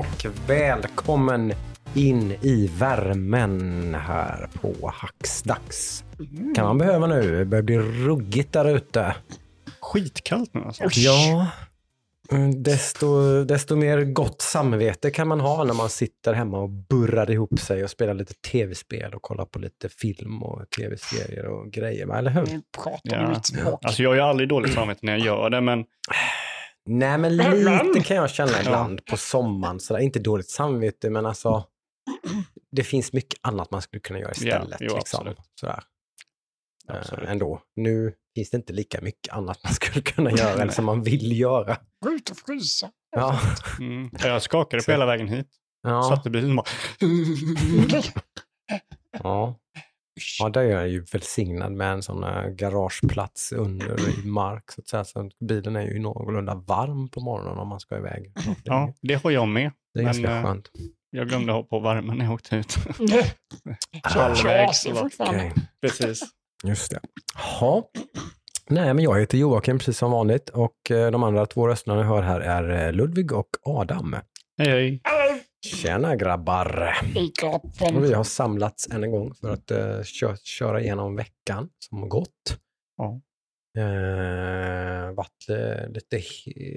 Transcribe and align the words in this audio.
Och 0.00 0.26
välkommen 0.46 1.52
in 1.94 2.32
i 2.32 2.70
värmen 2.78 3.94
här 3.94 4.48
på 4.60 4.92
Hacksdags. 4.94 6.04
Kan 6.54 6.64
man 6.66 6.78
behöva 6.78 7.06
nu. 7.06 7.38
Det 7.38 7.44
börjar 7.44 7.62
bli 7.62 7.78
ruggigt 7.78 8.52
där 8.52 8.76
ute. 8.76 9.14
Skitkallt 9.80 10.54
nu 10.54 10.60
alltså. 10.60 10.84
Ja, 11.00 11.46
mm, 12.32 12.62
desto, 12.62 13.44
desto 13.44 13.76
mer 13.76 14.04
gott 14.04 14.42
samvete 14.42 15.10
kan 15.10 15.28
man 15.28 15.40
ha 15.40 15.64
när 15.64 15.74
man 15.74 15.90
sitter 15.90 16.32
hemma 16.32 16.58
och 16.58 16.70
burrar 16.70 17.30
ihop 17.30 17.58
sig 17.58 17.84
och 17.84 17.90
spelar 17.90 18.14
lite 18.14 18.34
tv-spel 18.34 19.14
och 19.14 19.22
kollar 19.22 19.44
på 19.44 19.58
lite 19.58 19.88
film 19.88 20.42
och 20.42 20.70
tv-serier 20.70 21.46
och 21.46 21.70
grejer. 21.70 22.18
Eller 22.18 22.30
hur? 22.30 22.60
Ja. 23.02 23.40
Alltså 23.82 24.02
jag 24.02 24.10
har 24.10 24.14
ju 24.14 24.22
aldrig 24.22 24.48
dåligt 24.48 24.74
samvete 24.74 25.00
när 25.02 25.12
jag 25.12 25.26
gör 25.26 25.50
det, 25.50 25.60
men 25.60 25.84
Nej, 26.98 27.18
men 27.18 27.36
lite 27.36 28.00
kan 28.04 28.16
jag 28.16 28.30
känna 28.30 28.60
ibland 28.60 29.04
på 29.06 29.16
sommaren. 29.16 29.80
Sådär. 29.80 30.00
Inte 30.00 30.18
dåligt 30.18 30.50
samvete, 30.50 31.10
men 31.10 31.26
alltså 31.26 31.64
det 32.72 32.84
finns 32.84 33.12
mycket 33.12 33.38
annat 33.42 33.70
man 33.70 33.82
skulle 33.82 34.00
kunna 34.00 34.18
göra 34.18 34.32
Ja, 34.40 34.46
istället. 34.56 34.76
jo, 34.80 34.94
liksom. 34.96 35.18
absolut. 35.20 35.38
Sådär. 35.60 35.82
Eh, 36.88 36.96
Absolut. 36.96 37.28
ändå. 37.28 37.62
Nu 37.76 38.12
finns 38.34 38.50
det 38.50 38.56
inte 38.56 38.72
lika 38.72 39.00
mycket 39.00 39.34
annat 39.34 39.64
man 39.64 39.72
skulle 39.72 40.00
kunna 40.02 40.30
göra 40.36 40.62
eller 40.62 40.72
som 40.72 40.84
man 40.84 41.02
vill 41.02 41.40
göra. 41.40 41.76
Gå 42.04 42.10
ut 42.12 42.30
och 42.30 42.36
frysa. 42.36 42.90
Ja. 43.16 43.40
mm, 43.80 44.10
jag 44.24 44.42
skakade 44.42 44.82
Så- 44.82 44.86
på 44.86 44.92
hela 44.92 45.06
vägen 45.06 45.28
hit. 45.28 45.48
Ja. 45.82 46.02
Satt 46.02 46.26
i 46.26 46.30
bilen 46.30 46.58
och 46.58 46.64
bara... 46.64 46.66
Ja. 49.22 49.56
Ja, 50.38 50.48
där 50.48 50.60
är 50.60 50.70
jag 50.70 50.88
ju 50.88 51.04
välsignad 51.12 51.72
med 51.72 51.92
en 51.92 52.02
sån 52.02 52.24
här 52.24 52.50
garageplats 52.50 53.52
under 53.52 54.08
i 54.08 54.24
mark. 54.26 54.70
Så 54.70 54.80
att 54.80 54.88
säga. 54.88 55.04
Så 55.04 55.30
bilen 55.40 55.76
är 55.76 55.82
ju 55.82 55.98
någorlunda 55.98 56.54
varm 56.54 57.08
på 57.08 57.20
morgonen 57.20 57.58
om 57.58 57.68
man 57.68 57.80
ska 57.80 57.96
iväg. 57.96 58.32
Ja, 58.64 58.94
det 59.02 59.14
har 59.14 59.30
jag 59.30 59.48
med. 59.48 59.72
det 59.94 60.00
är 60.00 60.04
men, 60.04 60.12
ganska 60.12 60.36
eh, 60.36 60.42
skönt. 60.44 60.70
Jag 61.10 61.28
glömde 61.28 61.52
ha 61.52 61.62
på 61.62 61.80
värmen 61.80 62.18
när 62.18 62.24
jag 62.24 62.34
åkte 62.34 62.56
ut. 62.56 62.76
Halvvägs. 64.02 64.44
Halvvägs, 64.44 64.86
va? 64.86 64.94
fortfarande. 64.94 65.50
Okej. 65.50 65.64
Precis. 65.80 66.22
Just 66.64 66.90
det. 66.90 67.00
Ja. 67.60 67.90
Nej, 68.68 68.94
men 68.94 69.04
jag 69.04 69.20
heter 69.20 69.38
Joakim 69.38 69.78
precis 69.78 69.98
som 69.98 70.10
vanligt 70.10 70.48
och 70.48 70.90
eh, 70.90 71.10
de 71.10 71.22
andra 71.22 71.46
två 71.46 71.68
rösterna 71.68 71.96
ni 71.96 72.02
hör 72.02 72.22
här 72.22 72.40
är 72.40 72.86
eh, 72.86 72.92
Ludvig 72.92 73.32
och 73.32 73.48
Adam. 73.62 74.16
Hej, 74.58 74.70
hej. 74.70 75.00
Tjena 75.66 76.16
grabbar! 76.16 76.94
Och 77.94 78.04
vi 78.04 78.12
har 78.12 78.24
samlats 78.24 78.88
än 78.90 79.04
en 79.04 79.10
gång 79.10 79.34
för 79.34 79.50
att 79.52 79.70
uh, 79.70 80.02
kö 80.02 80.36
köra 80.42 80.80
igenom 80.80 81.16
veckan 81.16 81.68
som 81.78 81.98
har 81.98 82.08
gått. 82.08 82.58
Ja. 82.96 83.20
Uh, 83.78 85.14
varit 85.14 85.48
eh, 85.48 85.88
lite, 85.88 86.22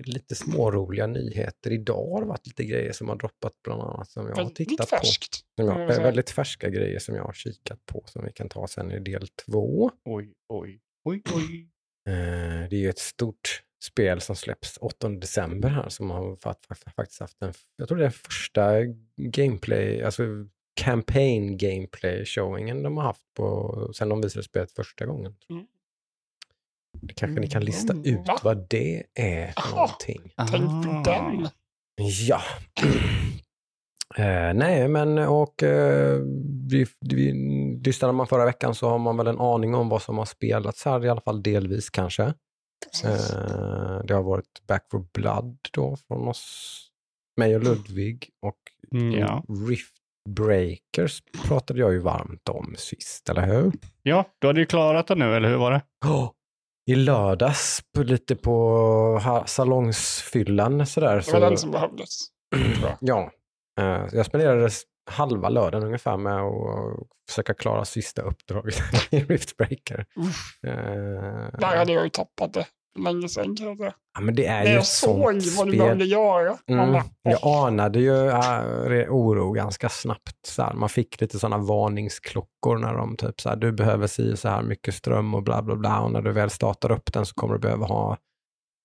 lite 0.04 0.36
småroliga 0.36 1.08
nyheter. 1.08 1.72
Idag 1.72 2.12
har 2.12 2.22
det 2.22 2.28
varit 2.28 2.48
lite 2.48 2.64
grejer 2.64 2.92
som 2.92 3.10
har 3.10 3.16
droppat 3.16 3.54
bland 3.64 3.82
annat 3.82 4.10
som 4.10 4.28
jag 4.28 4.36
har 4.36 4.44
Väldigt 4.44 4.70
tittat 4.70 4.90
på. 4.90 4.96
färskt. 4.96 5.40
Som 5.56 5.68
jag, 5.68 5.88
väldigt 5.88 6.30
färska 6.30 6.70
grejer 6.70 7.00
som 7.00 7.16
jag 7.16 7.24
har 7.24 7.34
kikat 7.34 7.86
på 7.86 8.04
som 8.06 8.26
vi 8.26 8.32
kan 8.32 8.50
ta 8.50 8.68
sen 8.68 8.92
i 8.92 9.00
del 9.00 9.28
två. 9.28 9.92
Oj, 10.06 10.34
oj, 10.50 10.80
oj, 11.04 11.22
oj. 11.36 11.70
Eh, 12.10 12.70
det 12.70 12.76
är 12.76 12.80
ju 12.80 12.90
ett 12.90 13.00
stort 13.00 13.64
spel 13.84 14.22
som 14.22 14.36
släpps 14.36 14.78
8 14.78 15.10
december 15.10 15.70
här 15.70 15.90
som 15.90 16.10
har 16.12 16.36
fakt- 16.36 16.66
fakt- 16.68 16.96
faktiskt 16.96 17.20
haft 17.20 17.42
en, 17.42 17.54
jag 17.76 17.88
tror 17.88 17.98
det 17.98 18.06
är 18.06 18.10
första 18.10 18.72
gameplay, 19.18 20.04
alltså 20.04 20.24
campaign 20.82 21.58
gameplay 21.58 22.26
showingen 22.26 22.84
de 22.84 22.98
har 22.98 23.04
haft 23.04 23.34
på, 23.34 23.92
sen 23.96 24.10
de 24.10 24.22
visade 24.22 24.44
spelet 24.44 24.72
första 24.72 25.06
gången. 25.06 25.36
Mm. 25.50 25.66
Det 27.02 27.14
kanske 27.14 27.42
ni 27.42 27.48
kan 27.48 27.66
lista 27.66 27.94
Mm, 27.94 28.06
ut 28.06 28.28
va? 28.28 28.38
vad 28.44 28.70
det 28.70 29.04
är 29.14 29.52
för 29.52 29.62
Aha. 29.62 29.76
någonting. 29.76 30.34
Tänk 30.52 30.64
Ah. 30.64 31.04
på 31.04 31.10
den. 31.12 31.48
Ja. 32.28 32.42
Eh, 34.18 34.54
nej, 34.54 34.88
men 34.88 35.18
och 35.18 35.64
eh, 35.64 36.20
lyssnade 37.86 38.14
man 38.14 38.28
förra 38.28 38.46
veckan 38.46 38.76
så 38.76 38.90
har 38.90 38.98
man 38.98 39.18
väl 39.18 39.28
en 39.28 39.40
aning 39.40 39.76
om 39.76 39.90
vad 39.90 40.02
som 40.02 40.18
har 40.18 40.26
spelats 40.26 40.86
här, 40.86 41.06
i 41.06 41.10
alla 41.10 41.22
fall 41.22 41.44
delvis 41.44 41.90
kanske. 41.90 42.34
Precis. 42.92 43.32
Eh, 43.34 44.00
det 44.04 44.14
har 44.14 44.24
varit 44.24 44.68
Back 44.68 44.86
for 44.92 45.06
Blood 45.14 45.58
då 45.72 45.96
från 46.08 46.28
oss, 46.28 46.80
mig 47.38 47.56
och 47.56 47.64
Ludvig 47.64 48.30
och 48.46 48.56
Mm, 48.92 49.12
Ja. 49.20 49.44
Rift 49.70 49.94
Breakers 50.30 51.22
pratade 51.48 51.80
jag 51.80 51.94
ju 51.94 52.00
varmt 52.00 52.50
om 52.50 52.76
sist, 52.78 53.30
eller 53.30 53.46
hur? 53.46 53.72
ja, 54.04 54.26
du 54.40 54.48
hade 54.48 54.60
ju 54.60 54.66
klarat 54.66 55.08
det 55.08 55.16
nu, 55.16 55.36
eller 55.36 55.50
hur 55.50 55.58
var 55.58 55.72
det? 55.72 55.82
Oh, 56.06 56.32
I 56.92 56.96
lördags, 56.96 57.82
på, 57.96 58.04
lite 58.04 58.36
på 58.36 59.44
salongsfyllan 59.46 60.86
sådär. 60.86 61.10
Det 61.10 61.16
var 61.16 61.22
så, 61.22 61.40
den 61.40 61.58
som 61.58 61.72
behövdes. 61.72 62.10
Ja, 63.02 63.32
eh, 63.80 64.06
jag 64.12 64.26
spenderade 64.26 64.70
halva 65.12 65.50
lördagen 65.50 65.86
ungefär 65.88 66.18
med 66.18 66.42
att 66.42 67.08
försöka 67.30 67.54
klara 67.54 67.86
sista 67.86 68.22
uppdraget 68.22 68.76
i 69.12 69.20
Rift 69.20 69.58
Breaker. 69.58 70.06
Eh, 70.68 71.60
Där 71.60 71.78
hade 71.78 71.92
jag 71.94 72.04
ju 72.04 72.10
tappat 72.10 72.54
det 72.54 72.66
länge 73.00 73.30
sedan 73.30 73.56
kan 73.56 73.68
jag 73.68 73.78
säga. 73.78 73.94
ja, 74.14 74.22
men 74.22 74.36
det 74.36 74.46
är 74.46 74.64
När 74.64 74.70
ju 74.70 74.76
jag 74.76 74.86
såg 74.86 75.42
vad 75.58 75.68
du 75.68 75.78
behövde 75.78 76.06
göra. 76.06 76.58
Mm. 76.68 76.92
bara, 76.94 77.04
Jag 77.24 77.40
anade 77.68 78.00
ju 78.00 78.28
äh, 78.30 79.10
oro 79.10 79.52
ganska 79.52 79.90
snabbt. 79.90 80.46
Så 80.48 80.64
här. 80.64 80.74
Man 80.74 80.90
fick 80.90 81.22
lite 81.22 81.40
sådana 81.40 81.58
varningsklockor 81.58 82.78
när 82.78 82.94
de 82.94 83.18
typ 83.18 83.42
så 83.42 83.50
här, 83.50 83.56
du 83.56 83.72
behöver 83.72 84.08
si 84.08 84.38
så 84.38 84.50
här 84.50 84.62
mycket 84.62 84.94
ström 84.96 85.34
och 85.34 85.44
bla 85.44 85.62
bla 85.62 85.76
bla. 85.76 86.00
Och 86.02 86.12
när 86.12 86.22
du 86.22 86.32
väl 86.32 86.50
startar 86.50 86.92
upp 86.92 87.14
den 87.14 87.26
så 87.26 87.34
kommer 87.36 87.54
du 87.54 87.60
behöva 87.60 87.86
ha 87.86 88.18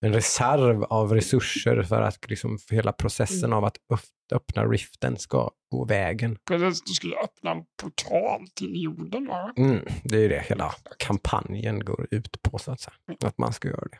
en 0.00 0.12
reserv 0.12 0.84
av 0.84 1.14
resurser 1.14 1.82
för 1.82 2.02
att 2.02 2.30
liksom, 2.30 2.58
för 2.58 2.74
hela 2.74 2.92
processen 2.92 3.52
av 3.52 3.64
att 3.64 3.76
öpp- 3.92 4.32
öppna 4.32 4.66
riften 4.66 5.16
ska 5.16 5.50
gå 5.70 5.84
vägen. 5.84 6.38
Precis, 6.48 6.82
du 6.84 6.92
skulle 6.92 7.16
öppna 7.16 7.50
en 7.50 7.64
portal 7.82 8.46
till 8.54 8.82
jorden. 8.82 9.26
Va? 9.26 9.52
Mm, 9.56 9.84
det 10.04 10.16
är 10.16 10.20
ju 10.20 10.28
det 10.28 10.44
hela 10.48 10.74
kampanjen 10.98 11.84
går 11.84 12.08
ut 12.10 12.42
på, 12.42 12.58
så 12.58 12.72
att 12.72 12.80
säga. 12.80 12.94
Att 13.24 13.38
man 13.38 13.52
ska 13.52 13.68
göra 13.68 13.86
det. 13.90 13.98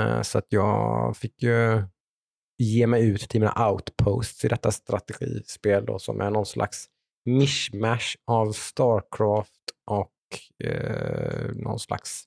Eh, 0.00 0.22
så 0.22 0.38
att 0.38 0.46
jag 0.48 1.16
fick 1.16 1.42
ju 1.42 1.82
ge 2.58 2.86
mig 2.86 3.08
ut 3.08 3.20
till 3.20 3.40
mina 3.40 3.70
outposts 3.70 4.44
i 4.44 4.48
detta 4.48 4.70
strategispel 4.72 5.86
då, 5.86 5.98
som 5.98 6.20
är 6.20 6.30
någon 6.30 6.46
slags 6.46 6.86
mishmash 7.24 8.16
av 8.26 8.52
Starcraft 8.52 9.52
och 9.90 10.12
eh, 10.66 11.50
någon 11.54 11.78
slags 11.78 12.24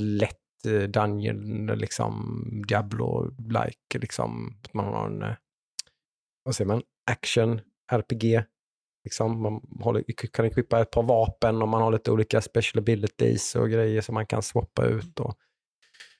lätt 0.00 0.36
Dungeon, 0.88 1.66
liksom 1.66 2.44
Diablo-like, 2.68 3.98
liksom. 4.00 4.56
Att 4.64 4.74
man 4.74 4.84
har 4.84 5.06
en, 5.06 5.22
eh, 5.22 5.34
vad 6.44 6.54
säger 6.54 6.68
man, 6.68 6.82
action, 7.10 7.60
RPG, 7.92 8.44
Liksom, 9.04 9.42
man 9.42 9.60
håller, 9.80 10.04
kan 10.32 10.44
equippa 10.44 10.80
ett 10.80 10.90
par 10.90 11.02
vapen 11.02 11.62
och 11.62 11.68
man 11.68 11.82
har 11.82 11.92
lite 11.92 12.10
olika 12.10 12.40
special 12.40 12.82
abilities 12.82 13.54
och 13.54 13.70
grejer 13.70 14.00
som 14.00 14.14
man 14.14 14.26
kan 14.26 14.42
swappa 14.42 14.86
ut. 14.86 15.20
Och 15.20 15.34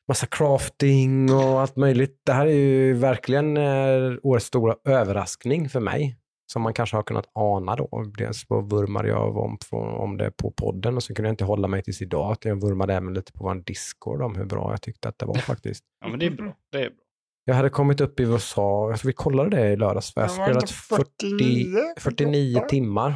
massa 0.08 0.26
crafting 0.26 1.32
och 1.32 1.60
allt 1.60 1.76
möjligt. 1.76 2.20
Det 2.24 2.32
här 2.32 2.46
är 2.46 2.54
ju 2.54 2.94
verkligen 2.94 3.56
eh, 3.56 4.16
årets 4.22 4.46
stora 4.46 4.76
överraskning 4.84 5.68
för 5.68 5.80
mig. 5.80 6.16
Som 6.52 6.62
man 6.62 6.74
kanske 6.74 6.96
har 6.96 7.02
kunnat 7.02 7.30
ana 7.32 7.76
då. 7.76 8.04
Dels 8.18 8.46
så 8.48 8.60
vurmade 8.60 9.08
jag 9.08 9.36
om, 9.36 9.58
om 9.72 10.16
det 10.16 10.30
på 10.30 10.50
podden 10.50 10.96
och 10.96 11.02
så 11.02 11.14
kunde 11.14 11.28
jag 11.28 11.32
inte 11.32 11.44
hålla 11.44 11.68
mig 11.68 11.82
tills 11.82 12.02
idag. 12.02 12.32
Att 12.32 12.44
jag 12.44 12.60
vurmade 12.60 12.94
även 12.94 13.14
lite 13.14 13.32
på 13.32 13.44
vår 13.44 13.54
Discord 13.54 14.22
om 14.22 14.36
hur 14.36 14.44
bra 14.44 14.70
jag 14.70 14.82
tyckte 14.82 15.08
att 15.08 15.18
det 15.18 15.26
var 15.26 15.34
faktiskt. 15.34 15.84
Ja, 16.00 16.08
men 16.08 16.18
det 16.18 16.26
är 16.26 16.30
bra. 16.30 16.56
Det 16.72 16.78
är 16.78 16.90
bra. 16.90 16.98
Jag 17.44 17.54
hade 17.54 17.70
kommit 17.70 18.00
upp 18.00 18.20
i 18.20 18.22
USA, 18.22 18.90
alltså 18.90 19.06
vi 19.06 19.12
kollade 19.12 19.56
det 19.56 19.72
i 19.72 19.76
lördags, 19.76 20.14
för 20.14 20.20
jag 20.20 20.28
har 20.28 20.34
spelat 20.34 20.62
inte 20.62 20.74
40, 20.74 22.00
49 22.00 22.60
timmar 22.68 23.14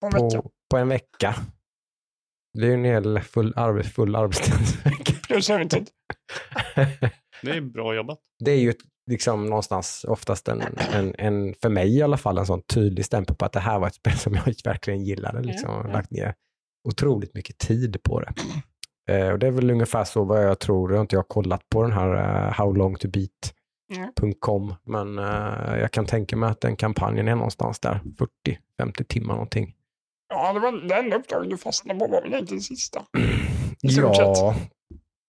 på 0.00 0.06
en 0.06 0.12
vecka. 0.12 0.42
på, 0.70 0.76
en 0.76 0.88
vecka. 0.88 1.34
Det 2.58 2.64
är 2.64 2.68
ju 2.68 2.74
en 2.74 2.84
hel 2.84 3.20
full, 3.20 3.52
arbets, 3.56 3.92
full 3.92 4.16
arbetstidsvecka. 4.16 5.12
Plus 5.26 5.50
övertid. 5.50 5.90
Det 7.42 7.50
är 7.50 7.60
bra 7.60 7.94
jobbat. 7.94 8.18
det 8.44 8.50
är 8.50 8.58
ju 8.58 8.70
ett, 8.70 8.82
liksom 9.10 9.46
någonstans 9.46 10.04
oftast 10.08 10.48
en, 10.48 10.62
en, 10.92 11.14
en, 11.18 11.54
för 11.62 11.68
mig 11.68 11.96
i 11.96 12.02
alla 12.02 12.16
fall, 12.16 12.38
en 12.38 12.46
sån 12.46 12.62
tydlig 12.62 13.04
stämpel 13.04 13.36
på 13.36 13.44
att 13.44 13.52
det 13.52 13.60
här 13.60 13.78
var 13.78 13.86
ett 13.86 13.94
spel 13.94 14.12
som 14.18 14.34
jag 14.34 14.44
verkligen 14.64 15.04
gillade. 15.04 15.40
Liksom, 15.42 15.70
och 15.70 15.80
Mm. 15.80 15.92
lagt 15.92 16.10
ner 16.10 16.34
otroligt 16.88 17.34
mycket 17.34 17.58
tid 17.58 18.02
på 18.02 18.20
det. 18.20 18.32
Eh, 19.12 19.28
och 19.32 19.38
det 19.38 19.46
är 19.46 19.50
väl 19.50 19.70
ungefär 19.70 20.04
så 20.04 20.24
vad 20.24 20.44
jag 20.44 20.58
tror. 20.58 20.90
Jag 20.90 20.96
har 20.98 21.02
inte 21.02 21.16
jag 21.16 21.28
kollat 21.28 21.68
på 21.68 21.82
den 21.82 21.92
här 21.92 22.46
uh, 22.46 22.52
How 22.52 22.72
long 22.72 22.96
to 22.96 23.08
beat.com, 23.08 24.74
men 24.84 25.18
eh, 25.18 25.78
jag 25.80 25.90
kan 25.92 26.06
tänka 26.06 26.36
mig 26.36 26.50
att 26.50 26.60
den 26.60 26.76
kampanjen 26.76 27.28
är 27.28 27.34
någonstans 27.34 27.80
där, 27.80 28.00
40-50 28.80 29.04
timmar 29.04 29.34
någonting. 29.34 29.74
Ja, 30.28 30.52
det 30.52 30.60
var 30.60 30.92
enda 30.98 31.16
uppdraget 31.16 31.50
du 31.50 31.56
fastnade 31.56 32.00
på 32.00 32.06
var 32.06 32.22
väl 32.22 32.32
egentligen 32.32 32.62
sista. 32.62 33.02
Ja, 33.84 34.54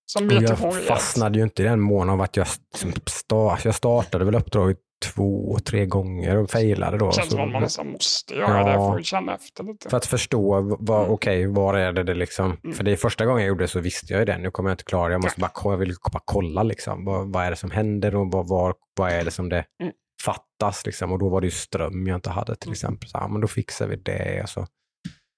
Som 0.06 0.28
och 0.28 0.34
jag 0.34 0.84
fastnade 0.88 1.38
ju 1.38 1.44
inte 1.44 1.62
i 1.62 1.66
den 1.66 1.80
mån 1.80 2.10
av 2.10 2.22
att 2.22 2.38
jag, 2.38 2.48
liksom 2.72 2.92
sta- 2.92 3.58
jag 3.64 3.76
startade 3.76 4.26
väl 4.26 4.36
uppdraget 4.36 4.78
två, 5.06 5.58
tre 5.66 5.86
gånger 5.86 6.38
och 6.38 6.50
failade 6.52 6.98
då. 6.98 7.06
Det 7.08 7.14
känns 7.16 7.30
som 7.30 7.40
att 7.42 7.52
man 7.52 7.62
nästan 7.62 7.88
måste 7.92 8.34
göra 8.36 8.64
det 8.64 8.72
Ja. 8.72 8.92
för 8.92 9.00
att 9.00 9.06
känna 9.06 9.36
efter 9.36 9.64
lite. 9.64 9.90
för 9.90 9.98
att 9.98 10.06
förstå, 10.06 10.62
vad, 10.80 11.00
Mm. 11.00 11.12
okej, 11.14 11.48
var 11.48 11.74
är 11.78 11.94
det 11.94 12.04
det 12.04 12.14
liksom, 12.14 12.58
Mm. 12.64 12.76
för 12.76 12.84
det 12.84 12.92
är 12.92 12.96
första 12.96 13.26
gången 13.26 13.42
jag 13.42 13.48
gjorde 13.48 13.64
det 13.64 13.68
så 13.68 13.80
visste 13.80 14.14
jag 14.14 14.20
ju 14.20 14.26
det, 14.26 14.38
nu 14.38 14.52
kommer 14.52 14.70
jag 14.70 14.74
inte 14.74 14.84
klara 14.84 15.08
det, 15.08 15.14
jag 15.14 15.24
måste 15.24 15.40
bara, 15.42 15.52
ko- 15.54 15.72
jag 15.72 15.78
vill 15.78 15.96
bara 16.14 16.22
kolla 16.26 16.64
liksom, 16.64 17.06
vad, 17.06 17.34
vad 17.34 17.46
är 17.46 17.50
det 17.50 17.56
som 17.56 17.72
händer 17.72 18.16
och 18.16 18.32
vad, 18.32 18.48
vad, 18.48 18.76
vad 18.98 19.12
är 19.12 19.24
det 19.26 19.32
som 19.32 19.50
det 19.50 19.66
Mm. 19.84 19.94
fattas 20.26 20.86
liksom, 20.86 21.12
och 21.12 21.20
då 21.20 21.30
var 21.30 21.42
det 21.42 21.48
ju 21.48 21.52
ström 21.52 22.08
jag 22.08 22.18
inte 22.18 22.30
hade 22.30 22.56
till 22.56 22.68
Mm. 22.68 22.74
exempel, 22.74 23.10
så, 23.10 23.18
ja, 23.18 23.28
men 23.28 23.42
då 23.42 23.48
fixar 23.48 23.88
vi 23.88 23.96
det 23.96 24.42
och 24.44 24.50
så. 24.50 24.68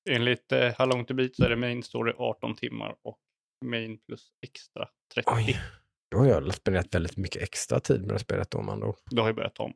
Enligt 0.10 0.52
eh, 0.52 0.74
How 0.78 0.86
long 0.86 1.06
to 1.06 1.14
beat 1.14 1.36
så 1.36 1.44
är 1.46 1.50
det 1.50 1.56
main 1.56 1.84
story 1.84 2.14
18 2.18 2.56
timmar 2.56 2.90
och 3.04 3.18
main 3.66 3.98
plus 4.08 4.28
extra 4.42 4.88
30. 5.14 5.30
Oj, 5.34 5.60
då 6.12 6.18
har 6.18 6.26
jag 6.26 6.54
spenderat 6.54 6.96
väldigt 6.96 7.18
mycket 7.18 7.42
extra 7.42 7.80
tid 7.80 8.02
med 8.06 8.16
det 8.16 8.20
spelet 8.20 8.52
då, 8.52 8.62
man 8.62 8.80
då. 8.80 8.96
Det 9.12 9.22
har 9.22 9.28
ju 9.28 9.34
börjat 9.34 9.60
om. 9.60 9.74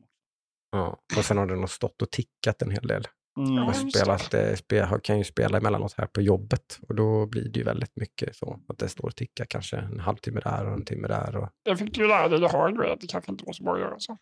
Ja. 0.72 1.00
Och 1.18 1.26
sen 1.26 1.38
har 1.38 1.46
det 1.46 1.56
nog 1.56 1.70
stått 1.70 2.02
och 2.02 2.12
tickat 2.12 2.62
en 2.62 2.72
hel 2.72 2.88
del. 2.88 3.08
Mm. 3.40 3.54
Jag 3.56 3.76
spelat, 3.76 4.34
eh, 4.34 4.56
spel, 4.56 4.86
har- 4.86 5.00
kan 5.00 5.18
ju 5.18 5.24
spela 5.24 5.58
emellanåt 5.58 5.94
här 5.98 6.06
på 6.06 6.22
jobbet 6.22 6.80
och 6.88 6.96
då 6.96 7.26
blir 7.26 7.50
det 7.50 7.60
ju 7.60 7.66
väldigt 7.66 7.96
mycket 7.96 8.36
så 8.36 8.60
att 8.68 8.78
det 8.78 8.90
står 8.90 9.08
och 9.08 9.16
tickar 9.16 9.46
kanske 9.46 9.78
en 9.78 10.00
halvtimme 10.00 10.40
där 10.40 10.66
och 10.68 10.74
en 10.74 10.86
timme 10.86 11.08
där. 11.08 11.36
Och... 11.36 11.50
Det 11.66 11.78
fick 11.78 11.94
du 11.96 12.08
lära 12.08 12.28
dig 12.28 12.40
i 12.40 12.48
hardware 12.48 12.94
att 12.94 13.02
det 13.02 13.08
kanske 13.08 13.32
inte 13.32 13.44
var 13.46 13.54
så 13.54 13.64
bra 13.64 13.74
att 13.74 13.80
göra 13.80 14.00
så. 14.00 14.18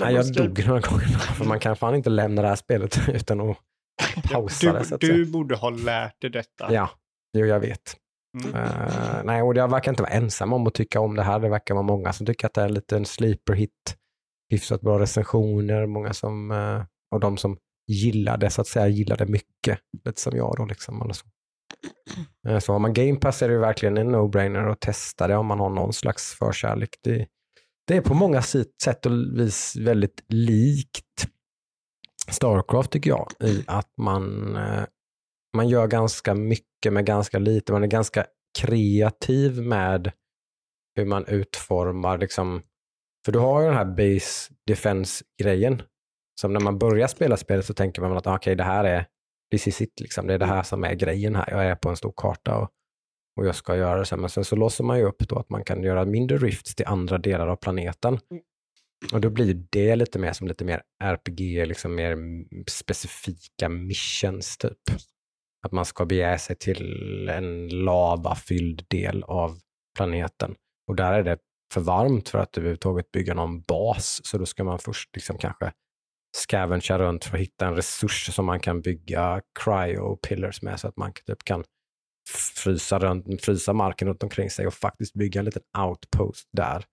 Nej, 0.00 0.14
jag 0.14 0.32
dog 0.34 0.66
några 0.66 0.80
gånger 0.80 1.06
för 1.06 1.44
man 1.44 1.60
kan 1.60 1.76
fan 1.76 1.94
inte 1.94 2.10
lämna 2.10 2.42
det 2.42 2.48
här 2.48 2.56
spelet 2.56 2.98
utan 3.08 3.40
att 3.50 3.56
pausa 4.32 4.72
det. 4.72 4.84
Så 4.84 4.88
Du, 4.90 4.94
att 4.94 5.00
säga. 5.00 5.12
du 5.14 5.26
borde 5.26 5.56
ha 5.56 5.70
lärt 5.70 6.20
dig 6.20 6.30
detta. 6.30 6.72
Ja, 6.72 6.90
jo, 7.38 7.46
jag 7.46 7.60
vet. 7.60 7.96
Mm. 8.44 8.54
Eh, 8.54 9.24
nej, 9.24 9.42
och 9.42 9.56
jag 9.56 9.70
verkar 9.70 9.92
inte 9.92 10.02
vara 10.02 10.12
ensam 10.12 10.52
om 10.52 10.66
att 10.66 10.74
tycka 10.74 11.00
om 11.00 11.16
det 11.16 11.22
här. 11.22 11.40
Det 11.40 11.48
verkar 11.48 11.74
vara 11.74 11.86
många 11.86 12.12
som 12.12 12.26
tycker 12.26 12.46
att 12.46 12.54
det 12.54 12.62
är 12.62 12.68
lite 12.68 12.96
en 12.96 13.04
sleeper 13.04 13.52
hit. 13.52 13.96
Hyfsat 14.50 14.80
bra 14.80 14.98
recensioner, 14.98 15.86
många 15.86 16.12
som, 16.12 16.50
uh, 16.50 16.84
och 17.10 17.20
de 17.20 17.36
som 17.36 17.58
gillar 17.86 18.36
det 18.36 18.50
så 18.50 18.60
att 18.60 18.66
säga, 18.66 18.88
gillar 18.88 19.16
det 19.16 19.26
mycket. 19.26 19.78
Lite 20.04 20.20
som 20.20 20.36
jag 20.36 20.54
då 20.56 20.64
liksom. 20.64 21.02
Eller 21.02 21.14
så. 21.14 21.26
Eh, 22.48 22.58
så 22.58 22.72
har 22.72 22.78
man 22.78 22.94
Game 22.94 23.16
Pass 23.16 23.42
är 23.42 23.48
det 23.48 23.54
ju 23.54 23.60
verkligen 23.60 23.96
en 23.96 24.14
no-brainer 24.14 24.70
att 24.72 24.80
testa 24.80 25.26
det 25.26 25.36
om 25.36 25.46
man 25.46 25.60
har 25.60 25.70
någon 25.70 25.92
slags 25.92 26.34
förkärlek. 26.34 26.90
Det, 27.02 27.26
det 27.86 27.96
är 27.96 28.00
på 28.00 28.14
många 28.14 28.42
sätt 28.42 29.06
och 29.06 29.12
vis 29.12 29.76
väldigt 29.76 30.24
likt 30.28 31.26
Starcraft 32.28 32.90
tycker 32.90 33.10
jag, 33.10 33.28
i 33.40 33.64
att 33.66 33.92
man, 33.96 34.56
man 35.56 35.68
gör 35.68 35.86
ganska 35.86 36.34
mycket 36.34 36.92
med 36.92 37.06
ganska 37.06 37.38
lite. 37.38 37.72
Man 37.72 37.82
är 37.82 37.86
ganska 37.86 38.26
kreativ 38.58 39.62
med 39.62 40.12
hur 40.96 41.04
man 41.04 41.26
utformar, 41.26 42.18
liksom, 42.18 42.62
för 43.24 43.32
du 43.32 43.38
har 43.38 43.60
ju 43.60 43.66
den 43.66 43.76
här 43.76 43.84
base 43.84 44.52
defense-grejen. 44.66 45.82
Som 46.40 46.52
när 46.52 46.60
man 46.60 46.78
börjar 46.78 47.06
spela 47.06 47.36
spelet 47.36 47.66
så 47.66 47.74
tänker 47.74 48.02
man 48.02 48.16
att 48.16 48.26
ah, 48.26 48.36
okej, 48.36 48.54
det 48.54 48.64
här 48.64 48.84
är, 48.84 49.06
this 49.50 49.68
is 49.68 49.80
it, 49.80 50.00
liksom. 50.00 50.26
det 50.26 50.34
är 50.34 50.38
det 50.38 50.46
här 50.46 50.62
som 50.62 50.84
är 50.84 50.94
grejen 50.94 51.36
här. 51.36 51.50
Jag 51.50 51.64
är 51.64 51.74
på 51.74 51.88
en 51.88 51.96
stor 51.96 52.12
karta 52.16 52.56
och, 52.56 52.70
och 53.36 53.46
jag 53.46 53.54
ska 53.54 53.76
göra 53.76 54.04
det. 54.04 54.16
Men 54.16 54.30
sen 54.30 54.44
så 54.44 54.56
låser 54.56 54.84
man 54.84 54.98
ju 54.98 55.04
upp 55.04 55.18
då 55.18 55.38
att 55.38 55.50
man 55.50 55.64
kan 55.64 55.82
göra 55.82 56.04
mindre 56.04 56.38
rifts 56.38 56.74
till 56.74 56.86
andra 56.86 57.18
delar 57.18 57.46
av 57.46 57.56
planeten. 57.56 58.18
Och 59.12 59.20
då 59.20 59.30
blir 59.30 59.66
det 59.70 59.96
lite 59.96 60.18
mer 60.18 60.32
som 60.32 60.48
lite 60.48 60.64
mer 60.64 60.82
RPG, 61.04 61.66
liksom 61.66 61.94
mer 61.94 62.16
specifika 62.70 63.68
missions 63.68 64.58
typ. 64.58 64.78
Att 65.66 65.72
man 65.72 65.84
ska 65.84 66.04
bege 66.04 66.38
sig 66.38 66.56
till 66.56 67.28
en 67.28 67.68
lavafylld 67.68 68.82
del 68.88 69.22
av 69.22 69.58
planeten. 69.96 70.54
Och 70.88 70.96
där 70.96 71.12
är 71.12 71.22
det 71.22 71.38
för 71.74 71.80
varmt 71.80 72.28
för 72.28 72.38
att 72.38 72.58
överhuvudtaget 72.58 73.12
bygga 73.12 73.34
någon 73.34 73.60
bas. 73.60 74.20
Så 74.24 74.38
då 74.38 74.46
ska 74.46 74.64
man 74.64 74.78
först 74.78 75.14
liksom 75.14 75.38
kanske 75.38 75.72
scavengea 76.36 76.98
runt 76.98 77.24
för 77.24 77.36
att 77.36 77.42
hitta 77.42 77.66
en 77.66 77.74
resurs 77.74 78.34
som 78.34 78.46
man 78.46 78.60
kan 78.60 78.80
bygga 78.80 79.42
cryo 79.60 80.16
pillars 80.16 80.62
med 80.62 80.80
så 80.80 80.88
att 80.88 80.96
man 80.96 81.12
typ 81.26 81.44
kan 81.44 81.64
frysa, 82.54 82.98
runt, 82.98 83.44
frysa 83.44 83.72
marken 83.72 84.08
runt 84.08 84.22
omkring 84.22 84.50
sig 84.50 84.66
och 84.66 84.74
faktiskt 84.74 85.14
bygga 85.14 85.38
en 85.38 85.44
liten 85.44 85.62
outpost 85.78 86.48
där. 86.52 86.84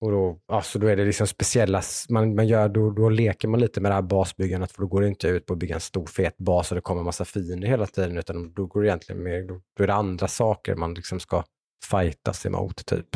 Och 0.00 0.10
då, 0.10 0.40
ja, 0.46 0.62
så 0.62 0.78
då 0.78 0.86
är 0.86 0.96
det 0.96 1.04
liksom 1.04 1.26
speciella, 1.26 1.82
man, 2.08 2.34
man 2.34 2.46
gör, 2.46 2.68
då, 2.68 2.90
då 2.90 3.08
leker 3.08 3.48
man 3.48 3.60
lite 3.60 3.80
med 3.80 3.90
det 3.90 3.94
här 3.94 4.02
basbyggandet 4.02 4.72
för 4.72 4.82
då 4.82 4.88
går 4.88 5.00
det 5.00 5.08
inte 5.08 5.28
ut 5.28 5.46
på 5.46 5.52
att 5.52 5.58
bygga 5.58 5.74
en 5.74 5.80
stor 5.80 6.06
fet 6.06 6.36
bas 6.38 6.70
och 6.70 6.74
det 6.74 6.80
kommer 6.80 7.00
en 7.00 7.04
massa 7.04 7.24
fiender 7.24 7.68
hela 7.68 7.86
tiden 7.86 8.18
utan 8.18 8.52
då 8.52 8.66
går 8.66 8.82
det 8.82 8.88
egentligen 8.88 9.22
mer, 9.22 9.42
då, 9.42 9.60
då 9.76 9.82
är 9.82 9.86
det 9.86 9.94
andra 9.94 10.28
saker 10.28 10.74
man 10.74 10.94
liksom 10.94 11.20
ska 11.20 11.44
fightas 11.90 12.46
emot 12.46 12.86
typ. 12.86 13.06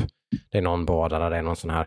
Det 0.51 0.59
är 0.59 0.63
någon 0.63 0.85
bada 0.85 1.19
där 1.19 1.31
det 1.31 1.37
är 1.37 1.43
någon 1.43 1.57
sån 1.57 1.71
här 1.71 1.87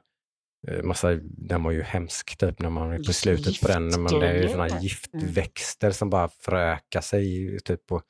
eh, 0.67 0.83
massa, 0.83 1.13
den 1.23 1.63
var 1.63 1.71
ju 1.71 1.81
hemsk 1.81 2.37
typ 2.37 2.59
när 2.59 2.69
man 2.69 2.91
är 2.91 2.97
på 2.97 3.13
slutet 3.13 3.61
på 3.61 3.67
den, 3.67 4.03
men 4.03 4.19
det 4.19 4.27
är 4.27 4.41
ju 4.41 4.49
såna 4.49 4.63
här 4.63 4.81
Giftgrejer. 4.81 5.25
giftväxter 5.25 5.91
som 5.91 6.09
bara 6.09 6.27
förökar 6.27 7.01
sig 7.01 7.57
typ 7.59 7.91
och 7.91 8.03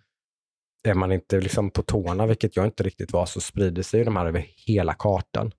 är 0.83 0.93
man 0.93 1.11
inte 1.11 1.41
liksom 1.41 1.69
på 1.69 1.81
tårna, 1.81 2.25
vilket 2.25 2.55
jag 2.55 2.65
inte 2.65 2.83
riktigt 2.83 3.11
var, 3.11 3.25
så 3.25 3.41
sprider 3.41 3.83
sig 3.83 3.99
ju 3.99 4.03
de 4.03 4.15
här 4.15 4.25
över 4.25 4.45
hela 4.67 4.93
kartan. 4.93 5.51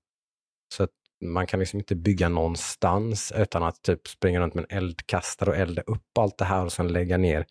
Så 0.75 0.83
att 0.83 0.91
man 1.25 1.47
kan 1.47 1.61
liksom 1.61 1.79
inte 1.79 1.95
bygga 1.95 2.29
någonstans 2.29 3.33
utan 3.37 3.63
att 3.63 3.83
typ 3.83 4.09
springa 4.09 4.41
runt 4.41 4.55
med 4.55 4.65
en 4.69 4.77
eldkastare 4.77 5.51
och 5.51 5.57
elda 5.57 5.83
upp 5.83 6.19
allt 6.19 6.39
det 6.39 6.45
här 6.45 6.65
och 6.65 6.73
sen 6.73 6.89
lägga 6.89 7.17
ner 7.17 7.47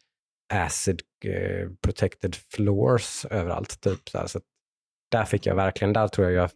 acid 0.53 1.01
eh, 1.25 1.69
protected 1.81 2.35
floors 2.35 3.25
överallt. 3.25 3.81
Typ, 3.81 4.09
så 4.25 4.39
där 5.11 5.25
fick 5.25 5.45
jag 5.45 5.55
verkligen, 5.55 5.93
där 5.93 6.07
tror 6.07 6.29
jag 6.31 6.43
jag 6.43 6.49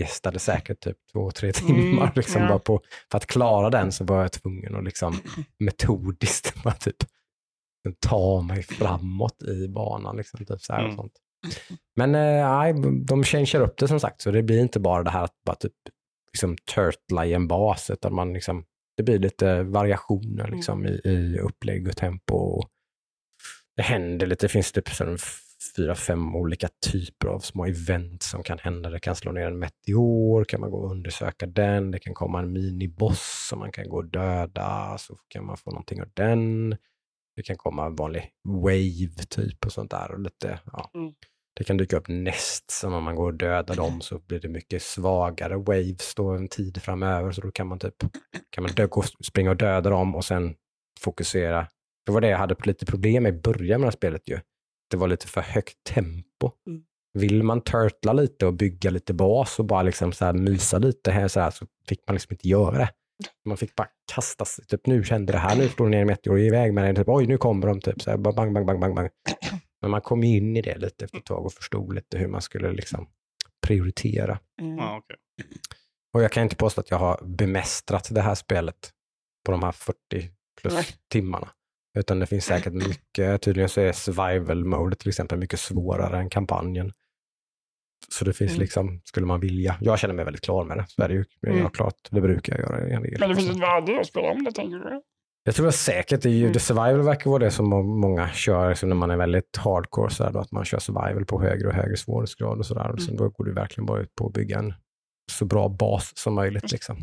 wastade 0.00 0.38
säkert 0.38 0.80
typ 0.80 0.96
två, 1.12 1.30
tre 1.30 1.52
timmar. 1.52 2.02
Mm, 2.02 2.12
liksom, 2.16 2.42
ja. 2.42 2.48
bara 2.48 2.58
på, 2.58 2.80
för 3.10 3.18
att 3.18 3.26
klara 3.26 3.70
den 3.70 3.92
så 3.92 4.04
var 4.04 4.22
jag 4.22 4.32
tvungen 4.32 4.76
att 4.76 4.84
liksom 4.84 5.20
metodiskt 5.58 6.62
bara 6.64 6.74
typ 6.74 6.96
ta 8.00 8.42
mig 8.42 8.62
framåt 8.62 9.42
i 9.42 9.68
banan. 9.68 10.16
Liksom, 10.16 10.46
typ 10.46 10.60
så 10.60 10.72
här 10.72 10.80
och 10.80 10.84
Mm. 10.84 10.96
sånt. 10.96 11.12
Men 11.96 12.14
eh, 12.14 12.74
de 13.06 13.24
changear 13.24 13.60
upp 13.62 13.78
det 13.78 13.88
som 13.88 14.00
sagt, 14.00 14.20
så 14.20 14.30
det 14.30 14.42
blir 14.42 14.60
inte 14.60 14.80
bara 14.80 15.02
det 15.02 15.10
här 15.10 15.24
att 15.24 15.34
bara 15.46 15.56
typ 15.56 15.72
liksom 16.32 16.56
turtla 16.74 17.26
i 17.26 17.34
en 17.34 17.48
bas, 17.48 17.90
utan 17.90 18.14
man 18.14 18.32
liksom, 18.32 18.64
det 18.96 19.02
blir 19.02 19.18
lite 19.18 19.62
variationer 19.62 20.48
liksom, 20.48 20.86
i, 20.86 21.00
i 21.04 21.38
upplägg 21.38 21.88
och 21.88 21.96
tempo. 21.96 22.34
Och 22.34 22.68
det 23.76 23.82
händer 23.82 24.26
lite, 24.26 24.46
det 24.46 24.50
finns 24.50 24.72
typ 24.72 24.88
fyra, 25.76 25.94
fem 25.94 26.36
olika 26.36 26.68
typer 26.92 27.28
av 27.28 27.38
små 27.38 27.66
event 27.66 28.22
som 28.22 28.42
kan 28.42 28.58
hända. 28.58 28.90
Det 28.90 29.00
kan 29.00 29.16
slå 29.16 29.32
ner 29.32 29.46
en 29.46 29.58
meteor, 29.58 30.44
kan 30.44 30.60
man 30.60 30.70
gå 30.70 30.78
och 30.78 30.90
undersöka 30.90 31.46
den. 31.46 31.90
Det 31.90 31.98
kan 31.98 32.14
komma 32.14 32.38
en 32.38 32.52
miniboss 32.52 33.46
som 33.48 33.58
man 33.58 33.72
kan 33.72 33.88
gå 33.88 33.96
och 33.96 34.10
döda, 34.10 34.98
så 34.98 35.16
kan 35.28 35.46
man 35.46 35.56
få 35.56 35.70
någonting 35.70 36.02
av 36.02 36.08
den. 36.14 36.76
Det 37.36 37.42
kan 37.42 37.56
komma 37.56 37.86
en 37.86 37.94
vanlig 37.94 38.30
wave 38.44 39.24
typ 39.28 39.66
och 39.66 39.72
sånt 39.72 39.90
där. 39.90 40.10
Och 40.12 40.20
lite, 40.20 40.60
ja. 40.72 40.90
Mm. 40.94 41.12
Det 41.58 41.64
kan 41.64 41.76
dyka 41.76 41.96
upp 41.96 42.08
näst 42.08 42.70
som 42.70 42.94
om 42.94 43.04
man 43.04 43.16
går 43.16 43.26
och 43.26 43.34
dödar 43.34 43.76
dem 43.76 44.00
så 44.00 44.18
blir 44.18 44.40
det 44.40 44.48
mycket 44.48 44.82
svagare 44.82 45.56
waves 45.56 46.14
då 46.14 46.30
en 46.30 46.48
tid 46.48 46.82
framöver. 46.82 47.32
Så 47.32 47.40
då 47.40 47.50
kan 47.50 47.66
man 47.66 47.78
typ 47.78 47.94
kan 48.50 48.62
man 48.62 48.72
dö, 48.72 48.88
springa 49.24 49.50
och 49.50 49.56
döda 49.56 49.90
dem 49.90 50.14
och 50.14 50.24
sen 50.24 50.54
fokusera. 51.00 51.68
Det 52.06 52.12
var 52.12 52.20
det 52.20 52.28
jag 52.28 52.38
hade 52.38 52.56
lite 52.62 52.86
problem 52.86 53.22
med 53.22 53.34
i 53.34 53.40
början 53.40 53.80
med 53.80 53.86
det 53.86 53.90
här 53.90 53.96
spelet 53.96 54.28
ju. 54.28 54.38
Det 54.90 54.96
var 54.96 55.08
lite 55.08 55.26
för 55.26 55.40
högt 55.40 55.84
tempo. 55.84 56.50
Mm. 56.66 56.82
Vill 57.14 57.42
man 57.42 57.60
turtla 57.60 58.12
lite 58.12 58.46
och 58.46 58.54
bygga 58.54 58.90
lite 58.90 59.14
bas 59.14 59.58
och 59.58 59.64
bara 59.64 59.82
liksom 59.82 60.12
så 60.12 60.24
här 60.24 60.32
mysa 60.32 60.78
lite 60.78 61.10
här 61.10 61.28
så, 61.28 61.40
här, 61.40 61.50
så 61.50 61.66
fick 61.88 62.00
man 62.06 62.14
liksom 62.14 62.34
inte 62.34 62.48
göra 62.48 62.78
det. 62.78 62.90
Man 63.44 63.56
fick 63.56 63.74
bara 63.74 63.88
kasta 64.14 64.44
sig. 64.44 64.64
Typ 64.66 64.86
nu 64.86 65.04
kände 65.04 65.32
det 65.32 65.38
här, 65.38 65.56
nu 65.56 65.68
står 65.68 65.84
det 65.84 65.90
ner 65.90 66.00
en 66.00 66.06
meteor 66.06 66.40
iväg 66.40 66.74
med 66.74 66.84
den. 66.84 66.96
Typ, 66.96 67.08
Oj, 67.08 67.26
nu 67.26 67.38
kommer 67.38 67.66
de. 67.66 67.80
Typ, 67.80 68.02
så 68.02 68.10
här, 68.10 68.18
bang, 68.18 68.36
bang, 68.36 68.66
bang, 68.66 68.80
bang, 68.80 68.94
bang. 68.94 69.08
Men 69.82 69.90
man 69.90 70.00
kom 70.00 70.24
in 70.24 70.56
i 70.56 70.62
det 70.62 70.78
lite 70.78 71.04
efter 71.04 71.18
ett 71.18 71.24
tag 71.24 71.46
och 71.46 71.52
förstod 71.52 71.94
lite 71.94 72.18
hur 72.18 72.28
man 72.28 72.42
skulle 72.42 72.72
liksom 72.72 73.08
prioritera. 73.66 74.38
Mm. 74.60 74.76
Ja, 74.76 74.96
okej. 74.98 75.16
Och 76.14 76.22
jag 76.22 76.32
kan 76.32 76.42
inte 76.42 76.56
påstå 76.56 76.80
att 76.80 76.90
jag 76.90 76.98
har 76.98 77.20
bemästrat 77.24 78.08
det 78.10 78.20
här 78.20 78.34
spelet 78.34 78.90
på 79.44 79.52
de 79.52 79.62
här 79.62 79.72
40 79.72 79.96
plus 80.60 80.74
Nej. 80.74 80.86
timmarna. 81.08 81.48
Utan 81.98 82.18
det 82.18 82.26
finns 82.26 82.44
säkert 82.44 82.72
mycket, 82.72 83.42
tydligen 83.42 83.68
så 83.68 83.80
är 83.80 83.92
survival 83.92 84.64
mode 84.64 84.96
till 84.96 85.08
exempel 85.08 85.38
mycket 85.38 85.60
svårare 85.60 86.18
än 86.18 86.30
kampanjen. 86.30 86.92
Så 88.08 88.24
det 88.24 88.32
finns 88.32 88.50
Mm. 88.50 88.60
liksom, 88.60 89.00
skulle 89.04 89.26
man 89.26 89.40
vilja, 89.40 89.76
jag 89.80 89.98
känner 89.98 90.14
mig 90.14 90.24
väldigt 90.24 90.44
klar 90.44 90.64
med 90.64 90.76
det, 90.76 90.84
så 90.88 91.02
är 91.02 91.08
det 91.08 91.14
ju. 91.14 91.24
Jag 91.40 91.50
har 91.52 91.58
Mm. 91.58 91.70
klart, 91.70 91.94
det 92.10 92.20
brukar 92.20 92.58
jag 92.58 92.70
göra. 92.90 93.00
Men 93.00 93.28
det 93.28 93.36
finns 93.36 93.50
ett 93.50 93.56
värde 93.62 93.92
i 93.92 93.98
att 93.98 94.06
spela 94.06 94.30
om 94.30 94.44
det, 94.44 94.52
tänker 94.52 94.76
du? 94.78 95.02
Jag 95.48 95.54
tror 95.54 95.66
jag 95.66 95.74
säkert, 95.74 96.22
det 96.22 96.28
är 96.28 96.32
ju, 96.32 96.40
Mm. 96.42 96.52
the 96.52 96.58
survival 96.60 97.02
verkar 97.02 97.30
vara 97.30 97.44
det 97.44 97.50
som 97.50 97.68
må- 97.68 97.82
många 97.82 98.28
kör 98.28 98.68
liksom 98.68 98.88
när 98.88 98.96
man 98.96 99.10
är 99.10 99.16
väldigt 99.16 99.56
hardcore, 99.56 100.10
så 100.10 100.30
då, 100.30 100.38
att 100.38 100.52
man 100.52 100.64
kör 100.64 100.78
survival 100.78 101.24
på 101.24 101.42
högre 101.42 101.68
och 101.68 101.74
högre 101.74 101.96
svårighetsgrad 101.96 102.58
och 102.58 102.66
sådär. 102.66 102.84
Mm. 103.08 103.16
då 103.16 103.28
går 103.28 103.44
det 103.44 103.52
verkligen 103.52 103.86
bara 103.86 104.00
ut 104.00 104.14
på 104.14 104.26
att 104.26 104.32
bygga 104.32 104.58
en 104.58 104.74
så 105.32 105.44
bra 105.44 105.68
bas 105.68 106.12
som 106.16 106.34
möjligt. 106.34 106.72
Liksom. 106.72 106.96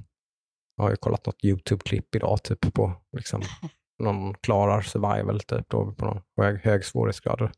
Jag 0.78 0.84
har 0.84 0.90
ju 0.90 0.96
kollat 0.96 1.26
något 1.26 1.44
YouTube-klipp 1.44 2.16
idag 2.16 2.44
typ 2.44 2.74
på 2.74 2.94
liksom, 3.18 3.42
någon 4.04 4.34
klarar 4.34 4.82
survival 4.82 5.40
typ 5.40 5.70
då, 5.70 5.92
på 5.92 6.06
någon 6.06 6.22
hög, 6.42 6.60
hög 6.64 6.86
svårighetsgrad. 6.86 7.50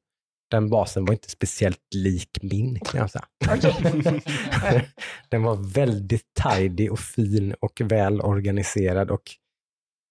den 0.51 0.69
basen 0.69 1.05
var 1.05 1.13
inte 1.13 1.29
speciellt 1.29 1.93
lik 1.95 2.29
min 2.41 2.79
kan 2.79 2.99
jag 3.01 3.11
säga. 3.11 3.25
Den 5.29 5.43
var 5.43 5.73
väldigt 5.73 6.25
tidy 6.43 6.89
och 6.89 6.99
fin 6.99 7.53
och 7.59 7.81
väl 7.81 8.21
organiserad 8.21 9.11
och 9.11 9.21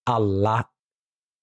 alla 0.07 0.67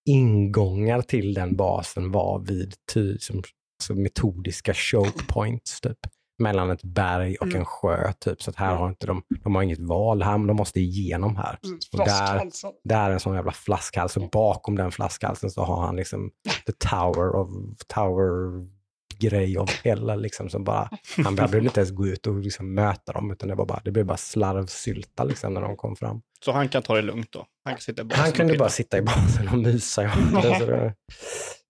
ingångar 0.09 1.01
till 1.01 1.33
den 1.33 1.55
basen 1.55 2.11
var 2.11 2.39
vid 2.39 2.73
ty, 2.93 3.17
som, 3.19 3.43
alltså 3.79 3.93
metodiska 3.95 4.73
choke 4.73 5.23
points 5.27 5.81
typ 5.81 5.97
mellan 6.39 6.71
ett 6.71 6.83
berg 6.83 7.35
och 7.35 7.47
Mm. 7.47 7.59
en 7.59 7.65
sjö 7.65 8.13
typ 8.13 8.41
så 8.41 8.49
att 8.49 8.55
här 8.55 8.75
har 8.75 8.89
inte 8.89 9.07
de, 9.07 9.23
de 9.43 9.55
har 9.55 9.63
inget 9.63 9.79
val 9.79 10.21
här 10.23 10.47
de 10.47 10.57
måste 10.57 10.79
igenom 10.79 11.35
här. 11.35 11.59
Och 11.91 11.97
där-. 11.99 12.51
Där 12.83 13.09
är 13.09 13.13
en 13.13 13.19
sån 13.19 13.35
jävla 13.35 13.51
flaskhals 13.51 14.17
och 14.17 14.29
bakom 14.29 14.75
den 14.75 14.91
flaskhalsen 14.91 15.49
så 15.49 15.63
har 15.63 15.81
han 15.85 15.95
liksom 15.95 16.31
the 16.65 16.73
tower 16.89 17.35
of 17.35 17.49
tower 17.87 18.67
grej 19.29 19.57
av 19.57 19.69
hela 19.83 20.15
liksom 20.15 20.49
som 20.49 20.63
bara, 20.63 20.89
han 21.23 21.35
behövde 21.35 21.57
inte 21.59 21.79
ens 21.79 21.91
gå 21.91 22.07
ut 22.07 22.27
och 22.27 22.39
liksom 22.39 22.73
möta 22.73 23.11
dem 23.13 23.31
utan 23.31 23.49
det 23.49 23.55
var 23.55 23.65
bara, 23.65 23.81
det 23.85 23.91
blev 23.91 24.05
bara 24.05 24.17
slarvsylta 24.17 25.23
liksom 25.23 25.53
när 25.53 25.61
de 25.61 25.77
kom 25.77 25.95
fram. 25.95 26.21
Så 26.45 26.51
han 26.51 26.69
kan 26.69 26.83
ta 26.83 26.95
det 26.95 27.01
lugnt 27.01 27.31
då? 27.31 27.45
Han 27.63 27.73
kan 27.73 27.81
sitta 27.81 28.01
i 28.03 28.05
Han 28.11 28.31
kunde 28.31 28.57
bara 28.57 28.69
sitta 28.69 28.97
i 28.97 29.01
basen 29.01 29.47
och 29.47 29.57
mysa. 29.57 30.03
Ja. 30.03 30.41
Det, 30.41 30.55
så 30.59 30.65
det, 30.65 30.95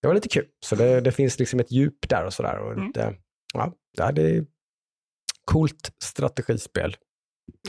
det 0.01 0.07
var 0.07 0.13
lite 0.15 0.29
kul. 0.29 0.45
Så 0.65 0.75
det, 0.75 1.01
det 1.01 1.12
finns 1.12 1.39
liksom 1.39 1.60
ett 1.60 1.72
djup 1.72 2.10
där 2.10 2.25
och 2.25 2.33
sådär. 2.33 2.57
Och 2.60 2.72
Mm. 2.74 2.88
lite, 2.88 3.15
ja, 3.53 3.74
ja, 3.98 4.12
det 4.12 4.22
är 4.22 4.45
coolt 5.45 5.91
strategispel. 6.03 6.95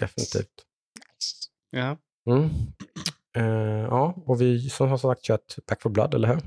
Definitivt. 0.01 0.51
Ja. 1.71 1.97
Mm. 2.31 2.51
Eh, 3.37 3.83
ja, 3.91 4.15
och 4.27 4.41
vi 4.41 4.71
som 4.71 4.89
har 4.89 4.99
sagt 4.99 5.23
kört 5.23 5.57
Back 5.69 5.83
for 5.83 5.91
Blood, 5.91 6.15
eller 6.15 6.29
hur? 6.29 6.41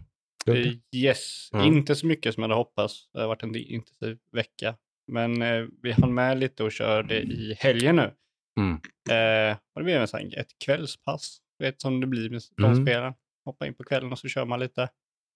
Ludde? 0.48 0.70
Eh, 0.70 0.74
Yes, 0.96 1.50
Mm. 1.54 1.66
inte 1.66 1.96
så 1.96 2.08
mycket 2.08 2.34
som 2.34 2.44
jag 2.44 2.50
hade 2.50 2.60
hoppats. 2.60 3.10
Det 3.14 3.20
har 3.22 3.28
varit 3.28 3.44
en 3.44 3.56
intensiv 3.56 4.18
vecka. 4.32 4.76
Men 5.12 5.42
eh, 5.42 5.66
vi 5.82 5.92
hann 5.92 6.14
med 6.14 6.40
lite 6.40 6.64
och 6.64 6.72
körde 6.72 7.22
i 7.22 7.56
helgen 7.60 7.96
nu. 7.96 8.14
Mm. 8.60 8.74
Eh, 9.10 9.58
och 9.76 9.82
det 9.82 9.84
blev 9.84 10.02
en 10.02 10.08
sån, 10.08 10.20
ett 10.20 10.60
kvällspass, 10.66 11.38
vet 11.60 11.82
som 11.82 12.00
det 12.02 12.08
blir 12.08 12.30
med 12.30 12.42
de 12.58 12.64
Mm. 12.66 12.86
spelen. 12.86 13.14
Hoppa 13.46 13.68
in 13.68 13.74
på 13.74 13.84
kvällen 13.84 14.12
och 14.12 14.20
så 14.20 14.28
kör 14.28 14.46
man 14.46 14.60
lite. 14.60 14.90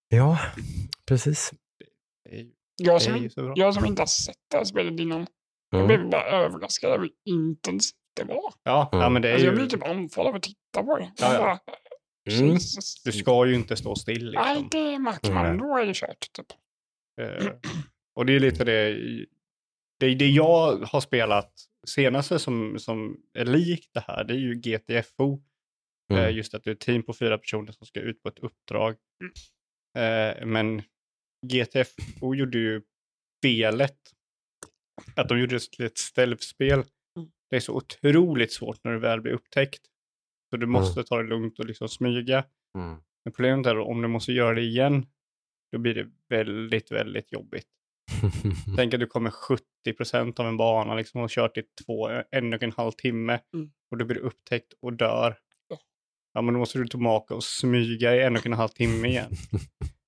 Ja, 0.10 0.40
precis. 1.08 1.54
Det 2.30 2.46
Jag 2.78 3.02
som, 3.02 3.30
jag 3.56 3.74
som 3.74 3.86
inte 3.86 4.02
har 4.02 4.08
sett 4.08 4.36
det 4.52 4.58
här 4.58 4.64
spelet 4.64 5.00
innan, 5.00 5.28
jag 5.70 5.88
blev 5.88 6.10
bara 6.10 6.24
överraskad 6.24 6.90
över 6.92 7.00
hur 7.04 7.12
intensivt 7.26 7.96
det 8.16 8.24
var. 8.24 8.54
Ja, 8.64 8.90
ja, 8.92 9.10
men 9.10 9.22
det 9.22 9.30
är 9.30 9.34
Alltså, 9.34 9.46
jag 9.48 9.54
ju, 9.54 9.60
blev 9.60 9.68
typ 9.70 9.84
andfådd 9.88 10.28
av 10.28 10.36
att 10.36 10.44
titta 10.44 10.84
på 10.84 10.98
det. 10.98 11.12
Ja, 11.18 11.34
Jag 11.34 11.42
ja. 11.42 11.60
Mm. 12.30 12.58
Du 13.06 13.12
ska 13.12 13.46
ju 13.48 13.56
inte 13.56 13.76
stå 13.76 13.96
still 13.96 14.32
Nej, 14.34 14.56
liksom. 14.62 14.70
det 14.72 15.00
märker 15.00 15.34
man. 15.34 15.46
Nej. 15.46 15.58
Då 15.58 15.78
är 15.78 15.86
det 15.86 15.94
kört. 15.96 16.34
Typ. 16.34 16.48
Eh, 17.22 17.48
och 18.16 18.26
det 18.26 18.34
är 18.34 18.40
lite 18.40 18.64
det, 18.64 18.94
det, 20.00 20.16
det 20.16 20.28
jag 20.28 20.78
har 20.78 21.02
spelat 21.02 21.52
senaste 21.88 22.40
som, 22.40 22.80
som 22.80 23.18
är 23.34 23.46
likt 23.46 23.90
det 23.94 24.00
här, 24.08 24.24
det 24.24 24.34
är 24.34 24.38
ju 24.38 24.56
GTFO. 24.56 25.34
Eh, 25.34 25.40
Mm. 26.18 26.36
just 26.36 26.54
att 26.54 26.64
du 26.64 26.70
är 26.72 26.76
ett 26.76 26.80
team 26.82 27.04
på 27.04 27.14
fyra 27.14 27.38
personer 27.38 27.72
som 27.72 27.88
ska 27.88 28.00
ut 28.00 28.24
på 28.24 28.30
ett 28.30 28.40
uppdrag. 28.40 28.96
Eh, 29.98 30.46
men 30.46 30.82
GTFO 31.48 32.36
gjorde 32.36 32.58
ju 32.58 32.82
spelet, 33.40 33.98
att 35.16 35.30
de 35.30 35.40
gjorde 35.40 35.56
ett 35.56 35.98
stealth-spel. 35.98 36.84
Det 37.50 37.56
är 37.56 37.60
så 37.60 37.74
otroligt 37.74 38.54
svårt 38.54 38.84
när 38.84 38.92
du 38.92 39.00
väl 39.00 39.22
blir 39.22 39.32
upptäckt. 39.34 39.82
Så 40.52 40.58
du 40.58 40.66
måste 40.68 41.04
ta 41.04 41.18
det 41.18 41.30
lugnt 41.30 41.60
och 41.60 41.66
liksom 41.66 41.90
smyga. 41.90 42.44
Mm. 42.78 42.98
Men 43.26 43.34
problemet 43.34 43.66
är 43.66 43.76
då, 43.76 43.84
om 43.86 44.02
du 44.02 44.08
måste 44.08 44.32
göra 44.34 44.54
det 44.56 44.62
igen, 44.62 45.06
då 45.72 45.78
blir 45.78 45.96
det 45.96 46.08
väldigt, 46.30 46.92
väldigt 46.92 47.32
jobbigt. 47.32 47.68
Tänk 48.78 48.94
att 48.94 49.00
du 49.00 49.08
kommer 49.08 49.32
70% 49.88 50.40
av 50.40 50.48
en 50.48 50.58
bana 50.58 50.96
liksom, 50.96 51.22
och 51.22 51.30
kört 51.30 51.58
i 51.58 51.64
två, 51.86 52.10
en 52.32 52.54
och 52.54 52.64
en 52.64 52.72
halv 52.72 52.92
timme 52.92 53.40
Mm. 53.54 53.72
och 53.92 53.98
du 53.98 54.06
blir 54.06 54.18
upptäckt 54.18 54.74
och 54.82 54.94
dör. 54.94 55.38
Ja. 56.34 56.42
Men 56.42 56.54
då 56.54 56.60
måste 56.60 56.78
du 56.78 56.88
tillbaka 56.88 57.36
och 57.36 57.44
smyga 57.44 58.16
i 58.16 58.22
en 58.24 58.36
och 58.38 58.46
en 58.46 58.54
halv 58.54 58.70
timme 58.70 59.08
igen. 59.08 59.32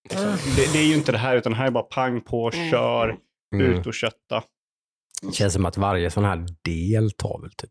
Liksom, 0.10 0.26
det, 0.56 0.74
det 0.74 0.80
är 0.80 0.88
ju 0.88 0.96
inte 0.96 1.12
det 1.12 1.18
här, 1.18 1.38
utan 1.38 1.52
det 1.52 1.58
här 1.58 1.68
är 1.68 1.72
bara 1.72 1.84
pang 1.84 2.22
på, 2.22 2.52
kör, 2.52 3.18
Mm. 3.56 3.66
ut 3.72 3.88
och 3.88 3.94
kötta. 3.94 4.44
Det 5.22 5.34
känns 5.34 5.54
som 5.54 5.66
att 5.66 5.78
varje 5.78 6.12
sån 6.12 6.24
här 6.26 6.46
del 6.64 7.12
tar 7.12 7.42
väl 7.42 7.52
typ 7.52 7.70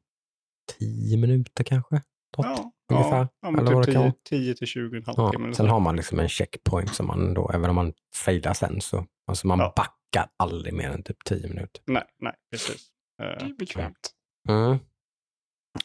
10 0.78 1.16
minuter 1.16 1.64
kanske. 1.64 2.02
Ja, 2.36 2.72
ungefär. 2.92 3.16
ja, 3.18 3.28
ja, 3.42 3.50
men 3.50 3.66
Eller 3.68 3.82
typ 3.82 3.94
kan 3.94 3.94
10, 3.94 3.98
vara. 4.02 4.12
10 4.28 4.54
till 4.54 4.66
20 4.66 4.96
en 4.96 5.02
Ja, 5.06 5.32
sen 5.56 5.68
har 5.68 5.80
man 5.80 5.96
liksom 5.96 6.18
en 6.20 6.28
checkpoint 6.28 6.94
som 6.94 7.06
man 7.06 7.34
då, 7.34 7.50
även 7.54 7.70
om 7.70 7.76
man 7.76 7.92
failar 8.24 8.52
sen 8.54 8.80
så, 8.80 9.06
alltså 9.26 9.46
man 9.46 9.58
Ja. 9.58 9.72
backar 9.76 10.30
aldrig 10.36 10.74
mer 10.74 10.90
än 10.90 11.02
typ 11.02 11.24
10 11.24 11.48
minuter. 11.48 11.82
Nej, 11.86 12.02
nej, 12.20 12.32
precis. 12.50 12.86
Eh, 13.22 13.26
Det 13.28 13.44
är 13.44 13.56
bekvämt. 13.58 14.10
Mm. 14.48 14.78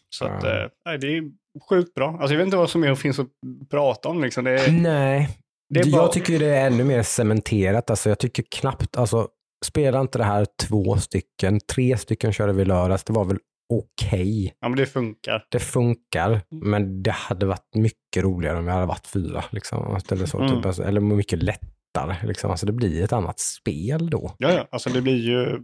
Så 0.10 0.26
att, 0.26 0.44
Ja. 0.44 0.64
eh, 0.64 0.70
nej, 0.86 0.98
det 0.98 1.08
är 1.18 1.24
sjukt 1.70 1.94
bra. 1.94 2.08
Alltså 2.10 2.34
jag 2.34 2.38
vet 2.38 2.46
inte 2.46 2.58
vad 2.58 2.70
som 2.70 2.82
mer 2.82 2.96
finns 2.96 3.20
att 3.20 3.28
prata 3.70 4.10
om. 4.10 4.22
Liksom. 4.22 4.44
Det 4.44 4.52
är, 4.52 4.72
Nej, 4.72 5.30
det 5.70 5.80
är 5.80 5.88
jag 5.88 6.00
bara... 6.00 6.08
tycker 6.08 6.40
det 6.40 6.46
är 6.56 6.68
ännu 6.68 6.84
mer 6.84 7.04
cementerat. 7.04 7.90
Alltså 7.90 8.10
jag 8.10 8.20
tycker 8.20 8.44
knappt, 8.52 8.98
alltså 8.98 9.28
spela 9.66 10.02
inte 10.02 10.18
det 10.18 10.24
här 10.24 10.48
två 10.68 10.98
stycken, 10.98 11.60
tre 11.74 11.98
stycken 11.98 12.34
körde 12.34 12.54
vi 12.54 12.66
lördags, 12.66 13.04
det 13.04 13.14
var 13.14 13.26
väl 13.26 13.38
okej. 13.70 14.56
Ja, 14.60 14.70
men 14.70 14.78
det 14.78 14.86
funkar. 14.86 15.46
Det 15.52 15.60
funkar, 15.60 16.42
men 16.52 17.04
det 17.04 17.12
hade 17.12 17.46
varit 17.46 17.76
mycket 17.76 18.24
roligare 18.24 18.58
om 18.58 18.66
vi 18.66 18.72
hade 18.72 18.86
varit 18.86 19.08
fyra. 19.08 19.44
Liksom. 19.52 20.00
Eller, 20.12 20.26
så, 20.26 20.40
Mm. 20.42 20.62
typ, 20.62 20.80
eller 20.80 21.02
mycket 21.02 21.44
lättare. 21.44 22.16
Liksom. 22.28 22.52
Alltså, 22.52 22.66
det 22.66 22.72
blir 22.74 23.04
ett 23.04 23.14
annat 23.14 23.40
spel 23.40 24.10
då. 24.10 24.36
Ja, 24.38 24.52
ja, 24.52 24.68
alltså 24.72 24.90
det 24.90 25.02
blir 25.02 25.18
ju... 25.18 25.60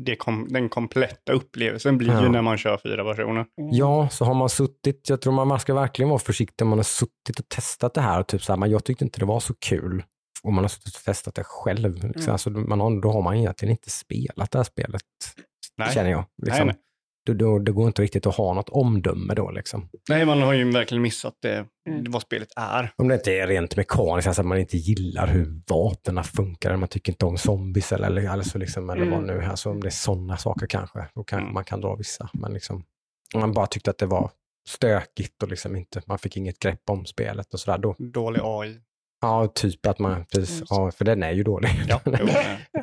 Det 0.00 0.16
kom, 0.16 0.46
den 0.50 0.68
kompletta 0.68 1.32
upplevelsen 1.32 1.98
blir 1.98 2.08
ju 2.08 2.14
Ja. 2.24 2.30
när 2.30 2.42
man 2.42 2.58
kör 2.58 2.76
fyra 2.82 3.04
personer. 3.04 3.46
Ja, 3.72 4.08
så 4.08 4.24
har 4.24 4.34
man 4.34 4.48
suttit, 4.48 5.08
jag 5.08 5.20
tror 5.20 5.32
man, 5.32 5.48
man 5.48 5.60
ska 5.60 5.74
verkligen 5.74 6.08
vara 6.08 6.18
försiktig 6.18 6.62
om 6.64 6.68
man 6.68 6.78
har 6.78 6.82
suttit 6.84 7.38
och 7.38 7.48
testat 7.48 7.94
det 7.94 8.00
här. 8.00 8.20
Och 8.20 8.26
typ 8.26 8.42
så 8.42 8.52
här 8.52 8.58
men 8.58 8.70
jag 8.70 8.84
tyckte 8.84 9.04
inte 9.04 9.18
det 9.20 9.26
var 9.26 9.40
så 9.40 9.54
kul. 9.54 10.02
Om 10.42 10.54
man 10.54 10.64
har 10.64 10.68
suttit 10.68 10.96
och 10.96 11.02
testat 11.04 11.34
det 11.34 11.44
själv. 11.44 11.94
Liksom. 11.94 12.20
Mm. 12.20 12.32
Alltså, 12.32 12.50
man 12.50 12.80
har, 12.80 13.00
då 13.00 13.12
har 13.12 13.22
man 13.22 13.36
egentligen 13.36 13.70
inte 13.72 13.90
spelat 13.90 14.50
det 14.50 14.58
här 14.58 14.64
spelet, 14.64 15.02
Nej. 15.76 15.94
känner 15.94 16.10
jag. 16.10 16.24
Liksom. 16.42 16.66
nej. 16.66 16.76
Då, 17.26 17.32
då, 17.34 17.58
det 17.58 17.72
går 17.72 17.86
inte 17.86 18.02
riktigt 18.02 18.26
att 18.26 18.34
ha 18.36 18.54
något 18.54 18.68
omdöme 18.68 19.34
då. 19.34 19.50
Liksom. 19.50 19.88
Nej, 20.08 20.26
man 20.26 20.42
har 20.42 20.52
ju 20.52 20.70
verkligen 20.70 21.02
missat 21.02 21.34
det, 21.42 21.66
Mm. 21.88 22.04
vad 22.10 22.22
spelet 22.22 22.48
är. 22.56 22.92
Om 22.96 23.08
det 23.08 23.14
inte 23.14 23.32
är 23.32 23.46
rent 23.46 23.76
mekaniskt, 23.76 24.26
alltså 24.28 24.42
att 24.42 24.46
man 24.46 24.58
inte 24.58 24.76
gillar 24.76 25.26
hur 25.26 25.60
vapnen 25.68 26.24
funkar, 26.24 26.70
eller 26.70 26.78
man 26.78 26.88
tycker 26.88 27.12
inte 27.12 27.26
om 27.26 27.38
zombies 27.38 27.92
eller, 27.92 28.06
eller, 28.06 28.28
alltså 28.28 28.58
liksom, 28.58 28.90
eller 28.90 29.04
vad 29.04 29.22
Mm. 29.22 29.36
nu, 29.36 29.44
alltså 29.44 29.70
om 29.70 29.80
det 29.80 29.88
är 29.88 29.90
sådana 29.90 30.36
saker 30.36 30.66
kanske, 30.66 30.98
då 31.14 31.24
kanske 31.24 31.42
Mm. 31.42 31.54
man 31.54 31.64
kan 31.64 31.80
dra 31.80 31.94
vissa. 31.96 32.28
Men 32.32 32.52
liksom, 32.52 32.84
om 33.34 33.40
man 33.40 33.52
bara 33.52 33.66
tyckte 33.66 33.90
att 33.90 33.98
det 33.98 34.06
var 34.06 34.30
stökigt 34.68 35.42
och 35.42 35.48
liksom 35.48 35.76
inte, 35.76 36.02
man 36.06 36.18
fick 36.18 36.36
inget 36.36 36.58
grepp 36.58 36.90
om 36.90 37.06
spelet 37.06 37.54
och 37.54 37.60
sådär, 37.60 37.78
då, 37.78 37.94
Dålig 37.98 38.40
AI. 38.44 38.80
Ja, 39.26 39.46
typ 39.54 39.86
att 39.86 39.98
man, 39.98 40.24
precis, 40.24 40.50
Mm. 40.56 40.66
ja, 40.70 40.90
för 40.90 41.04
den 41.04 41.22
är 41.22 41.32
ju 41.32 41.42
dålig. 41.42 41.70
Ja, 41.88 42.00
jo, 42.04 42.28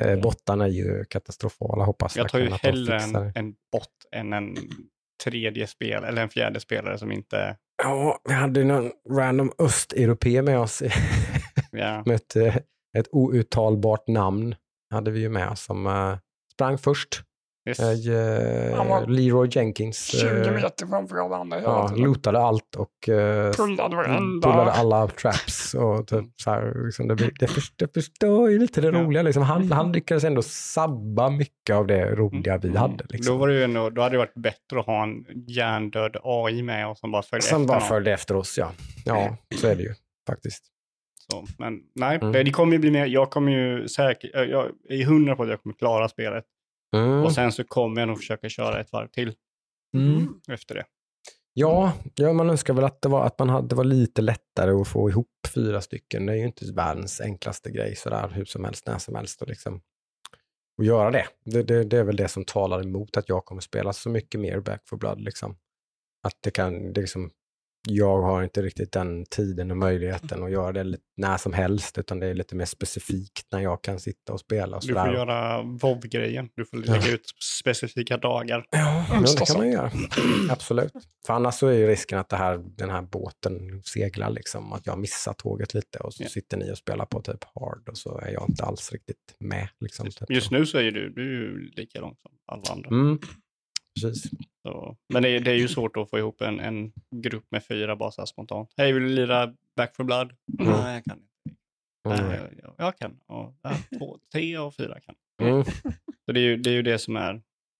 eh, 0.00 0.20
Bottarna 0.20 0.64
är 0.64 0.68
ju 0.68 1.04
katastrofala, 1.04 1.84
hoppas 1.84 2.16
jag 2.16 2.28
tar 2.28 2.38
ju 2.38 2.50
hellre 2.50 2.98
en, 2.98 3.16
en 3.34 3.52
bot 3.72 3.88
än 4.16 4.32
en 4.32 4.56
tredje 5.24 5.66
spel 5.66 6.04
eller 6.04 6.22
en 6.22 6.28
fjärde 6.28 6.60
spelare 6.60 6.98
som 6.98 7.12
inte... 7.12 7.56
Ja, 7.82 8.20
vi 8.28 8.34
hade 8.34 8.60
ju 8.60 8.66
någon 8.66 8.90
random 9.10 9.52
östeuropé 9.58 10.42
med 10.42 10.58
oss 10.58 10.82
Ja, 11.72 12.02
med 12.06 12.14
ett, 12.14 12.36
eh, 12.36 12.56
ett 12.98 13.06
outtalbart 13.12 14.08
namn 14.08 14.54
hade 14.90 15.10
vi 15.10 15.20
ju 15.20 15.28
med 15.28 15.48
oss 15.48 15.60
som 15.64 15.86
eh, 15.86 16.18
sprang 16.52 16.78
först. 16.78 17.22
Yes. 17.68 17.80
Eh, 17.80 19.08
Leroy 19.08 19.48
Jenkins 19.50 20.06
20 20.20 20.26
eh, 20.26 20.52
meter 20.54 20.86
framför 20.86 21.16
alla 21.16 21.36
andra 21.36 21.60
ja, 21.62 21.88
tiden. 21.88 22.04
lootade 22.04 22.38
allt 22.38 22.74
och 22.76 23.08
eh, 23.08 23.52
Pullade 23.52 23.96
pullade 24.42 24.72
alla 24.72 25.08
traps. 25.08 25.74
Och 25.74 26.06
typ, 26.06 26.24
så 26.36 26.50
här, 26.50 26.84
liksom, 26.86 27.08
det, 27.08 27.30
det, 27.40 27.46
förstör, 27.46 27.86
det 27.86 27.94
förstör 27.94 28.48
ju 28.48 28.58
lite 28.58 28.80
det 28.80 28.86
Ja. 28.88 29.02
roliga. 29.02 29.22
Liksom. 29.22 29.42
Han, 29.42 29.72
han 29.72 29.92
lyckades 29.92 30.24
ändå 30.24 30.42
sabba 30.42 31.30
mycket 31.30 31.76
av 31.76 31.86
det 31.86 32.14
roliga 32.14 32.58
vi 32.58 32.76
hade. 32.76 33.04
Liksom. 33.08 33.34
Då, 33.34 33.40
var 33.40 33.48
det 33.48 33.54
ju 33.54 33.62
ändå, 33.64 33.90
då 33.90 34.02
hade 34.02 34.14
det 34.14 34.18
varit 34.18 34.34
bättre 34.34 34.80
att 34.80 34.86
ha 34.86 35.02
en 35.02 35.24
hjärndöd 35.48 36.16
AI 36.22 36.62
med 36.62 36.88
och 36.88 36.98
som 36.98 37.10
bara 37.10 37.22
följde 37.22 37.46
Som 37.46 37.62
efter 37.62 37.68
bara 37.68 37.78
någon. 37.78 37.88
följde 37.88 38.12
efter 38.12 38.36
oss, 38.36 38.58
ja. 38.58 38.72
Ja, 39.04 39.36
så 39.60 39.66
är 39.66 39.76
det 39.76 39.82
ju 39.82 39.94
faktiskt. 40.26 40.64
Så, 41.30 41.44
men 41.58 41.80
nej, 41.94 42.16
Mm. 42.22 42.32
det, 42.32 42.50
kommer 42.50 42.72
ju 42.72 42.78
bli 42.78 42.90
mer. 42.90 43.06
Jag 43.06 43.30
kommer 43.30 43.52
ju 43.52 43.88
säkert, 43.88 44.30
jag 44.34 44.66
är 44.88 45.04
hundra 45.04 45.36
på 45.36 45.42
att 45.42 45.48
jag 45.48 45.62
kommer 45.62 45.74
klara 45.76 46.08
spelet. 46.08 46.44
Mm. 46.94 47.24
Och 47.24 47.32
sen 47.32 47.52
så 47.52 47.64
kommer 47.64 48.00
jag 48.00 48.08
nog 48.08 48.18
försöka 48.18 48.48
köra 48.48 48.80
ett 48.80 48.92
varv 48.92 49.08
till 49.08 49.34
Mm. 49.94 50.40
efter 50.48 50.74
det. 50.74 50.84
Ja, 51.56 51.92
ja, 52.14 52.32
man 52.32 52.50
önskar 52.50 52.74
väl 52.74 52.84
att 52.84 53.02
det 53.02 53.08
var, 53.08 53.26
att 53.26 53.38
man 53.38 53.48
hade, 53.48 53.68
det 53.68 53.74
var 53.74 53.84
lite 53.84 54.22
lättare 54.22 54.70
att 54.70 54.88
få 54.88 55.10
ihop 55.10 55.28
fyra 55.54 55.80
stycken. 55.80 56.26
Det 56.26 56.32
är 56.32 56.36
ju 56.36 56.44
inte 56.44 56.72
världens 56.72 57.20
enklaste 57.20 57.70
grej 57.70 57.96
sådär 57.96 58.28
hur 58.28 58.44
som 58.44 58.64
helst, 58.64 58.86
när 58.86 58.98
som 58.98 59.14
helst. 59.14 59.42
Och 59.42 59.48
liksom, 59.48 59.80
och 60.78 60.84
göra 60.84 61.10
det. 61.10 61.26
Det, 61.44 61.62
det. 61.62 61.84
det 61.84 61.98
är 61.98 62.04
väl 62.04 62.16
det 62.16 62.28
som 62.28 62.44
talar 62.44 62.82
emot 62.82 63.16
att 63.16 63.28
jag 63.28 63.44
kommer 63.44 63.60
spela 63.60 63.92
så 63.92 64.10
mycket 64.10 64.40
mer 64.40 64.60
Back 64.60 64.88
for 64.88 64.96
Blood. 64.96 65.20
Liksom. 65.20 65.56
Att 66.22 66.38
det 66.40 66.50
kan, 66.50 66.92
det 66.92 67.00
liksom, 67.00 67.30
jag 67.88 68.22
har 68.22 68.42
inte 68.42 68.62
riktigt 68.62 68.92
den 68.92 69.24
tiden 69.30 69.70
och 69.70 69.76
möjligheten 69.76 70.42
att 70.44 70.50
göra 70.50 70.72
det 70.84 70.98
när 71.16 71.36
som 71.36 71.52
helst, 71.52 71.98
utan 71.98 72.20
det 72.20 72.26
är 72.26 72.34
lite 72.34 72.56
mer 72.56 72.64
specifikt 72.64 73.46
när 73.52 73.60
jag 73.60 73.82
kan 73.82 74.00
sitta 74.00 74.32
och 74.32 74.40
spela. 74.40 74.76
Och 74.76 74.82
Du 74.86 74.94
får 74.94 75.14
göra 75.14 75.62
WoW-grejen. 75.62 76.48
Du 76.54 76.64
får 76.64 76.76
lägga 76.76 77.10
ut 77.12 77.22
specifika 77.62 78.16
dagar. 78.16 78.66
Ja, 78.70 79.04
Mm, 79.10 79.22
det 79.22 79.46
kan 79.46 79.56
man 79.58 79.70
göra. 79.70 79.90
Absolut. 80.50 80.92
För 81.26 81.34
annars 81.34 81.54
så 81.54 81.66
är 81.66 81.72
ju 81.78 81.86
risken 81.86 82.18
att 82.18 82.32
här, 82.32 82.58
den 82.76 82.90
här 82.90 83.02
båten 83.02 83.82
seglar, 83.84 84.30
liksom, 84.30 84.72
att 84.72 84.86
jag 84.86 84.98
missar 84.98 85.32
tåget 85.32 85.74
lite 85.74 85.98
och 85.98 86.14
så 86.14 86.22
Ja. 86.22 86.28
sitter 86.28 86.56
ni 86.56 86.72
och 86.72 86.78
spelar 86.78 87.06
på 87.06 87.20
typ 87.22 87.44
hard 87.54 87.88
och 87.88 87.98
så 87.98 88.18
är 88.18 88.30
jag 88.32 88.44
inte 88.48 88.64
alls 88.64 88.92
riktigt 88.92 89.34
med. 89.38 89.68
Liksom, 89.80 90.08
Just 90.28 90.50
nu 90.50 90.66
så 90.66 90.78
är 90.78 90.82
ju 90.82 90.90
du, 90.90 91.08
du 91.10 91.22
är 91.22 91.40
ju 91.42 91.70
lika 91.76 92.00
långt 92.00 92.20
som 92.22 92.30
alla 92.46 92.62
andra. 92.72 92.88
Mm. 92.88 93.18
Precis. 94.02 94.30
Så. 94.62 94.96
Men 95.12 95.22
det 95.22 95.28
är, 95.28 95.40
det 95.40 95.50
är 95.50 95.54
ju 95.56 95.68
svårt 95.68 95.96
att 95.96 96.10
få 96.10 96.18
ihop 96.18 96.40
en, 96.42 96.60
en 96.60 96.92
grupp 97.10 97.44
med 97.50 97.64
fyra 97.64 97.96
bara 97.96 98.26
spontant. 98.26 98.70
Hej, 98.76 98.92
vill 98.92 99.02
du 99.02 99.08
lira 99.08 99.54
Back 99.76 99.96
for 99.96 100.04
Blood? 100.04 100.32
Mm. 100.60 100.72
Nej, 100.72 100.94
jag 100.94 101.04
kan 101.04 101.16
inte. 101.16 101.28
Mm. 102.08 102.28
Nej, 102.28 102.38
jag, 102.40 102.58
jag, 102.62 102.74
jag 102.86 102.96
kan. 102.98 103.16
Och, 103.26 103.54
ja, 103.62 103.70
två, 103.98 104.18
tre 104.32 104.58
och 104.58 104.74
fyra 104.74 105.00
kan. 105.00 105.14
Mm. 105.48 105.64
Så 106.26 106.32
det 106.32 106.40
är 106.40 106.44
ju 106.44 106.56
det, 106.56 106.70
är 106.70 106.74
ju 106.74 106.82
det 106.82 106.98
som 106.98 107.16
är 107.16 107.34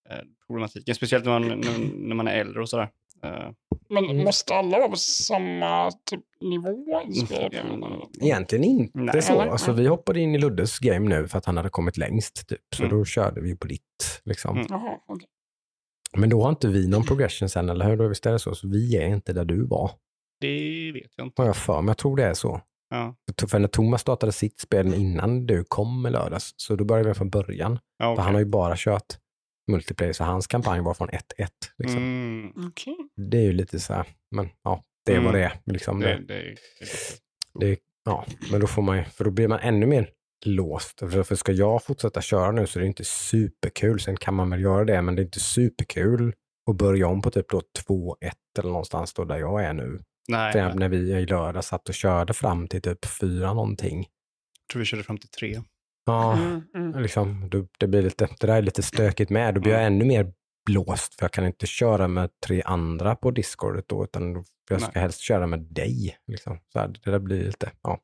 eh, 0.09 0.17
problematiken. 0.47 0.95
Speciellt 0.95 1.25
när 1.25 1.39
man, 1.39 1.47
när, 1.47 1.97
när 2.07 2.15
man 2.15 2.27
är 2.27 2.35
äldre 2.35 2.61
och 2.61 2.69
sådär. 2.69 2.89
Eh, 3.23 3.49
Men 3.89 4.05
Mm. 4.05 4.23
måste 4.23 4.55
alla 4.55 4.77
vara 4.79 4.89
på 4.89 4.95
samma 4.95 5.91
typ, 5.91 6.21
nivå 6.41 7.01
i 7.09 7.13
spelet? 7.13 7.53
Mm. 7.53 7.83
Egentligen 8.21 8.63
inte 8.63 8.99
Nej. 8.99 9.21
så. 9.21 9.41
Alltså, 9.41 9.71
vi 9.71 9.87
hoppade 9.87 10.19
in 10.19 10.35
i 10.35 10.37
Luddes 10.37 10.79
game 10.79 11.09
nu 11.09 11.27
för 11.27 11.37
att 11.37 11.45
han 11.45 11.57
hade 11.57 11.69
kommit 11.69 11.97
längst. 11.97 12.47
Typ. 12.47 12.61
Så 12.75 12.83
Mm. 12.83 12.97
då 12.97 13.05
körde 13.05 13.41
vi 13.41 13.55
på 13.55 13.67
ditt. 13.67 14.21
Liksom. 14.25 14.55
Mm. 14.55 14.67
Jaha, 14.69 14.99
okej. 15.07 15.27
Men 16.17 16.29
då 16.29 16.41
har 16.43 16.49
inte 16.49 16.67
vi 16.67 16.87
någon 16.87 17.03
progression 17.05 17.49
sen, 17.49 17.69
eller 17.69 17.85
hur? 17.89 17.97
Då 17.97 18.07
visst 18.07 18.25
är 18.25 18.31
det 18.31 18.39
så? 18.39 18.55
Så 18.55 18.67
vi 18.67 18.97
är 18.97 19.07
inte 19.07 19.33
där 19.33 19.45
du 19.45 19.65
var. 19.65 19.91
det 20.41 20.91
vet 20.93 21.11
jag 21.17 21.27
inte. 21.27 21.41
Har 21.41 21.47
jag 21.47 21.57
för 21.57 21.81
mig. 21.81 21.89
Jag 21.89 21.97
tror 21.97 22.17
det 22.17 22.23
är 22.25 22.33
så. 22.33 22.61
Ja. 22.89 23.15
För 23.47 23.59
när 23.59 23.67
Thomas 23.67 24.01
startade 24.01 24.31
sitt 24.31 24.59
spel 24.59 24.93
innan 24.93 25.45
du 25.45 25.63
kom 25.63 26.07
i 26.07 26.09
lördags, 26.09 26.53
så 26.57 26.75
då 26.75 26.85
började 26.85 27.09
vi 27.09 27.15
från 27.15 27.29
början. 27.29 27.79
Ja, 27.97 28.05
För 28.05 28.13
okej. 28.13 28.23
han 28.23 28.33
har 28.33 28.39
ju 28.41 28.45
bara 28.45 28.73
kört 28.77 29.05
multiplayer, 29.71 30.13
så 30.13 30.23
hans 30.23 30.47
kampanj 30.47 30.81
var 30.81 30.93
från 30.93 31.09
1-1. 31.09 31.19
Liksom. 31.77 31.97
mm, 31.97 32.67
Okej. 32.67 32.95
Det 33.15 33.37
är 33.37 33.41
ju 33.41 33.53
lite 33.53 33.79
så 33.79 33.93
här, 33.93 34.05
men 34.35 34.49
ja, 34.63 34.83
det 35.05 35.11
är 35.11 35.15
Mm. 35.15 35.25
vad 35.25 35.33
det 35.35 35.43
är. 35.43 35.53
Liksom. 35.65 35.99
det, 35.99 36.07
Det, 36.07 36.33
det, 36.33 36.55
det, 37.59 37.65
det, 37.65 37.79
ja, 38.05 38.25
men 38.51 38.59
då 38.59 38.67
får 38.67 38.81
man 38.81 38.97
ju, 38.97 39.03
för 39.03 39.23
då 39.23 39.31
blir 39.31 39.47
man 39.47 39.59
ännu 39.59 39.85
mer 39.85 40.09
låst. 40.45 40.99
För, 40.99 41.23
för 41.23 41.35
ska 41.35 41.51
jag 41.51 41.83
fortsätta 41.83 42.21
köra 42.21 42.51
nu 42.51 42.67
så 42.67 42.79
är 42.79 42.81
det 42.81 42.87
inte 42.87 43.03
superkul. 43.05 43.99
Sen 43.99 44.17
kan 44.17 44.33
man 44.33 44.49
väl 44.49 44.61
göra 44.61 44.85
det, 44.85 45.01
men 45.01 45.15
det 45.15 45.21
är 45.21 45.23
inte 45.25 45.39
superkul 45.39 46.33
att 46.71 46.75
börja 46.77 47.07
om 47.07 47.21
på 47.21 47.31
typ 47.31 47.49
då 47.49 47.61
2-1 47.87 48.13
eller 48.59 48.69
någonstans 48.69 49.13
då 49.13 49.25
där 49.25 49.37
jag 49.37 49.63
är 49.63 49.73
nu. 49.73 49.99
nej, 50.27 50.51
För 50.51 50.59
jag 50.59 50.79
när 50.79 50.89
vi 50.89 50.97
i 50.97 51.25
lördag 51.25 51.63
satt 51.63 51.89
och 51.89 51.95
körde 51.95 52.33
fram 52.33 52.67
till 52.67 52.81
typ 52.81 53.05
4 53.05 53.53
någonting. 53.53 54.05
tror 54.71 54.79
vi 54.79 54.85
körde 54.85 55.03
fram 55.03 55.17
till 55.17 55.29
tre. 55.29 55.61
Ja, 56.05 56.33
Mm, 56.37 56.61
mm. 56.75 57.01
liksom, 57.01 57.49
det, 57.79 57.87
blir 57.87 58.01
lite, 58.01 58.27
det 58.39 58.47
där 58.47 58.55
är 58.57 58.61
lite 58.61 58.83
stökigt 58.83 59.29
med. 59.31 59.53
Då 59.55 59.61
blir 59.61 59.71
jag 59.73 59.85
ännu 59.85 60.05
mer 60.05 60.33
blåst 60.65 61.15
för 61.15 61.23
jag 61.23 61.31
kan 61.31 61.45
inte 61.45 61.67
köra 61.67 62.07
med 62.07 62.29
tre 62.45 62.61
andra 62.65 63.15
på 63.15 63.31
Discordet 63.31 63.87
då, 63.87 64.03
utan 64.03 64.45
jag 64.69 64.81
ska 64.81 64.91
Nej. 64.93 65.01
helst 65.01 65.19
köra 65.19 65.47
med 65.47 65.59
dig. 65.59 66.17
Liksom. 66.27 66.59
Så 66.73 66.79
här, 66.79 66.87
det 66.87 67.11
där 67.11 67.19
blir 67.19 67.43
lite, 67.43 67.71
ja. 67.83 67.99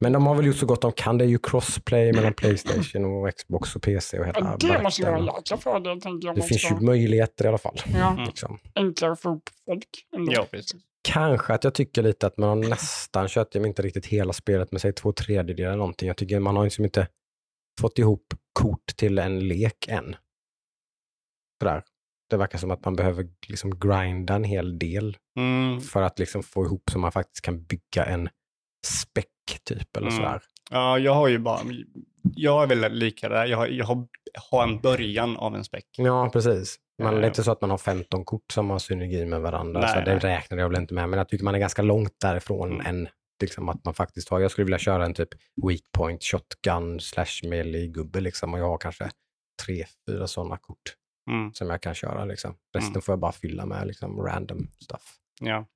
Men 0.00 0.12
de 0.12 0.26
har 0.26 0.34
väl 0.34 0.46
gjort 0.46 0.56
så 0.56 0.66
gott 0.66 0.82
de 0.82 0.92
kan. 0.92 1.18
Det 1.18 1.24
är 1.24 1.28
ju 1.28 1.38
crossplay 1.38 2.12
mellan 2.12 2.34
Playstation 2.34 3.04
och 3.04 3.34
Xbox 3.36 3.76
och 3.76 3.82
PC 3.82 4.18
och 4.18 4.26
hela 4.26 4.38
Ja, 4.40 4.56
det 4.76 4.82
måste 4.82 5.02
ju 5.02 5.08
vara 5.08 5.18
en 5.18 5.24
jäkla 5.26 5.56
fördel, 5.56 6.00
tänker 6.00 6.28
jag. 6.28 6.36
Det 6.36 6.42
finns 6.42 6.70
ju 6.70 6.80
möjligheter 6.80 7.44
i 7.44 7.48
alla 7.48 7.58
fall. 7.58 7.76
Ja, 7.94 8.12
Mm. 8.12 8.24
Liksom. 8.24 8.58
enklare 8.74 9.12
att 9.12 9.20
få 9.20 9.30
upp 9.30 9.50
folk. 9.64 9.88
Ja, 10.30 10.46
precis. 10.50 10.80
Kanske 11.08 11.54
att 11.54 11.64
jag 11.64 11.74
tycker 11.74 12.02
lite 12.02 12.26
att 12.26 12.36
man 12.38 12.48
har 12.48 12.68
nästan 12.68 13.28
kört, 13.28 13.54
jag 13.54 13.60
vet 13.60 13.68
inte 13.68 13.82
riktigt 13.82 14.06
hela 14.06 14.32
spelet, 14.32 14.72
men 14.72 14.80
säg 14.80 14.92
två 14.92 15.12
tredjedelar 15.12 15.68
eller 15.68 15.78
någonting. 15.78 16.08
Jag 16.08 16.16
tycker 16.16 16.40
man 16.40 16.56
har 16.56 16.64
liksom 16.64 16.84
inte 16.84 17.08
fått 17.80 17.98
ihop 17.98 18.26
kort 18.52 18.86
till 18.96 19.18
en 19.18 19.48
lek 19.48 19.88
än. 19.88 20.16
Sådär. 21.62 21.82
Det 22.30 22.36
verkar 22.36 22.58
som 22.58 22.70
att 22.70 22.84
man 22.84 22.96
behöver 22.96 23.26
liksom 23.48 23.78
grinda 23.78 24.34
en 24.34 24.44
hel 24.44 24.78
del 24.78 25.16
Mm. 25.38 25.80
för 25.80 26.02
att 26.02 26.18
liksom 26.18 26.42
få 26.42 26.64
ihop 26.64 26.82
så 26.92 26.98
man 26.98 27.12
faktiskt 27.12 27.44
kan 27.44 27.62
bygga 27.64 28.04
en 28.04 28.28
späck 28.86 29.60
typ 29.64 29.96
eller 29.96 30.06
Mm. 30.08 30.16
sådär. 30.18 30.42
Ja, 30.70 30.98
jag 30.98 31.14
har 31.14 31.28
ju 31.28 31.38
bara, 31.38 31.60
jag 32.36 32.62
är 32.62 32.66
väl 32.66 32.92
lika 32.92 33.28
där. 33.28 33.46
Jag 33.46 33.58
har, 33.58 33.66
jag 33.66 33.84
har, 33.86 34.06
har 34.50 34.62
en 34.62 34.80
början 34.80 35.36
av 35.36 35.56
en 35.56 35.64
späck. 35.64 35.86
Ja, 35.96 36.30
precis. 36.32 36.76
Men 36.98 37.14
det 37.14 37.20
är 37.20 37.22
Eh. 37.22 37.26
inte 37.28 37.42
så 37.44 37.52
att 37.52 37.60
man 37.60 37.70
har 37.70 37.78
15 37.78 38.24
kort 38.24 38.52
som 38.52 38.70
har 38.70 38.78
synergi 38.78 39.24
med 39.26 39.40
varandra. 39.40 39.80
Nej, 39.80 39.88
så 39.88 39.94
det 40.00 40.04
nej. 40.10 40.18
räknar 40.18 40.58
jag 40.58 40.68
väl 40.68 40.80
inte 40.80 40.94
med. 40.94 41.08
Men 41.08 41.18
jag 41.18 41.28
tycker 41.28 41.44
man 41.44 41.54
är 41.54 41.58
ganska 41.58 41.82
långt 41.82 42.14
därifrån 42.20 42.72
Mm. 42.72 42.86
än 42.86 43.08
liksom 43.40 43.68
att 43.68 43.84
man 43.84 43.94
faktiskt 43.94 44.28
har. 44.28 44.40
Jag 44.40 44.50
skulle 44.50 44.64
vilja 44.64 44.78
köra 44.78 45.04
en 45.04 45.14
typ 45.14 45.28
weak 45.66 45.80
point, 45.92 46.24
shotgun, 46.24 47.00
slash 47.00 47.42
melee-gubbe 47.48 48.20
liksom. 48.20 48.54
Och 48.54 48.60
jag 48.60 48.68
har 48.68 48.78
kanske 48.78 49.10
tre, 49.66 49.84
fyra 50.08 50.26
sådana 50.26 50.56
kort 50.56 50.94
Mm. 51.30 51.54
som 51.54 51.70
jag 51.70 51.80
kan 51.82 51.94
köra 51.94 52.24
liksom. 52.24 52.54
Resten 52.74 52.90
Mm. 52.92 53.02
får 53.02 53.12
jag 53.12 53.18
bara 53.18 53.32
fylla 53.32 53.66
med 53.66 53.86
liksom 53.86 54.20
random 54.22 54.68
stuff. 54.80 55.18
Ja. 55.40 55.66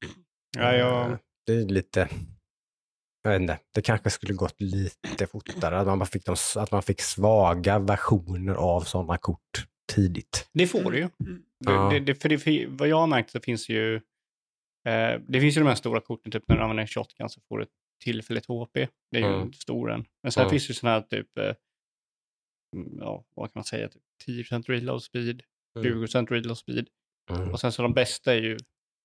Ja, 0.58 0.72
jag, 0.76 1.10
Eh, 1.10 1.16
Det 1.46 1.52
är 1.52 1.64
lite, 1.68 2.08
jag 3.22 3.30
vet 3.30 3.40
inte, 3.40 3.58
det 3.74 3.82
kanske 3.82 4.10
skulle 4.10 4.34
gått 4.34 4.60
lite 4.60 5.26
fortare. 5.26 5.78
Att 5.78 5.86
man, 5.86 5.98
bara 5.98 6.06
fick 6.06 6.24
de, 6.24 6.36
att 6.56 6.70
man 6.70 6.82
fick 6.82 7.00
svaga 7.00 7.78
versioner 7.78 8.54
av 8.54 8.80
sådana 8.80 9.18
kort 9.18 9.66
tidigt. 9.92 10.48
det 10.52 10.66
får 10.66 10.90
du 10.90 10.98
ju. 10.98 11.08
Mm. 11.26 11.42
Ja. 11.58 11.90
Det, 11.92 12.00
det, 12.00 12.14
för 12.14 12.28
det, 12.28 12.66
vad 12.68 12.88
jag 12.88 12.96
har 12.96 13.06
märkt 13.06 13.30
så 13.30 13.40
finns 13.40 13.68
ju, 13.68 13.94
eh, 14.88 15.20
det 15.28 15.40
finns 15.40 15.56
ju 15.56 15.60
de 15.60 15.66
här 15.68 15.74
stora 15.74 16.00
korten, 16.00 16.32
typ 16.32 16.44
när 16.48 16.56
du 16.56 16.62
använder 16.62 16.80
en 16.82 16.86
shotgun 16.86 17.28
så 17.28 17.40
får 17.48 17.58
du 17.58 17.64
ett 17.64 17.70
tillfälligt 18.04 18.46
HP. 18.46 18.74
Det 19.10 19.18
är 19.18 19.20
ju 19.20 19.26
Mm. 19.26 19.40
inte 19.42 19.58
stor 19.58 19.90
än. 19.92 20.04
Men 20.22 20.32
sen 20.32 20.40
Mm. 20.42 20.50
finns 20.50 20.66
det 20.66 20.70
ju 20.70 20.74
sådana 20.74 20.94
här 20.96 21.02
typ, 21.06 21.38
eh, 21.38 21.54
mm, 22.76 22.98
ja, 23.00 23.24
vad 23.34 23.46
kan 23.52 23.58
man 23.60 23.64
säga, 23.64 23.88
typ 23.88 24.02
10% 24.26 24.62
reload 24.68 25.02
speed, 25.02 25.42
20% 25.78 26.26
reload 26.30 26.59
speed. 26.59 26.88
Mm. 27.30 27.50
Och 27.52 27.61
sen 27.61 27.72
så 27.72 27.83
de 27.83 27.92
bästa 27.94 28.35
är 28.35 28.40
ju 28.40 28.56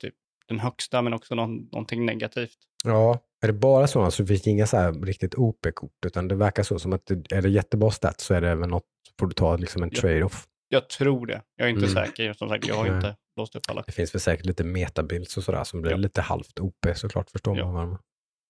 typ 0.01 0.13
den 0.47 0.60
högsta 0.60 1.01
men 1.01 1.13
också 1.13 1.36
någon, 1.36 1.56
någonting 1.58 2.06
negativt. 2.06 2.58
Ja, 2.84 3.19
är 3.43 3.47
det 3.47 3.54
bara 3.54 3.88
sådana 3.88 4.12
så 4.12 4.25
finns 4.25 4.41
det 4.41 4.49
inga 4.49 4.67
så 4.67 4.78
här 4.78 4.93
riktigt 4.93 5.36
OP-kort, 5.36 6.06
utan 6.06 6.28
det 6.28 6.36
verkar 6.36 6.63
så 6.63 6.80
som 6.80 6.93
att 6.93 7.06
det, 7.06 7.32
är 7.36 7.41
det 7.41 7.49
jättebra 7.49 7.91
stats 7.91 8.23
så 8.25 8.34
är 8.34 8.41
det 8.41 8.56
väl 8.56 8.69
något, 8.69 8.84
får 9.19 9.28
du 9.28 9.34
ta 9.34 9.58
liksom 9.58 9.84
en 9.84 9.89
trade-off. 9.89 10.45
Jag 10.69 10.89
tror 10.89 11.25
det. 11.28 11.41
Jag 11.56 11.65
är 11.65 11.69
inte 11.69 11.86
Mm. 11.91 12.06
säker. 12.06 12.34
Som 12.34 12.49
sagt, 12.49 12.67
jag 12.67 12.75
har 12.75 12.86
Nej. 12.86 12.95
inte 12.95 13.15
låst 13.38 13.56
upp 13.56 13.63
alla. 13.69 13.82
Det 13.86 13.91
finns 13.91 14.13
väl 14.15 14.19
säkert 14.19 14.45
lite 14.45 14.63
metabilds 14.63 15.38
och 15.38 15.43
sådär 15.43 15.63
som 15.63 15.82
blir 15.82 15.91
Ja. 15.91 15.97
lite 15.97 16.21
halvt 16.21 16.60
OP 16.60 16.93
såklart, 16.95 17.30
förstår 17.32 17.58
Ja. 17.58 17.71
man- 17.71 17.97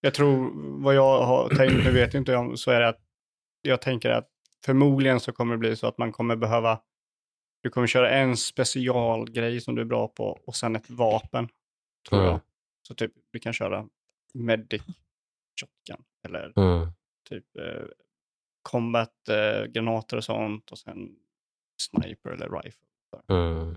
Jag 0.00 0.14
tror, 0.14 0.50
vad 0.82 0.94
jag 0.94 1.22
har 1.24 1.48
tänkt, 1.48 1.84
nu 1.84 1.90
vet 1.90 2.14
inte 2.14 2.32
jag, 2.32 2.58
så 2.58 2.70
är 2.70 2.80
det 2.80 2.88
att 2.88 3.00
jag 3.62 3.80
tänker 3.82 4.10
att 4.10 4.28
förmodligen 4.66 5.20
så 5.20 5.32
kommer 5.32 5.54
det 5.54 5.58
bli 5.58 5.76
så 5.76 5.86
att 5.86 5.98
man 5.98 6.12
kommer 6.12 6.36
behöva, 6.36 6.80
du 7.62 7.70
kommer 7.70 7.86
köra 7.86 8.10
en 8.10 8.36
specialgrej 8.36 9.60
som 9.60 9.74
du 9.74 9.80
är 9.82 9.86
bra 9.86 10.08
på 10.08 10.24
och 10.46 10.56
sen 10.56 10.76
ett 10.76 10.90
vapen. 10.90 11.48
Tror 12.08 12.20
Mm. 12.20 12.30
jag. 12.32 12.40
Så 12.88 12.94
typ, 12.94 13.12
du 13.32 13.38
kan 13.38 13.52
köra 13.52 13.86
medic, 14.34 14.82
shotgun 15.60 16.04
eller 16.28 16.52
Mm. 16.56 16.88
typ 17.28 17.44
eh, 17.56 17.84
combat, 18.62 19.28
eh, 19.28 19.64
granater 19.66 20.16
och 20.16 20.24
sånt 20.24 20.70
och 20.72 20.78
sen 20.78 21.08
sniper 21.82 22.30
eller 22.30 22.48
rifle. 22.62 22.80
Mm. 23.28 23.76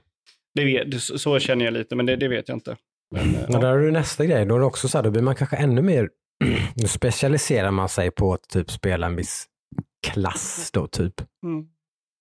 Det 0.54 0.66
vet, 0.66 1.02
så 1.04 1.40
känner 1.40 1.66
jag 1.66 1.74
lite, 1.74 1.96
men 1.96 2.06
det, 2.06 2.16
det 2.16 2.28
vet 2.28 2.48
jag 2.50 2.56
inte. 2.56 2.78
Men, 3.12 3.36
eh, 3.36 3.50
Men 3.50 3.62
där 3.62 3.70
har 3.72 3.78
du 3.80 3.92
nästa 3.92 4.26
grej, 4.26 4.46
då 4.46 4.56
är 4.56 4.60
det 4.60 4.66
också 4.66 4.88
så 4.88 4.98
här, 4.98 5.04
då 5.04 5.12
blir 5.12 5.22
man 5.22 5.36
kanske 5.36 5.56
ännu 5.58 5.82
mer, 5.82 6.10
då 6.76 6.88
specialiserar 6.88 7.72
man 7.72 7.90
sig 7.90 8.12
på 8.12 8.34
att 8.34 8.44
typ 8.50 8.72
spela 8.72 9.06
en 9.08 9.16
viss 9.16 9.46
klass 10.08 10.70
då 10.74 10.88
typ. 10.88 11.22
mm. 11.44 11.68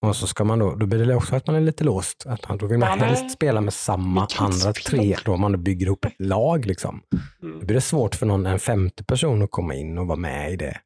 Och 0.06 0.16
så 0.16 0.26
ska 0.26 0.44
man 0.44 0.58
då, 0.58 0.74
då 0.74 0.86
blir 0.86 1.04
det 1.06 1.14
också 1.14 1.36
att 1.36 1.46
man 1.46 1.56
är 1.56 1.60
lite 1.60 1.84
låst. 1.84 2.26
Att 2.26 2.48
man, 2.48 2.58
då 2.58 2.66
vill 2.66 2.78
man 2.78 3.00
helst 3.00 3.30
spela 3.30 3.60
med 3.60 3.72
samma 3.72 4.28
andra 4.38 4.72
tre, 4.72 5.16
då 5.24 5.36
man 5.36 5.62
bygger 5.62 5.86
ihop 5.86 6.04
ett 6.04 6.14
lag 6.18 6.66
liksom. 6.66 7.02
Mm. 7.42 7.60
Då 7.60 7.66
blir 7.66 7.74
det 7.74 7.80
svårt 7.80 8.14
för 8.14 8.26
någon, 8.26 8.46
en 8.46 8.58
femte 8.58 9.04
person 9.04 9.42
att 9.42 9.50
komma 9.50 9.74
in 9.74 9.98
och 9.98 10.06
vara 10.06 10.18
med 10.18 10.52
i 10.52 10.56
det, 10.56 10.80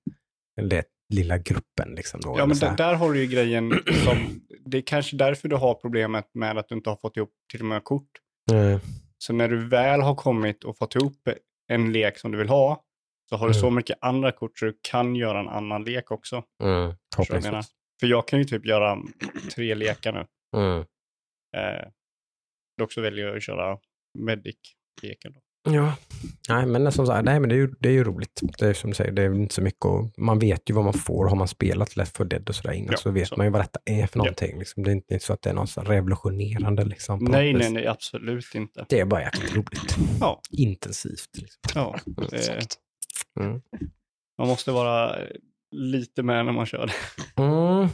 det 0.68 0.85
lilla 1.14 1.38
gruppen. 1.38 1.94
Liksom 1.96 2.20
då, 2.20 2.35
Ja, 2.38 2.46
men 2.46 2.59
där, 2.59 2.76
där 2.76 2.94
har 2.94 3.12
du 3.12 3.20
ju 3.20 3.26
grejen 3.26 3.70
som, 4.05 4.40
det 4.64 4.78
är 4.78 4.83
kanske 4.83 5.16
därför 5.16 5.48
du 5.48 5.57
har 5.57 5.74
problemet 5.74 6.31
med 6.35 6.59
att 6.59 6.68
du 6.68 6.74
inte 6.74 6.90
har 6.90 6.96
fått 6.96 7.16
ihop 7.16 7.33
till 7.52 7.61
och 7.61 7.66
med 7.66 7.85
kort. 7.85 8.11
Mm. 8.50 8.81
Så 9.18 9.33
när 9.33 9.48
du 9.48 9.68
väl 9.68 10.00
har 10.00 10.14
kommit 10.14 10.64
och 10.64 10.78
fått 10.78 10.94
ihop 10.94 11.28
en 11.68 11.92
lek 11.92 12.18
som 12.18 12.33
du 12.33 12.38
vill 12.38 12.48
ha, 12.48 12.83
så 13.33 13.37
har 13.38 13.49
du 13.49 13.55
så 13.55 13.66
Mm. 13.66 13.75
mycket 13.77 13.99
andra 14.01 14.33
kort 14.33 14.59
så 14.59 14.64
du 14.64 14.79
kan 14.83 15.16
göra 15.16 15.40
en 15.40 15.49
annan 15.49 15.85
lek 15.85 16.11
också. 16.11 16.42
Mm. 16.62 16.95
Jag 17.29 17.42
menar? 17.42 17.64
För 18.01 18.07
jag 18.07 18.29
kan 18.29 18.38
ju 18.38 18.45
typ 18.45 18.66
göra 18.66 18.99
tre 19.55 19.75
lekar 19.75 20.12
nu. 20.12 20.27
Mm. 20.57 20.79
Eh, 21.57 21.88
dock 22.79 22.92
så 22.92 23.01
väljer 23.01 23.27
jag 23.27 23.37
att 23.37 23.42
köra 23.42 23.79
medic-leken. 24.18 25.35
Ja, 25.71 25.95
nej 26.49 26.66
men 26.66 26.92
som 26.92 27.07
sagt, 27.07 27.25
nej, 27.25 27.40
men 27.40 27.49
det 27.49 27.55
är 27.55 27.57
ju, 27.57 27.75
det 27.81 27.88
är 27.88 27.92
ju 27.92 28.05
roligt. 28.05 28.40
Det 28.59 28.66
är 28.66 28.73
som 28.75 28.90
du 28.90 28.95
säger, 28.97 29.12
det 29.12 29.23
är 29.23 29.35
inte 29.35 29.55
så 29.55 29.62
mycket 29.62 29.85
och 29.85 30.11
man 30.18 30.38
vet 30.38 30.71
ju 30.71 30.75
vad 30.75 30.85
man 30.85 30.92
får. 30.92 31.29
Har 31.29 31.37
man 31.37 31.49
spelat 31.49 31.97
Left 31.97 32.16
4 32.16 32.25
Dead 32.27 32.49
och 32.49 32.55
sådär 32.55 32.73
innan 32.73 32.90
Ja, 32.92 32.97
så 32.97 33.11
vet 33.11 33.29
så. 33.29 33.37
man 33.37 33.47
ju 33.47 33.51
vad 33.53 33.61
detta 33.62 33.81
är 33.85 34.07
för 34.07 34.18
Ja. 34.18 34.23
någonting. 34.25 34.59
Liksom. 34.59 34.83
Det 34.83 34.90
är 34.90 34.92
inte 34.92 35.18
så 35.18 35.33
att 35.33 35.42
det 35.42 35.51
är 35.51 35.55
något 35.55 35.71
så 35.71 35.81
revolutionerande. 35.81 36.85
Liksom, 36.85 37.25
Nej, 37.25 37.53
nej, 37.53 37.71
nej, 37.73 37.87
absolut 37.87 38.55
inte. 38.55 38.87
Det 38.88 39.01
är 39.01 39.05
bara 39.05 39.23
jäkligt 39.23 39.55
roligt. 39.57 39.97
Ja. 40.21 40.40
Intensivt. 40.51 41.29
Liksom. 41.38 41.61
Ja, 41.75 41.99
det, 42.07 42.37
Exakt. 42.37 42.79
Mm. 43.40 43.61
man 44.38 44.49
måste 44.49 44.73
vara 44.73 45.16
lite 45.75 46.23
med 46.23 46.45
när 46.47 46.53
man 46.53 46.66
kör 46.66 46.87
det. 46.87 47.42
Mm. 47.42 47.88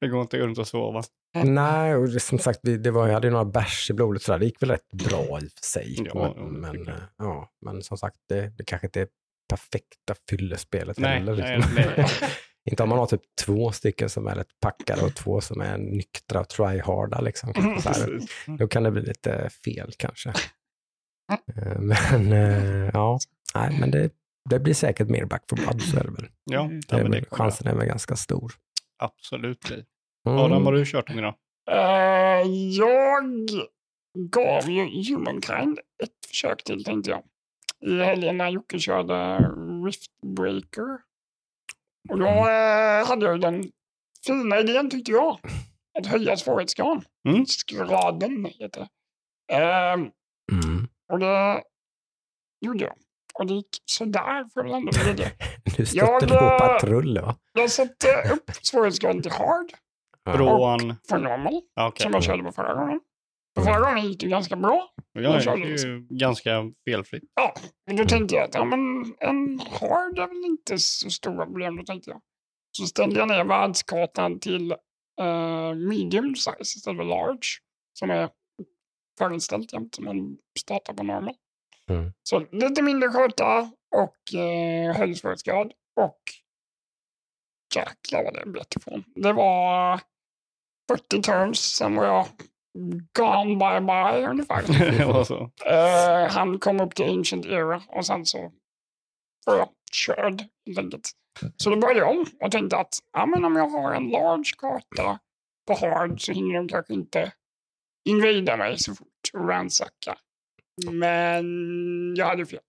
Det 0.00 0.08
går 0.08 0.20
inte 0.20 0.38
runt 0.38 0.58
och 0.58 0.68
sova. 0.68 1.02
Nej, 1.44 1.94
och 1.94 2.08
det, 2.08 2.20
som 2.20 2.38
sagt, 2.38 2.60
det 2.62 2.90
var, 2.90 3.06
jag 3.06 3.14
hade 3.14 3.26
ju 3.26 3.30
några 3.30 3.44
bärs 3.44 3.90
i 3.90 3.92
blodet 3.94 4.22
sådär. 4.22 4.38
Det 4.38 4.44
gick 4.44 4.62
väl 4.62 4.70
rätt 4.70 4.92
bra 4.92 5.22
i 5.24 5.46
och 5.46 5.52
för 5.52 5.64
sig. 5.64 5.96
Ja, 6.14 6.34
men, 6.36 6.52
men, 6.60 6.88
eh, 6.88 6.94
ja, 7.18 7.50
men 7.64 7.82
som 7.82 7.98
sagt, 7.98 8.16
det, 8.28 8.48
det 8.58 8.64
kanske 8.64 8.86
inte 8.86 9.00
är 9.00 9.08
perfekta 9.48 10.14
fyllespelet 10.30 10.98
Nej, 10.98 11.18
heller. 11.18 11.36
nej, 11.36 11.56
Liksom. 11.56 11.74
nej. 11.74 12.06
inte 12.70 12.82
om 12.82 12.88
man 12.88 12.98
har 12.98 13.06
typ 13.06 13.22
två 13.44 13.72
stycken 13.72 14.08
som 14.10 14.26
är 14.26 14.34
rätt 14.34 14.60
packade 14.60 15.02
och 15.02 15.14
två 15.14 15.40
som 15.40 15.60
är 15.60 15.78
nyktra 15.78 16.40
och 16.40 16.48
tryharda. 16.48 17.20
Liksom. 17.20 17.54
Så 17.54 17.60
här, 17.88 18.06
Precis. 18.06 18.30
då 18.58 18.68
kan 18.68 18.82
det 18.82 18.90
bli 18.90 19.02
lite 19.02 19.50
fel 19.64 19.90
kanske. 19.96 20.28
Eh, 21.56 21.80
Men 21.80 22.32
eh, 22.32 22.90
ja, 22.92 23.18
nej, 23.54 23.76
men 23.80 23.90
det, 23.90 24.10
det 24.50 24.60
blir 24.60 24.74
säkert 24.74 25.08
mer 25.08 25.24
back 25.24 25.44
for 25.50 25.56
blood, 25.56 25.82
så 25.82 25.96
är 25.98 26.04
det 26.04 26.10
väl. 26.10 26.26
Ja, 26.44 26.60
Mm. 26.64 26.80
ja 26.88 26.96
Det 26.96 26.96
är 26.96 27.02
men 27.02 27.12
det 27.12 27.24
chansen 27.30 27.66
är 27.66 27.74
väl 27.74 27.86
ganska 27.86 28.16
stor. 28.16 28.52
absolut. 28.98 29.70
Mm. 29.70 30.38
Adam, 30.38 30.66
har 30.66 30.72
du 30.72 30.84
kört 30.86 31.06
den 31.06 31.18
idag? 31.18 31.34
Eh, 31.70 32.48
jag 32.78 33.24
gav 34.30 34.70
ju 34.70 34.82
Humankind 35.14 35.78
ett 36.02 36.26
försök 36.28 36.64
till 36.64 36.84
tänkte 36.84 37.10
jag. 37.10 37.22
I 37.86 38.02
helgen 38.04 38.36
när 38.38 38.48
Jocke 38.48 38.78
körde 38.78 39.38
Riftbreaker. 39.86 40.98
Och 42.10 42.18
då 42.18 42.26
eh, 42.26 43.06
hade 43.08 43.26
jag 43.26 43.34
ju 43.34 43.38
den 43.38 43.64
fina 44.26 44.58
idén 44.60 44.90
tyckte 44.90 45.10
jag. 45.12 45.38
Att 45.98 46.06
höja 46.06 46.36
svårighetsgraden. 46.36 47.02
Mm. 47.28 47.44
Graden 47.72 48.44
heter 48.44 48.80
det. 48.80 48.88
Ehm, 49.54 50.00
Mm. 50.52 50.88
och 51.12 51.18
det 51.18 51.62
gjorde 52.60 52.84
jag. 52.84 52.94
Och 53.38 53.46
det 53.46 53.54
gick 53.54 53.82
sådär 53.84 54.48
för 54.54 54.64
ändå 54.64 54.90
det. 54.90 55.12
det. 55.12 55.32
Du 55.76 55.86
stötte 55.86 55.96
Jag, 55.96 56.28
på 56.28 56.34
eh, 56.34 56.58
patrull, 56.58 57.20
va? 57.20 57.36
Jag 57.52 57.70
satte 57.70 58.08
upp 58.32 58.50
svårighetsgraden 58.62 59.22
till 59.22 59.32
hard. 59.32 59.72
Från... 60.36 60.94
för 61.08 61.18
normal. 61.18 61.62
Okej. 61.80 62.02
Som 62.02 62.12
jag 62.12 62.22
körde 62.22 62.42
på 62.42 62.52
förra 62.52 62.74
gången. 62.74 63.00
På 63.54 63.62
förra 63.62 63.80
gången 63.80 64.08
gick 64.08 64.20
det 64.20 64.28
ganska 64.28 64.56
bra. 64.56 64.90
Ja, 65.12 65.20
jag 65.20 65.58
det 65.58 65.64
är 65.64 65.86
ju 65.86 66.06
ganska 66.10 66.50
felfritt. 66.84 67.22
Ja, 67.34 67.54
men 67.86 67.96
då 67.96 68.04
tänkte 68.04 68.34
jag 68.34 68.44
att 68.44 68.54
ja, 68.54 68.64
men 68.64 68.80
en 69.18 69.60
hard 69.60 70.18
är 70.18 70.28
väl 70.28 70.44
inte 70.44 70.78
så 70.78 71.10
stora 71.10 71.46
problem. 71.46 71.76
Då 71.76 71.82
tänkte 71.82 72.10
jag. 72.10 72.20
Så 72.70 72.86
ställde 72.86 73.18
jag 73.18 73.28
ner 73.28 73.44
världskartan 73.44 74.40
till 74.40 74.72
eh, 75.20 75.74
medium 75.74 76.34
size 76.34 76.56
istället 76.60 76.98
för 76.98 77.04
large. 77.04 77.48
Som 77.92 78.10
är 78.10 78.28
förinställt 79.18 79.72
jämt 79.72 79.94
som 79.94 80.04
man 80.04 80.38
startar 80.58 80.94
på 80.94 81.02
normal. 81.02 81.34
Mm. 81.88 82.12
Så 82.22 82.46
lite 82.52 82.82
mindre 82.82 83.08
karta 83.08 83.70
och 83.96 84.34
eh, 84.40 84.96
hög 84.96 85.16
svårighetsgrad. 85.16 85.72
Och 85.96 86.18
jäklar 87.76 88.24
vad 88.24 88.34
det 88.34 88.50
bet 88.50 88.76
ifrån. 88.76 89.04
Det 89.14 89.32
var 89.32 90.00
40 90.90 91.22
turns, 91.22 91.60
sen 91.60 91.94
var 91.94 92.06
jag 92.06 92.26
gone 93.12 93.56
bye 93.56 93.80
bye 93.80 94.28
ungefär. 94.28 94.62
Eh, 95.66 96.30
han 96.30 96.58
kom 96.58 96.80
upp 96.80 96.94
till 96.94 97.10
Ancient 97.18 97.46
Era 97.46 97.82
och 97.88 98.06
sen 98.06 98.26
så 98.26 98.52
var 99.46 99.56
jag 99.56 99.68
körd 99.92 100.42
helt 100.66 100.78
enkelt. 100.78 101.10
Så 101.56 101.70
då 101.70 101.76
började 101.76 102.00
jag 102.00 102.10
om 102.10 102.26
och 102.40 102.52
tänkte 102.52 102.76
att 102.76 102.94
ja, 103.12 103.26
men 103.26 103.44
om 103.44 103.56
jag 103.56 103.68
har 103.68 103.92
en 103.92 104.08
large 104.08 104.52
karta 104.58 105.18
på 105.66 105.74
hard 105.74 106.20
så 106.20 106.32
hinner 106.32 106.54
de 106.54 106.68
kanske 106.68 106.94
inte 106.94 107.32
invada 108.08 108.56
mig 108.56 108.78
så 108.78 108.94
fort 108.94 109.30
och 109.32 109.48
ransacka. 109.48 110.16
Men 110.92 111.44
jag 112.16 112.26
hade 112.26 112.46
fel. 112.46 112.60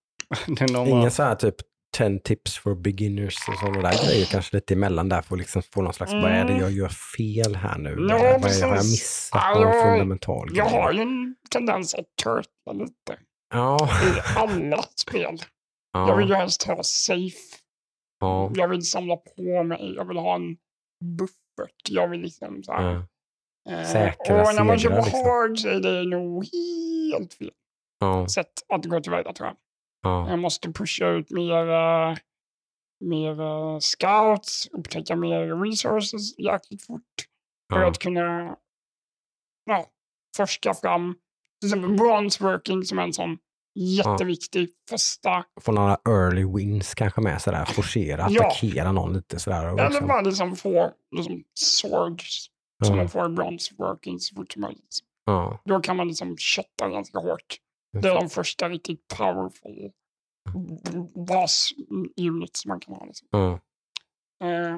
Ingen 0.86 1.10
så 1.10 1.22
här 1.22 1.34
typ 1.34 1.54
10 1.96 2.18
tips 2.18 2.58
for 2.58 2.74
beginners 2.74 3.36
och 3.48 3.54
sådana 3.58 3.90
där 3.90 4.06
grejer 4.06 4.26
kanske 4.26 4.56
lite 4.56 4.74
emellan 4.74 5.08
där 5.08 5.22
för 5.22 5.34
att 5.34 5.38
liksom 5.38 5.62
få 5.62 5.82
någon 5.82 5.92
slags, 5.94 6.12
vad 6.12 6.24
är 6.30 6.44
det 6.44 6.58
jag 6.58 6.70
gör 6.70 6.88
fel 6.88 7.56
här 7.56 7.78
nu? 7.78 7.92
Mm. 7.92 8.08
Ja, 8.08 8.16
vad 8.16 8.50
är, 8.50 8.60
vad 8.60 8.68
har 8.70 8.76
jag 8.76 8.84
missat 8.84 9.40
Ja, 9.44 9.54
någon 9.54 9.62
jag- 9.62 9.82
fundamental 9.82 10.48
Jag 10.52 10.68
grej? 10.70 10.80
har 10.80 10.92
ju 10.92 11.00
en 11.00 11.36
tendens 11.50 11.94
att 11.94 12.06
turtla 12.24 12.72
lite 12.72 13.18
Ja, 13.54 13.88
i 14.16 14.38
alla 14.38 14.82
spel. 14.82 15.38
Jag 15.92 16.16
vill 16.16 16.26
ju 16.26 16.32
ja, 16.32 16.38
helst 16.38 16.62
ha 16.62 16.82
safe. 16.82 17.56
ja, 18.20 18.50
Jag 18.54 18.68
vill 18.68 18.82
samla 18.82 19.16
på 19.16 19.62
mig. 19.64 19.94
Jag 19.96 20.04
vill 20.08 20.16
ha 20.16 20.34
en 20.34 20.56
buffert. 21.18 21.88
Jag 21.88 22.08
vill 22.08 22.20
liksom 22.20 22.62
så 22.62 22.72
här. 22.72 22.82
ja, 22.92 23.06
Eh, 23.70 23.84
Säkra 23.84 24.42
och 24.48 24.54
när 24.54 24.64
man 24.64 24.78
kör 24.78 24.90
på 24.90 24.96
liksom. 24.96 25.20
hard 25.20 25.58
så 25.58 25.68
är 25.68 25.80
det 25.80 26.04
nog 26.04 26.44
helt 26.44 27.34
fel 27.34 27.50
ja, 28.00 28.28
sätt 28.28 28.52
att 28.68 28.84
gå 28.84 29.00
tillväga 29.00 29.32
tror 29.32 29.46
jag. 29.48 29.56
ja, 30.02 30.30
Jag 30.30 30.38
måste 30.38 30.72
pusha 30.72 31.08
ut 31.08 31.30
mer, 31.30 31.66
eh, 31.68 32.16
mer 33.04 33.40
eh, 33.40 33.78
scouts, 33.78 34.68
upptäcka 34.72 35.16
mer 35.16 35.64
resources 35.64 36.38
jäkligt 36.38 36.86
fort 36.86 37.02
för 37.72 37.80
ja, 37.80 37.88
att 37.88 37.98
kunna 37.98 38.56
ja, 39.64 39.86
forska 40.36 40.74
fram 40.74 41.14
till 41.60 41.68
exempel 41.68 41.96
bronze 41.96 42.44
working 42.44 42.84
som 42.84 42.98
är 42.98 43.02
en 43.02 43.12
sån 43.12 43.38
jätteviktig 43.74 44.68
första, 44.90 45.44
Få 45.60 45.72
några 45.72 45.98
early 46.08 46.44
wins 46.56 46.94
kanske 46.94 47.20
med 47.20 47.42
sådär, 47.42 47.64
forcera, 47.64 48.26
Ja. 48.30 48.46
attackera 48.46 48.92
någon 48.92 49.12
lite 49.12 49.38
sådär. 49.38 49.72
Och 49.72 49.78
eller 49.80 49.90
liksom, 49.90 50.08
bara 50.08 50.20
liksom 50.20 50.56
få 50.56 50.92
liksom 51.16 51.44
swords 51.54 52.46
som 52.84 52.94
ja, 52.96 52.96
man 52.96 53.08
får 53.08 53.26
i 53.26 53.28
bronze 53.28 53.74
working 53.78 54.20
så 54.20 54.34
fort 54.34 54.52
som 54.52 54.62
möjligt. 54.62 54.98
ja, 55.24 55.60
Då 55.64 55.80
kan 55.80 55.96
man 55.96 56.08
liksom 56.08 56.36
kötta 56.36 56.88
ganska 56.88 57.18
hårt. 57.18 57.56
Det 57.92 58.08
är 58.08 58.14
de 58.14 58.28
första 58.30 58.68
riktigt 58.68 59.08
powerful 59.18 59.90
bas 61.28 61.70
units 62.20 62.66
man 62.66 62.80
kan 62.80 62.94
ha. 62.94 63.04
Liksom. 63.04 63.28
Ja. 63.30 63.52
Eh, 64.46 64.76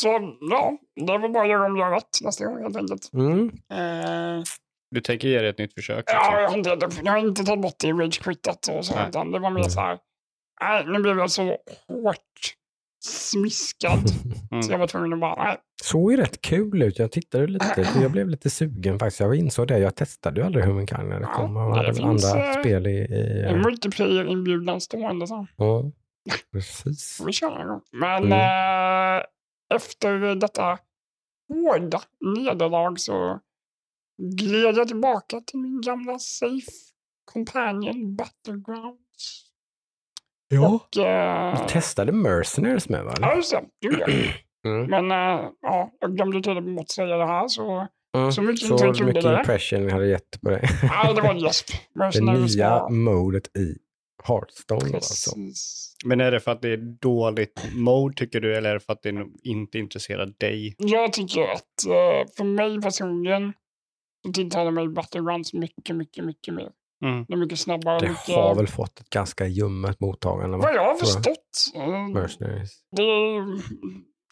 så 0.00 0.36
ja, 0.50 0.78
det 1.06 1.12
är 1.12 1.18
väl 1.18 1.30
bara 1.30 1.42
att 1.42 1.48
göra 1.48 1.66
om 1.66 1.76
jag 1.76 1.92
rätt 1.96 2.18
nästa 2.22 2.44
gång 2.44 2.62
helt 2.62 2.76
enkelt. 2.76 3.10
Mm. 3.12 3.48
Eh, 3.70 4.42
Du 4.90 5.00
tänker 5.00 5.28
ge 5.28 5.38
det 5.42 5.48
ett 5.48 5.58
nytt 5.58 5.74
försök? 5.74 6.04
ja, 6.06 6.12
Liksom. 6.12 6.40
jag, 6.42 6.50
har 6.50 6.56
inte, 6.86 7.00
jag 7.04 7.12
har 7.12 7.18
inte 7.18 7.44
tagit 7.44 7.62
bort 7.62 7.74
det 7.78 7.88
i 7.88 7.92
rage 7.92 8.22
quittat 8.22 8.68
och 8.68 8.84
så, 8.86 8.94
utan 9.08 9.30
det 9.30 9.38
var 9.38 9.50
mer 9.50 9.60
Mm. 9.60 9.70
så 9.70 9.80
här. 9.80 9.98
Nej, 10.60 10.84
nu 10.86 10.98
blev 11.00 11.18
jag 11.18 11.30
så 11.30 11.42
hårt 11.88 12.20
smiskad 13.04 14.10
så 14.10 14.14
jag 14.50 14.64
Mm. 14.64 14.80
var 14.80 14.86
tvungen 14.86 15.12
att 15.12 15.20
bara. 15.20 15.56
Såg 15.82 16.10
ju 16.12 16.16
rätt 16.16 16.40
kul 16.40 16.82
ut. 16.82 16.98
Jag 16.98 17.12
tittade 17.12 17.46
lite, 17.46 17.88
jag 18.02 18.10
blev 18.12 18.28
lite 18.28 18.50
sugen 18.50 18.98
faktiskt. 18.98 19.20
Jag 19.20 19.34
insåg 19.34 19.68
det. 19.68 19.78
Jag 19.78 19.94
testade 19.94 20.40
ju 20.40 20.46
aldrig 20.46 20.64
Humankind 20.64 21.08
när 21.08 21.20
det 21.20 21.26
Ja, 21.32 21.36
kom. 21.36 21.54
Det 21.54 21.60
hade 21.60 21.82
väl 21.86 21.94
finns, 21.94 22.24
andra 22.34 22.46
eh, 22.54 22.60
spel 22.60 22.86
i... 22.86 22.90
i 22.90 23.44
En 23.48 23.62
multiplayer-inbjudan 23.62 24.80
stående 24.80 25.26
så. 25.26 25.46
ja, 25.56 25.90
precis. 26.52 27.22
vi 27.26 27.32
köra 27.32 27.62
en 27.62 27.68
gång. 27.68 27.80
Men 27.92 28.22
Mm. 28.24 28.32
eh, 28.32 29.22
efter 29.74 30.34
detta 30.34 30.78
hårda 31.48 32.00
nederlag 32.36 32.94
så 33.00 33.40
gled 34.38 34.76
jag 34.76 34.88
tillbaka 34.88 35.40
till 35.40 35.58
min 35.58 35.80
gamla 35.80 36.18
safe 36.18 36.70
companion 37.32 38.16
Battlegrounds. 38.16 39.43
Ja. 40.48 40.68
Och, 40.68 40.96
eh, 41.04 41.60
Du 41.62 41.68
testade 41.68 42.12
Mercenaries 42.12 42.88
med 42.88 43.04
va? 43.04 43.14
ja, 43.20 43.36
just 43.36 43.50
det. 43.52 43.64
gjorde. 43.80 44.06
Mm. 44.66 44.86
Men 44.86 45.10
eh, 45.10 45.44
ja, 45.62 45.90
jag 46.00 46.16
glömde 46.16 46.42
till 46.42 46.78
att 46.80 46.90
säga 46.90 47.16
det 47.16 47.26
här 47.26 47.48
så 47.48 47.86
Mm. 48.16 48.32
så 48.32 48.42
mycket 48.42 48.66
Så 48.68 48.74
mycket 49.04 49.24
impression 49.24 49.90
hade 49.90 50.06
gett 50.06 50.40
på 50.42 50.50
det. 50.50 50.68
nej, 50.82 51.14
det 51.14 51.20
var 51.20 51.30
en 51.30 51.38
gäsp. 51.44 51.66
Det 52.12 52.20
nya 52.20 52.88
modet 52.88 53.56
i 53.56 53.76
Hearthstone 54.24 54.94
alltså. 54.94 55.30
Men 56.04 56.20
är 56.20 56.30
det 56.30 56.40
för 56.40 56.50
att 56.52 56.62
det 56.62 56.68
är 56.68 56.76
dåligt 57.00 57.62
mode 57.76 58.14
tycker 58.16 58.40
du 58.40 58.56
eller 58.56 58.70
är 58.70 58.74
det 58.74 58.80
för 58.80 58.92
att 58.92 59.02
det 59.02 59.12
nog 59.12 59.36
inte 59.42 59.78
intresserar 59.78 60.32
dig? 60.38 60.74
Jag 60.78 61.12
tycker 61.12 61.42
att 61.42 61.86
eh, 61.86 62.30
för 62.36 62.44
mig 62.44 62.80
personligen 62.82 63.52
så 64.26 64.32
tilltalar 64.32 64.70
mig 64.70 64.88
Battlegrounds 64.88 65.52
mycket, 65.52 65.96
mycket, 65.96 66.24
mycket 66.24 66.54
mer. 66.54 66.70
Mm. 67.04 67.24
Det 67.28 67.34
är 67.34 67.38
mycket 67.38 67.58
snabbare. 67.58 67.98
Det 68.00 68.08
mycket... 68.08 68.34
har 68.34 68.54
väl 68.54 68.66
fått 68.66 69.00
ett 69.00 69.10
ganska 69.10 69.46
ljummet 69.46 70.00
mottagande. 70.00 70.56
va? 70.56 70.62
Vad 70.62 70.74
jag 70.74 70.84
har 70.84 70.94
förstått. 70.94 71.72
Mercenaries. 72.14 72.70
Det 72.96 73.02
är, 73.02 73.44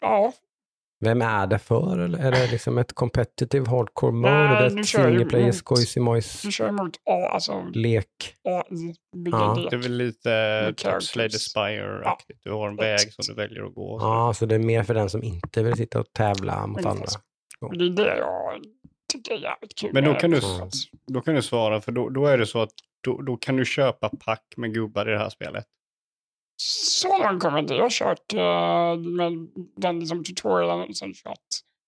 ja, 0.01 0.33
Vem 0.99 1.21
är 1.21 1.47
det 1.47 1.59
för? 1.59 1.99
Eller 1.99 2.19
är 2.19 2.31
det 2.31 2.51
liksom 2.51 2.77
ett 2.77 2.93
competitive 2.93 3.69
hardcore 3.69 4.11
mode? 4.11 4.33
Nej, 4.33 4.57
är 4.57 4.61
det 4.69 4.75
du 4.75 4.81
ett 4.81 4.87
single 4.87 5.25
player 5.25 5.45
mot- 5.45 5.55
skojsig 5.55 6.01
mojs 6.01 6.41
du 6.41 6.51
kör 6.51 6.69
emot 6.69 6.95
A, 7.09 7.29
alltså 7.33 7.63
lek? 7.73 8.07
Bygger 9.15 9.37
Ja. 9.37 9.53
lek. 9.55 9.69
Det 9.69 9.75
är 9.75 9.81
väl 9.81 9.97
lite 9.97 10.73
the 10.77 10.83
characters. 10.83 11.33
Spire-aktigt. 11.41 12.39
Du 12.43 12.51
har 12.51 12.67
en 12.67 12.75
väg 12.75 12.99
som 13.13 13.23
du 13.27 13.33
väljer 13.33 13.63
att 13.63 13.73
gå. 13.75 13.97
Ja, 14.01 14.33
så 14.33 14.45
det 14.45 14.55
är 14.55 14.59
mer 14.59 14.83
för 14.83 14.93
den 14.93 15.09
som 15.09 15.23
inte 15.23 15.63
vill 15.63 15.75
sitta 15.77 15.99
och 15.99 16.13
tävla 16.13 16.67
mot 16.67 16.85
andra. 16.85 17.05
Det 17.77 17.85
är 17.85 17.89
det 17.89 18.17
jag 18.17 18.53
tycker 19.17 19.33
är 19.33 19.39
jävligt 19.39 19.75
kul. 19.75 19.93
Men 19.93 20.03
då 20.03 20.13
kan 20.13 20.31
du-. 20.31 20.41
Då 21.07 21.21
kan 21.21 21.35
du 21.35 21.41
svara, 21.41 21.81
för 21.81 21.91
då, 21.91 22.09
då 22.09 22.25
är 22.25 22.37
det 22.37 22.45
så 22.45 22.61
att 22.61 22.73
då, 23.01 23.21
då 23.21 23.37
kan 23.37 23.55
du 23.55 23.65
köpa 23.65 24.09
pack 24.09 24.53
med 24.57 24.73
gubbar 24.73 25.09
i 25.09 25.11
det 25.11 25.17
här 25.17 25.29
spelet. 25.29 25.65
Så 26.57 27.23
långt 27.23 27.41
kommer 27.41 27.57
jag 27.57 27.63
inte. 27.63 27.73
Jag 27.73 27.83
har 27.83 27.89
kört 27.89 28.33
uh, 28.33 29.11
med 29.11 29.47
den 29.75 29.99
liksom, 29.99 30.23
tutorialen 30.23 30.93
sen 30.93 31.13
kört. 31.13 31.39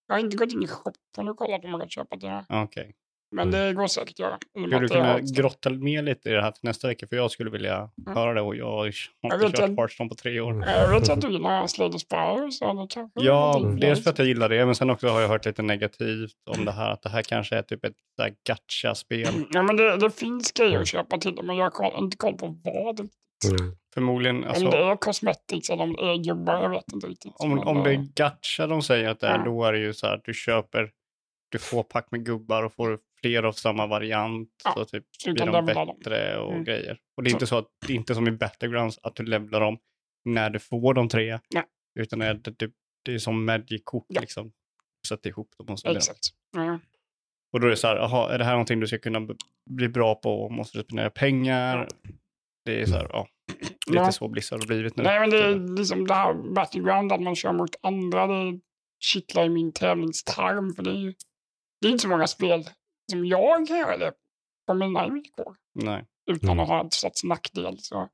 Jag 0.08 0.16
har 0.16 0.20
inte 0.20 0.38
gått 0.38 0.54
in 0.54 0.64
i 0.64 0.68
shoppen 0.68 1.28
och 1.28 1.38
kollat 1.38 1.66
om 1.66 1.72
man 1.72 1.80
kan 1.80 1.90
köpa 1.90 2.16
det. 2.16 2.46
Okej. 2.50 2.96
Men 3.36 3.52
det 3.52 3.74
går 3.74 3.88
säkert 3.88 4.10
att 4.10 4.19
göra. 4.19 4.38
Skulle 4.58 4.80
du 4.80 4.88
kunna 4.88 5.19
grotta 5.19 5.69
mer 5.69 6.02
lite 6.02 6.30
i 6.30 6.32
det 6.34 6.41
här 6.41 6.52
till 6.52 6.63
nästa 6.63 6.88
vecka? 6.88 7.08
För 7.08 7.15
jag 7.15 7.32
skulle 7.32 7.50
vilja 7.50 7.76
Mm. 7.76 8.17
höra 8.17 8.34
det 8.34 8.41
och 8.41 8.56
jag 8.56 8.65
har 8.71 8.86
inte 8.86 9.04
kört 9.39 9.60
att- 9.60 9.78
Hearthstone 9.78 10.10
på 10.10 10.15
tre 10.15 10.39
år. 10.39 10.63
Jag 10.67 10.89
vet 11.00 11.10
att 11.10 11.21
du 11.21 11.32
gillar 11.32 11.67
Slade 11.67 12.00
Spire 12.00 12.52
så 12.52 12.88
kanske... 12.89 13.10
Ja, 13.13 13.60
det 13.63 13.67
är 13.69 13.88
dels 13.88 14.04
för 14.04 14.10
att 14.10 14.17
jag 14.19 14.28
gillar 14.28 14.50
det, 14.50 14.65
men 14.65 14.76
sen 14.76 14.89
också 14.89 15.08
har 15.08 15.21
jag 15.21 15.28
hört 15.30 15.45
lite 15.45 15.62
negativt 15.62 16.32
om 16.58 16.65
det 16.65 16.71
här, 16.71 16.91
att 16.91 17.02
det 17.02 17.10
här 17.10 17.21
kanske 17.21 17.56
är 17.58 17.62
typ 17.62 17.86
ett 17.86 17.95
gacha-spel. 18.48 19.34
Ja, 19.52 19.63
men 19.63 19.78
det, 19.78 19.98
det 19.98 20.10
finns 20.12 20.52
grejer 20.52 20.80
att 20.80 20.88
köpa 20.88 21.17
till 21.17 21.36
det, 21.36 21.43
men 21.43 21.56
jag 21.56 21.69
har 21.71 21.98
inte 21.98 22.17
koll 22.17 22.34
på 22.38 22.48
vad. 22.63 23.00
Mm. 23.00 23.76
Förmodligen, 23.93 24.36
om 24.36 24.41
det 24.41 24.48
alltså, 24.50 24.65
är 24.67 24.95
cosmetics 24.95 25.69
eller 25.69 25.84
om 25.84 25.93
det 25.93 26.02
är 26.12 26.24
gubbar, 26.24 26.62
jag 26.62 26.69
vet 26.69 26.93
inte 26.93 27.08
riktigt. 27.08 27.34
om, 27.36 27.60
om 27.60 27.84
det 27.84 27.91
eh, 27.91 28.00
är 28.00 28.06
gacha 28.15 28.67
de 28.67 28.82
säger 28.82 29.10
att 29.10 29.19
det 29.19 29.28
är, 29.28 29.38
Ja. 29.38 29.43
då 29.45 29.63
är 29.63 29.71
det 29.74 29.80
ju 29.80 29.93
så 29.93 30.08
här 30.08 30.13
att 30.13 30.24
du 30.26 30.34
köper, 30.34 30.91
du 31.52 31.60
får 31.60 31.84
pack 31.84 32.08
med 32.12 32.26
gubbar 32.26 32.63
och 32.63 32.74
får 32.74 33.00
fler 33.26 33.44
av 33.44 33.52
samma 33.54 33.88
variant, 33.88 34.50
Ja, 34.64 34.74
så 34.74 34.86
typ 34.86 35.04
så 35.18 35.34
blir 35.34 35.46
de 35.46 35.52
levla 35.52 35.86
dem. 35.86 35.98
bättre 36.00 36.38
och 36.38 36.52
Mm. 36.52 36.64
grejer. 36.64 36.98
Och 37.18 37.24
det 37.24 37.28
är 37.28 37.32
Så- 37.32 37.36
inte 37.36 37.48
så 37.48 37.58
att, 37.58 37.68
det 37.88 37.94
är 37.94 37.98
inte 37.98 38.16
som 38.16 38.28
i 38.28 38.32
Battlegrounds 38.32 39.00
att 39.04 39.16
du 39.16 39.24
levlar 39.24 39.60
dem 39.60 39.78
när 40.26 40.50
du 40.50 40.60
får 40.60 40.94
de 40.94 41.10
tre, 41.10 41.40
Nej. 41.54 41.64
utan 42.00 42.20
det 42.20 42.26
är, 42.26 42.34
det, 42.34 42.72
det 43.06 43.14
är 43.14 43.18
som 43.18 43.46
Magic-kort 43.46 44.06
Ja. 44.08 44.22
liksom. 44.22 44.52
Sätta 45.08 45.30
ihop 45.30 45.50
dem 45.58 45.68
och 45.70 45.80
så. 45.80 45.90
Exakt. 45.90 46.20
Ja. 46.56 46.80
Och 47.54 47.60
då 47.60 47.68
är 47.68 47.72
det 47.72 47.78
så 47.78 47.88
här, 47.88 47.96
aha, 47.96 48.30
är 48.30 48.38
det 48.38 48.44
här 48.44 48.52
någonting 48.52 48.80
du 48.80 48.88
ska 48.88 48.98
kunna 48.98 49.28
bli 49.70 49.90
bra 49.90 50.16
på? 50.16 50.50
Måste 50.50 50.78
du 50.78 50.84
spendera 50.84 51.10
pengar? 51.10 51.88
Det 52.66 52.82
är 52.82 52.86
så 52.86 52.96
här, 52.96 53.08
ja. 53.12 53.28
Lite 53.88 54.00
Ja. 54.00 54.12
så 54.12 54.28
Blizzard 54.28 54.60
har 54.60 54.68
blivit 54.68 54.98
nu. 54.98 55.04
Nej, 55.04 55.20
men 55.20 55.30
det 55.30 55.38
är 55.46 55.78
liksom 55.78 56.08
det 56.08 56.14
här 56.14 56.34
Battleground, 56.54 57.12
att 57.12 57.22
man 57.22 57.36
kör 57.36 57.54
mot 57.54 57.76
andra, 57.82 58.28
det 58.28 58.60
kittlar 59.00 59.46
i 59.46 59.50
min 59.50 59.74
tävlingstarm. 59.74 60.74
För 60.76 60.84
det 60.84 60.90
är 60.92 60.96
ju 61.00 61.14
det 61.82 61.88
är 61.88 61.92
inte 61.92 62.02
så 62.02 62.08
många 62.10 62.28
spel 62.28 62.64
som 63.12 63.26
jag 63.26 63.68
kan 63.68 63.78
göra 63.78 63.98
det 63.98 64.12
på 64.68 64.74
mina 64.74 65.10
villkor 65.10 65.56
Nej. 65.74 66.06
utan 66.32 66.50
Mm. 66.50 66.60
att 66.60 66.68
ha 66.68 66.86
ett 66.88 66.94
sorts 66.94 67.24
nackdel. 67.24 67.78
Så 67.80 68.10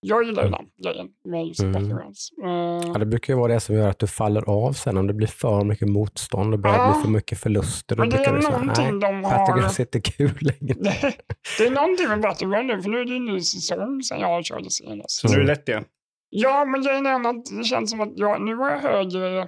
jag 0.00 0.24
gillar 0.24 0.44
ju 0.44 0.50
den 0.50 0.66
grejen 0.82 1.08
med 1.24 1.46
just 1.46 1.60
Mm. 1.60 1.74
Eh, 1.86 2.86
Ja, 2.92 2.98
det 2.98 3.06
brukar 3.06 3.32
ju 3.32 3.38
vara 3.38 3.52
det 3.52 3.60
som 3.60 3.74
gör 3.74 3.88
att 3.88 3.98
du 3.98 4.06
faller 4.06 4.48
av 4.50 4.72
sen 4.72 4.96
om 4.96 5.06
det 5.06 5.14
blir 5.14 5.26
för 5.26 5.64
mycket 5.64 5.88
motstånd 5.88 6.54
och 6.54 6.60
börjar 6.60 6.76
Ja. 6.76 6.92
bli 6.92 7.02
för 7.02 7.10
mycket 7.10 7.40
förluster. 7.40 7.96
Men 7.96 8.10
det 8.10 8.16
är 8.24 8.36
du 8.36 8.42
säga, 8.42 8.58
någonting 8.58 9.00
de 9.00 9.24
har... 9.24 9.38
Battlegrounds 9.38 9.78
är 9.80 9.84
inte 9.84 10.00
kul 10.00 10.38
längre. 10.40 10.74
Det, 10.80 11.16
det 11.58 11.66
är 11.66 11.70
någonting 11.70 12.08
med 12.08 12.20
Battleground 12.20 12.66
nu, 12.66 12.82
för 12.82 12.90
nu 12.90 13.00
är 13.00 13.04
det 13.04 13.10
ju 13.10 13.16
en 13.16 13.24
ny 13.24 13.40
säsong 13.40 14.02
sen 14.02 14.20
jag 14.20 14.44
körde 14.44 14.70
senast. 14.70 15.10
Så 15.10 15.28
nu 15.28 15.34
är 15.34 15.40
det 15.40 15.46
lätt 15.46 15.68
igen. 15.68 15.84
Ja, 16.28 16.64
men 16.64 16.82
grejen 16.82 17.06
är 17.06 17.28
att 17.30 17.44
det 17.46 17.64
känns 17.64 17.90
som 17.90 18.00
att 18.00 18.12
jag, 18.16 18.42
nu 18.42 18.54
har 18.56 18.70
jag 18.70 18.78
högre 18.78 19.46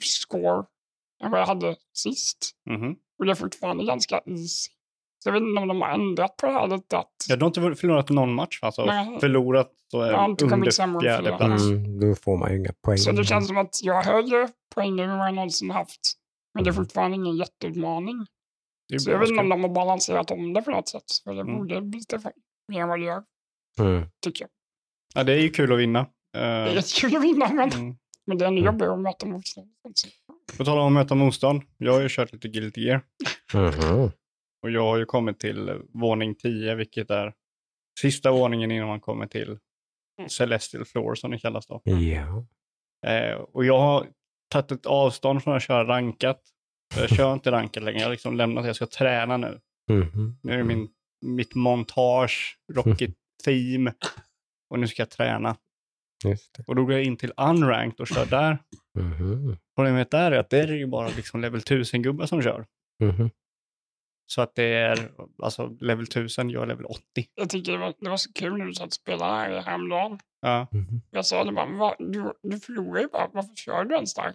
score 0.00 0.64
än 1.24 1.30
vad 1.30 1.40
jag 1.40 1.46
hade 1.46 1.76
sist. 1.94 2.50
Mhm. 2.70 2.96
Och 3.18 3.24
det 3.24 3.30
är 3.30 3.34
fortfarande 3.34 3.84
ganska 3.84 4.20
easy. 4.26 4.70
Så 5.22 5.28
jag 5.28 5.32
vet 5.32 5.42
inte 5.42 5.60
om 5.62 5.68
de 5.68 5.80
har 5.82 5.88
ändrat 5.88 6.36
på 6.36 6.46
det 6.46 6.52
här 6.52 6.66
lite. 6.66 6.98
Att, 6.98 7.08
Ja, 7.28 7.36
du 7.36 7.44
har 7.44 7.46
inte 7.68 7.80
förlorat 7.80 8.08
någon 8.10 8.34
match 8.34 8.58
alltså? 8.62 8.84
Nej. 8.84 9.20
Förlorat 9.20 9.72
så 9.90 10.00
är 10.00 10.24
inte 10.24 10.44
kommit 10.48 10.78
under 10.80 11.00
fjärde 11.00 11.36
plats. 11.36 11.62
Mm, 11.64 12.00
då 12.00 12.14
får 12.14 12.36
man 12.36 12.50
ju 12.52 12.58
inga 12.58 12.72
poäng. 12.84 12.98
så 12.98 13.12
det 13.12 13.24
känns 13.24 13.46
som 13.46 13.56
att 13.58 13.82
jag 13.82 13.94
har 13.94 14.02
högre 14.02 14.48
poäng 14.74 14.96
nu 14.96 15.02
än 15.02 15.18
vad 15.18 15.26
jag 15.26 15.34
någonsin 15.34 15.70
haft. 15.70 16.00
Men 16.54 16.64
det 16.64 16.70
är 16.70 16.72
fortfarande 16.72 17.14
ingen 17.16 17.36
jätteutmaning. 17.36 18.26
Det 18.88 18.94
är 18.94 18.98
Så 18.98 19.10
jag 19.10 19.18
vet 19.18 19.28
inte 19.28 19.40
om 19.42 19.48
de 19.48 19.62
har 19.62 19.68
balanserat 19.70 20.30
om 20.30 20.52
det 20.52 20.62
på 20.62 20.70
något 20.70 20.88
sätt. 20.88 21.04
För 21.24 21.34
det 21.34 21.40
Mm. 21.40 21.56
borde 21.56 21.80
bli 21.80 22.00
Stefan 22.00 22.32
mer 22.68 22.82
än 22.82 22.88
vad 22.88 22.98
det 23.00 23.04
gör, 23.04 23.22
Mm. 23.80 24.04
tycker 24.24 24.42
jag. 24.44 24.50
Ja, 25.14 25.24
det 25.24 25.32
är 25.32 25.38
ju 25.40 25.48
kul 25.50 25.72
att 25.72 25.78
vinna. 25.78 26.06
Det 26.32 26.38
är 26.38 26.68
Uh, 26.68 26.74
jättekul 26.74 27.16
att 27.16 27.22
vinna, 27.22 27.48
men, 27.52 27.70
mm. 27.70 27.96
men 28.26 28.38
det 28.38 28.44
är 28.44 28.48
ännu 28.48 28.60
Mm. 28.60 28.66
jobbigare 28.72 28.92
att 28.92 29.00
möta 29.00 29.26
motstånd. 29.26 29.68
På 30.56 30.64
tal 30.64 30.78
om 30.78 30.86
att 30.86 30.92
möta 30.92 31.14
motstånd. 31.14 31.62
Jag 31.76 31.92
har 31.92 32.00
ju 32.00 32.08
kört 32.10 32.32
lite 32.32 32.48
Guilty 32.48 32.80
Gear. 32.86 33.00
Mhm. 33.54 34.10
Och 34.62 34.70
jag 34.70 34.82
har 34.82 34.96
ju 34.96 35.04
kommit 35.04 35.40
till 35.40 35.82
våning 35.94 36.34
10, 36.34 36.74
vilket 36.74 37.10
är 37.10 37.34
sista 38.00 38.30
våningen 38.32 38.70
innan 38.70 38.88
man 38.88 39.00
kommer 39.00 39.26
till 39.26 39.58
Mm. 40.20 40.28
Celestial 40.28 40.84
Floor 40.84 41.14
som 41.14 41.30
det 41.30 41.38
kallas 41.38 41.66
då. 41.66 41.82
Ja. 41.84 42.46
Eh, 43.06 43.34
och 43.34 43.64
jag 43.64 43.78
har 43.78 44.06
tagit 44.52 44.72
ett 44.72 44.86
avstånd 44.86 45.42
från 45.44 45.56
att 45.56 45.62
köra 45.62 45.84
rankat. 45.88 46.40
Jag 46.96 47.08
kör 47.08 47.32
inte 47.32 47.50
rankat 47.50 47.82
längre, 47.82 47.98
jag 47.98 48.06
har 48.06 48.10
liksom 48.10 48.36
lämnat 48.36 48.64
det. 48.64 48.68
Jag 48.68 48.76
ska 48.76 48.86
träna 48.86 49.36
nu. 49.36 49.60
Mhm. 49.90 50.38
Nu 50.42 50.52
är 50.52 50.56
det 50.58 50.64
min, 50.64 50.88
mitt 51.26 51.54
montage, 51.54 52.58
Rocket 52.72 53.10
Theme. 53.44 53.92
Och 54.70 54.78
nu 54.78 54.88
ska 54.88 55.02
jag 55.02 55.10
träna. 55.10 55.56
Just 56.24 56.54
det. 56.56 56.64
Och 56.66 56.76
då 56.76 56.84
går 56.84 56.92
jag 56.92 57.04
in 57.04 57.16
till 57.16 57.32
Unranked 57.36 58.00
och 58.00 58.08
kör 58.08 58.26
där. 58.26 58.58
Mhm. 58.98 59.56
Problemet 59.76 60.10
där 60.10 60.32
är 60.32 60.38
att 60.38 60.50
det 60.50 60.58
är 60.58 60.68
ju 60.72 60.86
bara 60.86 61.08
liksom 61.08 61.40
level 61.40 61.60
1000-gubbar 61.60 62.26
som 62.26 62.42
kör. 62.42 62.66
Mhm. 63.02 63.30
Så 64.26 64.42
att 64.42 64.54
det 64.54 64.64
är 64.74 65.10
alltså 65.42 65.76
level 65.80 66.04
1000, 66.04 66.50
jag 66.50 66.62
är 66.62 66.66
level 66.66 66.84
80. 66.86 67.02
Jag 67.34 67.50
tycker 67.50 67.72
det 67.72 67.78
var, 67.78 67.94
det 68.00 68.10
var 68.10 68.16
så 68.16 68.32
kul 68.32 68.56
när 68.58 68.64
du 68.66 68.74
satt 68.74 68.86
och 68.86 68.92
spelade 68.92 69.32
här 69.32 69.60
häromdagen. 69.62 70.18
Ja. 70.40 70.66
Mhm. 70.72 71.00
Jag 71.10 71.26
sa 71.26 71.44
det 71.44 71.52
bara, 71.52 71.66
"Va? 71.66 71.94
du, 71.98 72.32
du 72.42 72.60
förlorar 72.60 73.00
ju 73.00 73.08
bara, 73.08 73.28
varför 73.32 73.54
kör 73.54 73.84
du 73.84 73.94
ens 73.94 74.14
där? 74.14 74.34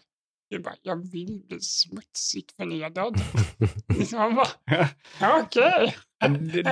Du 0.49 0.59
bara, 0.59 0.75
jag 0.81 1.11
vill 1.11 1.41
bli 1.47 1.59
smutsigt 1.59 2.51
förnedrad. 2.55 3.15
liksom, 3.97 4.19
man 4.19 4.35
bara, 4.35 4.47
"Ja, 5.19 5.41
okej. 5.43 5.95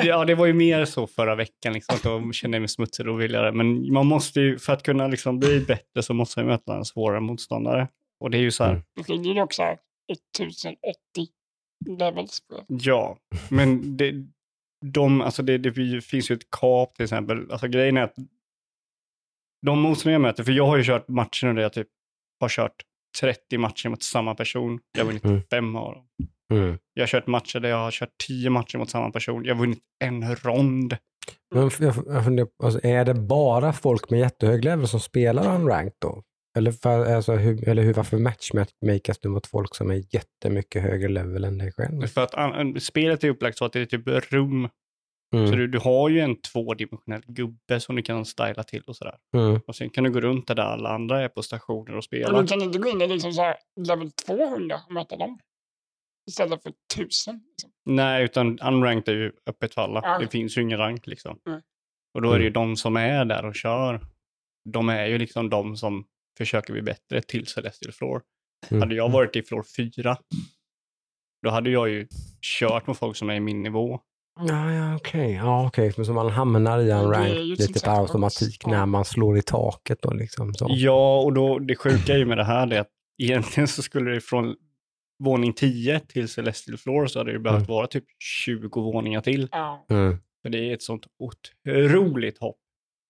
Ja, 0.03 0.25
det, 0.25 0.35
var 0.35 0.45
ju 0.45 0.53
mer 0.53 0.85
så 0.85 1.07
förra 1.07 1.35
veckan, 1.35 1.73
liksom, 1.73 1.95
att 1.95 2.03
då 2.03 2.31
kände 2.31 2.55
jag 2.55 2.61
mig 2.61 2.67
smutsig 2.69 3.07
och 3.09 3.21
ville 3.21 3.39
det. 3.41 3.51
Men 3.51 3.93
man 3.93 4.05
måste 4.07 4.41
ju, 4.41 4.59
för 4.59 4.73
att 4.73 4.83
kunna 4.83 5.07
liksom 5.07 5.39
bli 5.39 5.59
bättre 5.59 6.03
så 6.03 6.13
måste 6.13 6.39
man 6.39 6.47
möta 6.47 6.75
en 6.75 6.85
svårare 6.85 7.19
motståndare. 7.19 7.87
Och 8.19 8.31
det 8.31 8.37
är 8.37 8.41
ju 8.41 8.51
så 8.51 8.63
här, 8.63 8.71
Mm. 8.71 8.83
Det 8.95 9.03
skiljer 9.03 9.33
ju 9.33 9.41
också 9.41 9.61
1080 10.11 10.77
levels 11.99 12.39
på. 12.47 12.65
ja, 12.67 13.17
men 13.49 13.97
det, 13.97 14.13
de, 14.85 15.21
alltså 15.21 15.43
det, 15.43 15.57
det 15.57 16.01
finns 16.01 16.31
ju 16.31 16.35
ett 16.35 16.49
kap 16.51 16.95
till 16.95 17.03
exempel. 17.03 17.51
Alltså 17.51 17.67
grejen 17.67 17.97
är 17.97 18.01
att 18.03 18.15
de 19.65 19.79
motståndare 19.81 20.13
jag 20.13 20.21
möter, 20.21 20.43
för 20.43 20.51
jag 20.51 20.65
har 20.67 20.77
ju 20.77 20.83
kört 20.83 21.07
matcher 21.07 21.47
nu 21.47 21.53
där 21.53 21.61
jag 21.61 21.73
typ 21.73 21.87
har 22.39 22.49
kört 22.49 22.83
30 23.21 23.57
matcher 23.57 23.89
mot 23.89 24.03
samma 24.03 24.35
person. 24.35 24.79
Jag 24.91 24.99
har 25.01 25.07
vunnit 25.07 25.25
Mm. 25.25 25.41
fem 25.49 25.75
av 25.75 25.93
dem. 25.93 26.05
Mm. 26.51 26.77
Jag 26.93 27.01
har 27.01 27.07
kört 27.07 27.27
matcher 27.27 27.59
där 27.59 27.69
jag 27.69 27.77
har 27.77 27.91
kört 27.91 28.17
10 28.27 28.49
matcher 28.49 28.77
mot 28.77 28.89
samma 28.89 29.11
person. 29.11 29.45
Jag 29.45 29.55
har 29.55 29.59
vunnit 29.59 29.79
en 30.03 30.35
rond. 30.35 30.97
Men 31.55 31.71
jag, 31.79 31.93
jag 32.07 32.23
funderar, 32.23 32.49
alltså, 32.63 32.79
är 32.83 33.05
det 33.05 33.13
bara 33.13 33.73
folk 33.73 34.09
med 34.09 34.19
jättehög 34.19 34.65
level 34.65 34.87
som 34.87 34.99
spelar 34.99 35.55
unranked 35.55 35.93
då? 36.01 36.23
Eller, 36.57 36.71
för, 36.71 37.15
alltså, 37.15 37.33
hur, 37.33 37.69
eller 37.69 37.83
hur, 37.83 37.93
varför 37.93 38.17
matchmakas 38.17 39.19
du 39.19 39.29
mot 39.29 39.47
folk 39.47 39.75
som 39.75 39.91
är 39.91 40.03
jättemycket 40.15 40.81
högre 40.83 41.07
level 41.07 41.43
än 41.43 41.57
dig 41.57 41.71
själv? 41.71 42.07
För 42.07 42.21
att 42.21 42.35
an, 42.35 42.79
spelet 42.79 43.23
är 43.23 43.29
upplagt 43.29 43.57
så 43.57 43.65
att 43.65 43.73
det 43.73 43.81
är 43.81 43.85
typ 43.85 44.07
rum. 44.07 44.69
Mm. 45.35 45.47
Så 45.47 45.55
du, 45.55 45.67
du 45.67 45.79
har 45.79 46.09
ju 46.09 46.19
en 46.19 46.41
tvådimensionell 46.41 47.23
gubbe 47.27 47.79
som 47.79 47.95
du 47.95 48.01
kan 48.01 48.25
styla 48.25 48.63
till 48.63 48.83
och 48.87 48.95
sådär. 48.95 49.15
Mm. 49.35 49.59
Och 49.67 49.75
sen 49.75 49.89
kan 49.89 50.03
du 50.03 50.11
gå 50.11 50.19
runt 50.19 50.47
där 50.47 50.59
alla 50.59 50.89
andra 50.89 51.21
är 51.21 51.27
på 51.27 51.43
stationer 51.43 51.89
och 51.89 51.95
Men 51.95 52.01
spela. 52.01 52.41
du 52.41 52.47
kan 52.47 52.61
inte 52.61 52.79
gå 52.79 52.89
in 52.89 53.01
i 53.01 53.07
liksom 53.07 53.33
så 53.33 53.41
här 53.41 53.55
level 53.87 54.11
200 54.11 54.79
och 54.87 54.93
möta 54.93 55.17
dem. 55.17 55.39
Istället 56.29 56.63
för 56.63 56.73
1000. 56.93 57.41
Liksom. 57.49 57.71
Nej, 57.85 58.23
utan 58.23 58.59
unranked 58.59 59.13
är 59.15 59.17
ju 59.17 59.31
öppet 59.45 59.73
för 59.73 59.81
alla. 59.81 60.01
Ja. 60.03 60.19
Det 60.19 60.27
finns 60.27 60.57
ju 60.57 60.61
ingen 60.61 60.77
rank 60.77 61.07
liksom. 61.07 61.39
Nej. 61.45 61.61
Och 62.13 62.21
då 62.21 62.31
är 62.31 62.37
det 62.37 62.43
ju 62.43 62.49
Mm. 62.49 62.53
de 62.69 62.75
som 62.75 62.97
är 62.97 63.25
där 63.25 63.45
och 63.45 63.55
kör. 63.55 64.05
De 64.69 64.89
är 64.89 65.05
ju 65.05 65.17
liksom 65.17 65.49
de 65.49 65.77
som 65.77 66.05
försöker 66.37 66.73
bli 66.73 66.81
bättre 66.81 67.21
till 67.21 67.47
Celestial 67.47 67.91
Floor. 67.91 68.21
Mm. 68.69 68.81
Hade 68.81 68.95
jag 68.95 69.09
varit 69.11 69.35
i 69.35 69.43
Floor 69.43 69.63
4, 69.77 70.17
då 71.43 71.49
hade 71.49 71.69
jag 71.69 71.89
ju 71.89 72.07
kört 72.59 72.87
med 72.87 72.97
folk 72.97 73.17
som 73.17 73.29
är 73.29 73.35
i 73.35 73.39
min 73.39 73.63
nivå. 73.63 73.99
Ja, 74.39 74.71
ja 74.73 74.95
okej. 74.95 75.31
Ja, 75.33 75.67
okej. 75.67 75.93
Men 75.97 76.05
så 76.05 76.13
man 76.13 76.29
hamnar 76.29 76.79
i 76.79 76.91
unranked 76.91 77.35
ju 77.35 77.55
lite 77.55 77.79
per 77.79 78.01
automatik 78.01 78.65
när 78.65 78.85
man 78.85 79.05
slår 79.05 79.37
i 79.37 79.41
taket. 79.41 80.01
Då, 80.01 80.13
liksom, 80.13 80.53
så. 80.53 80.67
Ja, 80.69 81.21
och 81.21 81.33
då, 81.33 81.59
det 81.59 81.75
sjuka 81.75 82.13
är 82.13 82.17
ju 82.17 82.25
med 82.25 82.37
det 82.37 82.43
här 82.43 82.65
det 82.65 82.75
är 82.75 82.81
att 82.81 82.89
egentligen 83.23 83.67
så 83.67 83.81
skulle 83.81 84.11
det 84.11 84.21
från 84.21 84.55
våning 85.23 85.53
10 85.53 85.99
till 85.99 86.27
Celestial 86.27 86.77
Floor 86.77 87.07
så 87.07 87.19
hade 87.19 87.31
det 87.33 87.39
behövt 87.39 87.57
Mm. 87.59 87.67
vara 87.75 87.87
typ 87.87 88.05
20 88.45 88.81
våningar 88.81 89.21
till. 89.21 89.47
Ja. 89.51 89.85
Mm. 89.89 90.17
För 90.41 90.49
det 90.49 90.69
är 90.69 90.73
ett 90.73 90.81
sånt 90.83 91.05
otroligt 91.19 92.37
hopp 92.37 92.57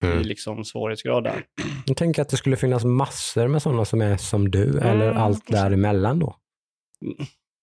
i 0.04 0.08
Mm. 0.08 0.22
liksom 0.22 0.66
svårighetsgrad 0.66 1.24
där. 1.24 1.44
Jag 1.86 1.98
tänker 1.98 2.22
att 2.22 2.30
det 2.30 2.38
skulle 2.38 2.58
finnas 2.58 2.84
massor 2.86 3.48
med 3.48 3.62
sådana 3.62 3.86
som 3.86 4.02
är 4.02 4.18
som 4.18 4.52
du, 4.52 4.80
eller 4.80 5.08
Mm, 5.12 5.18
allt 5.24 5.46
precis. 5.46 5.62
däremellan 5.64 6.20
då. 6.20 6.36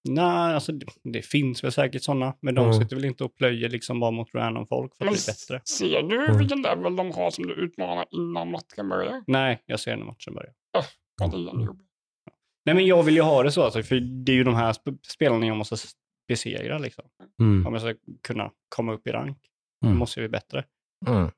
Nej, 0.08 0.54
alltså 0.54 0.72
det, 0.72 0.86
det 1.04 1.22
finns 1.22 1.64
väl 1.64 1.72
säkert 1.72 2.02
sådana, 2.02 2.34
men 2.40 2.54
de 2.54 2.64
Mm. 2.64 2.80
sitter 2.80 2.96
väl 2.96 3.04
inte 3.04 3.24
och 3.24 3.34
plöjer 3.34 3.68
liksom 3.68 4.00
bara 4.00 4.10
mot 4.10 4.34
random 4.34 4.66
folk 4.66 4.96
för 4.96 5.04
att 5.04 5.10
Men 5.10 5.14
bli 5.14 5.22
bättre. 5.26 5.60
ser 5.64 6.02
du 6.02 6.24
Mm. 6.24 6.38
vilken 6.38 6.62
level 6.62 6.96
de 6.96 7.10
har 7.12 7.30
som 7.30 7.46
du 7.46 7.54
utmanar 7.54 8.06
innan 8.10 8.50
matchen 8.50 8.88
börjar? 8.88 9.22
Nej, 9.26 9.62
jag 9.66 9.80
ser 9.80 9.96
när 9.96 10.04
matchen 10.04 10.34
börjar. 10.34 10.52
Ja, 10.72 11.26
det 11.26 11.36
är. 11.36 11.87
Nej, 12.68 12.74
men 12.74 12.86
jag 12.86 13.02
vill 13.02 13.14
ju 13.14 13.20
ha 13.22 13.42
det 13.42 13.52
så, 13.52 13.62
alltså, 13.62 13.82
för 13.82 14.00
det 14.00 14.32
är 14.32 14.36
ju 14.36 14.44
de 14.44 14.54
här 14.54 14.72
sp- 14.72 14.98
spelarna 15.02 15.46
jag 15.46 15.56
måste 15.56 15.76
besegra 16.28 16.78
liksom. 16.78 17.04
Mm. 17.40 17.66
Om 17.66 17.72
jag 17.74 17.82
ska 17.82 17.94
kunna 18.26 18.50
komma 18.76 18.92
upp 18.92 19.06
i 19.06 19.10
rank. 19.10 19.38
Då 19.80 19.86
Mm. 19.86 19.98
måste 19.98 20.20
jag 20.20 20.30
bli 20.30 20.38
bättre. 20.38 20.64
Mm. 21.06 21.30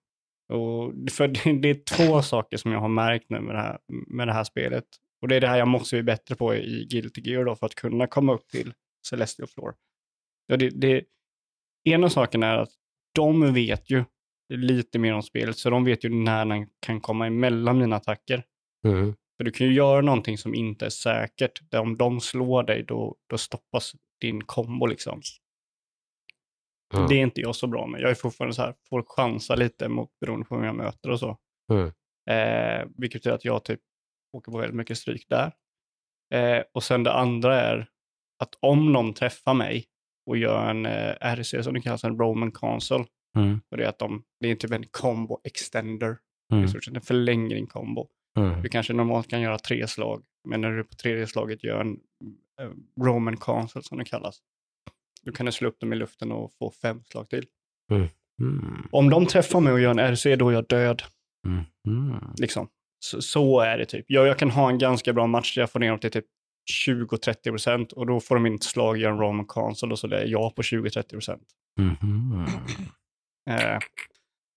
Och 0.53 0.93
för 1.11 1.29
det, 1.29 1.53
det 1.61 1.69
är 1.71 1.85
två 1.97 2.23
saker 2.23 2.57
som 2.57 2.73
jag 2.73 2.81
har 2.81 2.89
märkt 2.89 3.31
nu 3.31 3.41
med 3.41 3.55
det, 3.55 3.61
här, 3.61 3.79
med 4.07 4.29
det 4.29 4.33
här 4.33 4.45
spelet. 4.45 4.85
Och 5.23 5.29
det 5.29 5.37
är 5.37 5.41
det 5.41 5.47
här 5.49 5.59
jag 5.59 5.69
måste 5.69 5.97
bli 5.97 6.03
bättre 6.03 6.35
på 6.35 6.55
i 6.55 6.87
Guilty 6.91 7.21
Gear 7.31 7.45
då, 7.45 7.57
för 7.57 7.67
att 7.67 7.75
kunna 7.75 8.07
komma 8.07 8.33
upp 8.35 8.49
till 8.49 8.73
Celestial 9.11 9.49
Floor. 9.49 9.75
Ja, 10.47 10.57
det, 10.57 10.71
det, 10.71 11.05
ena 11.85 12.11
saken 12.11 12.43
är 12.43 12.57
att 12.57 12.71
de 13.15 13.55
vet 13.55 13.91
ju 13.91 14.05
lite 14.53 14.99
mer 14.99 15.13
om 15.15 15.23
spelet, 15.23 15.57
så 15.59 15.71
de 15.71 15.85
vet 15.85 16.05
ju 16.05 16.09
när 16.09 16.45
den 16.45 16.67
kan 16.81 17.01
komma 17.01 17.27
emellan 17.27 17.79
mina 17.79 17.97
attacker. 17.97 18.43
Mm. 18.87 19.15
För 19.41 19.45
du 19.45 19.51
kan 19.51 19.67
ju 19.67 19.73
göra 19.73 20.01
någonting 20.01 20.39
som 20.39 20.55
inte 20.55 20.87
är 20.87 20.91
säkert. 20.91 21.71
Där 21.71 21.81
om 21.81 21.97
de 21.97 22.21
slår 22.21 22.63
dig, 22.63 22.83
då, 22.83 23.17
då 23.27 23.39
stoppas 23.39 23.93
din 24.21 24.45
kombo 24.45 24.87
liksom. 24.87 25.23
Mm. 26.95 27.09
Det 27.09 27.15
är 27.15 27.23
inte 27.23 27.41
jag 27.41 27.57
så 27.57 27.67
bra 27.67 27.87
med. 27.87 28.01
Jag 28.01 28.11
är 28.11 28.15
fortfarande 28.15 28.55
så 28.55 28.63
här, 28.63 28.75
får 28.89 29.05
chansa 29.07 29.55
lite 29.55 29.89
mot 29.89 30.11
beroende 30.21 30.47
på 30.47 30.57
vem 30.57 30.65
jag 30.65 30.75
möter 30.75 31.11
och 31.11 31.19
så. 31.21 31.39
Mm. 31.73 31.87
Eh, 32.31 32.89
vilket 32.97 33.23
betyder 33.23 33.35
att 33.37 33.45
jag 33.45 33.65
typ 33.65 33.81
åker 34.37 34.53
på 34.53 34.59
väldigt 34.59 34.77
mycket 34.77 34.99
stryk 34.99 35.27
där. 35.29 35.53
Eh, 36.35 36.63
och 36.75 36.83
sen 36.83 37.03
det 37.03 37.13
andra 37.13 37.61
är 37.61 37.89
att 38.43 38.55
om 38.61 38.93
de 38.93 39.15
träffar 39.15 39.55
mig 39.55 39.85
och 40.27 40.37
gör 40.37 40.71
en 40.71 40.87
eh, 40.87 41.15
RC 41.37 41.63
som 41.63 41.75
det 41.75 41.81
kallas, 41.81 42.05
en 42.05 42.19
Roman 42.19 42.53
Console, 42.53 43.05
Mm. 43.37 43.61
och 43.71 43.77
det 43.77 43.85
är 43.85 43.89
att 43.89 43.99
de, 43.99 44.25
det 44.41 44.49
är 44.51 44.55
typ 44.55 44.71
en 44.71 44.87
combo 44.91 45.41
extender, 45.45 46.19
Mm. 46.53 46.65
i 46.65 46.69
stort 46.69 46.85
sett, 46.85 47.07
Mm. 48.39 48.63
Du 48.63 48.69
kanske 48.69 48.93
normalt 48.93 49.29
kan 49.29 49.41
göra 49.41 49.59
tre 49.59 49.87
slag, 49.87 50.23
men 50.49 50.61
när 50.61 50.71
du 50.71 50.85
på 50.85 50.95
tredje 50.95 51.27
slaget 51.27 51.65
gör 51.65 51.81
en 51.81 51.99
eh, 52.61 52.71
Roman 53.05 53.37
Console 53.37 53.83
som 53.83 53.99
det 53.99 54.05
kallas, 54.05 54.39
då 55.23 55.33
kan 55.33 55.47
du 55.47 55.53
slå 55.53 55.69
upp 55.69 55.81
dem 55.81 55.93
i 55.93 55.97
luften 55.97 56.33
och 56.33 56.53
få 56.59 56.71
fem 56.71 57.03
slag 57.05 57.29
till. 57.29 57.47
Mm. 58.41 58.89
Om 58.91 59.11
de 59.11 59.27
träffar 59.27 59.61
mig 59.61 59.73
och 59.73 59.81
gör 59.81 59.91
en 59.91 60.15
RC, 60.15 60.37
då 60.37 60.49
är 60.49 60.53
jag 60.53 60.67
död. 60.67 61.03
Mm. 61.47 61.65
Mm. 61.87 62.17
Liksom. 62.39 62.69
Så, 63.05 63.23
så 63.23 63.61
är 63.61 63.79
det 63.79 63.87
typ. 63.87 64.05
Jag, 64.09 64.27
jag 64.27 64.39
kan 64.39 64.51
ha 64.51 64.71
en 64.71 64.79
ganska 64.79 65.13
bra 65.13 65.27
match 65.27 65.55
där 65.55 65.63
jag 65.63 65.71
får 65.71 65.81
ner 65.81 65.91
dem 65.91 65.99
till 65.99 66.11
typ 66.11 66.27
20-30 66.87 67.51
procent 67.51 67.93
och 67.93 68.07
då 68.07 68.21
får 68.21 68.35
de 68.35 68.47
inte 68.47 68.67
slag 68.67 69.01
i 69.01 69.05
en 69.05 69.19
Roman 69.19 69.47
Console 69.47 69.93
och 69.93 69.99
så 69.99 70.07
det 70.07 70.19
är 70.19 70.27
jag 70.27 70.55
på 70.55 70.63
20-30 70.63 71.11
procent. 71.11 71.43
Mhm. 71.79 72.47
Eh, 73.51 73.79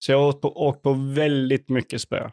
så 0.05 0.11
jag 0.11 0.19
har 0.19 0.27
åkt 0.27 0.41
på, 0.41 0.67
åkt 0.67 0.81
på 0.81 0.93
väldigt 0.93 1.69
mycket 1.69 2.01
spö. 2.01 2.29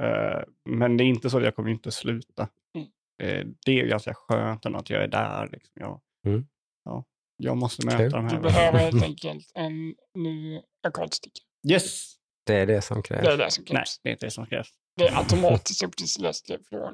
Eh, 0.00 0.42
men 0.70 0.96
det 0.96 1.04
är 1.04 1.06
inte 1.06 1.30
så 1.30 1.38
att 1.38 1.44
jag 1.44 1.56
kommer 1.56 1.70
inte 1.70 1.90
sluta. 1.90 2.48
Mm. 2.74 2.88
Eh, 3.22 3.46
det 3.66 3.80
är 3.80 3.86
ganska 3.86 4.14
skönt 4.14 4.66
att 4.66 4.90
jag 4.90 5.02
är 5.02 5.08
där. 5.08 5.48
Liksom. 5.52 5.72
Jag, 5.74 6.00
Mm. 6.26 6.46
ja, 6.84 7.04
jag 7.36 7.56
måste 7.56 7.86
möta 7.86 7.98
Kul. 7.98 8.10
de 8.12 8.28
Du 8.28 8.34
här. 8.34 8.40
behöver 8.42 8.78
helt 8.78 9.02
enkelt 9.04 9.52
en 9.54 9.94
ny 10.14 10.60
ackordsticka. 10.82 11.40
Yes! 11.70 12.14
Det 12.46 12.54
är 12.54 12.66
det 12.66 12.82
som 12.82 12.96
Det 12.96 13.02
krävs. 13.02 13.26
är 13.26 13.36
det 13.38 13.50
som 13.50 13.64
Nej, 13.68 13.74
krävs. 13.76 14.00
det 14.02 14.08
är 14.08 14.12
inte 14.12 14.26
det 14.26 14.30
som 14.30 14.46
krävs. 14.46 14.68
Det 14.96 15.06
är 15.08 15.18
automatiskt 15.18 15.82
upp 15.82 15.96
till 15.96 16.06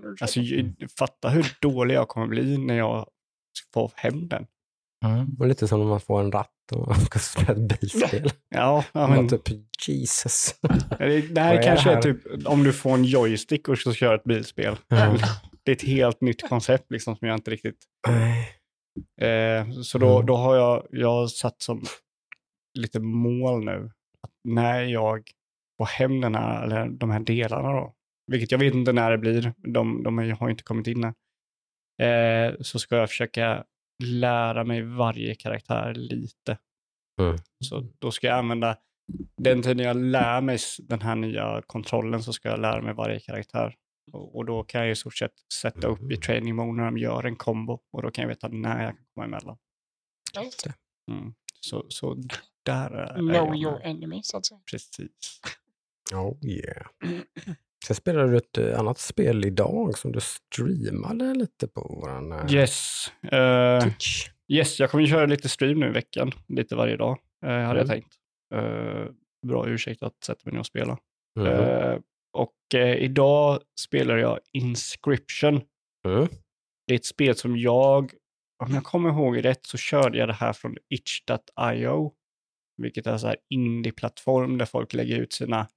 nu. 0.02 0.16
Alltså, 0.20 0.40
fatta 0.98 1.28
hur 1.28 1.56
dålig 1.60 1.94
jag 1.94 2.08
kommer 2.08 2.26
bli 2.26 2.58
när 2.58 2.74
jag 2.78 3.08
får 3.74 3.92
hem 3.96 4.28
den. 4.28 4.46
Mm. 5.04 5.36
Och 5.38 5.46
lite 5.46 5.68
som 5.68 5.80
när 5.80 5.86
man 5.86 6.00
får 6.00 6.20
en 6.20 6.32
ratt 6.32 6.50
och 6.72 6.86
man 6.88 7.00
ska 7.00 7.18
spela 7.18 7.52
ett 7.52 7.80
bilspel. 7.80 8.30
Ja, 8.48 8.84
ja 8.92 9.08
men, 9.08 9.28
typ 9.28 9.42
Jesus. 9.88 10.54
det, 10.98 11.20
det 11.34 11.40
här 11.40 11.54
är 11.54 11.58
det 11.58 11.62
kanske 11.64 11.90
är 11.90 11.94
här? 11.94 12.02
typ 12.02 12.46
om 12.46 12.64
du 12.64 12.72
får 12.72 12.94
en 12.94 13.04
joystick 13.04 13.68
och 13.68 13.78
ska 13.78 13.92
köra 13.92 14.14
ett 14.14 14.24
bilspel. 14.24 14.76
Mm. 14.90 15.16
Det 15.64 15.72
är 15.72 15.76
ett 15.76 15.82
helt 15.82 16.20
nytt 16.20 16.48
koncept 16.48 16.90
liksom 16.90 17.16
som 17.16 17.28
jag 17.28 17.36
inte 17.36 17.50
riktigt. 17.50 17.78
Eh, 19.20 19.70
så 19.82 19.98
då, 19.98 20.14
Mm. 20.14 20.26
då 20.26 20.36
har 20.36 20.56
jag, 20.56 20.86
jag 20.90 21.08
har 21.08 21.26
satt 21.26 21.62
som 21.62 21.84
lite 22.78 23.00
mål 23.00 23.64
nu. 23.64 23.90
Att 24.22 24.30
när 24.44 24.82
jag 24.82 25.22
får 25.78 25.86
hem 25.86 26.20
den 26.20 26.34
här, 26.34 26.64
eller 26.64 26.88
de 26.88 27.10
här 27.10 27.20
delarna 27.20 27.72
då, 27.72 27.94
vilket 28.32 28.52
jag 28.52 28.58
vet 28.58 28.74
inte 28.74 28.92
när 28.92 29.10
det 29.10 29.18
blir, 29.18 29.52
de, 29.56 30.02
de 30.02 30.18
är- 30.18 30.30
har 30.30 30.46
ju 30.48 30.50
inte 30.50 30.64
kommit 30.64 30.86
in 30.86 31.04
än, 31.04 31.14
eh, 32.02 32.54
så 32.60 32.78
ska 32.78 32.96
jag 32.96 33.08
försöka 33.08 33.64
lära 34.04 34.64
mig 34.64 34.82
varje 34.82 35.34
karaktär 35.34 35.94
lite. 35.94 36.58
Mm. 37.20 37.36
Så 37.64 37.88
då 37.98 38.10
ska 38.10 38.26
jag 38.26 38.38
använda, 38.38 38.76
den 39.36 39.62
tiden 39.62 39.86
jag 39.86 39.96
lär 39.96 40.40
mig 40.40 40.58
den 40.78 41.00
här 41.00 41.16
nya 41.16 41.62
kontrollen 41.66 42.22
så 42.22 42.32
ska 42.32 42.48
jag 42.48 42.60
lära 42.60 42.82
mig 42.82 42.94
varje 42.94 43.20
karaktär. 43.20 43.74
Och, 44.12 44.36
och 44.36 44.44
då 44.44 44.64
kan 44.64 44.80
jag 44.80 44.90
i 44.90 44.94
stort 44.94 45.16
sett 45.16 45.32
sätta 45.52 45.86
upp 45.86 46.12
i 46.12 46.16
training 46.16 46.56
mode 46.56 46.76
när 46.76 46.84
de 46.84 46.98
gör 46.98 47.24
en 47.24 47.36
kombo 47.36 47.80
och 47.92 48.02
då 48.02 48.10
kan 48.10 48.22
jag 48.22 48.28
veta 48.28 48.48
när 48.48 48.82
jag 48.82 48.96
kan 48.96 49.06
komma 49.14 49.24
emellan. 49.24 49.58
Mm. 51.10 51.34
Så, 51.60 51.86
så 51.88 52.22
där 52.64 52.90
är 52.90 53.14
Know 53.14 53.34
jag 53.34 53.56
your 53.56 53.80
enemy, 53.82 54.22
så 54.22 54.36
att 54.36 54.46
säga. 54.46 54.60
Precis. 54.70 55.40
Oh 56.14 56.36
yeah. 56.42 56.86
Sen 57.86 57.96
spelade 57.96 58.30
du 58.30 58.36
ett 58.36 58.58
eh, 58.58 58.78
annat 58.78 58.98
spel 58.98 59.44
idag 59.44 59.98
som 59.98 60.12
du 60.12 60.20
streamade 60.20 61.34
lite 61.34 61.68
på 61.68 61.80
våran 61.80 62.32
eh, 62.32 62.54
Yes. 62.54 63.06
Twitch. 63.82 64.28
yes, 64.52 64.80
jag 64.80 64.90
kommer 64.90 65.04
ju 65.04 65.10
köra 65.10 65.26
lite 65.26 65.48
stream 65.48 65.80
nu 65.80 65.86
i 65.86 65.90
veckan, 65.92 66.32
lite 66.48 66.76
varje 66.76 66.96
dag, 66.96 67.18
uh, 67.46 67.50
hade 67.50 67.62
jag 67.62 67.74
Mm. 67.76 67.88
tänkt. 67.88 68.14
Eh, 68.54 69.04
bra 69.46 69.68
ursäkt 69.68 70.02
att 70.02 70.24
sätta 70.24 70.40
mig 70.44 70.52
ner 70.52 70.60
och 70.60 70.66
spela. 70.66 70.98
Mhm. 71.38 71.46
Eh, 71.46 71.98
och 72.32 72.74
idag 72.98 73.60
spelar 73.80 74.16
jag 74.16 74.38
Inscription. 74.52 75.60
Mm. 76.06 76.26
Det 76.86 76.94
är 76.94 76.96
ett 76.98 77.04
spel 77.06 77.36
som 77.36 77.56
jag, 77.56 78.12
om 78.64 78.74
jag 78.74 78.84
kommer 78.84 79.08
ihåg 79.10 79.44
rätt, 79.44 79.66
så 79.66 79.76
körde 79.78 80.18
jag 80.18 80.28
det 80.28 80.32
här 80.34 80.52
från 80.52 80.76
itch.io. 80.88 82.12
Vilket 82.82 83.06
är 83.06 83.18
så 83.18 83.26
här 83.26 83.36
indie-plattform 83.50 84.58
där 84.58 84.66
folk 84.66 84.94
lägger 84.94 85.16
ut 85.20 85.32
sina 85.32 85.68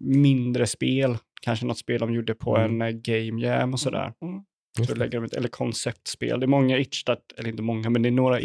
mindre 0.00 0.66
spel. 0.66 1.16
Kanske 1.42 1.66
något 1.66 1.78
spel 1.78 2.00
de 2.00 2.14
gjorde 2.14 2.34
på 2.34 2.56
Mm. 2.56 2.82
en 2.82 2.88
eh, 2.88 3.00
game 3.00 3.42
jam 3.42 3.72
och 3.72 3.80
sådär. 3.80 4.12
Mm. 4.22 4.44
Just 4.78 4.88
Så 4.90 4.94
det. 4.94 4.98
lägger 5.00 5.18
de 5.20 5.24
ett, 5.24 5.34
eller 5.34 5.48
konceptspel. 5.48 6.40
Det 6.40 6.46
är 6.46 6.48
många 6.48 6.78
itch. 6.78 7.04
eller 7.36 7.48
inte 7.48 7.62
många, 7.62 7.90
men 7.90 8.02
det 8.02 8.08
är 8.08 8.10
några 8.10 8.40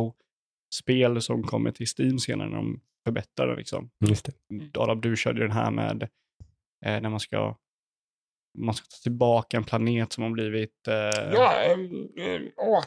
itch.io-spel 0.00 1.22
som 1.22 1.42
kommer 1.42 1.70
till 1.70 1.86
Steam 1.98 2.18
senare 2.18 2.48
när 2.48 2.56
de 2.56 2.80
förbättrar 3.06 3.46
det. 3.48 3.56
Liksom. 3.56 3.90
Just 4.08 4.24
det. 4.26 4.32
Adam, 4.80 5.00
du 5.00 5.16
körde 5.16 5.40
den 5.40 5.50
här 5.52 5.70
med 5.70 6.02
eh, 6.86 7.00
när 7.02 7.08
man 7.10 7.20
ska, 7.20 7.56
man 8.58 8.74
ska 8.74 8.84
ta 8.86 8.96
tillbaka 9.02 9.56
en 9.56 9.64
planet 9.64 10.12
som 10.12 10.22
har 10.24 10.30
blivit... 10.30 10.88
Eh, 10.88 10.94
Ja, 11.32 11.62
ähm, 11.64 12.08
ähm, 12.18 12.50
åh. 12.56 12.84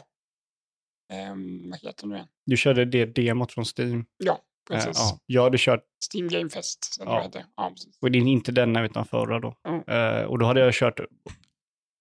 Ähm, 1.12 1.70
vad 1.70 1.80
heter 1.80 2.00
den 2.02 2.08
nu 2.10 2.14
igen? 2.16 2.28
Du 2.46 2.56
körde 2.56 2.84
det 2.84 3.04
demot 3.06 3.52
från 3.52 3.64
Steam. 3.78 4.04
Ja, 4.24 4.40
Eh, 4.70 4.76
precis. 4.76 4.96
ja. 4.98 5.18
Jag 5.26 5.42
hade 5.42 5.58
kört, 5.58 5.84
Steam 6.14 6.28
Game 6.28 6.50
Fest. 6.50 6.94
som 6.94 7.06
Ja. 7.08 7.28
det. 7.32 7.44
Ja, 7.56 7.70
precis. 7.70 7.98
och 8.00 8.10
det 8.10 8.18
är 8.18 8.22
inte 8.22 8.52
denna 8.52 8.84
utan 8.84 9.04
förra 9.04 9.38
då. 9.40 9.54
Mm. 9.68 9.82
Eh, 10.18 10.24
och 10.24 10.38
då 10.38 10.46
hade 10.46 10.60
jag 10.60 10.74
kört 10.74 11.00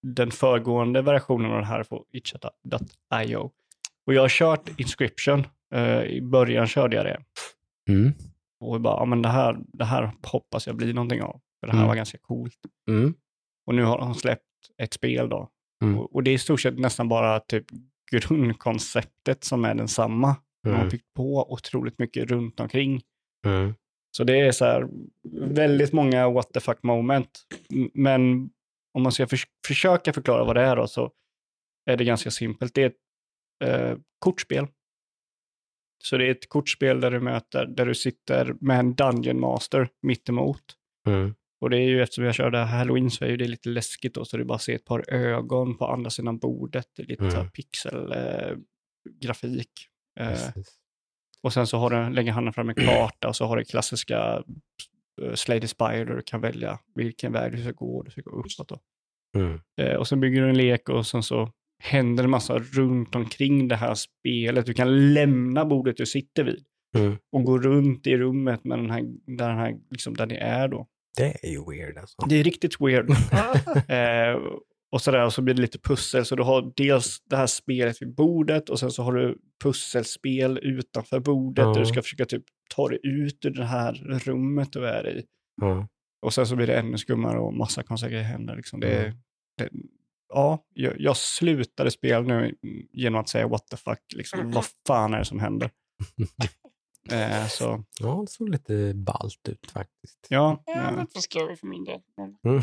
den 0.08 0.32
föregående 0.32 1.02
versionen 1.02 1.52
av 1.52 1.58
den 1.58 1.66
här 1.66 1.84
på 1.84 2.06
itch.io. 2.12 3.52
Och 4.06 4.14
jag 4.14 4.22
har 4.22 4.30
kört 4.30 4.80
Inscription. 4.80 5.48
Eh, 5.74 6.02
I 6.04 6.22
början 6.22 6.68
körde 6.68 6.96
jag 6.96 7.06
det. 7.06 7.24
Mm. 7.90 8.14
Och 8.60 8.76
jag 8.76 8.82
bara, 8.82 8.98
ja 9.00 9.06
men 9.06 9.22
det 9.22 9.30
här, 9.30 9.58
det 9.74 9.86
här 9.86 10.12
hoppas 10.24 10.68
jag 10.68 10.76
blir 10.76 10.94
någonting 10.94 11.22
av. 11.22 11.42
För 11.60 11.68
det 11.68 11.72
här 11.74 11.80
Mm. 11.80 11.88
var 11.88 11.96
ganska 11.96 12.18
coolt. 12.18 12.58
Mm. 12.90 13.14
Och 13.66 13.76
nu 13.76 13.84
har 13.84 13.98
de 14.00 14.16
släppt 14.16 14.44
ett 14.78 14.94
spel 14.94 15.30
då. 15.30 15.50
Mm. 15.84 16.00
Och, 16.00 16.16
och 16.16 16.24
det 16.24 16.32
är 16.32 16.36
i 16.36 16.38
stort 16.38 16.62
sett 16.62 16.80
nästan 16.80 17.10
bara 17.10 17.40
typ 17.40 17.66
grundkonceptet 18.12 19.44
som 19.44 19.66
är 19.66 19.76
densamma. 19.76 20.36
De 20.64 20.70
har 20.70 20.76
Mm. 20.78 20.90
byggt 20.90 21.14
på 21.16 21.52
otroligt 21.54 22.00
mycket 22.00 22.32
runt 22.32 22.60
omkring. 22.60 23.02
Mm. 23.46 23.74
Så 24.18 24.24
det 24.24 24.40
är 24.40 24.52
så 24.52 24.66
här 24.66 24.88
väldigt 25.34 25.94
många 25.94 26.30
what 26.30 26.54
the 26.54 26.60
fuck 26.60 26.84
moment. 26.84 27.30
Men 27.94 28.50
om 28.94 29.04
man 29.04 29.12
ska 29.12 29.28
förs- 29.28 29.48
försöka 29.68 30.14
förklara 30.14 30.44
vad 30.44 30.56
det 30.56 30.62
är 30.62 30.76
då 30.76 30.88
så 30.88 31.12
är 31.86 31.98
det 31.98 32.04
ganska 32.06 32.32
simpelt. 32.32 32.74
Det 32.74 32.82
är 32.84 32.88
ett 32.88 32.96
eh, 33.64 33.98
kortspel. 34.20 34.68
Så 36.04 36.18
det 36.18 36.26
är 36.28 36.32
ett 36.32 36.50
kortspel 36.50 37.02
där 37.02 37.12
du 37.12 37.20
möter, 37.20 37.66
där 37.66 37.86
du 37.86 37.96
sitter 37.96 38.56
med 38.62 38.80
en 38.80 38.96
Dungeon 38.96 39.40
Master 39.40 39.90
mittemot. 40.02 40.64
Mm. 41.08 41.36
Och 41.62 41.70
det 41.70 41.78
är 41.78 41.88
ju 41.88 42.02
eftersom 42.02 42.24
jag 42.24 42.36
körde 42.36 42.58
Halloween 42.58 43.12
så 43.12 43.26
är 43.26 43.38
det 43.38 43.48
lite 43.48 43.70
läskigt 43.70 44.14
då, 44.14 44.26
så 44.26 44.38
är 44.38 44.44
bara 44.44 44.56
att 44.56 44.62
se 44.62 44.74
ett 44.74 44.86
par 44.86 45.14
ögon 45.14 45.78
på 45.78 45.86
andra 45.88 46.10
sidan 46.10 46.38
bordet. 46.38 46.88
Det 46.96 47.02
är 47.04 47.08
lite 47.08 47.24
Mm. 47.26 47.52
pixelgrafik. 47.52 48.16
Eh, 48.16 48.58
grafik. 49.22 49.72
Eh, 50.20 50.64
och 51.42 51.54
sen 51.54 51.68
så 51.68 51.78
har 51.78 51.90
du, 51.90 52.14
lägger 52.16 52.32
han 52.32 52.54
fram 52.54 52.70
en 52.70 52.76
karta 52.86 53.28
och 53.28 53.36
så 53.36 53.46
har 53.46 53.58
du 53.58 53.64
klassiska 53.64 54.44
Slay 55.36 55.62
the 55.62 55.68
Spire 55.68 56.06
där 56.06 56.16
du 56.16 56.22
kan 56.22 56.42
välja 56.42 56.80
vilken 56.96 57.34
väg 57.34 57.52
du 57.52 57.62
ska 57.62 57.72
gå. 57.72 58.04
Du 58.04 58.12
ska 58.12 58.22
gå 58.22 58.32
uppåt 58.32 58.68
då. 58.68 58.80
Mm. 59.38 59.60
Eh, 59.82 59.96
och 59.96 60.08
sen 60.08 60.20
bygger 60.20 60.42
du 60.42 60.50
en 60.50 60.58
lek 60.58 60.90
och 60.90 61.08
sen 61.08 61.24
så 61.24 61.52
händer 61.84 62.24
det 62.24 62.30
massa 62.30 62.60
runt 62.60 63.16
omkring 63.16 63.68
det 63.68 63.76
här 63.76 63.96
spelet. 63.96 64.66
Du 64.66 64.74
kan 64.74 65.14
lämna 65.14 65.66
bordet 65.66 65.98
du 65.98 66.06
sitter 66.06 66.44
vid 66.44 66.66
Mm. 66.98 67.18
och 67.32 67.44
gå 67.44 67.58
runt 67.58 68.08
i 68.08 68.18
rummet 68.18 68.64
med 68.64 68.80
den 68.80 68.90
här, 68.90 69.02
där, 69.38 69.50
den 69.50 69.58
här, 69.58 69.76
liksom 69.92 70.14
där 70.14 70.26
ni 70.26 70.36
är 70.36 70.68
då. 70.68 70.88
Det 71.18 71.46
är 71.46 71.50
ju 71.50 71.66
weird 71.70 71.98
alltså. 71.98 72.26
Det 72.30 72.36
är 72.36 72.44
riktigt 72.44 72.82
weird. 72.82 73.10
eh, 73.90 74.42
Och 74.92 75.02
så 75.02 75.12
där, 75.12 75.26
och 75.26 75.34
så 75.34 75.42
blir 75.42 75.54
det 75.56 75.62
lite 75.62 75.80
pussel. 75.80 76.26
Så 76.26 76.36
du 76.36 76.44
har 76.44 76.74
dels 76.76 77.22
det 77.30 77.36
här 77.38 77.48
spelet 77.48 78.02
vid 78.02 78.16
bordet 78.16 78.70
och 78.70 78.80
sen 78.80 78.92
så 78.92 79.04
har 79.04 79.14
du 79.14 79.38
pusselspel 79.64 80.60
utanför 80.62 81.20
bordet. 81.20 81.66
Ja. 81.66 81.74
Där 81.74 81.80
du 81.80 81.86
ska 81.86 82.02
försöka 82.02 82.26
typ 82.26 82.44
ta 82.76 82.88
dig 82.90 83.00
ut 83.04 83.46
ur 83.46 83.50
det 83.50 83.66
här 83.66 83.94
rummet 84.26 84.74
du 84.74 84.88
är 84.88 85.08
i. 85.18 85.24
Ja. 85.62 85.88
Och 86.22 86.34
sen 86.34 86.48
så 86.48 86.56
blir 86.56 86.68
det 86.68 86.76
ännu 86.80 86.98
skummare 86.98 87.40
och 87.40 87.54
massa 87.54 87.84
konstiga 87.84 88.10
grejer 88.12 88.24
händer. 88.26 88.56
Liksom. 88.56 88.80
Det, 88.80 89.00
Mm. 89.06 89.18
det, 89.58 89.70
ja, 90.34 90.64
jag, 90.74 90.94
jag 91.00 91.18
slutade 91.18 91.92
spela 91.92 92.22
nu 92.22 92.56
genom 92.94 93.22
att 93.22 93.30
säga 93.30 93.48
what 93.48 93.68
the 93.68 93.78
fuck. 93.78 94.00
Liksom. 94.16 94.40
Mm. 94.40 94.52
Vad 94.56 94.66
fan 94.88 95.14
är 95.14 95.20
det 95.20 95.26
som 95.26 95.40
händer? 95.40 95.70
eh, 97.12 97.48
så 97.48 97.84
ja, 98.00 98.22
det 98.26 98.32
såg 98.32 98.50
lite 98.50 98.94
ballt 98.96 99.48
ut 99.50 99.72
faktiskt. 99.72 100.28
ja, 100.30 100.64
Ja, 100.66 100.92
lite 100.92 101.14
för 101.14 101.20
scary 101.22 101.56
för 101.56 101.68
min 101.68 101.84
del. 101.84 102.00
Mm. 102.18 102.34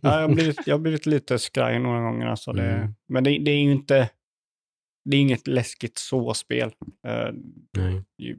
ja 0.00 0.20
jag, 0.20 0.28
har 0.28 0.34
blivit, 0.34 0.66
jag 0.66 0.74
har 0.74 0.80
blivit 0.80 1.06
lite 1.06 1.38
skraj 1.38 1.78
några 1.78 2.00
gånger. 2.00 2.26
Alltså 2.26 2.52
det, 2.52 2.72
Mm. 2.74 2.94
Men 3.08 3.24
det, 3.24 3.38
det 3.38 3.50
är 3.50 3.62
ju 3.62 3.72
inte, 3.72 4.10
det 5.04 5.16
är 5.16 5.20
inget 5.20 5.46
läskigt 5.46 5.98
så-spel. 5.98 6.72
Eh, 7.06 7.28
Nej. 7.76 8.04
jag, 8.16 8.36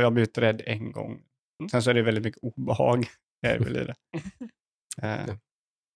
jag 0.00 0.04
har 0.04 0.10
blivit 0.10 0.38
rädd 0.38 0.62
en 0.66 0.92
gång. 0.92 1.22
Sen 1.70 1.82
så 1.82 1.90
är 1.90 1.94
det 1.94 2.02
väldigt 2.02 2.24
mycket 2.24 2.42
obehag. 2.42 3.06
är 3.46 3.58
väl 3.58 3.76
i 3.76 3.84
det. 3.84 3.94
Eh, 5.02 5.34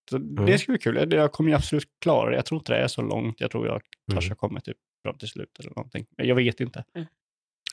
så 0.09 0.17
det 0.17 0.57
ska 0.57 0.71
bli 0.71 0.79
kul. 0.79 1.13
Jag 1.13 1.31
kommer 1.31 1.49
ju 1.49 1.55
absolut 1.55 1.89
klara 2.01 2.29
det. 2.29 2.35
Jag 2.35 2.45
tror 2.45 2.59
inte 2.59 2.73
det 2.73 2.79
är 2.79 2.87
så 2.87 3.01
långt. 3.01 3.41
Jag 3.41 3.51
tror 3.51 3.67
jag 3.67 3.81
kanske 4.11 4.27
Mm. 4.29 4.35
kommer 4.37 4.59
typ 4.59 4.77
fram 5.05 5.17
till 5.17 5.27
slutet 5.27 5.59
eller 5.59 5.69
någonting. 5.75 6.05
Men 6.17 6.27
jag 6.27 6.35
vet 6.35 6.59
inte. 6.59 6.83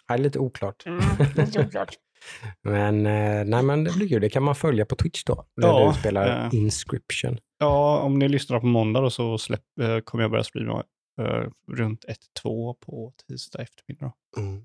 Ja, 0.09 0.16
lite 0.16 0.38
oklart. 0.38 0.86
mm, 0.86 1.00
lite 1.36 1.61
oklart. 1.66 1.94
Men, 2.62 3.07
eh, 3.07 3.44
nej, 3.44 3.62
men 3.62 3.84
det 3.84 3.92
blir 3.92 4.09
kul. 4.09 4.20
Det 4.20 4.28
kan 4.28 4.42
man 4.42 4.55
följa 4.55 4.86
på 4.86 4.96
Twitch 4.96 5.24
då. 5.24 5.46
Där 5.57 5.68
Ja, 5.68 5.92
du 5.92 6.00
spelar 6.00 6.44
eh. 6.44 6.59
Inscription. 6.59 7.38
Ja, 7.59 7.98
om 7.98 8.18
ni 8.18 8.28
lyssnar 8.28 8.61
på 8.61 8.66
måndag 8.66 9.00
då 9.00 9.11
så 9.11 9.38
släpp, 9.38 9.78
eh, 9.80 9.98
kommer 9.98 10.24
jag 10.24 10.30
börja 10.30 10.44
streama 10.44 10.84
eh, 11.20 11.48
runt 11.72 12.05
1-2 12.44 12.74
på 12.74 13.12
tisdag 13.28 13.62
eftermiddag. 13.62 14.12
Mm. 14.36 14.62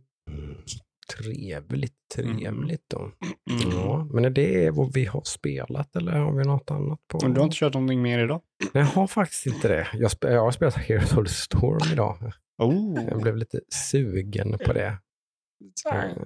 Trevligt, 1.17 1.93
trevligt 2.15 2.83
då. 2.87 2.99
Mm. 2.99 3.71
Ja, 3.71 4.07
men 4.13 4.25
är 4.25 4.29
det 4.29 4.69
vad 4.69 4.93
vi 4.93 5.05
har 5.05 5.21
spelat 5.25 5.95
eller 5.95 6.11
har 6.11 6.31
vi 6.31 6.43
något 6.43 6.71
annat 6.71 6.99
på? 7.07 7.19
Men 7.21 7.33
du 7.33 7.39
har 7.39 7.45
inte 7.45 7.57
kört 7.57 7.73
någonting 7.73 8.01
mer 8.01 8.19
idag? 8.19 8.41
Jag 8.73 8.85
har 8.85 9.07
faktiskt 9.07 9.45
inte 9.45 9.67
det. 9.67 9.87
Jag, 9.93 10.11
jag 10.21 10.41
har 10.41 10.51
spelat 10.51 10.75
Heroes 10.75 11.13
of 11.17 11.27
the 11.27 11.33
Storm 11.33 11.91
idag. 11.93 12.31
Oh. 12.57 13.03
Jag 13.09 13.21
blev 13.21 13.37
lite 13.37 13.59
sugen 13.91 14.57
på 14.65 14.73
det. 14.73 14.97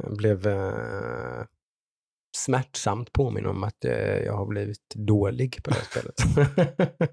Jag 0.04 0.18
blev 0.18 0.48
eh, 0.48 1.46
smärtsamt 2.38 3.14
påminn 3.14 3.46
om 3.46 3.64
att 3.64 3.86
eh, 3.86 3.92
jag 4.18 4.34
har 4.34 4.46
blivit 4.46 4.96
dålig 4.96 5.64
på 5.64 5.70
det 5.70 5.76
här 5.76 5.84
spelet. 5.84 6.16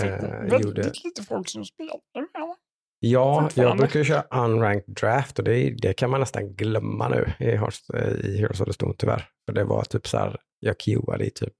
typ 0.00 0.22
Eh, 0.22 0.30
väldigt 0.40 0.60
gjorde- 0.64 0.92
lite 1.04 1.22
folk 1.22 1.48
som 1.48 1.64
spelar 1.64 2.00
med? 2.14 2.54
Ja, 2.98 3.50
jag 3.54 3.76
brukar 3.76 3.98
ju 3.98 4.04
köra 4.04 4.22
unranked 4.44 4.94
draft 4.94 5.38
och 5.38 5.44
det, 5.44 5.70
det 5.78 5.92
kan 5.94 6.10
man 6.10 6.20
nästan 6.20 6.54
glömma 6.54 7.08
nu 7.08 7.32
i, 7.38 7.44
i 7.44 7.56
Heroes 8.38 8.60
of 8.60 8.66
the 8.66 8.72
Storm 8.72 8.94
tyvärr. 8.98 9.28
För 9.46 9.52
det 9.52 9.64
var 9.64 9.84
typ 9.84 10.06
så 10.06 10.18
här, 10.18 10.40
jag 10.60 10.78
queuade 10.78 11.26
i 11.26 11.30
typ 11.30 11.54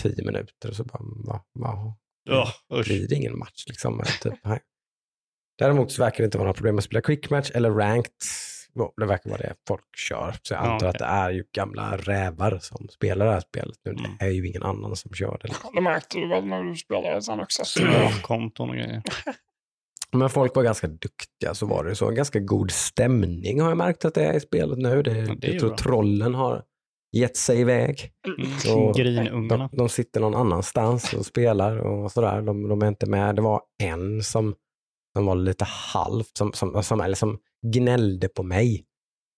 tio 0.00 0.24
minuter 0.24 0.68
och 0.70 0.76
så 0.76 0.84
bara, 0.84 0.98
va, 1.26 1.44
va, 1.54 1.96
usch. 2.72 2.86
blir 2.86 3.08
det 3.08 3.14
ingen 3.14 3.38
match 3.38 3.64
liksom. 3.66 4.02
Typ, 4.22 4.34
nej. 4.44 4.60
Däremot 5.58 5.92
så 5.92 6.02
verkar 6.02 6.18
det 6.18 6.24
inte 6.24 6.38
vara 6.38 6.46
några 6.46 6.56
problem 6.56 6.78
att 6.78 6.84
spela 6.84 7.00
quick 7.00 7.30
match 7.30 7.50
eller 7.54 7.70
ranked. 7.70 8.12
Det 8.96 9.06
verkar 9.06 9.30
vara 9.30 9.40
det 9.40 9.54
folk 9.68 9.96
kör. 9.96 10.34
Så 10.42 10.54
jag 10.54 10.64
Ja, 10.64 10.72
antar 10.72 10.86
att 10.86 10.98
det 10.98 11.04
är 11.04 11.30
ju 11.30 11.44
gamla 11.52 11.96
rävar 11.96 12.58
som 12.62 12.88
spelar 12.88 13.26
det 13.26 13.32
här 13.32 13.40
spelet 13.40 13.76
nu. 13.84 13.90
Mm. 13.92 14.10
Det 14.18 14.24
är 14.24 14.30
ju 14.30 14.48
ingen 14.48 14.62
annan 14.62 14.96
som 14.96 15.14
kör 15.14 15.38
det. 15.42 15.48
Det 15.74 15.80
märkte 15.80 16.18
du 16.18 16.28
väl 16.28 16.46
när 16.46 16.62
du 16.64 16.76
spelade 16.76 17.22
sen 17.22 17.40
också. 17.40 17.64
Så, 17.64 17.80
Småkonton 17.80 18.68
och 18.70 18.74
grejer. 18.76 19.02
Men 20.12 20.30
folk 20.30 20.54
var 20.56 20.62
ganska 20.62 20.86
duktiga, 20.86 21.54
så 21.54 21.66
var 21.66 21.84
det 21.84 21.94
så. 21.94 22.08
En 22.08 22.14
ganska 22.14 22.38
god 22.38 22.70
stämning 22.70 23.60
har 23.60 23.68
jag 23.68 23.78
märkt 23.78 24.04
att 24.04 24.14
det 24.14 24.24
är 24.24 24.34
i 24.34 24.40
spelet 24.40 24.78
nu. 24.78 25.02
Det, 25.02 25.10
Ja, 25.18 25.34
det 25.38 25.48
jag 25.48 25.58
tror 25.60 25.68
bra. 25.68 25.76
trollen 25.78 26.34
har 26.34 26.62
gett 27.16 27.36
sig 27.36 27.60
iväg. 27.60 28.10
Mm. 28.68 28.92
Grinungarna. 28.92 29.68
De, 29.72 29.76
de 29.76 29.88
sitter 29.88 30.20
någon 30.20 30.34
annanstans 30.34 31.12
och 31.12 31.26
spelar 31.26 31.78
och 31.78 32.12
sådär. 32.12 32.42
De, 32.42 32.68
de 32.68 32.82
är 32.82 32.88
inte 32.88 33.06
med. 33.06 33.36
Det 33.36 33.42
var 33.42 33.60
en 33.82 34.22
som, 34.22 34.54
som 35.16 35.26
var 35.26 35.34
lite 35.34 35.64
halvt, 35.64 36.36
som, 36.36 36.52
som, 36.52 36.82
som, 36.82 37.00
eller 37.00 37.14
som 37.16 37.38
gnällde 37.66 38.28
på 38.28 38.42
mig. 38.42 38.84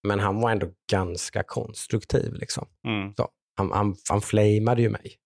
Men 0.09 0.21
han 0.21 0.41
var 0.41 0.51
ändå 0.51 0.71
ganska 0.91 1.43
konstruktiv. 1.43 2.33
Liksom. 2.35 2.69
Mm. 2.87 3.15
Han, 3.57 3.73
han, 3.73 3.97
han 4.09 4.21
flamade 4.21 4.83
ju 4.83 4.89
mig. 4.91 5.17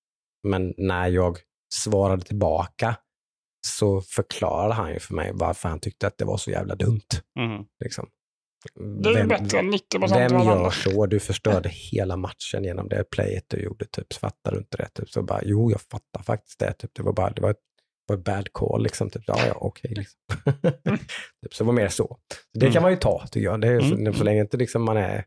Men 0.48 0.74
när 0.76 1.08
jag 1.08 1.38
svarade 1.74 2.22
tillbaka 2.24 2.96
så 3.66 4.00
förklarade 4.00 4.74
han 4.74 4.92
ju 4.92 4.98
för 4.98 5.14
mig 5.14 5.30
varför 5.34 5.68
han 5.68 5.80
tyckte 5.80 6.06
att 6.06 6.18
det 6.18 6.24
var 6.24 6.36
så 6.36 6.50
jävla 6.50 6.74
dumt. 6.74 7.00
Mm. 7.38 7.64
Liksom. 7.84 8.08
det 9.02 9.08
är 9.08 9.12
ju 9.12 9.18
Vem- 9.18 9.28
bättre 9.28 9.58
än 9.58 9.70
90 9.70 9.98
procent 9.98 10.32
vem 10.32 10.42
gör 10.42 10.56
andra. 10.56 10.70
så? 10.70 11.06
Du 11.06 11.20
förstörde 11.20 11.68
hela 11.68 12.16
matchen 12.16 12.64
genom 12.64 12.88
det 12.88 13.04
playet 13.10 13.44
du 13.48 13.56
gjorde. 13.62 13.84
Typ. 13.84 14.12
Så 14.12 14.18
fattar 14.20 14.52
du 14.52 14.58
inte 14.58 14.76
det? 14.76 14.88
Typ. 14.94 15.10
Så 15.10 15.22
bara, 15.22 15.40
jo, 15.44 15.70
jag 15.70 15.80
fattar 15.80 16.22
faktiskt 16.22 16.58
det. 16.58 16.72
Typ. 16.72 16.90
Det 16.94 17.02
var 17.02 17.12
bara 17.12 17.30
det 17.30 17.42
var 17.42 17.50
ett, 17.50 17.56
var 18.06 18.16
bad 18.16 18.52
call. 18.52 18.82
Liksom. 18.82 19.10
Typ. 19.10 19.22
Ja, 19.26 19.46
ja, 19.46 19.54
okej. 19.60 19.94
liksom. 19.94 20.18
typ. 21.42 21.54
Så 21.54 21.64
det 21.64 21.66
var 21.66 21.72
mer 21.74 21.88
så. 21.88 22.18
så 22.52 22.58
det 22.58 22.66
Mm. 22.66 22.72
kan 22.72 22.82
man 22.82 22.90
ju 22.90 22.96
ta, 22.96 23.26
tycker 23.30 23.44
jag. 23.44 23.60
Det 23.60 23.68
är, 23.68 23.80
så, 23.80 23.94
Mm. 23.94 24.14
så 24.14 24.24
länge 24.24 24.40
inte 24.40 24.56
liksom 24.56 24.82
man 24.82 24.96
är 24.96 25.24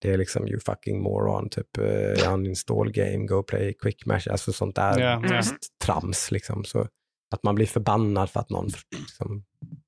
det 0.00 0.10
är 0.12 0.18
liksom 0.18 0.48
you 0.48 0.60
fucking 0.60 1.02
moron, 1.02 1.48
typ 1.48 1.78
uh, 1.78 2.32
uninstall 2.34 2.92
game, 2.92 3.26
go 3.26 3.42
play 3.42 3.74
quick 3.74 4.06
match, 4.06 4.26
alltså 4.28 4.52
sånt 4.52 4.76
där 4.76 5.00
ja. 5.00 5.36
just 5.36 5.54
trams. 5.84 6.30
Liksom. 6.30 6.64
Så 6.64 6.88
att 7.34 7.42
man 7.42 7.54
blir 7.54 7.66
förbannad 7.66 8.30
för 8.30 8.40
att 8.40 8.50
någon 8.50 8.68
liksom, 8.98 9.44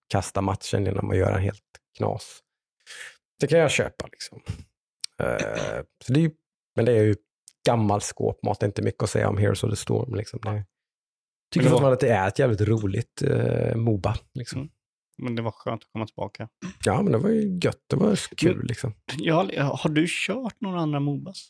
kastar 0.08 0.42
matchen 0.42 0.84
genom 0.84 1.10
att 1.10 1.16
göra 1.16 1.36
en 1.36 1.42
helt 1.42 1.60
knas. 1.98 2.40
Det 3.40 3.46
kan 3.46 3.58
jag 3.58 3.70
köpa. 3.70 4.06
Liksom. 4.12 4.42
Eh, 5.22 5.82
så 6.04 6.12
det 6.12 6.24
är 6.24 6.30
men 6.76 6.84
det 6.84 6.92
är 6.92 7.02
ju 7.02 7.14
gammal 7.66 8.00
skåpmat, 8.00 8.60
det 8.60 8.64
är 8.64 8.68
inte 8.68 8.82
mycket 8.82 9.02
att 9.02 9.10
säga 9.10 9.28
om 9.28 9.38
Heroes 9.38 9.64
of 9.64 9.70
the 9.70 9.76
Storm. 9.76 10.14
Liksom. 10.14 10.40
Det, 10.42 10.64
tycker 11.54 11.64
det 11.64 11.70
var- 11.70 11.78
fortfarande 11.78 11.94
att 11.94 12.00
det 12.00 12.08
är 12.08 12.28
ett 12.28 12.38
jävligt 12.38 12.60
roligt 12.60 13.22
uh, 13.26 13.76
Moba. 13.76 14.16
Liksom. 14.34 14.58
Mm. 14.60 14.70
Men 15.18 15.34
det 15.34 15.42
var 15.42 15.50
skönt 15.50 15.82
att 15.82 15.92
komma 15.92 16.06
tillbaka. 16.06 16.48
Ja, 16.84 17.02
men 17.02 17.12
det 17.12 17.18
var 17.18 17.30
ju 17.30 17.58
gött, 17.62 17.82
det 17.86 17.96
var 17.96 18.36
kul. 18.36 18.66
Liksom. 18.66 18.94
Jag, 19.18 19.34
har- 19.34 19.76
har 19.76 19.90
du 19.90 20.06
kört 20.08 20.60
några 20.60 20.80
andra 20.80 21.00
Mobas? 21.00 21.48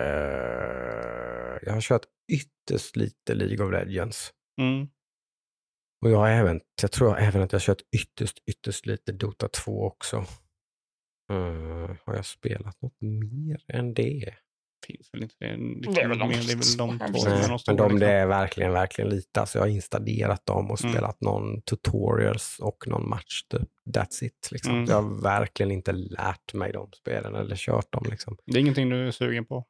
Eh, 0.00 1.58
jag 1.62 1.72
har 1.72 1.80
kört 1.80 2.04
ytterst 2.32 2.96
lite 2.96 3.34
League 3.34 3.66
of 3.66 3.72
Legends. 3.72 4.32
Mm. 4.60 4.88
Och 6.04 6.10
jag 6.10 6.18
har 6.18 6.28
även, 6.28 6.60
jag 6.82 6.92
tror 6.92 7.18
även 7.18 7.42
att 7.42 7.52
jag 7.52 7.58
har 7.58 7.64
kört 7.64 7.82
ytterst, 7.96 8.38
ytterst 8.46 8.86
lite 8.86 9.12
Dota 9.12 9.48
2 9.48 9.82
också. 9.86 10.16
Eh, 11.32 11.96
har 12.04 12.14
jag 12.14 12.26
spelat 12.26 12.82
något 12.82 13.00
mer 13.00 13.64
än 13.68 13.94
det? 13.94 14.34
Finns 14.86 15.08
väl 15.14 15.22
inte 15.22 15.34
det? 15.38 15.46
Det, 15.46 15.92
Det 15.94 16.00
är 16.00 16.08
väl 16.08 16.18
de- 16.18 16.28
det 16.28 16.34
är 16.34 16.56
väl 16.56 16.76
de 16.76 16.98
två. 16.98 17.28
Nej, 17.28 17.42
de 17.42 17.48
men 17.66 17.76
de, 17.76 17.82
liksom. 17.82 17.98
det 17.98 18.10
är 18.12 18.26
verkligen, 18.26 18.72
verkligen 18.72 19.10
lite. 19.10 19.40
Alltså 19.40 19.58
jag 19.58 19.62
har 19.64 19.68
installerat 19.70 20.46
dem 20.46 20.70
och 20.70 20.80
Mm. 20.84 20.92
spelat 20.92 21.20
någon 21.20 21.62
tutorials 21.62 22.56
och 22.60 22.84
någon 22.86 23.08
match. 23.08 23.42
Typ. 23.50 23.68
That's 23.96 24.24
it. 24.24 24.48
Liksom. 24.52 24.72
Mm. 24.74 24.84
Jag 24.88 25.02
har 25.02 25.22
verkligen 25.22 25.70
inte 25.72 25.92
lärt 25.92 26.54
mig 26.54 26.72
de 26.72 26.88
spelen 26.92 27.34
eller 27.34 27.56
kört 27.56 27.92
dem. 27.92 28.04
Liksom. 28.10 28.36
Det 28.46 28.58
är 28.58 28.60
ingenting 28.60 28.88
du 28.88 29.06
är 29.06 29.10
sugen 29.10 29.44
på? 29.44 29.64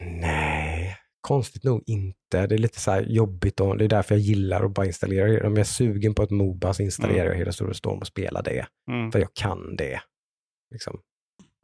Nej, 0.00 0.96
konstigt 1.20 1.64
nog 1.64 1.82
inte. 1.86 2.46
Det 2.46 2.54
är 2.54 2.58
lite 2.58 2.80
så 2.80 2.90
här 2.90 3.02
jobbigt 3.02 3.60
och 3.60 3.78
det 3.78 3.84
är 3.84 3.88
därför 3.88 4.14
jag 4.14 4.22
gillar 4.22 4.64
att 4.64 4.74
bara 4.74 4.86
installera 4.86 5.26
det. 5.26 5.46
Om 5.46 5.52
jag 5.52 5.58
är 5.60 5.64
sugen 5.64 6.14
på 6.14 6.22
ett 6.22 6.30
Moba 6.30 6.74
så 6.74 6.82
installerar 6.82 7.24
Mm. 7.26 7.30
jag 7.32 7.38
Heroes 7.38 7.60
of 7.60 7.68
the 7.68 7.74
Storm 7.74 7.98
och 7.98 8.06
spelar 8.06 8.42
det. 8.42 8.66
Mm. 8.90 9.12
För 9.12 9.18
jag 9.18 9.34
kan 9.34 9.76
det. 9.76 10.00
Liksom. 10.70 10.98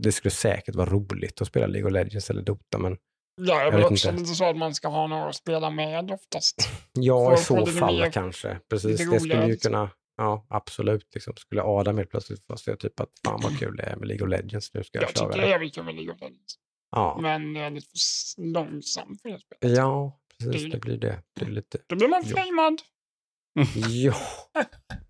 Det 0.03 0.13
skulle 0.13 0.33
säkert 0.33 0.75
vara 0.75 0.91
roligt 0.91 1.41
att 1.41 1.49
spela 1.49 1.67
League 1.67 1.87
of 1.89 1.93
Legends 1.93 2.31
eller 2.31 2.43
Dota, 2.43 2.79
men 2.79 2.97
Ja, 3.43 3.63
jag 3.65 3.71
vet 3.71 3.79
vill 3.81 3.85
också 3.85 4.09
inte. 4.09 4.21
lite 4.23 4.35
så 4.35 4.45
att 4.45 4.57
man 4.57 4.75
ska 4.75 4.89
ha 4.89 5.07
några 5.07 5.29
att 5.29 5.35
spela 5.37 5.71
med 5.71 6.11
oftast. 6.11 6.69
ja, 6.93 7.35
i 7.35 7.37
så 7.37 7.67
fall 7.67 8.11
kanske. 8.13 8.59
Precis, 8.71 8.99
det 8.99 9.05
skulle 9.21 9.47
ju 9.47 9.57
kunna, 9.57 9.91
ja 10.17 10.47
absolut. 10.51 11.09
Liksom. 11.15 11.33
Skulle 11.37 11.63
Adam 11.63 11.97
helt 11.99 12.11
plötsligt 12.11 12.47
få 12.47 12.57
se 12.57 12.77
typ 12.77 13.01
att 13.01 13.09
fan 13.27 13.41
vad 13.43 13.59
kul 13.59 13.77
det 13.77 13.83
är 13.83 13.97
med 13.97 14.09
League 14.09 14.25
of 14.27 14.31
Legends, 14.31 14.75
nu 14.75 14.85
ska 14.85 14.99
jag, 14.99 15.03
Jag 15.03 15.09
tycker 15.09 15.21
köra 15.21 15.31
det 15.33 15.41
det. 15.41 15.47
är 15.47 15.51
jävligt 15.51 15.75
kul 15.75 15.85
med 15.85 15.95
League 15.95 16.15
of 16.15 16.21
Legends. 16.21 16.55
Ja. 16.91 17.19
Men 17.23 17.55
det 17.55 17.61
är 17.61 17.71
lite 17.71 17.87
för 17.87 18.43
långsamt 18.43 19.23
för 19.23 19.29
det 19.29 19.39
spelet. 19.41 19.77
ja, 19.79 20.21
precis, 20.39 20.63
Det- 20.63 20.69
det 20.71 20.79
blir 20.79 20.99
det. 20.99 21.23
Det 21.41 21.45
är 21.45 21.51
lite, 21.51 21.79
Då 21.87 21.97
blir 21.97 22.09
man 22.09 22.25
flamad. 22.25 22.79
ja. 24.05 24.15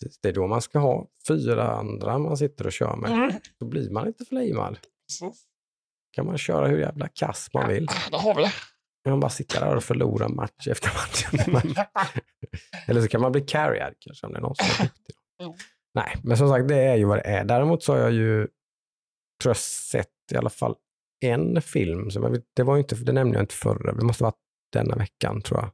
Precis, 0.00 0.18
det 0.20 0.28
är 0.28 0.32
då 0.32 0.46
man 0.46 0.62
ska 0.62 0.78
ha 0.78 1.06
fyra 1.28 1.70
andra 1.70 2.18
man 2.18 2.36
sitter 2.36 2.66
och 2.66 2.72
kör 2.72 2.96
med. 2.96 3.10
Mm. 3.10 3.32
Då 3.60 3.66
blir 3.66 3.90
man 3.90 4.06
inte 4.06 4.24
flamad. 4.24 4.78
Precis. 5.08 5.44
kan 6.12 6.26
man 6.26 6.38
köra 6.38 6.68
hur 6.68 6.78
jävla 6.78 7.08
kass 7.08 7.48
man 7.54 7.68
vill. 7.68 7.86
Där 8.10 8.18
har 8.18 8.34
vi 8.34 8.42
det. 8.42 8.52
Man 9.10 9.20
bara 9.20 9.30
sitta 9.30 9.60
där 9.60 9.76
och 9.76 9.84
förlora 9.84 10.28
match 10.28 10.68
efter 10.68 10.90
match. 10.94 11.24
Eller 12.86 13.00
så 13.00 13.08
kan 13.08 13.20
man 13.20 13.32
bli 13.32 13.40
carried 13.40 13.94
kanske 13.98 14.26
om 14.26 14.32
det 14.32 14.38
är 14.38 14.42
någon 14.42 14.54
som 14.54 14.66
är 14.66 14.88
duktig. 14.88 15.16
Nej, 15.94 16.16
men 16.22 16.36
som 16.36 16.48
sagt 16.48 16.68
det 16.68 16.76
är 16.76 16.96
ju 16.96 17.04
vad 17.04 17.18
det 17.18 17.26
är. 17.26 17.44
Däremot 17.44 17.82
så 17.82 17.92
har 17.92 18.00
jag 18.00 18.12
ju 18.12 18.48
tror 19.42 19.50
jag 19.50 19.56
sett 19.56 20.08
i 20.32 20.36
alla 20.36 20.50
fall 20.50 20.74
en 21.24 21.62
film. 21.62 22.08
Vet, 22.08 22.44
det 22.54 22.62
var 22.62 22.78
inte, 22.78 22.94
det 22.94 23.12
nämnde 23.12 23.36
jag 23.36 23.42
inte 23.42 23.54
förra, 23.54 23.92
det 23.92 24.04
måste 24.04 24.24
ha 24.24 24.30
varit 24.30 24.40
denna 24.72 24.96
veckan 24.96 25.42
tror 25.42 25.60
jag. 25.60 25.70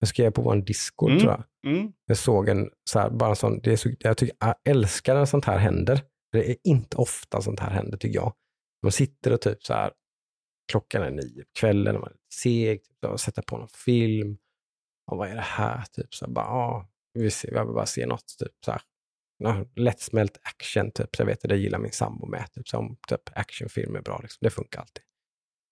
Jag 0.00 0.08
skrev 0.08 0.30
på 0.30 0.42
vår 0.42 0.56
Discord 0.56 1.10
Mm. 1.10 1.20
tror 1.20 1.32
jag. 1.32 1.72
Mm. 1.72 1.92
Jag 2.06 2.16
såg 2.16 2.48
en, 2.48 2.70
så 2.90 2.98
här, 2.98 3.10
bara 3.10 3.30
en 3.30 3.36
sån, 3.36 3.60
det 3.60 3.72
är 3.72 3.76
så, 3.76 3.90
jag, 3.98 4.16
tycker, 4.16 4.36
jag 4.40 4.54
älskar 4.64 5.14
när 5.14 5.24
sånt 5.24 5.44
här 5.44 5.58
händer. 5.58 6.02
Det 6.32 6.50
är 6.50 6.56
inte 6.64 6.96
ofta 6.96 7.40
sånt 7.40 7.60
här 7.60 7.70
händer 7.70 7.98
tycker 7.98 8.14
jag. 8.18 8.34
Man 8.82 8.92
sitter 8.92 9.32
och 9.32 9.40
typ 9.40 9.62
så 9.64 9.72
här, 9.74 9.92
klockan 10.72 11.02
är 11.02 11.10
nio 11.10 11.42
på 11.44 11.50
kvällen, 11.58 11.94
och 11.96 12.00
man 12.00 12.10
är 12.10 12.16
seg, 12.34 12.82
typ, 12.84 13.20
sätter 13.20 13.42
på 13.42 13.56
någon 13.58 13.68
film. 13.68 14.38
Och 15.10 15.16
vad 15.16 15.28
är 15.28 15.34
det 15.34 15.40
här? 15.40 15.84
Typ 15.92 16.14
så 16.14 16.26
här, 16.26 16.32
bara, 16.32 16.46
ah, 16.46 16.88
vi 17.14 17.22
vill 17.22 17.32
se, 17.32 17.48
jag 17.52 17.64
vill 17.64 17.74
bara 17.74 17.86
se 17.86 18.06
något, 18.06 18.24
typ 18.38 18.52
så 18.64 18.72
här. 18.72 18.82
Lättsmält 19.76 20.38
action, 20.42 20.90
typ. 20.90 21.16
Så 21.16 21.22
jag 21.22 21.26
vet 21.26 21.44
att 21.44 21.48
det 21.48 21.56
gillar 21.56 21.78
min 21.78 21.92
sambo 21.92 22.26
med. 22.26 22.52
Typ, 22.52 22.68
så 22.68 22.78
om 22.78 22.96
typ, 23.08 23.20
actionfilm 23.32 23.96
är 23.96 24.00
bra, 24.02 24.18
liksom. 24.22 24.38
det 24.40 24.50
funkar 24.50 24.80
alltid. 24.80 25.02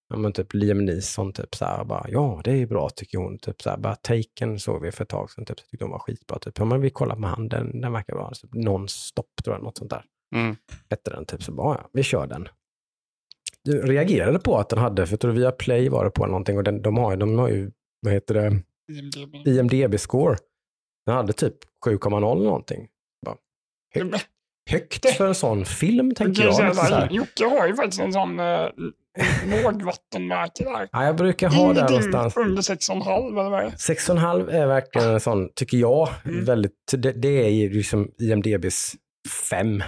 Ja, 0.09 0.17
men 0.17 0.33
typ 0.33 0.53
Liam 0.53 0.85
Neeson, 0.85 1.33
typ 1.33 1.55
så 1.55 1.65
här, 1.65 1.83
bara, 1.83 2.05
ja 2.09 2.41
det 2.43 2.51
är 2.51 2.65
bra 2.65 2.89
tycker 2.89 3.17
hon. 3.17 3.37
Typ 3.39 3.61
så 3.61 3.69
här, 3.69 3.77
bara 3.77 3.95
Taken 3.95 4.59
såg 4.59 4.81
vi 4.81 4.91
för 4.91 5.03
ett 5.03 5.09
tag 5.09 5.31
sedan, 5.31 5.45
typ, 5.45 5.59
så 5.59 5.65
tyckte 5.65 5.85
hon 5.85 5.91
var 5.91 5.99
skitbra. 5.99 6.39
Typ, 6.39 6.57
ja, 6.57 6.65
men 6.65 6.81
vi 6.81 6.89
kollar 6.89 7.15
med 7.15 7.29
han, 7.29 7.49
den, 7.49 7.81
den 7.81 7.91
verkar 7.93 8.13
bra. 8.15 8.31
Typ, 8.41 8.53
Non-stop 8.53 9.23
tror 9.43 9.55
jag, 9.55 9.63
något 9.63 9.77
sånt 9.77 9.89
där. 9.89 10.03
Mm. 10.35 10.55
Hette 10.89 11.11
den, 11.11 11.25
typ 11.25 11.43
så 11.43 11.51
bara, 11.51 11.77
ja, 11.77 11.89
vi 11.93 12.03
kör 12.03 12.27
den. 12.27 12.47
Du 13.63 13.81
reagerade 13.81 14.39
på 14.39 14.57
att 14.57 14.69
den 14.69 14.79
hade, 14.79 15.05
för 15.05 15.13
jag 15.13 15.19
tror 15.19 15.31
via 15.31 15.51
Play 15.51 15.89
var 15.89 16.05
det 16.05 16.11
på 16.11 16.25
någonting, 16.25 16.57
och 16.57 16.63
den, 16.63 16.81
de, 16.81 16.97
har, 16.97 17.11
ju- 17.11 17.17
de 17.17 17.37
har 17.37 17.49
ju, 17.49 17.71
vad 18.01 18.13
heter 18.13 18.33
det, 18.33 18.61
IMDb. 18.93 19.35
IMDB-score. 19.47 20.37
Den 21.05 21.15
hade 21.15 21.33
typ 21.33 21.55
7,0 21.85 22.31
eller 22.35 22.43
någonting. 22.45 22.87
Bara, 23.25 23.37
högt, 24.69 25.05
högt 25.05 25.17
för 25.17 25.27
en 25.27 25.35
sån 25.35 25.65
film, 25.65 26.13
tänker 26.15 26.43
Jag 26.43 26.53
jag. 26.67 26.75
säga. 26.75 27.07
Jocke 27.11 27.45
har 27.45 27.67
ju 27.67 27.75
faktiskt 27.75 28.01
en 28.01 28.13
sån 28.13 28.39
eh, 28.39 28.67
lågvattenmärke 29.63 30.63
där. 30.63 30.89
Ja, 30.91 31.05
jag 31.05 31.15
brukar 31.15 31.49
ha 31.49 31.63
där 31.63 31.71
Ingenting 31.89 32.11
någonstans. 32.11 32.37
under 32.37 32.61
6,5 32.61 33.39
eller 33.39 33.49
vad 33.49 33.59
är 33.59 33.65
det? 33.65 33.71
6,5 33.71 34.49
är 34.49 34.67
verkligen 34.67 35.09
en 35.09 35.19
sån, 35.19 35.49
tycker 35.55 35.77
jag, 35.77 36.09
Mm. 36.25 36.45
väldigt, 36.45 36.73
det, 36.97 37.11
det 37.11 37.45
är 37.45 37.49
ju 37.49 37.69
liksom 37.73 38.11
IMDBs 38.19 38.93
5, 39.51 39.83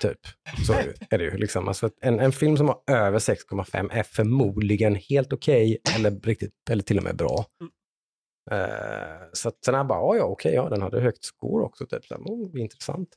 typ. 0.00 0.18
Så 0.66 0.72
är 1.10 1.18
det 1.18 1.24
ju. 1.24 1.36
Liksom. 1.36 1.68
Alltså, 1.68 1.90
en, 2.02 2.20
en 2.20 2.32
film 2.32 2.56
som 2.56 2.68
har 2.68 2.78
över 2.90 3.18
6,5 3.18 3.88
är 3.92 4.02
förmodligen 4.02 4.94
helt 4.94 5.32
okej 5.32 5.78
eller, 5.96 6.10
riktigt, 6.10 6.52
eller 6.70 6.82
till 6.82 6.98
och 6.98 7.04
med 7.04 7.16
bra. 7.16 7.44
Eh, 8.50 8.58
så 9.32 9.48
att 9.48 9.64
sen 9.64 9.74
är 9.74 9.78
jag 9.78 9.86
bara, 9.86 10.16
"Ja, 10.16 10.24
okej, 10.24 10.54
ja, 10.54 10.68
den 10.68 10.82
hade 10.82 11.00
högt 11.00 11.24
score 11.24 11.64
också. 11.64 11.86
Typ. 11.86 12.04
Så 12.04 12.14
oh, 12.14 12.60
intressant. 12.60 13.08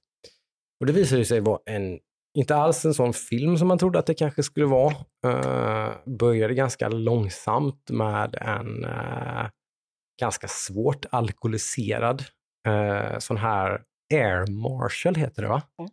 Och 0.79 0.85
det 0.85 0.93
visade 0.93 1.25
sig 1.25 1.39
vara 1.39 1.59
en, 1.65 1.99
inte 2.37 2.55
alls 2.55 2.85
en 2.85 2.93
sån 2.93 3.13
film 3.13 3.57
som 3.57 3.67
man 3.67 3.77
trodde 3.77 3.99
att 3.99 4.05
det 4.05 4.13
kanske 4.13 4.43
skulle 4.43 4.65
vara. 4.65 4.95
Uh, 5.25 5.91
började 6.05 6.53
ganska 6.53 6.89
långsamt 6.89 7.89
med 7.89 8.35
en 8.35 8.83
eh, 8.83 9.49
ganska 10.19 10.47
svårt 10.47 11.05
alkoholiserad 11.11 12.23
eh, 12.67 13.19
sån 13.19 13.37
här 13.37 13.81
Air 14.13 14.51
Marshal 14.51 15.15
heter 15.15 15.41
det 15.41 15.47
va? 15.47 15.61
Mm. 15.79 15.91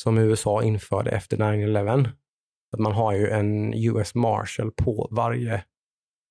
Som 0.00 0.18
USA 0.18 0.62
införde 0.62 1.10
efter 1.10 1.36
9-11. 1.36 2.10
Att 2.72 2.80
man 2.80 2.92
har 2.92 3.12
ju 3.12 3.30
en 3.30 3.74
US 3.74 4.14
Marshal 4.14 4.70
på 4.72 5.08
varje 5.10 5.64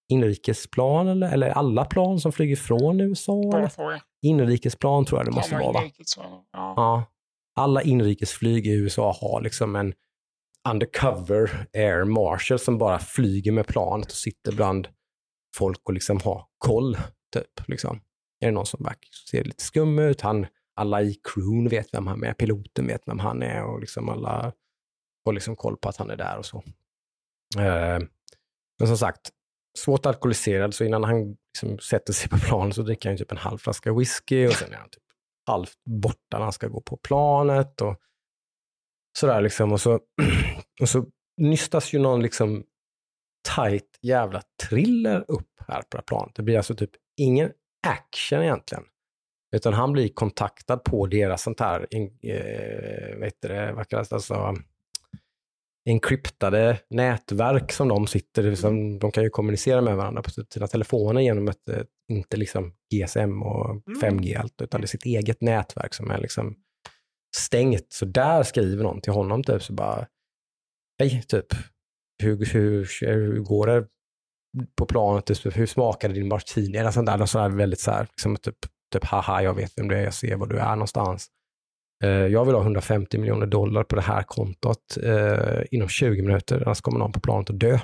inrikesplan 0.09 1.07
eller, 1.07 1.33
eller 1.33 1.49
alla 1.49 1.85
plan 1.85 2.19
som 2.19 2.31
flyger 2.31 2.55
från 2.55 3.01
USA. 3.01 3.41
Eller? 3.57 3.67
fråga. 3.67 4.01
Inrikesplan 4.21 5.05
tror 5.05 5.19
jag 5.19 5.27
det 5.27 5.35
måste 5.35 5.55
Ja, 5.55 5.59
vara 5.61 5.71
va? 5.71 5.83
Ja. 6.17 6.45
Ja. 6.75 7.05
Alla 7.57 7.81
inrikesflyg 7.81 8.67
i 8.67 8.71
USA 8.71 9.17
har 9.21 9.41
liksom 9.41 9.75
en 9.75 9.93
undercover 10.69 11.67
air 11.73 12.03
marshal 12.03 12.59
som 12.59 12.77
bara 12.77 12.99
flyger 12.99 13.51
med 13.51 13.67
planet 13.67 14.05
och 14.05 14.17
sitter 14.17 14.51
bland 14.51 14.87
folk 15.55 15.81
och 15.83 15.93
liksom 15.93 16.19
har 16.23 16.45
koll. 16.57 16.97
Typ, 17.33 17.67
liksom. 17.67 18.01
Är 18.39 18.47
det 18.47 18.51
någon 18.51 18.65
som 18.65 18.83
verkar 18.83 19.09
ser 19.29 19.43
lite 19.43 19.63
skum 19.63 19.99
ut? 19.99 20.21
Han, 20.21 20.47
alla 20.75 21.01
i 21.01 21.19
crewn 21.23 21.67
vet 21.67 21.93
vem 21.93 22.07
han 22.07 22.23
är, 22.23 22.33
piloten 22.33 22.87
vet 22.87 23.01
vem 23.05 23.19
han 23.19 23.43
är 23.43 23.63
och 23.63 23.79
liksom 23.79 24.09
alla 24.09 24.53
har 25.25 25.33
liksom 25.33 25.55
koll 25.55 25.77
på 25.77 25.89
att 25.89 25.97
han 25.97 26.09
är 26.09 26.17
där 26.17 26.37
och 26.37 26.45
så. 26.45 26.63
Eh, 27.57 27.99
men 28.79 28.87
som 28.87 28.97
sagt, 28.97 29.31
svårt 29.77 30.05
alkoholiserad, 30.05 30.73
så 30.73 30.83
innan 30.83 31.03
han 31.03 31.35
liksom 31.53 31.79
sätter 31.79 32.13
sig 32.13 32.29
på 32.29 32.37
planet 32.37 32.75
så 32.75 32.81
dricker 32.81 33.09
han 33.09 33.17
typ 33.17 33.31
en 33.31 33.37
halv 33.37 33.57
flaska 33.57 33.93
whisky 33.93 34.47
och 34.47 34.53
sen 34.53 34.73
är 34.73 34.77
han 34.77 34.89
typ 34.89 35.03
halvt 35.47 35.83
borta 35.85 36.37
när 36.37 36.43
han 36.43 36.53
ska 36.53 36.67
gå 36.67 36.81
på 36.81 36.97
planet 36.97 37.81
och 37.81 37.95
sådär 39.19 39.41
liksom. 39.41 39.71
Och 39.71 39.81
så, 39.81 39.99
och 40.81 40.89
så 40.89 41.05
nystas 41.37 41.93
ju 41.93 41.99
någon 41.99 42.21
liksom 42.21 42.63
tight 43.55 43.99
jävla 44.01 44.41
thriller 44.69 45.25
upp 45.27 45.59
här 45.67 45.81
på 45.81 45.87
det 45.91 45.97
här 45.97 46.03
planet. 46.03 46.35
Det 46.35 46.43
blir 46.43 46.57
alltså 46.57 46.75
typ 46.75 46.91
ingen 47.17 47.51
action 47.87 48.41
egentligen. 48.41 48.83
Utan 49.55 49.73
han 49.73 49.91
blir 49.91 50.09
kontaktad 50.09 50.77
på 50.77 51.07
deras 51.07 51.43
sånt 51.43 51.59
här, 51.59 51.87
eh, 51.91 53.17
vad 53.17 53.25
heter 53.25 53.49
det, 53.49 53.73
vad 53.73 53.87
kallas 53.87 54.09
det, 54.09 54.15
alltså, 54.15 54.55
enkryptade 55.87 56.79
nätverk 56.89 57.71
som 57.71 57.87
de 57.87 58.07
sitter, 58.07 58.55
som, 58.55 58.99
de 58.99 59.11
kan 59.11 59.23
ju 59.23 59.29
kommunicera 59.29 59.81
med 59.81 59.97
varandra 59.97 60.21
på 60.21 60.29
sina 60.29 60.67
telefoner 60.67 61.21
genom 61.21 61.47
ett, 61.47 61.69
eh, 61.69 61.81
inte 62.11 62.37
liksom 62.37 62.73
GSM 62.93 63.43
och 63.43 63.69
Mm. 63.69 63.99
5G 64.01 64.35
allt, 64.39 64.61
utan 64.61 64.81
det 64.81 64.85
är 64.85 64.87
sitt 64.87 65.05
eget 65.05 65.41
nätverk 65.41 65.93
som 65.93 66.11
är 66.11 66.17
liksom 66.17 66.55
stängt. 67.37 67.93
Så 67.93 68.05
där 68.05 68.43
skriver 68.43 68.83
någon 68.83 69.01
till 69.01 69.13
honom 69.13 69.43
typ 69.43 69.63
så 69.63 69.73
bara, 69.73 70.07
hej 70.99 71.23
typ, 71.27 71.45
hur, 72.23 72.45
hur, 72.45 73.05
hur 73.05 73.39
går 73.39 73.67
det 73.67 73.87
på 74.77 74.85
planet? 74.85 75.25
Typ, 75.25 75.57
hur 75.57 75.65
smakade 75.65 76.13
din 76.13 76.27
martini? 76.27 76.77
Eller 76.77 76.91
sånt 76.91 77.05
där, 77.07 77.17
något 77.17 77.29
sånt 77.29 77.51
där 77.51 77.57
väldigt 77.57 77.79
så 77.79 77.91
här, 77.91 78.07
liksom, 78.11 78.35
typ, 78.35 78.57
typ 78.93 79.03
haha, 79.03 79.43
jag 79.43 79.53
vet 79.53 79.77
vem 79.77 79.87
du 79.87 79.95
är, 79.95 80.03
jag 80.03 80.13
ser 80.13 80.35
var 80.35 80.47
du 80.47 80.57
är 80.57 80.75
någonstans. 80.75 81.27
Eh, 82.03 82.09
jag 82.09 82.45
vill 82.45 82.55
ha 82.55 82.61
150 82.61 83.17
miljoner 83.17 83.45
dollar 83.45 83.83
på 83.83 83.95
det 83.95 84.01
här 84.01 84.23
kontot 84.23 84.97
eh, 85.03 85.63
inom 85.71 85.87
20 85.87 86.21
minuter, 86.21 86.63
annars 86.65 86.81
kommer 86.81 86.99
någon 86.99 87.11
på 87.11 87.19
planet 87.19 87.49
att 87.49 87.59
dö. 87.59 87.79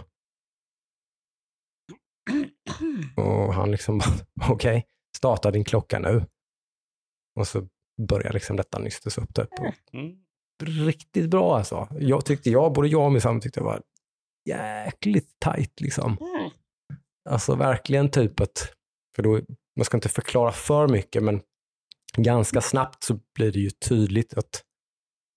Och 3.16 3.53
han 3.53 3.72
liksom 3.72 3.97
bara, 3.97 4.16
okej, 4.53 4.86
starta 5.18 5.51
din 5.51 5.64
klocka 5.64 5.99
nu. 5.99 6.26
Och 7.39 7.47
så 7.47 7.68
börjar 8.07 8.34
liksom 8.34 8.55
detta 8.55 8.80
nystas 8.80 9.18
upp. 9.18 9.34
Typ. 9.34 9.49
Mm. 9.93 10.18
Riktigt 10.64 11.30
bra 11.30 11.57
alltså. 11.57 11.88
Jag 11.99 12.26
tyckte, 12.26 12.49
jag, 12.49 12.74
både 12.74 12.88
jag 12.88 13.05
och 13.05 13.11
min 13.11 13.22
sambo 13.22 13.41
tyckte 13.41 13.59
det 13.59 13.64
var 13.64 13.82
jäkligt 14.49 15.39
tajt 15.39 15.82
liksom. 15.82 16.18
Mm. 16.22 16.51
Alltså 17.30 17.55
verkligen 17.55 18.11
typ 18.11 18.39
att, 18.39 18.74
för 19.16 19.24
då, 19.24 19.41
man 19.78 19.86
ska 19.86 19.97
inte 19.97 20.09
förklara 20.09 20.51
för 20.51 20.88
mycket, 20.88 21.24
men 21.24 21.41
ganska 22.18 22.61
snabbt 22.61 23.03
så 23.03 23.20
blir 23.36 23.51
det 23.51 23.59
ju 23.59 23.70
tydligt 23.70 24.34
att 24.34 24.64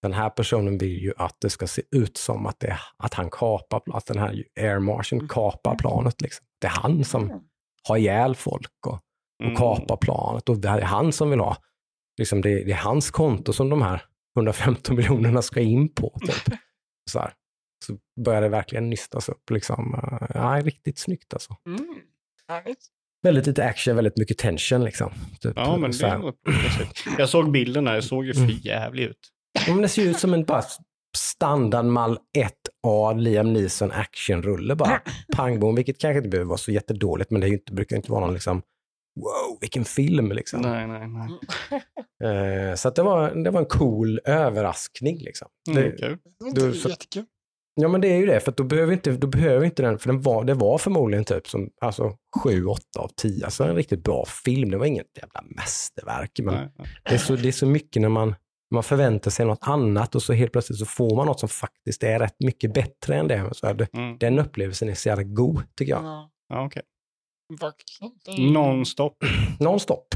den 0.02 0.12
här 0.12 0.30
personen 0.30 0.78
vill 0.78 1.02
ju 1.02 1.12
att 1.16 1.36
det 1.40 1.50
ska 1.50 1.66
se 1.66 1.82
ut 1.90 2.16
som 2.16 2.46
att, 2.46 2.60
det, 2.60 2.78
att 2.96 3.14
han 3.14 3.30
kapar, 3.30 3.82
att 3.92 4.06
den 4.06 4.18
här 4.18 4.44
air 4.60 4.78
marshal 4.78 5.28
kapar 5.28 5.74
planet. 5.74 6.20
Liksom. 6.20 6.46
Det 6.60 6.66
är 6.66 6.70
han 6.70 7.04
som 7.04 7.48
har 7.88 7.96
ihjäl 7.96 8.34
folk 8.34 8.86
och, 8.86 8.92
och 8.92 9.00
Mm. 9.42 9.56
kapar 9.56 9.96
planet 9.96 10.48
och 10.48 10.58
det 10.58 10.68
är 10.68 10.80
han 10.82 11.12
som 11.12 11.30
vill 11.30 11.40
ha, 11.40 11.56
liksom 12.18 12.40
det, 12.40 12.64
det 12.64 12.72
är 12.72 12.76
hans 12.76 13.10
konto 13.10 13.52
som 13.52 13.68
de 13.68 13.82
här 13.82 14.04
115 14.36 14.96
miljonerna 14.96 15.42
ska 15.42 15.60
in 15.60 15.94
på. 15.94 16.18
Typ. 16.20 16.58
Så, 17.10 17.18
här. 17.18 17.32
så 17.84 17.96
börjar 18.24 18.42
det 18.42 18.48
verkligen 18.48 18.90
nystas 18.90 19.28
upp. 19.28 19.50
Liksom. 19.50 20.00
Ja, 20.34 20.60
riktigt 20.64 20.98
snyggt 20.98 21.34
alltså. 21.34 21.56
Mm. 21.66 22.00
Härligt. 22.48 22.86
Väldigt 23.22 23.46
lite 23.46 23.64
action, 23.64 23.96
väldigt 23.96 24.16
mycket 24.16 24.38
tension. 24.38 24.84
Liksom. 24.84 25.12
Typ, 25.40 25.52
Ja, 25.56 25.76
men 25.76 25.92
så 25.92 26.06
det 26.06 26.16
var. 26.18 26.34
Jag 27.18 27.28
såg 27.28 27.50
bilden 27.52 27.86
här, 27.86 27.94
det 27.96 28.02
såg 28.02 28.24
ju 28.26 28.32
Mm. 28.32 28.48
för 28.48 28.66
jävligt 28.66 29.10
ut. 29.10 29.18
Ja, 29.66 29.72
men 29.72 29.82
det 29.82 29.88
ser 29.88 30.02
ju 30.02 30.10
ut 30.10 30.18
som 30.18 30.34
en 30.34 30.44
bara 30.44 30.62
standardmall 31.16 32.18
1A 32.38 33.14
Liam 33.18 33.52
Neeson 33.52 33.90
actionrulle 33.92 34.74
bara. 34.76 35.02
Pang 35.32 35.60
bom, 35.60 35.74
vilket 35.74 35.98
kanske 36.00 36.16
inte 36.18 36.28
behöver 36.28 36.48
vara 36.48 36.58
så 36.58 36.72
jättedåligt, 36.72 37.30
men 37.30 37.40
det 37.40 37.46
är 37.46 37.48
ju 37.48 37.54
inte, 37.54 37.72
brukar 37.72 37.96
inte 37.96 38.10
vara 38.12 38.20
någon 38.20 38.34
liksom 38.34 38.62
wow, 39.20 39.58
vilken 39.60 39.84
film 39.84 40.32
liksom. 40.32 40.60
Nej, 40.60 40.86
nej, 40.86 41.08
nej. 41.08 41.28
Eh, 42.70 42.74
så 42.74 42.88
att 42.88 42.94
det, 42.96 43.02
var, 43.02 43.34
det 43.44 43.50
var 43.50 43.60
en 43.60 43.66
cool 43.66 44.20
överraskning 44.24 45.18
liksom. 45.18 45.48
Mm, 45.70 45.82
Det, 45.82 45.90
kul. 45.96 46.18
Det 46.54 46.60
Du, 46.60 46.72
så- 46.74 46.88
jättekul. 46.88 47.24
Ja 47.80 47.88
men 47.88 48.00
det 48.00 48.08
är 48.08 48.16
ju 48.16 48.26
det, 48.26 48.40
för 48.40 48.52
då 48.56 48.64
behöver 48.64 48.92
inte, 48.92 49.10
då 49.12 49.26
behöver 49.26 49.64
inte 49.64 49.82
den, 49.82 49.98
för 49.98 50.08
den 50.08 50.22
var, 50.22 50.44
det 50.44 50.54
var 50.54 50.78
förmodligen 50.78 51.24
typ 51.24 51.48
som 51.48 51.70
alltså 51.80 52.16
7, 52.42 52.64
8 52.66 52.80
av 52.98 53.08
10, 53.16 53.44
alltså 53.44 53.64
en 53.64 53.74
riktigt 53.76 54.02
bra 54.04 54.24
film. 54.44 54.70
Det 54.70 54.78
var 54.78 54.86
inget 54.86 55.06
jävla 55.16 55.42
mästerverk, 55.56 56.30
men 56.42 56.54
Nej, 56.54 56.68
nej. 56.78 56.88
det, 57.04 57.14
är 57.14 57.18
så, 57.18 57.36
det 57.36 57.48
är 57.48 57.52
så 57.52 57.66
mycket 57.66 58.02
när 58.02 58.08
man, 58.08 58.34
man 58.74 58.82
förväntar 58.82 59.30
sig 59.30 59.46
något 59.46 59.58
annat 59.62 60.14
och 60.14 60.22
så 60.22 60.32
helt 60.32 60.52
plötsligt 60.52 60.78
så 60.78 60.86
får 60.86 61.16
man 61.16 61.26
något 61.26 61.40
som 61.40 61.48
faktiskt 61.48 62.02
är 62.02 62.18
rätt 62.18 62.36
mycket 62.44 62.74
bättre 62.74 63.16
än 63.16 63.28
det. 63.28 63.48
Så 63.52 63.66
här, 63.66 63.74
det 63.74 63.94
Mm. 63.94 64.18
den 64.18 64.38
upplevelsen 64.38 64.88
är 64.88 64.94
så 64.94 65.08
jävla 65.08 65.24
god, 65.24 65.62
tycker 65.76 65.92
jag. 65.92 66.04
Ja, 66.04 66.30
Ja, 66.48 66.66
okej. 66.66 66.82
är- 68.28 68.52
Nonstop. 68.52 69.16
Nonstop. 69.60 70.06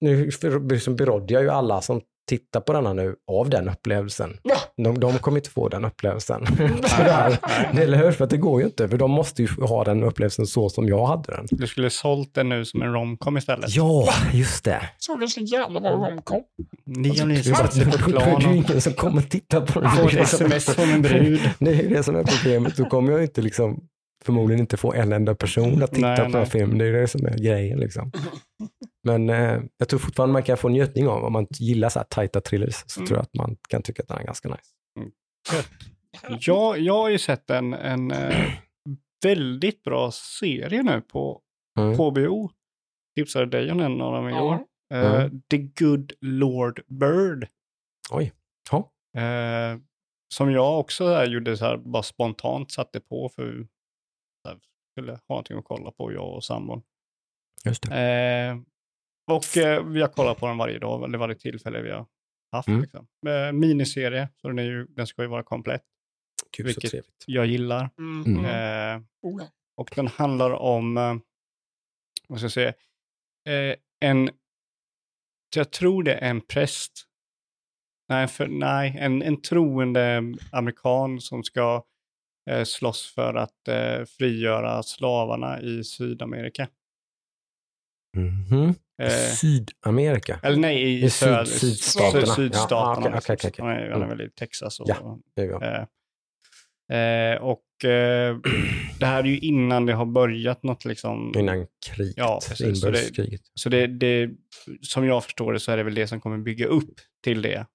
Nu 0.00 0.30
liksom 0.70 0.96
berådde 0.96 1.34
jag 1.34 1.42
ju 1.42 1.50
alla 1.50 1.80
som 1.80 2.00
tittar 2.26 2.60
på 2.60 2.72
denna 2.72 2.92
nu 2.92 3.16
av 3.32 3.50
den 3.50 3.68
upplevelsen. 3.68 4.38
Ja. 4.42 4.56
De, 4.76 5.00
de 5.00 5.18
kommer 5.18 5.38
inte 5.38 5.50
få 5.50 5.68
den 5.68 5.84
upplevelsen. 5.84 6.46
Tyvärr. 6.96 7.38
Eller 7.80 7.98
hur? 7.98 8.12
För 8.12 8.24
att 8.24 8.30
det 8.30 8.36
går 8.36 8.60
ju 8.60 8.66
inte, 8.66 8.88
för 8.88 8.96
de 8.98 9.10
måste 9.10 9.42
ju 9.42 9.48
ha 9.60 9.84
den 9.84 10.02
upplevelsen 10.02 10.46
så 10.46 10.68
som 10.68 10.88
jag 10.88 11.06
hade 11.06 11.32
den. 11.32 11.46
Du 11.50 11.66
skulle 11.66 11.90
sålt 11.90 12.34
den 12.34 12.48
nu 12.48 12.64
som 12.64 12.82
en 12.82 12.92
romcom 12.92 13.36
istället. 13.36 13.74
Ja, 13.76 14.08
just 14.32 14.64
det. 14.64 14.90
Såg 14.98 15.20
det 15.20 15.28
så 15.28 15.40
jävla 15.40 15.80
bra 15.80 15.90
romcom. 15.90 16.42
Ni 16.84 17.18
har 17.18 17.26
ni 17.26 17.42
satt 17.42 17.58
på 17.58 17.64
att 17.64 17.76
ett 17.76 17.92
det 17.92 17.98
är 17.98 18.10
plan 18.10 18.40
ju 18.40 18.56
ingen 18.56 18.80
som 18.80 18.92
kommer 18.92 19.22
titta 19.22 19.60
på 19.60 19.80
den. 19.80 19.90
får 19.90 20.08
ett 20.08 20.20
sms 20.20 20.64
från 20.64 20.90
en 20.90 21.02
brud. 21.02 21.40
Det 21.58 21.70
är 21.70 21.82
ju 21.82 21.88
det 21.88 22.02
som 22.02 22.16
är 22.16 22.24
problemet. 22.24 22.76
Då 22.76 22.84
kommer 22.84 23.12
jag 23.12 23.22
inte 23.22 23.42
liksom, 23.42 23.80
förmodligen 24.26 24.60
inte 24.60 24.76
få 24.76 24.92
en 24.92 25.12
enda 25.12 25.34
person 25.34 25.82
att 25.82 25.90
titta 25.94 26.06
Nej, 26.08 26.16
på 26.16 26.22
den 26.22 26.32
nej. 26.32 26.46
filmen. 26.46 26.78
Det 26.78 26.86
är 26.86 26.92
det 26.92 27.08
som 27.08 27.26
är 27.26 27.38
grejen. 27.38 27.78
Liksom. 27.80 28.12
Men 29.04 29.30
eh, 29.30 29.60
jag 29.78 29.88
tror 29.88 29.98
fortfarande 30.00 30.32
man 30.32 30.42
kan 30.42 30.56
få 30.56 30.68
njutning 30.68 31.08
av, 31.08 31.24
om 31.24 31.32
man 31.32 31.46
gillar 31.50 31.88
så 31.88 31.98
här 31.98 32.06
tajta 32.10 32.40
thrillers, 32.40 32.84
så 32.86 33.00
Mm. 33.00 33.06
tror 33.06 33.18
jag 33.18 33.22
att 33.22 33.34
man 33.34 33.56
kan 33.68 33.82
tycka 33.82 34.02
att 34.02 34.08
den 34.08 34.18
är 34.18 34.24
ganska 34.24 34.48
nice. 34.48 34.62
Jag, 36.40 36.78
jag 36.78 36.94
har 36.94 37.08
ju 37.10 37.18
sett 37.18 37.50
en, 37.50 37.74
en 37.74 38.10
eh, 38.10 38.52
väldigt 39.24 39.82
bra 39.82 40.10
serie 40.12 40.82
nu 40.82 41.00
på 41.00 41.40
Mm. 41.78 41.94
HBO. 41.94 42.50
Tipsade 43.16 43.46
dig 43.46 43.72
om 43.72 43.80
en 43.80 44.00
av 44.00 44.12
dem 44.12 44.28
igår. 44.28 44.54
Eh, 44.94 45.14
Mm. 45.14 45.42
The 45.50 45.58
Good 45.58 46.12
Lord 46.20 46.80
Bird. 46.88 47.48
Oj. 48.10 48.32
Ja. 48.70 48.92
Eh, 49.20 49.78
som 50.34 50.50
jag 50.52 50.80
också 50.80 51.04
så 51.04 51.14
här, 51.14 51.26
gjorde 51.26 51.56
så 51.56 51.64
här, 51.64 51.76
bara 51.76 52.02
spontant 52.02 52.70
satte 52.72 53.00
på 53.00 53.28
för 53.28 53.66
här, 54.46 54.60
skulle 54.92 55.12
ha 55.12 55.20
någonting 55.28 55.58
att 55.58 55.64
kolla 55.64 55.90
på, 55.90 56.12
jag 56.12 56.34
och 56.34 56.44
sambon. 56.44 56.82
Just 57.64 57.82
det. 57.82 57.96
Eh, 58.00 58.58
och 59.36 59.56
eh, 59.56 59.84
vi 59.84 60.00
har 60.00 60.08
kollat 60.08 60.38
på 60.38 60.46
den 60.46 60.58
varje 60.58 60.78
dag, 60.78 61.04
eller 61.04 61.18
varje 61.18 61.34
tillfälle 61.34 61.82
vi 61.82 61.90
har 61.90 62.06
haft. 62.52 62.68
Mm. 62.68 62.80
Liksom. 62.80 63.06
Eh, 63.26 63.52
miniserie, 63.52 64.28
så 64.36 64.48
den, 64.48 64.58
är 64.58 64.62
ju, 64.62 64.86
den 64.86 65.06
ska 65.06 65.22
ju 65.22 65.28
vara 65.28 65.42
komplett. 65.42 65.82
Gud 66.56 66.66
så 66.66 66.68
vilket- 66.68 66.90
trevligt. 66.90 67.24
Jag 67.26 67.46
gillar. 67.46 67.90
Mm. 67.98 68.24
Mm. 68.38 68.44
Eh, 68.44 69.02
Oh, 69.22 69.42
ja. 69.42 69.48
och 69.76 69.90
den 69.96 70.06
handlar 70.06 70.50
om, 70.50 70.96
eh, 70.96 71.14
vad 72.28 72.38
ska 72.38 72.44
jag 72.44 72.52
säga, 72.52 72.68
eh, 73.48 73.76
en, 74.00 74.30
jag 75.56 75.70
tror 75.72 76.02
det 76.02 76.14
är 76.14 76.30
en 76.30 76.40
präst. 76.40 76.92
Nej, 78.08 78.28
för, 78.28 78.46
nej 78.48 78.96
en, 78.98 79.22
en 79.22 79.42
troende 79.42 80.22
amerikan 80.52 81.20
som 81.20 81.44
ska 81.44 81.84
eh, 82.50 82.64
slåss 82.64 83.12
för 83.14 83.34
att 83.34 83.68
eh, 83.68 84.04
frigöra 84.18 84.82
slavarna 84.82 85.60
i 85.60 85.84
Sydamerika. 85.84 86.68
Mhm. 88.16 88.74
Eh, 89.02 89.10
Sydamerika. 89.34 90.40
eller 90.42 90.56
nej, 90.56 90.82
i, 90.82 91.04
I 91.04 91.10
syd- 91.10 91.46
sydstaterna. 91.48 92.26
syd- 92.26 92.34
Sydstaterna. 92.34 93.06
Ja, 93.16 93.18
okej, 93.18 93.36
okej, 93.36 93.50
okej. 93.50 93.90
Han 93.92 94.02
är- 94.02 94.08
väl 94.08 94.20
i 94.20 94.30
Texas. 94.30 94.80
Och, 94.80 94.86
Ja. 94.88 95.18
Det. 95.36 95.86
Eh, 96.92 97.32
eh, 97.32 97.36
och 97.42 97.84
eh, 97.90 98.36
det 99.00 99.06
här 99.06 99.18
är 99.24 99.28
ju 99.28 99.38
innan 99.38 99.86
det 99.86 99.92
har 99.92 100.06
börjat 100.06 100.62
något 100.62 100.84
liksom. 100.84 101.32
Innan 101.36 101.66
kriget, 101.86 102.14
Ja, 102.16 102.40
precis. 102.48 102.80
Så 102.80 102.86
det- 102.86 102.88
inbördeskriget. 102.88 103.40
Så 103.54 103.68
det, 103.68 103.86
det, 103.86 104.30
som 104.80 105.04
jag 105.06 105.24
förstår 105.24 105.52
det 105.52 105.60
så 105.60 105.72
är 105.72 105.76
det 105.76 105.82
väl 105.82 105.94
det 105.94 106.06
som 106.06 106.20
kommer 106.20 106.38
bygga 106.38 106.66
upp 106.66 106.94
till 107.24 107.42
det. 107.42 107.66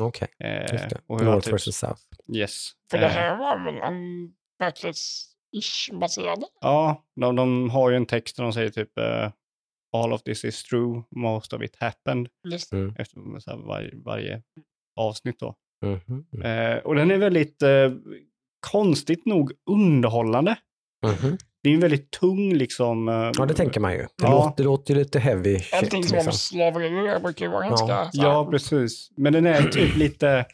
Okej, 0.00 0.28
Eh, 0.38 0.60
just 0.72 0.90
det. 0.90 1.00
och 1.06 1.18
hur 1.18 1.26
han 1.26 1.34
North 1.34 1.44
typ, 1.46 1.54
versus 1.54 1.76
South. 1.76 2.00
yes. 2.36 2.70
För 2.90 2.98
det 2.98 3.06
Eh, 3.06 3.10
här 3.12 3.36
var 3.36 3.64
väl 3.64 3.74
en 3.82 4.28
verklighets-ish 4.62 5.98
baserad? 5.98 6.44
Ja, 6.60 7.04
de, 7.20 7.36
de 7.36 7.70
har 7.70 7.90
ju 7.90 7.96
en 7.96 8.06
text 8.06 8.36
där 8.36 8.42
de 8.44 8.52
säger 8.52 8.70
typ 8.70 8.98
eh, 8.98 9.32
All 9.96 10.12
of 10.12 10.22
this 10.22 10.44
is 10.44 10.62
true, 10.64 11.02
most 11.10 11.52
of 11.52 11.62
it 11.62 11.76
happened. 11.80 12.28
Just 12.48 12.72
Mm. 12.72 12.94
Efter 12.98 13.40
så 13.40 13.50
här, 13.50 13.58
varje, 13.58 13.90
varje 14.04 14.42
avsnitt 14.96 15.38
då. 15.38 15.54
Mhm. 15.84 16.42
Eh, 16.42 16.76
och 16.76 16.94
den 16.94 17.10
är 17.10 17.18
väldigt 17.18 17.62
eh, 17.62 17.92
konstigt 18.70 19.26
nog 19.26 19.52
underhållande. 19.70 20.56
Mhm. 21.06 21.38
Det 21.64 21.70
är 21.70 21.74
en 21.74 21.80
väldigt 21.80 22.10
tung 22.10 22.54
liksom. 22.54 23.08
eh, 23.08 23.30
Ja, 23.38 23.46
det 23.46 23.54
tänker 23.54 23.80
man 23.80 23.92
ju. 23.92 23.98
Det, 23.98 24.06
Ja. 24.22 24.30
låter, 24.30 24.56
det 24.56 24.62
låter 24.62 24.94
ju 24.94 25.00
lite 25.00 25.18
heavy 25.18 25.58
shit. 25.58 25.74
Allting 25.74 26.04
som 26.04 26.16
har 26.18 26.24
Liksom. 26.24 26.26
med 26.26 26.34
slaveri 26.34 26.88
det 27.12 27.20
brukar 27.22 27.44
ju 27.46 27.50
vara 27.52 27.64
Ja. 27.64 27.68
ganska... 27.68 27.86
här- 27.94 28.10
Ja, 28.12 28.48
precis. 28.50 29.08
Men 29.16 29.32
den 29.32 29.46
är 29.46 29.62
typ 29.62 29.96
lite 29.96 30.44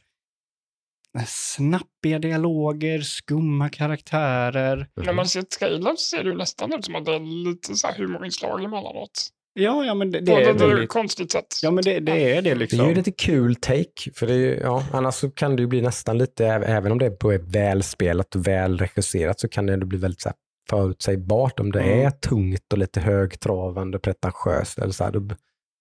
snappiga 1.26 2.18
dialoger, 2.18 3.00
skumma 3.00 3.68
karaktärer. 3.68 4.88
När 4.96 5.12
man 5.12 5.26
ser 5.26 5.42
trailern 5.42 5.96
så 5.96 6.16
ser 6.16 6.24
det 6.24 6.30
ju 6.30 6.36
nästan 6.36 6.72
ut 6.72 6.84
som 6.84 6.94
att 6.96 7.04
det 7.06 7.14
är 7.14 7.44
lite 7.44 7.74
så 7.74 7.86
här 7.86 7.94
humorinslag 7.98 8.64
emellanåt. 8.64 9.28
Ja, 9.54 9.84
ja 9.84 9.94
men 9.94 10.10
det, 10.10 10.18
På 10.18 10.24
det 10.24 10.32
är 10.44 10.54
ett 10.54 10.60
väldigt... 10.60 10.88
konstigt 10.88 11.32
sätt. 11.32 11.46
Ja, 11.62 11.70
men 11.70 11.84
det, 11.84 12.00
det 12.00 12.32
är 12.36 12.42
det 12.42 12.50
Det 12.50 12.54
liksom. 12.54 12.80
är 12.80 12.88
ju 12.88 12.94
lite 12.94 13.12
kul 13.12 13.54
take, 13.56 14.10
för 14.14 14.26
det 14.26 14.32
är 14.32 14.36
ju, 14.38 14.54
ja, 14.62 14.84
annars 14.92 15.14
så 15.14 15.30
kan 15.30 15.56
det 15.56 15.62
ju 15.62 15.66
bli 15.68 15.80
nästan 15.82 16.18
lite, 16.18 16.46
även 16.46 16.92
om 16.92 16.98
det 16.98 17.06
är 17.06 17.38
välspelat 17.52 18.34
och 18.34 18.46
väl 18.46 18.78
regisserat, 18.78 19.40
så 19.40 19.48
kan 19.48 19.66
det 19.66 19.72
ändå 19.72 19.86
bli 19.86 19.98
väldigt 19.98 20.20
så 20.20 20.28
här 20.28 20.36
förutsägbart 20.70 21.60
om 21.60 21.72
det 21.72 21.80
Mm. 21.82 22.06
är 22.06 22.10
tungt 22.10 22.72
och 22.72 22.78
lite 22.78 23.00
högtravande, 23.00 23.98
pretentiöst. 23.98 24.78
Eller 24.78 24.92
så 24.92 25.04
här, 25.04 25.12
då, 25.12 25.20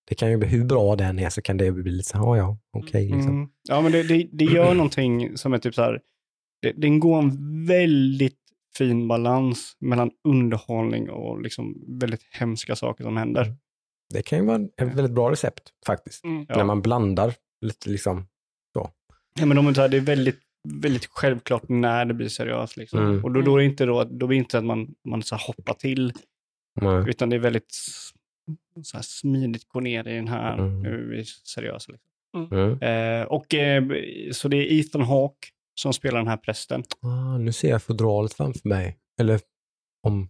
det 0.10 0.16
kan 0.16 0.32
ju 0.32 0.38
bli, 0.38 0.48
hur 0.48 0.66
bra 0.66 0.96
den 0.96 1.20
är 1.20 1.30
så 1.30 1.42
kan 1.42 1.58
det 1.58 1.72
bli 1.72 1.92
lite 1.92 2.10
så 2.10 2.18
här, 2.18 2.26
ja, 2.26 2.38
ja, 2.38 2.58
okej. 2.78 3.04
liksom. 3.06 3.32
Mm. 3.32 3.50
Ja, 3.70 3.82
men 3.82 3.92
det, 3.92 4.04
det, 4.04 4.28
det 4.32 4.46
gör 4.46 4.74
någonting 4.74 5.38
som 5.38 5.54
är 5.54 5.58
typ 5.58 5.76
så 5.76 5.82
här, 5.82 6.02
det, 6.62 6.72
det 6.72 6.90
går 6.90 7.20
en 7.20 7.66
väldigt 7.66 8.36
fin 8.78 9.08
balans 9.08 9.78
mellan 9.80 10.12
underhållning 10.28 11.10
och 11.10 11.42
liksom 11.42 11.84
väldigt 12.00 12.22
hemska 12.32 12.76
saker 12.76 13.04
som 13.04 13.18
händer. 13.18 13.56
Det 14.14 14.22
kan 14.22 14.40
ju 14.40 14.46
vara 14.46 14.62
ett 14.82 14.96
väldigt 14.96 15.12
bra 15.16 15.32
recept 15.32 15.64
faktiskt, 15.86 16.24
Mm. 16.24 16.46
Ja. 16.50 16.58
när 16.58 16.64
man 16.64 16.82
blandar 16.82 17.34
lite 17.62 17.90
liksom. 17.90 18.28
Ja, 19.40 19.46
men 19.46 19.56
de 19.58 19.68
är 19.68 19.74
så 19.74 19.82
här, 19.82 19.90
det 19.90 19.98
är 19.98 20.02
väldigt, 20.02 20.40
väldigt 20.70 21.06
självklart 21.06 21.70
när 21.70 22.06
det 22.06 22.14
blir 22.14 22.28
seriöst. 22.30 22.78
Liksom. 22.78 23.00
Mm. 23.00 23.24
Och 23.26 23.32
då, 23.32 23.42
då 23.42 23.56
är 23.56 23.60
det 23.60 23.66
inte, 23.66 23.86
då, 23.86 24.04
då 24.04 24.28
det 24.28 24.36
inte 24.36 24.58
att 24.58 24.64
man, 24.66 24.96
man 25.08 25.24
så 25.24 25.36
här 25.36 25.44
hoppar 25.48 25.74
till, 25.74 26.14
Mm. 26.82 27.08
utan 27.08 27.30
det 27.30 27.36
är 27.36 27.40
väldigt 27.40 27.72
så 28.84 28.98
här 28.98 29.02
smidigt 29.04 29.68
gå 29.68 29.80
ner 29.80 30.08
i 30.08 30.16
den 30.16 30.28
här, 30.28 30.54
Mm. 30.58 30.82
nu 30.82 30.90
är 30.90 31.18
vi 31.18 31.26
seriösa. 31.26 31.92
Liksom. 31.92 32.10
Mm. 32.52 32.82
Eh, 32.82 33.28
och, 33.28 33.54
eh, 33.54 33.84
så 34.32 34.48
det 34.48 34.58
är 34.58 34.80
Ethan 34.80 35.02
Hawke 35.02 35.48
som 35.76 35.94
spelar 35.94 36.18
den 36.18 36.28
här 36.28 36.38
prästen. 36.38 36.84
Ah, 37.02 37.38
nu 37.38 37.52
ser 37.52 37.70
jag 37.70 37.84
fodralet 37.84 38.34
framför 38.34 38.70
mig. 38.70 38.98
Eller 39.20 39.40
om. 40.04 40.30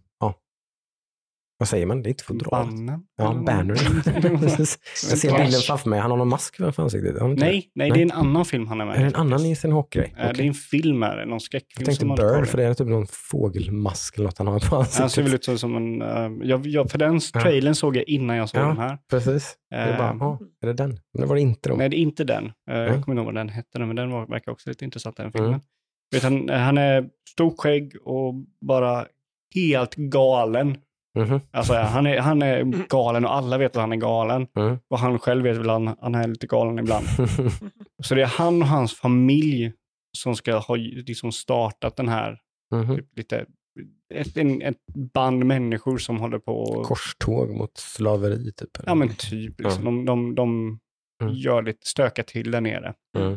Vad 1.60 1.68
säger 1.68 1.86
man? 1.86 2.02
Det 2.02 2.08
är 2.08 2.10
inte 2.10 2.24
fodralet. 2.24 2.50
Bannen? 2.70 3.02
Ja, 3.16 3.42
banner. 3.46 3.74
jag 4.58 5.18
ser 5.18 5.38
bilden 5.38 5.60
framför 5.60 5.88
mig. 5.90 5.98
Han 6.00 6.10
har 6.10 6.18
någon 6.18 6.28
mask 6.28 6.56
framför 6.56 6.82
ansiktet. 6.82 7.14
Det? 7.14 7.26
nej, 7.28 7.70
nej, 7.74 7.90
det 7.90 7.98
är 8.00 8.02
en 8.02 8.10
annan 8.12 8.44
film 8.44 8.66
han 8.66 8.80
är 8.80 8.84
med 8.84 8.94
Är 8.96 8.98
det 9.00 9.04
en 9.06 9.12
i 9.12 9.14
annan. 9.14 9.46
Ethan 9.46 9.72
Hawke-grej? 9.72 10.14
Eh, 10.18 10.30
Det 10.36 10.42
är 10.42 10.46
en 10.46 10.54
film 10.54 11.02
här, 11.02 11.16
någon 11.26 11.32
Jag 11.32 11.42
skräckfilm 11.42 11.84
tänkte 11.86 12.06
han 12.06 12.18
har 12.18 12.38
Bird, 12.40 12.48
för 12.48 12.56
det 12.58 12.64
är 12.64 12.74
typ 12.74 12.86
någon 12.86 13.06
fågelmask 13.06 14.14
eller 14.16 14.24
något 14.24 14.38
han 14.38 14.46
har 14.46 14.60
på 14.70 14.76
Han 14.76 14.84
ser 14.86 14.98
väl 15.00 15.04
ansiktet. 15.32 15.48
ut 15.54 15.60
som- 15.60 15.76
en... 15.76 16.02
eh, 16.02 16.48
jag, 16.48 16.66
jag, 16.66 16.90
för 16.90 16.98
den 16.98 17.20
Ja. 17.34 17.40
trailern 17.40 17.74
såg 17.74 17.96
jag 17.96 18.08
innan 18.08 18.36
jag 18.36 18.48
såg 18.48 18.60
Ja. 18.60 18.66
den 18.66 18.78
här. 18.78 18.98
Precis. 19.10 19.54
Det 19.70 19.76
är 19.76 19.98
bara, 19.98 20.10
Eh, 20.10 20.16
ja, 20.20 20.38
är 20.62 20.66
det 20.66 20.72
den? 20.72 20.90
Men 21.12 21.20
det 21.20 21.26
var 21.26 21.34
det 21.34 21.40
inte 21.40 21.68
då. 21.68 21.76
Nej, 21.76 21.88
det 21.88 21.96
är 21.96 22.02
inte 22.02 22.24
den. 22.24 22.44
Eh, 22.44 22.76
Mm. 22.76 22.82
Jag 22.94 23.04
kommer 23.04 23.12
inte 23.12 23.12
ihåg 23.12 23.24
vad 23.26 23.34
den 23.34 23.48
hette, 23.48 23.78
men 23.78 23.96
den 23.96 24.10
var, 24.10 24.26
verkar 24.26 24.52
också 24.52 24.68
lite 24.70 24.84
intressant, 24.84 25.16
den 25.16 25.32
filmen. 25.32 25.48
Mm. 25.50 25.60
Vet 26.12 26.22
han, 26.22 26.48
han 26.48 26.78
är 26.78 27.08
stort 27.30 27.54
skägg 27.60 27.92
och 28.04 28.34
bara 28.66 29.06
helt 29.54 29.94
galen. 29.94 30.76
Mhm. 31.18 31.40
Alltså, 31.50 31.74
han, 31.74 32.06
är, 32.06 32.18
han 32.18 32.42
är 32.42 32.64
galen 32.88 33.24
och 33.24 33.34
alla 33.34 33.58
vet 33.58 33.76
att 33.76 33.80
han 33.80 33.92
är 33.92 33.96
galen. 33.96 34.46
Mm. 34.56 34.78
Och 34.88 34.98
han 34.98 35.18
själv 35.18 35.42
vet 35.44 35.56
väl 35.56 35.70
att 35.70 35.98
han, 36.00 36.14
är 36.14 36.28
lite 36.28 36.46
galen 36.46 36.78
ibland. 36.78 37.06
Så 38.02 38.14
det 38.14 38.22
är 38.22 38.26
han 38.26 38.62
och 38.62 38.68
hans 38.68 38.94
familj 38.94 39.72
som 40.18 40.36
ska 40.36 40.56
ha 40.58 40.74
liksom 40.76 41.32
startat 41.32 41.96
den 41.96 42.08
här, 42.08 42.38
typ 42.96 43.16
lite, 43.16 43.46
ett, 44.14 44.36
en, 44.36 44.62
ett 44.62 44.76
band 45.14 45.46
människor 45.46 45.98
som 45.98 46.18
håller 46.18 46.38
på 46.38 46.52
och, 46.62 46.86
Korståg 46.86 47.50
mot 47.50 47.76
slaveri 47.78 48.52
typ. 48.52 48.76
eller? 48.76 48.88
ja 48.88 48.94
men 48.94 49.08
typ, 49.14 49.60
liksom, 49.60 49.84
de, 49.84 50.04
de, 50.04 50.34
de 50.34 50.78
Mm. 51.22 51.34
gör 51.34 51.62
lite, 51.62 51.86
stökar 51.86 52.22
till 52.22 52.50
där 52.50 52.60
nere. 52.60 52.94
Mm. 53.18 53.34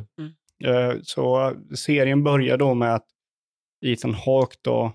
Eh, 0.65 0.95
Så 1.03 1.53
serien 1.75 2.23
börjar 2.23 2.57
då 2.57 2.73
med 2.73 2.95
att 2.95 3.05
Ethan 3.85 4.13
Hawke 4.13 4.55
då, 4.61 4.91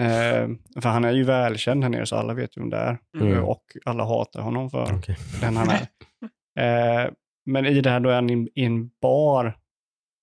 eh, 0.00 0.48
för 0.82 0.88
han 0.88 1.04
är 1.04 1.12
ju 1.12 1.24
välkänd 1.24 1.82
här 1.82 1.90
nere 1.90 2.06
så 2.06 2.16
alla 2.16 2.34
vet 2.34 2.56
ju 2.56 2.60
vem 2.60 2.70
det 2.70 2.76
är. 2.76 2.98
Mm. 3.20 3.32
Eh, 3.32 3.44
Och 3.44 3.62
alla 3.84 4.04
hatar 4.04 4.40
honom 4.40 4.70
för 4.70 4.96
Okej. 4.98 5.16
den 5.40 5.56
han 5.56 5.68
är. 5.70 5.86
Eh, 6.58 7.10
men 7.46 7.66
i 7.66 7.80
det 7.80 7.90
här 7.90 8.00
då 8.00 8.10
är 8.10 8.14
han 8.14 8.30
i, 8.30 8.48
en 8.54 8.88
bar 9.02 9.58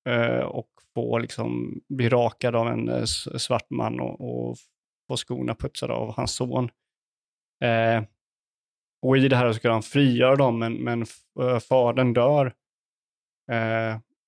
eh, 0.10 0.40
och 0.40 0.70
får 0.94 1.20
liksom 1.20 1.80
bli 1.90 2.10
rakad 2.10 2.56
av 2.56 2.68
en 2.68 2.90
eh, 2.90 3.04
svart 3.38 3.70
man 3.70 4.00
och, 4.00 4.22
och 4.50 4.58
få 5.08 5.18
skorna 5.18 5.56
putsade 5.56 5.94
av 5.94 6.14
hans 6.16 6.36
son. 6.36 6.70
Eh, 7.64 8.04
och 9.02 9.18
i 9.18 9.28
det 9.28 9.36
här 9.36 9.52
så 9.52 9.54
ska 9.60 9.72
han 9.72 9.82
frigöra 9.84 10.36
dem, 10.36 10.60
men, 10.60 10.74
men 10.74 11.06
fadern 11.70 12.14
dör. 12.14 12.54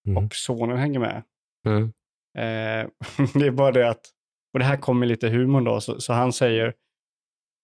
Mm. 0.08 0.18
och 0.26 0.36
sonen 0.36 0.78
hänger 0.78 1.00
med. 1.00 1.24
Mm. 1.68 1.92
Det 3.34 3.46
är 3.48 3.52
bara 3.52 3.72
det 3.72 3.90
att, 3.90 4.02
och 4.54 4.60
det 4.60 4.66
här 4.66 4.78
kommer 4.78 5.06
lite 5.06 5.30
humor 5.30 5.62
då, 5.62 5.82
så, 5.82 6.02
så 6.02 6.14
han 6.14 6.34
säger 6.34 6.74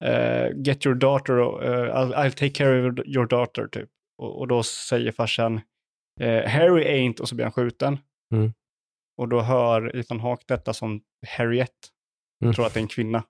eh, 0.04 0.48
get 0.56 0.86
your 0.86 0.96
daughter, 0.96 1.34
uh, 1.34 1.96
I'll, 1.96 2.14
I'll 2.16 2.32
take 2.32 2.50
care 2.50 2.90
of 2.90 3.00
your 3.06 3.26
daughter 3.28 3.68
typ. 3.68 3.90
och, 4.18 4.40
och 4.40 4.48
då 4.48 4.64
säger 4.64 5.12
farsan 5.12 5.62
eh, 6.20 6.50
Harry 6.50 6.84
ain't 6.84 7.20
och 7.22 7.30
så 7.30 7.36
blir 7.36 7.46
han 7.46 7.52
skjuten. 7.52 7.98
Mm. 8.34 8.54
Och 9.18 9.28
då 9.28 9.42
hör 9.42 9.96
Ethan 9.96 10.20
Hawke 10.20 10.44
detta 10.48 10.74
som 10.74 11.02
Harriet, 11.28 11.72
Mm. 12.44 12.54
tror 12.54 12.66
att 12.66 12.74
det 12.74 12.80
är 12.80 12.82
en 12.82 12.88
kvinna. 12.88 13.24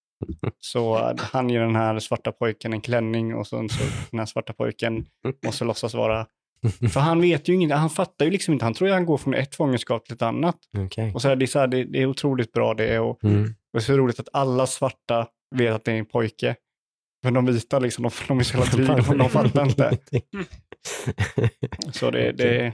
Så 0.58 1.14
han 1.18 1.50
ger 1.50 1.60
den 1.60 1.76
här 1.76 1.98
svarta 1.98 2.32
pojken 2.32 2.72
en 2.72 2.80
klänning 2.80 3.34
och 3.34 3.46
sen 3.46 3.68
så 3.68 3.84
den 4.10 4.18
här 4.18 4.26
svarta 4.26 4.52
pojken 4.52 5.06
måste 5.44 5.64
låtsas 5.64 5.94
vara 5.94 6.26
för 6.92 7.00
han 7.00 7.20
vet 7.20 7.48
ju 7.48 7.54
inget, 7.54 7.72
han 7.78 7.90
fattar 7.90 8.24
ju 8.24 8.30
liksom 8.30 8.52
inte, 8.54 8.64
han 8.64 8.74
tror 8.74 8.88
ju 8.88 8.94
han 8.94 9.06
går 9.06 9.18
från 9.18 9.34
ett 9.34 9.54
fångenskap 9.54 10.04
till 10.04 10.14
ett 10.14 10.22
annat. 10.22 10.56
Okej. 10.78 11.12
Och 11.14 11.22
så 11.22 11.28
här, 11.28 11.36
det, 11.36 11.44
är 11.44 11.46
så 11.46 11.58
här, 11.58 11.66
det, 11.66 11.84
det 11.84 12.02
är 12.02 12.06
otroligt 12.06 12.52
bra 12.52 12.74
det 12.74 12.98
och, 12.98 13.24
Mm. 13.24 13.42
och 13.44 13.50
det 13.72 13.78
är 13.78 13.80
så 13.80 13.96
roligt 13.96 14.20
att 14.20 14.28
alla 14.32 14.66
svarta 14.66 15.26
vet 15.56 15.74
att 15.74 15.84
det 15.84 15.92
är 15.92 15.96
en 15.98 16.06
pojke. 16.06 16.56
Men 17.22 17.34
de 17.34 17.46
vita 17.46 17.78
liksom, 17.78 18.02
de, 18.02 18.10
de 18.28 18.38
är 18.38 18.42
så 18.42 18.58
jävla 18.58 18.72
dryga, 18.76 18.96
de, 18.96 19.18
de 19.18 19.28
fattar 19.28 19.64
inte. 19.66 19.98
Så 21.92 22.10
det, 22.10 22.32
det, 22.32 22.72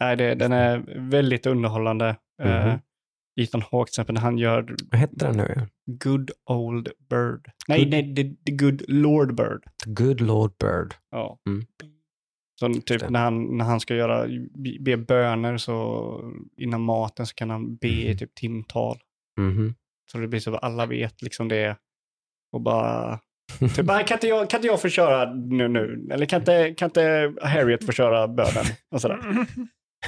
nej, 0.00 0.16
det, 0.16 0.34
den 0.34 0.52
är 0.52 0.84
väldigt 1.10 1.46
underhållande. 1.46 2.16
Eh, 2.42 2.66
Mhm. 2.66 2.78
Ethan 3.40 3.62
Hawke 3.70 3.88
till 3.90 3.92
exempel, 3.92 4.14
när 4.14 4.20
han 4.20 4.38
gör 4.38 4.74
Vad 4.90 5.00
heter 5.00 5.16
den 5.26 5.36
nu? 5.36 5.66
Good 5.86 6.30
Old 6.50 6.88
Bird. 7.10 7.46
Nej, 7.68 7.84
Good- 7.84 7.90
nej, 7.90 8.14
the, 8.14 8.22
the 8.50 8.52
Good 8.64 8.82
Lord 8.88 9.34
Bird. 9.34 9.62
The 9.84 9.90
Good 10.04 10.20
Lord 10.20 10.52
Bird. 10.60 10.94
Ja. 11.10 11.38
Mm. 11.48 11.64
Så 12.60 12.74
typ 12.74 13.10
när 13.10 13.20
han, 13.20 13.56
när 13.56 13.64
han 13.64 13.80
ska 13.80 13.94
göra, 13.94 14.26
be, 14.80 14.96
böner 14.96 15.56
så 15.56 16.20
innan 16.56 16.80
maten 16.80 17.26
så 17.26 17.34
kan 17.34 17.50
han 17.50 17.76
be 17.76 17.88
i 17.88 18.08
Mhm. 18.08 18.18
typ 18.18 18.34
timtal. 18.34 18.98
Mhm. 19.40 19.74
Så 20.12 20.18
det 20.18 20.28
blir 20.28 20.40
så 20.40 20.54
att 20.54 20.64
alla 20.64 20.86
vet 20.86 21.22
liksom 21.22 21.48
det. 21.48 21.76
Och 22.52 22.60
bara, 22.60 23.18
typ, 23.76 23.86
"Nej, 23.86 24.04
kan, 24.06 24.16
inte 24.16 24.28
jag, 24.28 24.50
kan 24.50 24.58
inte 24.58 24.66
jag 24.66 24.82
få 24.82 24.88
köra 24.88 25.34
nu, 25.34 25.68
nu? 25.68 26.08
Eller 26.10 26.26
kan 26.26 26.40
inte, 26.40 26.74
kan 26.74 26.86
inte 26.88 27.34
Harriet 27.42 27.86
få 27.86 27.92
köra 27.92 28.28
bönen? 28.28 28.64
Och 28.90 29.00
sådär. 29.00 29.18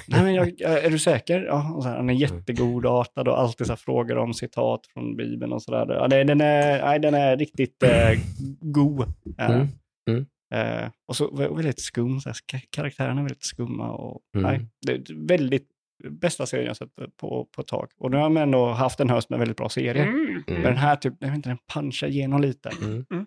Nej, 0.09 0.23
men 0.23 0.35
jag, 0.35 0.61
är 0.61 0.91
du 0.91 0.99
säker? 0.99 1.45
Ja, 1.45 1.81
här, 1.85 1.97
han 1.97 2.11
är 2.11 2.15
jättegodartad 2.15 3.29
och 3.29 3.41
alltid 3.41 3.67
så 3.67 3.73
här 3.73 3.77
frågar 3.77 4.17
om 4.17 4.35
citat 4.35 4.87
från 4.87 5.17
Bibeln 5.17 5.53
och 5.53 5.63
sådär. 5.63 5.95
Ja, 5.95 6.09
den, 6.09 6.41
är, 6.41 6.83
nej, 6.85 6.99
den 7.01 7.15
är 7.15 7.37
riktigt 7.37 7.83
eh, 7.83 8.11
god. 8.61 9.01
Eh, 9.39 9.51
Mm, 9.51 9.69
mm. 10.11 10.27
Eh, 10.55 10.89
och 11.09 11.17
så 11.17 11.31
vä- 11.31 11.57
väldigt 11.57 11.81
skum, 11.81 12.21
så 12.21 12.29
här, 12.29 12.37
ka- 12.53 12.67
karaktärerna 12.71 13.21
är 13.21 13.25
väldigt 13.25 13.45
skumma. 13.45 13.91
Och, 13.93 14.21
Mm. 14.37 14.47
nej, 14.51 14.69
det 14.87 14.93
är 14.93 15.27
väldigt 15.27 15.69
bästa 16.11 16.47
serien 16.47 16.67
jag 16.67 16.77
sett 16.77 16.89
på, 17.21 17.49
på 17.57 17.61
ett 17.61 17.67
tag. 17.67 17.89
Och 17.99 18.11
nu 18.11 18.17
har 18.17 18.29
man 18.31 18.43
ändå 18.43 18.67
haft 18.67 19.01
en 19.01 19.11
höst 19.11 19.31
med 19.31 19.39
väldigt 19.39 19.57
bra 19.57 19.69
serier. 19.69 19.95
Mm. 19.95 20.19
Mm. 20.27 20.43
Men 20.47 20.63
den 20.63 20.77
här, 20.77 20.97
typ, 20.97 21.15
jag 21.21 21.29
vet 21.29 21.37
inte, 21.37 21.49
den 21.49 21.59
punchar 21.75 22.07
igenom 22.09 22.41
lite. 22.41 22.71
Mm. 22.83 23.05
Mm. 23.11 23.27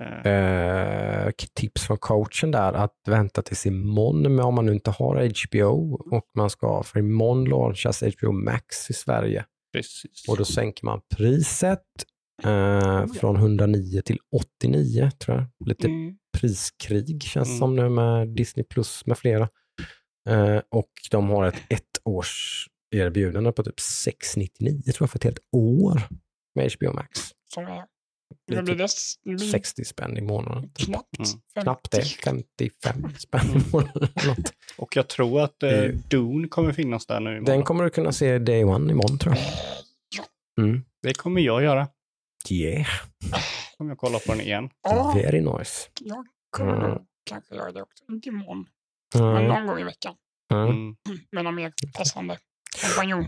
Eh, 0.00 0.32
Eh, 0.32 1.30
tips 1.54 1.86
från 1.86 1.98
coachen 1.98 2.50
där 2.50 2.72
att 2.72 2.94
vänta 3.06 3.42
tills 3.42 3.66
imorgon 3.66 4.34
med 4.36 4.44
om 4.44 4.54
man 4.54 4.66
nu 4.66 4.72
inte 4.72 4.90
har 4.90 5.16
HBO 5.48 5.94
och 6.16 6.24
man 6.34 6.50
ska, 6.50 6.82
för 6.82 6.98
imorgon 6.98 7.44
launchas 7.44 8.02
HBO 8.02 8.32
Max 8.32 8.90
i 8.90 8.92
Sverige 8.92 9.44
precis. 9.72 10.28
och 10.28 10.36
då 10.36 10.44
sänker 10.44 10.84
man 10.84 11.00
priset 11.16 11.82
eh, 12.44 13.06
från 13.06 13.36
109 13.36 14.00
till 14.04 14.18
89 14.32 15.10
tror 15.18 15.36
jag. 15.36 15.68
Lite 15.68 15.86
Mm. 15.88 16.16
Priskrig 16.38 17.22
känns 17.22 17.48
Mm. 17.48 17.58
som 17.58 17.76
nu 17.76 17.88
med 17.88 18.28
Disney 18.28 18.64
Plus 18.64 19.06
med 19.06 19.18
flera. 19.18 19.48
Eh, 20.28 20.60
och 20.68 20.90
de 21.10 21.28
har 21.30 21.46
ett 21.46 21.54
ett 21.68 21.98
års 22.04 22.66
erbjudande 22.96 23.52
på 23.52 23.62
typ 23.62 23.80
699 23.80 24.82
tror 24.82 24.94
jag 25.04 25.10
för 25.10 25.18
ett 25.18 25.24
helt 25.24 25.38
år 25.52 26.02
med 26.54 26.72
HBO 26.78 26.92
Max. 26.92 27.20
Så 27.54 27.60
är 27.60 27.66
Det 27.66 27.76
blir 28.46 28.56
typ 28.58 28.78
det 28.78 28.86
det 29.24 29.34
blir 29.36 29.48
60 29.50 29.84
spänn 29.84 30.16
i 30.16 30.20
månaden. 30.20 30.70
knappt. 30.74 31.18
Mm. 31.18 31.40
Knappt 31.64 31.90
det, 31.90 32.04
55 32.04 33.14
spänn 33.18 33.46
i 33.56 33.72
månaden. 33.72 34.08
eller 34.16 34.28
något. 34.28 34.52
Och 34.76 34.96
jag 34.96 35.08
tror 35.08 35.40
att 35.40 35.62
eh, 35.62 35.84
Dune 36.10 36.48
kommer 36.48 36.72
finnas 36.72 37.06
där 37.06 37.20
nu 37.20 37.30
Den 37.30 37.38
imorgon. 37.38 37.62
kommer 37.62 37.84
du 37.84 37.90
kunna 37.90 38.12
se 38.12 38.38
day 38.38 38.64
one 38.64 38.92
imorgon 38.92 39.18
tror 39.18 39.34
jag. 39.36 39.44
Mm. 40.66 40.84
Det 41.02 41.14
kommer 41.14 41.40
jag 41.40 41.62
göra. 41.62 41.88
Yeah, 42.50 42.86
Kommer 43.80 43.90
jag 43.90 43.98
kolla 43.98 44.18
på 44.18 44.32
den 44.32 44.40
igen. 44.40 44.70
Ja, 44.82 45.12
very 45.16 45.40
nice. 45.40 45.88
jag 46.00 46.26
kommer 46.50 46.84
Mm. 46.90 46.98
kanske 47.30 47.54
göra 47.54 47.72
det 47.72 47.82
också. 47.82 48.04
Inte 48.12 48.28
imorgon, 48.28 48.66
men 49.14 49.36
Mm. 49.36 49.44
någon 49.48 49.66
gång 49.66 49.78
i 49.80 49.84
veckan. 49.84 50.14
Mm. 50.52 50.68
Mm. 50.70 50.96
Med 51.32 51.44
någon 51.44 51.54
mer 51.54 51.72
passande 51.98 52.38
kompanjon. 52.84 53.26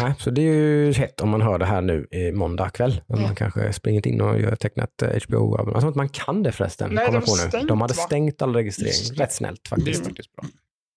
Nej, 0.00 0.14
så 0.18 0.30
det 0.30 0.40
är 0.40 0.54
ju 0.54 0.92
hett 0.92 1.20
om 1.20 1.28
man 1.28 1.40
hör 1.42 1.58
det 1.58 1.66
här 1.66 1.80
nu 1.82 2.06
i 2.10 2.32
måndag 2.32 2.70
kväll. 2.70 3.00
Om 3.06 3.20
Ja. 3.20 3.26
man 3.26 3.34
kanske 3.34 3.72
springer 3.72 4.06
in 4.08 4.20
och 4.20 4.40
gör 4.40 4.56
tecknat 4.56 4.90
HBO. 5.26 5.56
Jag 5.58 5.66
tror 5.66 5.86
inte 5.86 5.96
man 5.98 6.08
kan 6.08 6.42
det 6.42 6.52
förresten. 6.52 6.90
Nej, 6.94 7.06
var 7.12 7.20
på 7.20 7.30
nu. 7.30 7.48
stängt, 7.48 7.68
De 7.68 7.80
hade 7.80 7.94
va? 7.94 8.02
stängt 8.02 8.42
all 8.42 8.54
registrering. 8.54 9.18
Rätt 9.18 9.32
snällt 9.32 9.60
Det 9.70 9.90
är 9.90 9.94
faktiskt. 9.94 10.30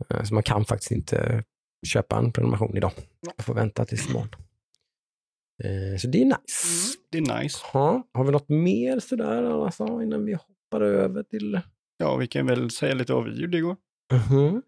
Eh, 0.10 0.24
Så 0.24 0.34
man 0.34 0.44
kan 0.44 0.66
faktiskt 0.66 0.92
inte 0.92 1.44
köpa 1.88 2.18
en 2.18 2.32
prenumeration 2.32 2.78
idag. 2.78 2.92
Jag 3.38 3.46
får 3.46 3.54
vänta 3.54 3.86
tills 3.86 4.10
imorgon. 4.10 4.30
Eh, 5.64 5.98
Så 5.98 6.08
det 6.08 6.22
är 6.22 6.26
nice. 6.26 6.38
Mm. 6.68 6.96
Det 7.12 7.18
är 7.18 7.42
nice. 7.44 7.60
Ja, 7.74 8.08
har 8.14 8.24
vi 8.24 8.32
något 8.32 8.50
mer 8.50 9.00
sådär 9.00 9.64
alltså, 9.66 9.84
innan 10.02 10.26
vi 10.26 10.34
hoppar 10.34 10.82
över 10.82 11.24
till... 11.24 11.62
Ja, 11.98 12.16
vi 12.16 12.28
kan 12.28 12.46
väl 12.46 12.72
säga 12.72 12.94
lite 12.94 13.14
vad 13.14 13.26
vi 13.26 13.42
gjorde 13.42 13.58
igår. 13.58 13.76
Mhm. 14.14 14.62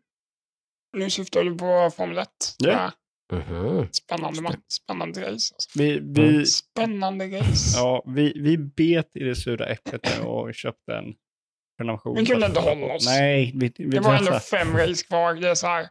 Nu 0.97 1.09
syftar 1.09 1.43
du 1.43 1.57
på 1.57 1.89
Formel 1.97 2.17
1. 2.17 2.27
Ja. 2.57 2.91
Mhm. 3.33 3.87
Spännande, 3.91 4.39
ma- 4.41 4.61
spännande 4.67 5.21
race. 5.21 5.31
Alltså. 5.31 5.79
Vi, 5.79 5.99
vi, 5.99 6.29
Mm. 6.29 6.45
Spännande 6.45 7.25
race. 7.39 7.77
ja, 7.77 8.03
vi, 8.07 8.33
vi 8.35 8.57
bet 8.57 9.15
i 9.15 9.23
det 9.23 9.35
sura 9.35 9.65
äpplet 9.65 10.19
och 10.25 10.53
köpte 10.55 10.93
en 10.95 11.13
prenumeration. 11.77 12.15
Vi 12.15 12.25
kunde 12.25 12.45
inte 12.45 12.59
hålla 12.59 12.93
oss. 12.95 13.05
Nej, 13.05 13.51
vi, 13.55 13.73
vi 13.77 13.85
Det 13.85 13.99
var 13.99 14.15
ändå 14.15 14.39
fem 14.39 14.77
race 14.77 15.05
kvar. 15.05 15.33
Det 15.33 15.49
är 15.49 15.55
så 15.55 15.67
här. 15.67 15.87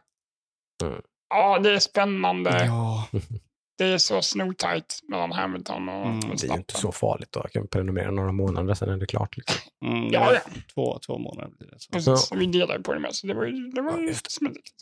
Mm. 0.83 1.01
Ja, 1.29 1.59
det 1.59 1.71
är 1.71 1.79
spännande. 1.79 2.65
Ja, 2.65 3.07
Det 3.77 3.83
är 3.85 3.97
så 3.97 4.21
snotajt 4.21 4.99
mellan 5.07 5.31
Hamilton 5.31 5.89
och 5.89 6.05
Mm, 6.05 6.19
det 6.19 6.25
är 6.27 6.27
ju 6.27 6.27
Det 6.27 6.27
är 6.27 6.27
ju 6.27 6.31
Verstappen. 6.31 6.59
inte 6.59 6.77
så 6.77 6.91
farligt 6.91 7.31
då. 7.31 7.39
Jag 7.43 7.51
kan 7.51 7.67
prenumerera 7.67 8.11
några 8.11 8.31
månader, 8.31 8.73
sen 8.73 8.89
är 8.89 8.97
det 8.97 9.05
klart. 9.05 9.37
Liksom. 9.37 9.55
mm, 9.85 10.11
det 10.11 10.13
Ja, 10.17 10.33
ja. 10.33 10.39
Två, 10.73 10.99
två 11.05 11.17
månader 11.17 11.49
blir 11.59 11.67
det. 11.69 11.79
Så. 11.79 11.91
Precis, 11.91 12.31
vi 12.35 12.45
delade 12.45 12.77
ju 12.77 12.83
på 12.83 12.93
det 12.93 12.99
med, 12.99 13.15
så 13.15 13.27
det 13.27 13.33
var 13.33 13.45
ju, 13.45 13.51
det 13.71 13.81
var 13.81 13.91
Ja, 13.91 13.99
ju 14.01 14.13
smidigt. 14.27 14.73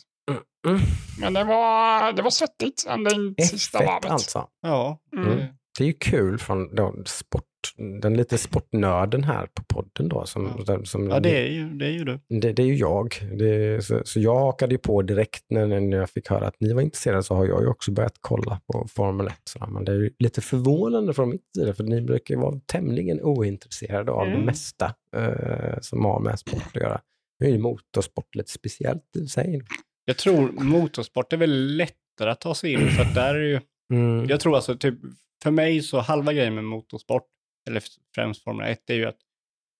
Mm. 0.66 0.80
Men 1.20 1.32
det 1.34 1.44
var, 1.44 2.12
det 2.12 2.22
var 2.22 2.30
svettigt 2.30 2.86
ända 2.88 3.10
in 3.14 3.34
sista 3.50 3.78
F1 3.78 3.86
varvet. 3.86 4.10
alltså. 4.10 4.46
Ja, 4.62 4.98
Mm. 5.16 5.28
det- 5.36 5.54
Det 5.78 5.84
är 5.84 5.88
ju 5.88 5.92
kul 5.94 6.38
från 6.38 6.74
då, 6.74 6.94
sport, 7.06 7.44
den 8.00 8.16
lite 8.16 8.38
sportnörden 8.38 9.24
här 9.24 9.46
på 9.46 9.62
podden 9.64 10.08
då. 10.08 10.26
Som, 10.26 10.64
Ja. 10.66 10.84
som, 10.84 11.10
ja 11.10 11.20
det, 11.20 11.38
är 11.46 11.50
ju, 11.50 11.68
det 11.68 11.86
är 11.86 11.90
ju 11.90 12.04
du. 12.04 12.18
det, 12.40 12.52
det 12.52 12.62
är 12.62 12.66
ju 12.66 12.74
jag. 12.74 13.14
Det, 13.38 13.84
så, 13.84 14.00
så 14.04 14.20
jag 14.20 14.38
hakade 14.40 14.74
ju 14.74 14.78
på 14.78 15.02
direkt 15.02 15.44
när, 15.50 15.66
när 15.80 15.96
jag 15.96 16.10
fick 16.10 16.28
höra 16.30 16.46
att 16.46 16.60
ni 16.60 16.72
var 16.72 16.82
intresserade 16.82 17.22
så 17.22 17.34
har 17.34 17.46
jag 17.46 17.62
ju 17.62 17.66
också 17.68 17.90
börjat 17.92 18.16
kolla 18.20 18.60
på 18.72 18.86
Formel 18.88 19.26
1. 19.26 19.34
Så, 19.44 19.66
men 19.66 19.84
det 19.84 19.92
är 19.92 19.96
ju 19.96 20.10
lite 20.18 20.40
förvånande 20.40 21.14
från 21.14 21.28
mitt 21.30 21.44
sida 21.56 21.74
för 21.74 21.84
ni 21.84 22.00
brukar 22.00 22.34
ju 22.34 22.40
vara 22.40 22.60
tämligen 22.66 23.20
ointresserade 23.22 24.12
av 24.12 24.26
det 24.26 24.32
Mm. 24.32 24.46
mesta 24.46 24.94
eh, 25.16 25.78
som 25.80 26.04
har 26.04 26.20
med 26.20 26.38
sport 26.38 26.62
att 26.74 26.82
göra. 26.82 27.00
Nu 27.40 27.46
är 27.46 27.50
ju 27.50 27.58
motorsport 27.58 28.34
lite 28.34 28.50
speciellt 28.50 29.16
i 29.16 29.26
sig. 29.26 29.62
Jag 30.04 30.16
tror 30.16 30.52
motorsport 30.52 31.32
är 31.32 31.36
väl 31.36 31.76
lättare 31.76 32.30
att 32.30 32.40
ta 32.40 32.54
sig 32.54 32.72
in 32.72 32.88
för 32.90 33.02
att 33.02 33.14
där 33.14 33.34
är 33.34 33.40
ju, 33.48 33.60
Mm. 33.92 34.28
jag 34.28 34.40
tror 34.40 34.56
alltså 34.56 34.76
typ, 34.76 34.94
för 35.42 35.50
mig 35.50 35.82
så 35.82 35.98
halva 35.98 36.32
grejen 36.32 36.54
med 36.54 36.64
motorsport, 36.64 37.26
eller 37.70 37.82
främst 38.14 38.44
Formel 38.44 38.66
1, 38.72 38.90
är 38.90 38.94
ju 38.94 39.06
att 39.06 39.18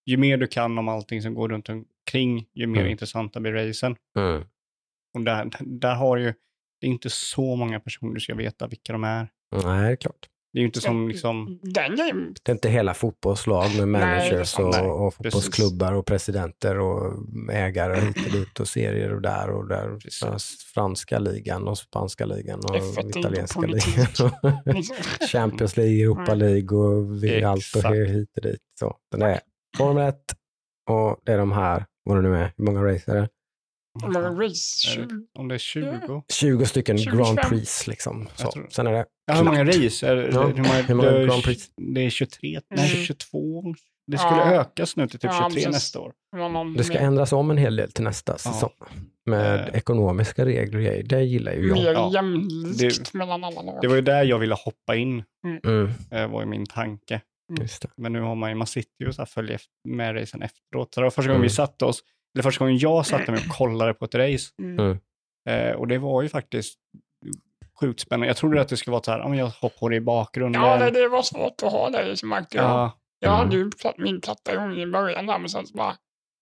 ju 0.05 0.17
mer 0.17 0.37
du 0.37 0.47
kan 0.47 0.77
om 0.77 0.87
allting 0.87 1.21
som 1.21 1.33
går 1.33 1.49
runt 1.49 1.69
omkring, 1.69 2.47
ju 2.53 2.67
mer 2.67 2.79
Mm. 2.79 2.91
intressanta 2.91 3.39
blir 3.39 3.51
racen. 3.51 3.95
Mm. 4.17 4.43
Och 5.13 5.21
där, 5.21 5.49
där 5.59 5.95
har 5.95 6.17
ju, 6.17 6.33
det 6.81 6.87
är 6.87 6.91
inte 6.91 7.09
så 7.09 7.55
många 7.55 7.79
personer 7.79 8.13
du 8.13 8.19
ska 8.19 8.35
veta 8.35 8.67
vilka 8.67 8.93
de 8.93 9.03
är. 9.03 9.27
Nej, 9.51 9.63
det 9.63 9.91
är 9.91 9.95
klart. 9.95 10.29
Det 10.53 10.59
är 10.59 10.61
ju 10.61 10.65
inte 10.65 10.81
som 10.81 11.07
liksom, 11.07 11.59
Den 11.63 11.95
grejen, 11.95 12.35
Det 12.43 12.51
är 12.51 12.53
inte 12.53 12.69
hela 12.69 12.93
fotbollslag 12.93 13.75
med 13.77 13.87
managers 13.87 14.55
det 14.55 14.63
är. 14.63 14.67
Nej, 14.67 14.81
och, 14.81 15.07
och 15.07 15.17
precis. 15.17 15.33
fotbollsklubbar 15.33 15.93
och 15.93 16.05
presidenter 16.05 16.79
och 16.79 17.13
ägare 17.51 17.99
hit 17.99 18.25
och 18.25 18.31
dit 18.31 18.59
och 18.59 18.67
serier 18.67 19.13
och 19.13 19.21
där 19.21 19.49
och 19.49 19.67
där. 19.67 19.99
Precis. 19.99 20.63
Franska 20.73 21.19
ligan 21.19 21.67
och 21.67 21.77
spanska 21.77 22.25
ligan 22.25 22.59
och 22.59 22.75
F1 22.75 22.99
är 22.99 23.05
inte 23.05 23.19
italienska 23.19 23.61
politik. 23.61 23.95
ligan. 23.97 24.31
och. 25.19 25.27
Champions 25.31 25.77
League, 25.77 26.01
Europa 26.03 26.31
Mm. 26.31 26.39
League 26.39 26.77
och 26.77 27.23
vi, 27.23 27.43
allt 27.43 27.75
och 27.75 27.95
hit 27.95 28.29
och 28.37 28.41
dit. 28.43 28.61
Så, 28.79 28.95
det 29.17 29.25
är 29.25 29.39
Formel 29.77 30.09
1 30.09 30.15
och 30.89 31.19
det 31.25 31.31
är 31.31 31.37
de 31.37 31.51
här, 31.51 31.85
vad 32.03 32.17
det 32.17 32.21
nu 32.29 32.35
är, 32.35 32.53
hur 32.57 32.65
många 32.65 32.83
race 32.83 33.27
det? 33.99 34.05
Hur 34.05 34.13
många 34.13 34.29
race? 34.45 34.87
Är 34.91 35.01
det- 35.01 35.07
20? 35.09 35.25
om 35.39 35.47
det 35.47 35.55
är 35.55 35.59
20. 35.59 36.23
20 36.33 36.65
stycken 36.65 36.97
25. 36.97 37.17
Grand 37.17 37.39
Prix 37.41 37.87
liksom. 37.87 38.27
Så, 38.35 38.43
Jag 38.45 38.51
tror- 38.51 38.67
sen 38.69 38.87
är 38.87 38.91
det 38.91 39.05
Ja, 39.25 39.33
hur 39.33 39.43
många 39.43 39.63
race? 39.65 40.07
Är, 40.07 40.15
Ja, 40.33 40.45
hur 40.47 40.55
många, 40.55 40.81
hur 40.81 40.95
många 40.95 41.09
det 41.11 41.21
är- 41.21 41.25
Grand 41.27 41.43
Prix? 41.43 41.69
Det 41.93 42.05
är 42.05 42.09
23, 42.09 42.61
nej 42.75 42.91
Mm. 42.93 43.05
22. 43.05 43.73
Det 44.07 44.17
skulle 44.17 44.35
Ja. 44.41 44.51
ökas 44.53 44.95
nu 44.95 45.07
till 45.07 45.19
typ 45.19 45.31
Ja, 45.31 45.37
23 45.37 45.53
precis. 45.53 45.67
nästa 45.73 45.99
år. 45.99 46.13
Det 46.73 46.77
Det 46.77 46.83
ska 46.83 46.97
ändras 46.97 47.31
om 47.33 47.51
en 47.51 47.57
hel 47.57 47.75
del 47.75 47.91
till 47.91 48.03
nästa 48.03 48.37
säsong. 48.37 48.69
Med 49.25 49.59
Eh. 49.69 49.75
ekonomiska 49.75 50.45
regler. 50.45 51.03
Det 51.03 51.21
gillar 51.23 51.53
ju 51.53 51.67
jag. 51.67 51.77
mer 51.77 51.91
Ja. 51.93 52.11
jämlikt 52.13 53.13
mellan 53.13 53.43
alla 53.43 53.61
lag. 53.61 53.77
Det 53.81 53.87
var 53.87 53.95
ju 53.95 54.01
där 54.01 54.23
jag 54.23 54.39
ville 54.39 54.55
hoppa 54.55 54.95
in, 54.95 55.23
Mm, 55.65 55.89
eh, 56.11 56.27
var 56.27 56.41
ju 56.41 56.47
min 56.47 56.65
tanke. 56.65 57.21
just 57.59 57.81
det. 57.81 57.87
Men 57.97 58.13
nu 58.13 58.21
har 58.21 58.35
man 58.35 58.49
ju, 58.49 58.55
man 58.55 58.67
sitter 58.67 58.91
ju 59.03 59.07
och 59.07 59.15
så 59.15 59.21
här 59.21 59.25
följer 59.27 59.55
efter- 59.55 59.89
med 59.89 60.15
racen 60.15 60.41
efteråt. 60.41 60.93
Så 60.93 60.99
det 60.99 61.03
var 61.03 61.11
första 61.11 61.21
gången 61.21 61.35
Mm. 61.35 61.41
vi 61.43 61.49
satte 61.49 61.85
oss 61.85 61.99
det 62.33 62.43
första 62.43 62.65
gången 62.65 62.77
jag 62.77 63.05
satte 63.05 63.31
mig 63.31 63.39
och 63.49 63.55
kollade 63.57 63.93
på 63.93 64.05
ett 64.05 64.15
race. 64.15 64.49
Mm. 64.61 64.79
Mm. 64.79 64.97
Eh, 65.49 65.75
och 65.75 65.87
det 65.87 65.97
var 65.97 66.21
ju 66.21 66.29
faktiskt 66.29 66.77
sjukt 67.79 67.99
spännande. 67.99 68.27
Jag 68.27 68.37
trodde 68.37 68.61
att 68.61 68.67
det 68.69 68.77
skulle 68.77 68.91
vara 68.91 69.03
så 69.03 69.11
här, 69.11 69.19
ja, 69.19 69.27
men 69.27 69.37
jag 69.37 69.45
hoppar 69.47 69.79
på 69.79 69.89
det 69.89 69.95
i 69.95 70.01
bakgrunden. 70.01 70.61
Ja, 70.61 70.77
det, 70.77 70.91
det 70.91 71.07
var 71.07 71.21
svårt 71.21 71.63
att 71.63 71.71
ha 71.71 71.89
det 71.89 72.17
som 72.17 72.31
jag. 72.31 72.45
ja, 72.51 72.97
Jag 73.19 73.33
Mm. 73.33 73.45
hade 73.45 73.55
ju 73.57 73.71
platt, 73.71 73.95
min 73.97 74.21
platta 74.21 74.53
igång 74.53 74.77
i 74.77 74.87
början 74.87 75.25
där, 75.25 75.39
men 75.39 75.49
sen 75.49 75.67
så 75.67 75.77
bara, 75.77 75.95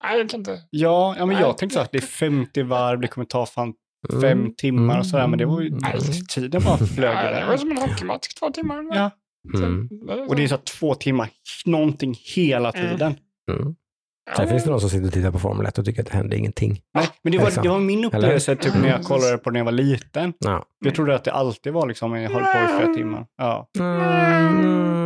nej 0.04 0.18
jag 0.20 0.30
kan 0.30 0.40
inte. 0.40 0.62
ja, 0.70 1.16
ja, 1.18 1.26
men 1.26 1.36
Nej. 1.36 1.44
jag 1.44 1.58
tänkte 1.58 1.74
så 1.74 1.80
här, 1.80 1.86
att 1.86 1.92
det 1.92 1.98
är 1.98 2.02
50 2.02 2.64
varv, 2.64 3.00
det 3.02 3.08
kommer 3.08 3.26
ta 3.26 3.46
fan 3.46 3.74
Mm. 4.10 4.22
fem 4.22 4.56
timmar 4.58 5.00
och 5.00 5.06
sådär, 5.06 5.28
men 5.28 5.40
det 5.40 5.46
var 5.46 5.62
ju, 5.62 5.68
Mm. 5.68 5.80
nej, 5.82 6.00
tiden 6.30 6.62
bara 6.66 6.78
flög 6.78 7.16
Nej, 7.16 7.42
det 7.42 7.48
var 7.48 7.58
som 7.58 7.72
en 7.72 7.78
hockeymatch, 7.78 8.28
två 8.28 8.50
timmar. 8.50 8.84
Ja, 8.96 9.12
Mm. 9.58 9.90
och 10.30 10.36
det 10.36 10.44
är 10.44 10.48
så 10.48 10.58
två 10.58 10.96
timmar, 10.96 11.30
någonting 11.66 12.16
hela 12.36 12.72
Mm. 12.72 12.90
tiden. 12.92 13.16
Mm. 13.52 13.76
Sen 14.38 14.48
finns 14.48 14.64
det 14.64 14.70
någon 14.70 14.80
som 14.82 14.90
sitter 14.90 15.08
och 15.08 15.14
tittar 15.14 15.32
på 15.32 15.40
Formel 15.40 15.66
1 15.66 15.78
och 15.78 15.86
tycker 15.86 16.02
att 16.02 16.08
det 16.12 16.18
händer 16.18 16.38
ingenting. 16.38 16.80
Nej, 16.94 17.08
men 17.24 17.32
det 17.32 17.38
var, 17.38 17.46
Liksom. 17.46 17.64
det 17.64 17.70
var 17.70 17.80
min 17.80 18.06
upplevelse 18.06 18.56
typ 18.56 18.74
när 18.74 18.82
jag 18.82 18.90
Mm. 18.90 19.04
kollade 19.04 19.38
på 19.38 19.52
när 19.52 19.60
jag 19.60 19.66
var 19.66 19.72
liten. 19.72 20.34
Ja. 20.40 20.64
Jag 20.86 20.96
trodde 20.96 21.16
att 21.16 21.24
det 21.24 21.32
alltid 21.32 21.74
var 21.74 21.88
liksom, 21.88 22.16
jag 22.16 22.30
höll 22.32 22.42
på 22.44 22.74
i 22.74 22.78
flera 22.78 22.94
timmar. 22.94 23.26
Ja. 23.38 23.68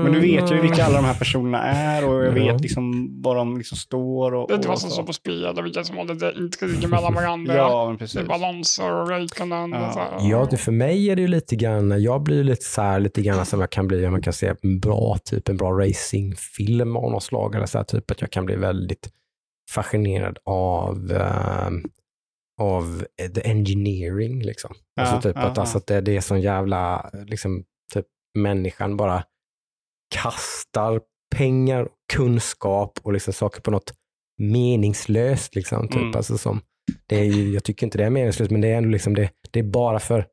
Men 0.03 0.11
nu 0.11 0.19
vet 0.19 0.49
jag 0.49 0.55
ju 0.55 0.61
vilka 0.61 0.85
alla 0.85 0.95
de 0.95 1.05
här 1.05 1.13
personerna 1.13 1.63
är 1.63 2.07
och 2.09 2.23
jag 2.25 2.37
Ja. 2.37 2.53
vet 2.53 2.61
liksom 2.61 3.09
var 3.21 3.35
de 3.35 3.57
liksom 3.57 3.77
står. 3.77 4.33
Och, 4.35 4.51
och 4.51 4.65
vad 4.65 4.79
som 4.79 4.89
så. 4.89 4.93
står 4.95 5.03
på 5.03 5.13
spel 5.13 5.45
och 5.45 5.65
vilka 5.65 5.83
som 5.83 5.97
har 5.97 6.05
lite 6.05 6.33
intriger 6.37 6.87
mellan 6.87 7.13
varandra? 7.13 7.55
Ja, 7.55 7.85
men 7.85 7.93
Det 7.93 7.99
precis. 7.99 8.19
är 8.21 8.25
balanser 8.25 8.93
och 9.01 9.09
Räikkönen 9.09 9.71
Ja. 9.71 9.87
och 9.87 9.93
så 9.93 9.99
här. 9.99 10.09
Ja, 10.29 10.47
det, 10.51 10.57
för 10.57 10.71
mig 10.71 11.09
är 11.09 11.15
det 11.15 11.21
ju 11.21 11.27
lite 11.27 11.55
grann, 11.55 12.01
jag 12.03 12.23
blir 12.23 12.37
ju 12.37 12.43
lite 12.43 12.65
så 12.65 12.81
här, 12.81 12.99
lite 12.99 13.21
grann 13.21 13.45
som 13.45 13.59
jag 13.59 13.69
kan 13.69 13.87
bli 13.87 14.05
om 14.05 14.11
man 14.11 14.21
kan 14.21 14.33
se 14.33 14.53
en 14.63 14.79
bra, 14.79 15.17
typ 15.25 15.49
en 15.49 15.57
bra 15.57 15.71
racingfilm 15.71 16.95
av 16.97 17.11
något 17.11 17.23
slag, 17.23 17.55
eller 17.55 17.65
så 17.65 17.77
här, 17.77 17.85
typ 17.85 18.11
att 18.11 18.21
jag 18.21 18.31
kan 18.31 18.45
bli 18.45 18.55
väldigt 18.55 19.09
fascinerad 19.71 20.37
av, 20.45 21.11
eh, 21.11 21.69
av 22.61 23.05
the 23.35 23.41
engineering 23.49 24.41
liksom. 24.41 24.75
alltså 24.99 25.15
Ja, 25.15 25.21
typ 25.21 25.35
ja, 25.35 25.41
att, 25.41 25.57
alltså, 25.57 25.77
att 25.77 25.87
det, 25.87 26.01
det 26.01 26.17
är 26.17 26.21
sån 26.21 26.41
jävla, 26.41 27.09
liksom, 27.25 27.63
typ 27.93 28.05
människan 28.37 28.97
bara 28.97 29.23
kastar 30.15 31.01
pengar, 31.35 31.87
kunskap 32.13 32.99
och 33.03 33.13
liksom 33.13 33.33
saker 33.33 33.61
på 33.61 33.71
något 33.71 33.93
meningslöst. 34.37 35.55
Liksom, 35.55 35.87
typ. 35.87 36.01
Mm. 36.01 36.15
alltså, 36.15 36.37
som, 36.37 36.61
det 37.07 37.19
är 37.19 37.23
ju, 37.23 37.53
jag 37.53 37.63
tycker 37.63 37.87
inte 37.87 37.97
det 37.97 38.05
är 38.05 38.09
meningslöst, 38.09 38.51
men 38.51 38.61
det 38.61 38.67
är 38.67 38.77
ändå 38.77 38.89
liksom 38.89 39.13
det, 39.15 39.29
det 39.51 39.59
är 39.59 39.63
bara 39.63 39.99
för, 39.99 40.27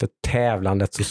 för 0.00 0.08
tävlandet, 0.28 0.94
så, 0.94 1.02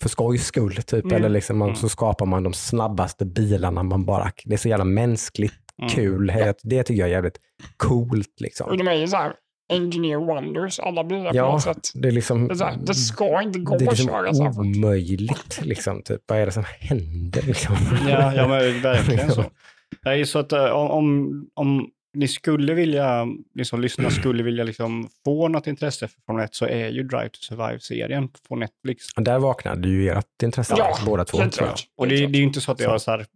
för 0.00 0.08
skojs 0.08 0.46
skull. 0.46 0.74
Typ. 0.76 1.04
Mm. 1.04 1.16
Eller 1.16 1.28
liksom, 1.28 1.58
man, 1.58 1.68
Mm. 1.68 1.76
så 1.76 1.88
skapar 1.88 2.26
man 2.26 2.42
de 2.42 2.52
snabbaste 2.52 3.24
bilarna. 3.24 3.82
Man 3.82 4.04
bara, 4.04 4.32
det 4.44 4.54
är 4.54 4.58
så 4.58 4.68
jävla 4.68 4.84
mänskligt. 4.84 5.61
Kul. 5.90 6.26
Det, 6.26 6.54
det 6.62 6.82
tycker 6.82 7.00
jag 7.00 7.08
är 7.08 7.12
jävligt 7.12 7.38
coolt. 7.76 8.40
Liksom. 8.40 8.70
Och 8.70 8.78
de 8.78 8.88
är 8.88 8.94
ju 8.94 9.08
så 9.08 9.16
här 9.16 9.34
engineer 9.72 10.18
wonders, 10.18 10.78
alla 10.80 11.04
bilar 11.04 11.30
på 11.30 11.36
Ja, 11.36 11.52
något 11.52 11.62
sätt. 11.62 11.90
Det, 11.94 12.08
är 12.08 12.12
liksom, 12.12 12.48
Det, 12.48 12.54
är 12.54 12.56
så 12.56 12.64
här, 12.64 12.76
det 12.82 12.94
ska 12.94 13.42
inte 13.42 13.58
gå 13.58 13.76
det 13.78 13.84
är 13.84 13.88
att 13.88 13.92
liksom 13.98 14.08
köra 14.08 14.34
så 14.34 14.42
här 14.44 14.52
fort. 14.52 14.64
omöjligt. 14.76 15.60
Liksom, 15.62 16.02
typ. 16.02 16.20
Vad 16.26 16.38
är 16.38 16.46
det 16.46 16.52
som 16.52 16.64
händer? 16.80 17.42
Liksom? 17.42 17.76
Ja, 18.08 18.34
ja 18.34 18.48
men 18.48 18.82
verkligen 18.82 19.30
så. 19.30 19.44
Nej, 20.04 20.26
så 20.26 20.38
att 20.38 20.52
eh, 20.52 20.64
om, 20.64 20.90
om, 20.90 21.46
om 21.54 21.88
ni 22.14 22.28
skulle 22.28 22.74
vilja, 22.74 23.26
ni 23.54 23.64
som 23.64 23.80
lyssnar 23.80 24.10
skulle 24.20 24.42
vilja 24.42 24.64
liksom 24.64 25.08
få 25.24 25.48
något 25.48 25.66
intresse 25.66 26.08
för 26.08 26.20
Formel 26.26 26.44
1 26.44 26.54
så 26.54 26.66
är 26.66 26.88
ju 26.88 27.02
Drive 27.02 27.28
to 27.28 27.38
Survive-serien 27.40 28.28
på 28.48 28.56
Netflix. 28.56 29.04
Och 29.16 29.22
där 29.22 29.38
vaknade 29.38 29.88
ju 29.88 30.08
ert 30.08 30.42
intresse, 30.42 30.74
Ja, 30.78 30.96
båda 31.06 31.24
två. 31.24 31.38
helt 31.38 31.58
klart. 31.58 31.82
Och 31.96 32.08
det, 32.08 32.16
det 32.16 32.22
är 32.24 32.40
ju 32.40 32.42
inte 32.42 32.60
så 32.60 32.72
att 32.72 32.78
det 32.78 32.84
har 32.84 32.98
så 32.98 33.10
här, 33.10 33.26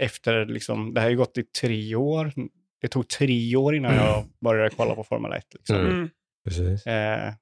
efter 0.00 0.46
liksom, 0.46 0.94
det 0.94 1.00
här 1.00 1.06
har 1.06 1.10
ju 1.10 1.16
gått 1.16 1.38
i 1.38 1.42
tre 1.42 1.94
år. 1.94 2.32
Det 2.80 2.88
tog 2.88 3.08
tre 3.08 3.56
år 3.56 3.74
innan 3.74 3.94
jag 3.94 4.24
började 4.40 4.70
kolla 4.76 4.94
på 4.94 5.04
Formel 5.04 5.32
1. 5.32 5.44
Liksom. 5.54 5.76
Mm. 5.76 5.92
Mm. 5.92 6.08
Precis. 6.44 6.86
Eh, 6.86 7.32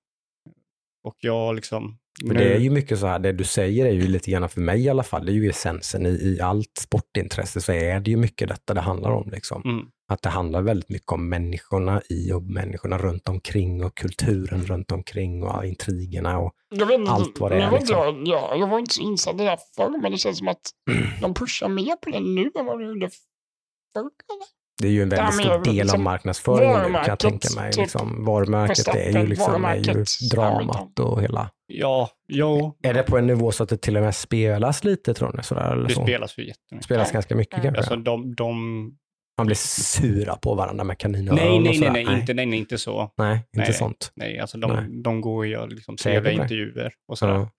och 1.05 1.17
jag 1.19 1.55
liksom... 1.55 1.99
Men 2.23 2.37
det 2.37 2.55
är 2.55 2.59
ju 2.59 2.71
mycket 2.71 2.99
så 2.99 3.07
här, 3.07 3.19
det 3.19 3.33
du 3.33 3.45
säger 3.45 3.87
är 3.87 3.93
ju 3.93 4.09
lite 4.09 4.31
grann 4.31 4.49
för 4.49 4.61
mig 4.61 4.85
i 4.85 4.89
alla 4.89 5.03
fall, 5.03 5.27
det 5.27 5.33
är 5.33 5.35
ju 5.35 5.51
essensen 5.51 6.07
i, 6.07 6.11
i 6.11 6.41
allt 6.41 6.79
sportintresse 6.79 7.61
så 7.61 7.73
är 7.73 8.01
det 8.01 8.11
ju 8.11 8.17
mycket 8.17 8.49
detta 8.49 8.75
det 8.75 8.81
handlar 8.81 9.11
om. 9.11 9.31
Liksom. 9.31 9.63
Mm. 9.65 9.87
Att 10.11 10.23
det 10.23 10.29
handlar 10.29 10.63
väldigt 10.63 10.89
mycket 10.89 11.13
om 11.13 11.29
människorna 11.29 12.03
i 12.09 12.33
och 12.33 12.43
människorna 12.43 12.99
runt 12.99 13.29
omkring 13.29 13.85
och 13.85 13.95
kulturen 13.97 14.63
runt 14.67 14.93
omkring 14.93 15.43
och 15.43 15.65
intrigerna. 15.65 16.39
Och, 16.39 16.53
Jag 16.71 16.87
vet 16.87 16.99
inte, 17.01 17.13
Allt 17.13 17.41
vad 17.41 17.51
det 17.51 17.63
är, 17.63 17.71
liksom. 17.71 17.97
jag, 17.97 18.23
ja, 18.27 18.55
jag 18.57 18.67
var 18.67 18.79
inte 18.79 18.95
så 18.95 19.03
insatt 19.03 19.35
i 19.35 19.39
det 19.39 19.45
där 19.45 19.59
förr, 19.77 20.03
men 20.03 20.13
det 20.13 20.19
känns 20.19 20.39
som 20.39 20.49
att 20.49 20.71
de 21.21 21.35
pushar 21.35 21.69
mer 21.69 21.97
på 21.97 22.11
det 22.11 22.21
nu 22.21 22.51
än 22.59 22.67
vad 22.67 22.81
de 22.81 22.87
gjorde 22.87 23.11
förr. 23.11 24.01
eller? 24.01 24.59
det 24.83 24.89
är 24.89 24.93
ju 24.93 25.03
en 25.03 25.09
väldigt 25.09 25.35
stor 25.35 25.65
del 25.65 25.81
av 25.81 25.85
liksom, 25.85 26.03
marknadsföringen 26.03 26.93
nu 26.93 26.99
kan 26.99 27.05
jag 27.07 27.19
tänka 27.19 27.49
mig. 27.57 27.73
typ, 27.73 27.81
Liksom, 27.81 28.25
varumärket 28.25 28.89
är 28.89 29.21
ju, 29.21 29.27
liksom, 29.27 29.65
är 29.65 29.77
ju 29.77 30.05
dramat 30.33 30.99
och 30.99 31.23
hela. 31.23 31.51
Ja, 31.67 32.11
jo, 32.29 32.77
Är 32.83 32.95
det 32.95 33.03
på 33.03 33.19
en 33.19 33.27
nivå 33.27 33.53
så 33.53 33.63
att 33.63 33.69
det 33.69 33.77
till 33.77 33.97
och 33.97 34.03
med 34.03 34.15
spelas 34.15 34.85
lite 34.85 35.15
tror 35.15 35.33
ni? 35.37 35.43
Sådär, 35.43 35.73
eller 35.73 35.89
det 35.89 35.95
så? 35.95 36.03
spelas 36.03 36.39
ju 36.39 36.47
jättemycket. 36.47 36.85
spelas 36.85 37.13
ganska 37.13 37.37
mycket 37.37 37.57
Ja. 37.57 37.63
kanske? 37.63 37.79
Alltså 37.81 37.97
de, 37.97 38.35
de... 38.35 38.93
Man 39.39 39.47
blir 39.47 39.57
sura 39.57 40.37
på 40.37 40.55
varandra 40.55 40.85
med 40.85 40.99
kaninöron 40.99 41.37
Nej, 41.37 41.47
och 41.49 41.53
nej, 41.53 41.63
nej, 41.63 41.75
sådär. 41.79 41.91
nej, 41.93 42.21
inte, 42.21 42.35
nej, 42.35 42.47
nej, 42.47 42.59
inte 42.59 42.79
så. 42.79 43.11
Nej, 43.19 43.33
inte 43.35 43.45
Nej. 43.71 43.73
sånt. 43.73 44.13
Nej, 44.17 44.39
alltså 44.39 44.59
de, 44.59 44.73
Nej. 44.73 45.03
de 45.03 45.21
går 45.21 45.37
och 45.37 45.47
gör 45.47 45.69
liksom 45.69 45.97
trevliga 45.97 46.37
det? 46.37 46.43
intervjuer 46.43 46.93
och 47.09 47.19
sådär. 47.19 47.33
Ja. 47.35 47.51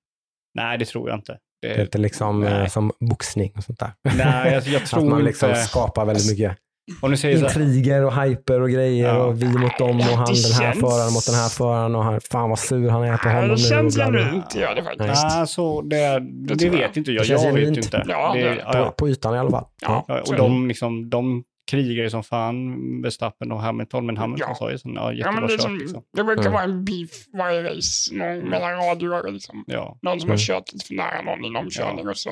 Nej, 0.55 0.77
det 0.77 0.86
tror 0.86 1.09
jag 1.09 1.17
inte. 1.17 1.38
Det, 1.61 1.67
Det 1.67 1.73
är 1.75 1.82
inte 1.82 1.97
liksom 1.97 2.43
eh, 2.43 2.49
Nej. 2.53 2.69
som 2.69 2.91
boxning 3.09 3.51
och 3.57 3.63
sånt 3.63 3.80
där. 3.80 3.91
nej, 4.17 4.55
alltså, 4.55 4.69
jag 4.69 4.86
tror 4.86 4.99
Att 4.99 5.05
man 5.05 5.19
inte... 5.19 5.25
liksom 5.30 5.55
skapar 5.55 6.05
väldigt 6.05 6.30
mycket 6.32 6.57
Om 7.01 7.11
du 7.11 7.17
säger 7.17 7.38
så 7.38 7.47
här, 7.47 7.61
intriger 7.61 8.05
och 8.05 8.21
hyper 8.23 8.61
och 8.61 8.69
grejer 8.69 9.07
Ja. 9.07 9.23
och 9.23 9.41
vi 9.41 9.45
mot 9.47 9.77
dem 9.77 9.97
och 9.97 10.03
han 10.03 10.25
det 10.34 10.41
den 10.43 10.51
här 10.51 10.71
känns- 10.73 10.80
föraren 10.80 11.13
mot 11.13 11.25
den 11.25 11.36
här 11.36 11.49
föraren 11.49 11.95
och 11.95 12.03
han, 12.03 12.19
fan 12.32 12.49
vad 12.49 12.59
sur 12.59 12.89
han 12.89 13.03
är 13.03 13.17
på 13.17 13.30
honom 13.30 13.41
Nej, 13.41 13.49
det 13.49 13.61
nu. 13.63 13.69
känns 13.69 13.95
bla. 13.95 14.05
genuint, 14.05 14.49
det 14.53 14.59
gör 14.59 14.75
det 14.75 14.84
faktiskt. 14.84 15.25
ah, 15.25 15.45
så 15.45 15.82
det, 15.82 16.19
det, 16.19 16.63
jag. 16.65 16.71
vet 16.71 16.97
inte 16.97 17.11
jag. 17.11 17.21
Det 17.23 17.27
känns 17.27 17.43
Jag 17.43 17.53
vet 17.53 17.77
inte. 17.77 18.05
Ja, 18.07 18.34
det, 18.34 18.43
det- 18.49 18.55
På, 18.55 18.77
ja. 18.77 18.93
på 18.97 19.09
ytan 19.09 19.36
i 19.36 19.38
alla 19.38 19.49
fall. 19.51 19.65
Ja. 19.82 20.05
Ja, 20.07 20.21
och 20.21 20.36
de, 20.36 20.67
liksom, 20.67 21.09
de 21.09 21.43
krigar 21.70 22.03
ju 22.03 22.09
som 22.09 22.24
fan, 22.24 22.76
Verstappen 23.01 23.51
och 23.51 23.59
Hamilton, 23.61 24.05
men 24.05 24.17
Hamilton 24.17 24.47
Ja. 24.49 24.55
sa 24.55 24.72
ju 24.72 24.78
sån, 24.78 24.93
ja, 24.93 25.01
Ja, 25.01 25.11
jättebra 25.13 25.32
men 25.39 25.43
det, 25.47 25.49
kört 25.49 25.61
som, 25.61 25.78
liksom. 25.78 26.03
det 26.17 26.24
brukar 26.24 26.41
Mm. 26.41 26.53
vara 26.53 26.63
en 26.63 26.86
beef 26.86 27.09
varje 27.38 27.63
race 27.63 28.15
någon, 28.15 28.49
mellan 28.49 28.72
radioer. 28.78 29.32
Liksom. 29.32 29.63
Ja. 29.67 29.99
Någon 30.01 30.20
som 30.20 30.28
Mm. 30.28 30.34
har 30.34 30.38
kört 30.38 30.74
lite 30.74 30.86
för 30.86 30.93
nära 30.93 31.22
någon 31.22 31.45
i 31.45 31.49
någon 31.49 31.70
körning 31.70 32.07
och 32.07 32.17
så 32.17 32.30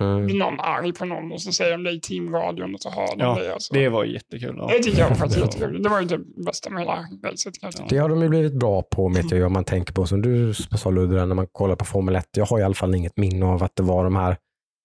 Mm. 0.00 0.26
blir 0.26 0.36
någon 0.38 0.60
arg 0.60 0.92
på 0.92 1.04
någon 1.04 1.32
och 1.32 1.42
så 1.42 1.52
säger 1.52 1.72
de 1.72 1.84
det 1.84 1.90
i 1.90 2.00
teamradion 2.00 2.74
och 2.74 2.80
så 2.80 2.90
hör 2.90 3.06
de 3.16 3.20
Ja, 3.24 3.34
det. 3.38 3.54
Och 3.54 3.62
så. 3.62 3.74
Det 3.74 3.88
var 3.88 4.04
jättekul. 4.04 4.54
Ja. 4.58 4.66
Det 4.72 4.78
tycker 4.82 4.98
jag 4.98 5.08
var 5.08 5.16
faktiskt 5.24 5.38
Ja. 5.40 5.44
jättekul. 5.46 5.82
Det 5.82 5.88
var 5.88 6.00
ju 6.00 6.06
det 6.06 6.18
bästa 6.44 6.70
med 6.70 6.80
hela 6.82 7.04
racet 7.24 7.60
kanske. 7.60 7.82
Det 7.88 7.98
har 7.98 8.08
de 8.08 8.22
ju 8.22 8.28
blivit 8.28 8.54
bra 8.54 8.82
på, 8.82 9.08
vet 9.08 9.30
jag 9.30 9.46
om 9.46 9.52
man 9.52 9.64
tänker 9.64 9.94
på, 9.94 10.06
som 10.06 10.22
du 10.22 10.54
sa 10.54 10.90
Ludde, 10.90 11.26
när 11.26 11.34
man 11.34 11.46
kollar 11.52 11.76
på 11.76 11.84
Formel 11.84 12.16
1. 12.16 12.24
Jag 12.36 12.46
har 12.46 12.58
i 12.58 12.62
alla 12.62 12.74
fall 12.74 12.94
inget 12.94 13.16
minne 13.16 13.46
av 13.46 13.62
att 13.62 13.76
det 13.76 13.82
var 13.82 14.04
de 14.04 14.16
här, 14.16 14.36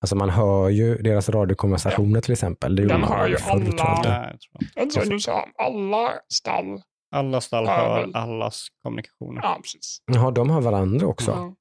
alltså 0.04 0.16
man 0.16 0.30
hör 0.30 0.70
ju 0.70 0.98
deras 0.98 1.30
radiokonversationer 1.30 2.22
till 2.22 2.32
exempel. 2.32 2.76
Det 2.76 2.86
Den 2.86 3.04
hör 3.04 3.28
ju 3.28 3.36
alla. 3.36 3.64
jag 3.66 3.76
tror 3.76 4.04
jag. 4.04 4.84
Jag 4.84 4.90
tror 4.92 5.06
du 5.06 5.20
sa 5.20 5.48
alla 5.58 6.10
stall. 6.34 6.82
Alla 7.16 7.42
stall 7.42 7.66
Ja, 7.66 7.72
hör 7.76 8.02
väl. 8.02 8.16
allas 8.16 8.68
kommunikationer. 8.84 9.42
Ja, 9.44 9.60
precis. 9.64 9.98
Jaha, 10.12 10.32
de 10.32 10.50
har 10.50 10.62
varandra 10.62 11.08
också? 11.08 11.32
Ja. 11.32 11.56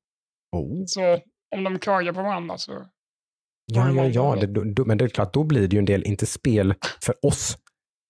Oh. 0.58 0.82
Så 0.86 1.18
om 1.56 1.64
de 1.64 1.78
klagar 1.78 2.12
på 2.12 2.22
varandra 2.22 2.58
så... 2.58 2.72
Ja, 3.66 3.90
ja, 3.90 4.04
ja. 4.04 4.36
Det, 4.40 4.46
då- 4.72 4.84
men 4.84 4.98
det 4.98 5.04
är 5.04 5.08
klart, 5.08 5.32
då 5.34 5.44
blir 5.44 5.68
det 5.68 5.72
ju 5.76 5.78
en 5.78 5.84
del, 5.84 6.02
inte 6.02 6.26
spel 6.26 6.74
för 7.04 7.26
oss, 7.26 7.56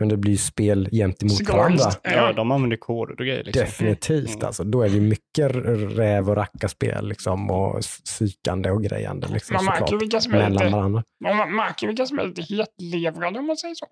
men 0.03 0.09
det 0.09 0.17
blir 0.17 0.37
spel 0.37 0.89
gentemot 0.93 1.49
varandra. 1.49 1.79
Psykologiskt. 1.79 2.01
Ja, 2.03 2.33
de 2.33 2.51
använder 2.51 2.77
koder 2.77 3.13
och 3.13 3.27
grejer. 3.27 3.45
Liksom. 3.45 3.61
Definitivt. 3.65 4.35
Mm. 4.35 4.47
Alltså, 4.47 4.65
då 4.65 4.83
är 4.83 4.89
det 4.89 5.01
mycket 5.01 5.51
räv 5.99 6.31
och 6.31 6.37
rackarspel 6.37 7.09
liksom, 7.09 7.51
och 7.51 7.81
psykande 8.05 8.71
och 8.71 8.83
grejande. 8.83 9.29
Liksom, 9.29 9.55
Man 9.55 9.65
märker 9.65 9.97
vilka 9.97 10.21
som 10.21 10.35
är 10.35 10.51
lite, 10.51 10.69
varandra. 10.69 11.03
man 11.21 11.57
märker 11.57 11.87
vilka 11.87 12.07
som 12.07 12.19
är 12.19 12.25
lite 12.27 12.43
hetlevrade 12.43 13.39
om 13.39 13.47
man 13.47 13.57
säger 13.57 13.75
så. 13.75 13.87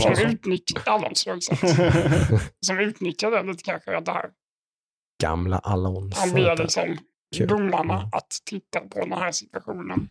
Som 0.16 0.26
utnyttjar. 0.30 0.82
Som 2.66 2.78
utnyttjar 2.78 3.30
det 3.30 3.42
lite 3.42 3.62
kanske. 3.62 4.00
Det 4.00 4.12
här. 4.12 4.26
Gamla 5.22 5.58
Alonso. 5.58 6.20
Han 6.20 6.32
ber 6.34 6.56
liksom 6.56 6.96
domarna 7.48 7.94
Mm. 7.94 8.08
att 8.12 8.28
titta 8.50 8.80
på 8.80 8.98
den 9.00 9.12
här 9.12 9.32
situationen 9.32 10.08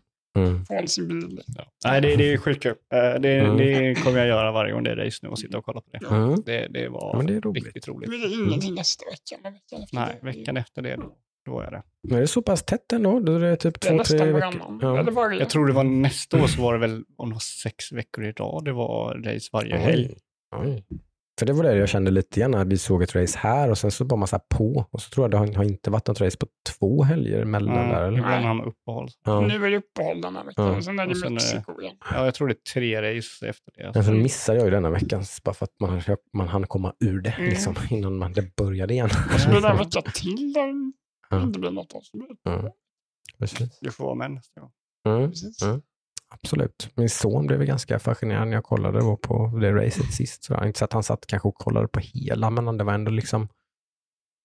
Mm. 0.47 0.65
från 0.65 0.87
sin 0.87 1.07
bil. 1.07 1.41
ja. 1.57 1.63
Nej, 1.85 2.01
det, 2.01 2.15
det 2.15 2.33
är 2.33 2.37
sjukt. 2.37 2.65
Eh, 2.65 2.71
Det, 3.19 3.39
Mm. 3.39 3.57
det 3.57 3.95
kommer 4.03 4.17
jag 4.19 4.27
göra 4.27 4.51
varje 4.51 4.71
gång 4.73 4.83
det 4.83 4.91
är 4.91 4.95
race 4.95 5.19
nu 5.23 5.29
och 5.29 5.39
sitta 5.39 5.57
och 5.57 5.65
kolla 5.65 5.81
på 5.81 5.89
det. 5.91 6.05
Mm. 6.15 6.41
Det, 6.45 6.67
det 6.67 6.89
var 6.89 7.17
Men 7.17 7.25
det 7.25 7.35
är 7.35 7.41
roligt. 7.41 7.63
riktigt 7.65 7.87
roligt. 7.87 8.09
är 8.09 8.13
det 8.29 8.33
ingenting 8.49 8.75
nästa 8.75 9.05
vecka. 9.05 9.37
Men 9.43 9.53
veckan 9.53 9.81
efter 9.83 9.95
Nej, 9.97 10.17
det. 10.21 10.25
veckan 10.27 10.57
efter 10.57 10.81
det, 10.81 10.97
då 11.45 11.59
är 11.59 11.71
det. 11.71 11.83
Men 12.07 12.17
det 12.17 12.23
är 12.23 12.25
så 12.25 12.41
pass 12.41 12.63
tätt 12.63 12.93
ändå. 12.93 13.19
Då 13.19 13.35
är 13.35 13.39
det 13.39 13.55
typ 13.55 13.81
Det 13.81 13.87
är 13.87 13.91
två, 13.91 13.97
nästan 13.97 14.17
tre 14.19 14.31
veckor. 14.31 14.79
Ja. 14.81 15.33
Jag 15.39 15.49
tror 15.49 15.67
det 15.67 15.73
var 15.73 15.83
nästa 15.83 16.43
år 16.43 16.47
så 16.47 16.61
var 16.61 16.73
det 16.73 16.79
väl 16.79 17.03
om 17.17 17.29
det 17.29 17.33
var 17.35 17.39
sex 17.63 17.91
veckor 17.91 18.25
i 18.25 18.31
rad. 18.31 18.65
Det 18.65 18.71
var 18.73 19.13
race 19.23 19.49
varje 19.53 19.77
helg. 19.77 20.15
Oj. 20.55 20.83
För 21.39 21.45
det 21.45 21.53
var 21.53 21.63
det 21.63 21.75
jag 21.77 21.89
kände 21.89 22.11
lite 22.11 22.39
grann 22.39 22.51
när 22.51 22.65
vi 22.65 22.77
såg 22.77 23.03
ett 23.03 23.15
race 23.15 23.39
här 23.39 23.69
och 23.71 23.77
sen 23.77 23.91
så 23.91 24.05
bara 24.05 24.15
man 24.15 24.27
så 24.27 24.35
här 24.35 24.43
på 24.57 24.85
och 24.91 25.01
så 25.01 25.09
tror 25.09 25.23
jag 25.23 25.31
det 25.31 25.37
har, 25.37 25.53
har 25.53 25.63
inte 25.63 25.89
varit 25.91 26.07
något 26.07 26.21
race 26.21 26.37
på 26.37 26.47
två 26.79 27.03
helger 27.03 27.41
emellan 27.41 27.75
Ja, 27.75 27.81
där. 27.99 28.03
Eller? 28.07 28.17
ibland 28.17 28.45
har 28.45 28.53
man 28.53 28.67
uppehåll. 28.67 29.07
Ja. 29.25 29.41
Nu 29.41 29.65
är 29.65 29.69
det 29.71 29.77
uppehåll 29.77 30.21
den 30.21 30.35
här 30.35 30.43
veckan, 30.43 30.73
Ja. 30.73 30.81
sen 30.81 30.99
är 30.99 31.07
det 31.07 31.15
sen 31.15 31.23
är 31.23 31.27
det- 31.29 31.33
Mexiko 31.33 31.81
igen. 31.81 31.95
Ja, 32.11 32.25
jag 32.25 32.33
tror 32.33 32.47
det 32.47 32.53
är 32.53 32.73
tre 32.73 33.01
race 33.17 33.47
efter 33.49 33.71
det. 33.77 33.91
Men 33.95 34.03
så 34.03 34.11
missade 34.11 34.57
jag 34.57 34.65
ju 34.65 34.71
denna 34.71 34.89
veckan 34.89 35.23
bara 35.43 35.53
för 35.53 35.63
att 35.63 35.75
man, 35.79 36.01
man 36.33 36.47
hann 36.47 36.67
komma 36.67 36.93
ur 36.99 37.21
det 37.21 37.29
Mm. 37.29 37.49
liksom, 37.49 37.75
innan 37.89 38.17
man, 38.17 38.33
det 38.33 38.55
började 38.55 38.93
igen. 38.93 39.09
Och 39.33 39.39
så 39.39 39.49
blir 39.49 39.61
det 39.61 39.67
en 39.69 39.77
vecka 39.85 40.01
till 40.13 40.53
där 40.53 40.73
Ja. 41.29 41.37
det 41.37 41.43
inte 41.43 41.59
blir 41.59 41.71
något 41.71 41.93
av. 41.95 42.01
Så 42.01 42.17
blir 42.17 42.27
det- 42.27 42.35
Ja. 42.43 42.73
Precis. 43.39 43.79
Du 43.81 43.91
får 43.91 44.03
vara 44.05 44.15
med 44.15 44.31
nästa 44.31 44.61
gång. 44.61 44.71
Mm. 45.07 45.29
Precis. 45.29 45.61
Mm. 45.63 45.81
Absolut. 46.31 46.89
Min 46.95 47.09
son 47.09 47.47
blev 47.47 47.63
ganska 47.63 47.99
fascinerad 47.99 48.47
när 48.47 48.53
jag 48.53 48.63
kollade 48.63 48.99
då 48.99 49.17
på 49.17 49.47
det 49.61 49.71
racet 49.73 50.13
sist. 50.13 50.43
Så 50.43 50.65
inte 50.65 50.79
så 50.79 50.85
att 50.85 50.93
han 50.93 51.03
satt 51.03 51.27
kanske 51.27 51.47
och 51.47 51.55
kollade 51.55 51.87
på 51.87 51.99
hela, 51.99 52.49
men 52.49 52.77
det 52.77 52.83
var 52.83 52.93
ändå 52.93 53.11
liksom 53.11 53.47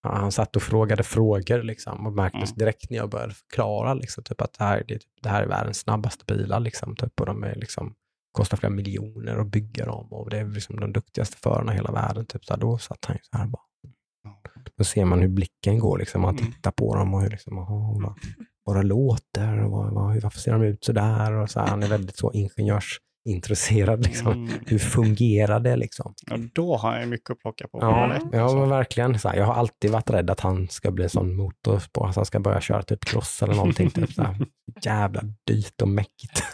han 0.03 0.31
satt 0.31 0.55
och 0.55 0.61
frågade 0.61 1.03
frågor 1.03 1.63
liksom 1.63 2.07
och 2.07 2.13
märktes 2.13 2.49
Mm. 2.49 2.57
direkt 2.57 2.89
när 2.89 2.97
jag 2.97 3.09
började 3.09 3.33
förklara 3.33 3.93
liksom, 3.93 4.23
typ 4.23 4.41
att 4.41 4.53
det 4.57 4.63
här, 4.63 4.83
det, 4.87 4.99
det 5.21 5.29
här 5.29 5.43
är 5.43 5.47
världens 5.47 5.77
snabbaste 5.79 6.25
bilar 6.25 6.59
liksom, 6.59 6.95
typ, 6.95 7.19
och 7.19 7.25
de 7.25 7.43
är 7.43 7.55
liksom, 7.55 7.93
kostar 8.31 8.57
flera 8.57 8.73
miljoner 8.73 9.37
att 9.37 9.47
bygga 9.47 9.85
dem 9.85 10.07
och 10.13 10.29
det 10.29 10.37
är 10.39 10.45
liksom 10.45 10.79
de 10.79 10.93
duktigaste 10.93 11.37
förarna 11.37 11.73
i 11.73 11.75
hela 11.75 11.91
världen. 11.91 12.25
Typ, 12.25 12.45
så 12.45 12.53
här, 12.53 12.59
då 12.61 12.77
satt 12.77 13.05
han 13.05 13.15
ju 13.15 13.19
så 13.23 13.37
här 13.37 13.47
bara. 13.47 13.61
Då 14.77 14.83
ser 14.83 15.05
man 15.05 15.19
hur 15.21 15.27
blicken 15.27 15.79
går, 15.79 15.97
liksom, 15.97 16.21
man 16.21 16.37
Mm. 16.37 16.51
tittar 16.51 16.71
på 16.71 16.95
dem 16.95 17.13
och 17.13 17.21
hur 17.21 17.29
liksom, 17.29 17.57
aha, 17.57 18.15
det 18.73 18.83
låter 18.83 19.63
och 19.63 19.71
vad, 19.71 19.93
vad, 19.93 20.21
varför 20.21 20.39
ser 20.39 20.51
de 20.51 20.63
ut 20.63 20.83
så 20.83 20.91
där? 20.91 21.31
Och 21.33 21.49
så 21.49 21.59
här, 21.59 21.67
han 21.67 21.83
är 21.83 21.87
väldigt 21.87 22.17
så 22.17 22.31
ingenjörsintresserad. 22.33 24.03
Liksom. 24.03 24.31
Mm. 24.31 24.49
Hur 24.65 24.79
fungerar 24.79 25.59
det? 25.59 25.75
Liksom? 25.75 26.13
Ja, 26.25 26.37
då 26.53 26.77
har 26.77 26.99
jag 26.99 27.07
mycket 27.07 27.29
att 27.29 27.39
plocka 27.39 27.67
på. 27.67 27.77
Ja, 27.81 28.07
Lätt, 28.07 28.23
ja 28.31 28.41
alltså. 28.41 28.57
men 28.57 28.69
verkligen. 28.69 29.19
Så 29.19 29.29
här, 29.29 29.35
jag 29.35 29.45
har 29.45 29.53
alltid 29.53 29.91
varit 29.91 30.09
rädd 30.09 30.29
att 30.29 30.39
han 30.39 30.67
ska 30.67 30.91
bli 30.91 31.03
en 31.03 31.09
sån 31.09 31.35
motorspår, 31.35 32.07
att 32.07 32.15
han 32.15 32.25
ska 32.25 32.39
börja 32.39 32.61
köra 32.61 32.83
typ 32.83 33.05
cross 33.05 33.43
eller 33.43 33.55
någonting. 33.55 33.89
Typ, 33.89 34.13
så 34.13 34.23
här. 34.23 34.37
Jävla 34.81 35.21
dyrt 35.47 35.81
och 35.81 35.89
mäckigt. 35.89 36.43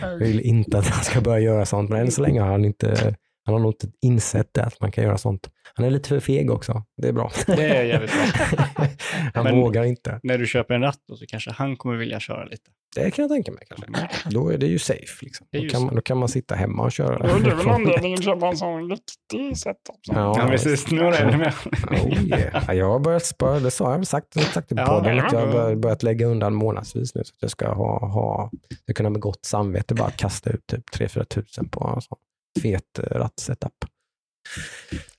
jag 0.00 0.16
vill 0.18 0.40
inte 0.40 0.78
att 0.78 0.86
han 0.86 1.04
ska 1.04 1.20
börja 1.20 1.40
göra 1.40 1.66
sånt, 1.66 1.90
men 1.90 2.00
än 2.00 2.10
så 2.10 2.22
länge 2.22 2.40
har 2.40 2.50
han 2.50 2.64
inte 2.64 3.16
han 3.46 3.54
har 3.54 3.60
nog 3.60 3.72
inte 3.72 3.88
insett 4.02 4.54
det, 4.54 4.62
att 4.64 4.80
man 4.80 4.92
kan 4.92 5.04
göra 5.04 5.18
sånt. 5.18 5.50
Han 5.74 5.86
är 5.86 5.90
lite 5.90 6.08
för 6.08 6.20
feg 6.20 6.50
också. 6.50 6.82
Det 7.02 7.08
är 7.08 7.12
bra. 7.12 7.30
Det 7.46 7.52
är 7.76 7.84
jävligt 7.84 8.10
bra. 8.12 8.86
han 9.34 9.44
Men- 9.44 9.56
vågar 9.56 9.84
inte. 9.84 10.20
När 10.22 10.38
du 10.38 10.46
köper 10.46 10.74
en 10.74 10.82
ratt 10.82 11.00
då, 11.08 11.16
så 11.16 11.26
kanske 11.26 11.50
han 11.50 11.76
kommer 11.76 11.96
vilja 11.96 12.20
köra 12.20 12.44
lite. 12.44 12.70
Det 12.94 13.10
kan 13.10 13.22
jag 13.22 13.30
tänka 13.30 13.52
mig. 13.52 13.62
Kanske. 13.68 14.28
Då 14.30 14.48
är 14.48 14.58
det 14.58 14.66
ju 14.66 14.78
safe. 14.78 15.24
Liksom. 15.24 15.46
Det 15.50 15.58
Då, 15.60 15.68
kan 15.68 15.84
man, 15.84 15.94
då 15.94 16.00
kan 16.00 16.18
man 16.18 16.28
sitta 16.28 16.54
hemma 16.54 16.82
och 16.82 16.92
köra. 16.92 17.18
Det 17.44 17.50
är 17.50 17.54
väl 17.54 17.68
anledningen 17.68 18.18
till 18.20 18.28
att 18.30 18.34
köpa 18.36 18.48
en 18.48 18.56
sån 18.56 18.90
riktig 18.90 19.56
setup. 19.58 19.76
Så. 20.02 20.12
Ja, 20.14 20.34
Ja, 20.38 20.46
precis. 20.48 20.90
Nu 20.90 21.00
är 21.00 21.10
det 21.10 21.18
ännu 21.18 21.36
mer. 21.36 21.54
Oh, 21.90 22.22
yeah. 22.24 22.64
Ja, 22.68 22.74
Jag 22.74 22.90
har 22.90 22.98
börjat 22.98 23.24
spara, 23.26 23.60
det 23.60 23.70
sa 23.70 23.90
jag 23.90 23.96
väl 23.98 24.06
sagt, 24.06 24.40
sagt 24.40 24.72
i 24.72 24.74
Ja, 24.78 24.86
podden, 24.86 25.16
ja, 25.16 25.26
att 25.26 25.32
jag 25.32 25.40
har 25.40 25.46
ja. 25.46 25.52
börjat, 25.52 25.78
börjat 25.78 26.02
lägga 26.02 26.26
undan 26.26 26.54
månadsvis 26.54 27.14
nu 27.14 27.24
så 27.24 27.32
att 27.34 27.42
jag 27.42 27.50
ska 27.50 27.68
ha, 27.72 28.06
ha 28.06 28.50
jag 28.86 28.96
kunna 28.96 29.10
med 29.10 29.20
gott 29.20 29.44
samvete 29.44 29.94
bara 29.94 30.10
kasta 30.10 30.50
ut 30.50 30.66
typ 30.66 30.90
3-4 30.94 31.24
tusen 31.24 31.68
på 31.68 31.92
en 31.94 32.00
sån 32.00 32.18
fet 32.62 32.98
eh, 32.98 33.02
rattsetup. 33.18 33.72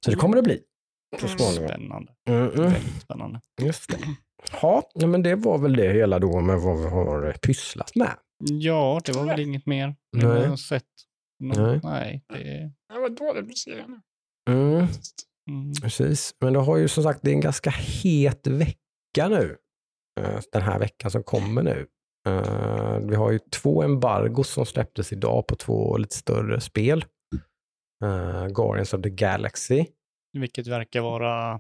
Så 0.06 0.12
det 0.12 0.18
kommer 0.18 0.36
det 0.36 0.42
bli 0.44 0.60
så 1.20 1.28
småningom. 1.28 1.68
Spännande. 1.68 2.12
Mm, 2.30 2.42
mm, 2.50 2.72
Väldigt 2.72 3.02
spännande. 3.02 3.42
just 3.62 3.90
det. 3.90 3.98
Ja, 4.62 4.90
men 4.96 5.24
det 5.24 5.36
var 5.36 5.58
väl 5.58 5.76
det 5.76 5.94
hela 5.94 6.20
då 6.20 6.40
med 6.42 6.60
vad 6.60 6.78
vi 6.80 6.86
har 6.88 7.34
pysslat 7.42 7.96
med. 7.96 8.18
Ja, 8.44 9.02
det 9.06 9.12
var 9.12 9.26
väl 9.26 9.40
inget 9.40 9.66
mer. 9.66 9.96
Nej. 10.18 10.26
Jag 10.26 10.50
har 10.50 10.58
sett. 10.58 10.84
Nej. 11.40 11.58
Nej. 11.58 11.80
Nej, 11.84 12.24
det... 12.30 12.72
Jag 12.94 13.02
var 13.02 13.10
dålig 13.10 13.50
på 13.50 13.56
serien 13.56 13.92
nu. 13.92 14.54
Mm. 14.54 14.88
Mm. 15.50 15.74
Precis, 15.82 16.36
men 16.42 16.54
det 16.54 16.60
har 16.60 16.78
ju 16.78 16.88
som 16.88 17.04
sagt, 17.04 17.20
det 17.24 17.30
är 17.32 17.34
en 17.34 17.42
ganska 17.42 17.70
het 17.70 18.48
vecka 18.48 19.28
nu. 19.30 19.58
eh, 20.22 20.40
Den 20.52 20.62
här 20.62 20.80
veckan 20.80 21.12
som 21.12 21.24
kommer 21.24 21.64
nu. 21.64 21.88
Eh, 22.30 23.00
Vi 23.00 23.16
har 23.16 23.32
ju 23.32 23.40
två 23.40 23.84
embargos 23.84 24.50
som 24.50 24.66
släpptes 24.66 25.14
idag 25.14 25.48
på 25.48 25.56
två 25.56 25.98
lite 25.98 26.16
större 26.16 26.62
spel. 26.62 27.06
Eh, 28.04 28.48
Guardians 28.48 28.94
of 28.94 29.02
the 29.02 29.10
Galaxy. 29.10 29.86
Vilket 30.34 30.68
verkar 30.68 31.02
vara 31.02 31.60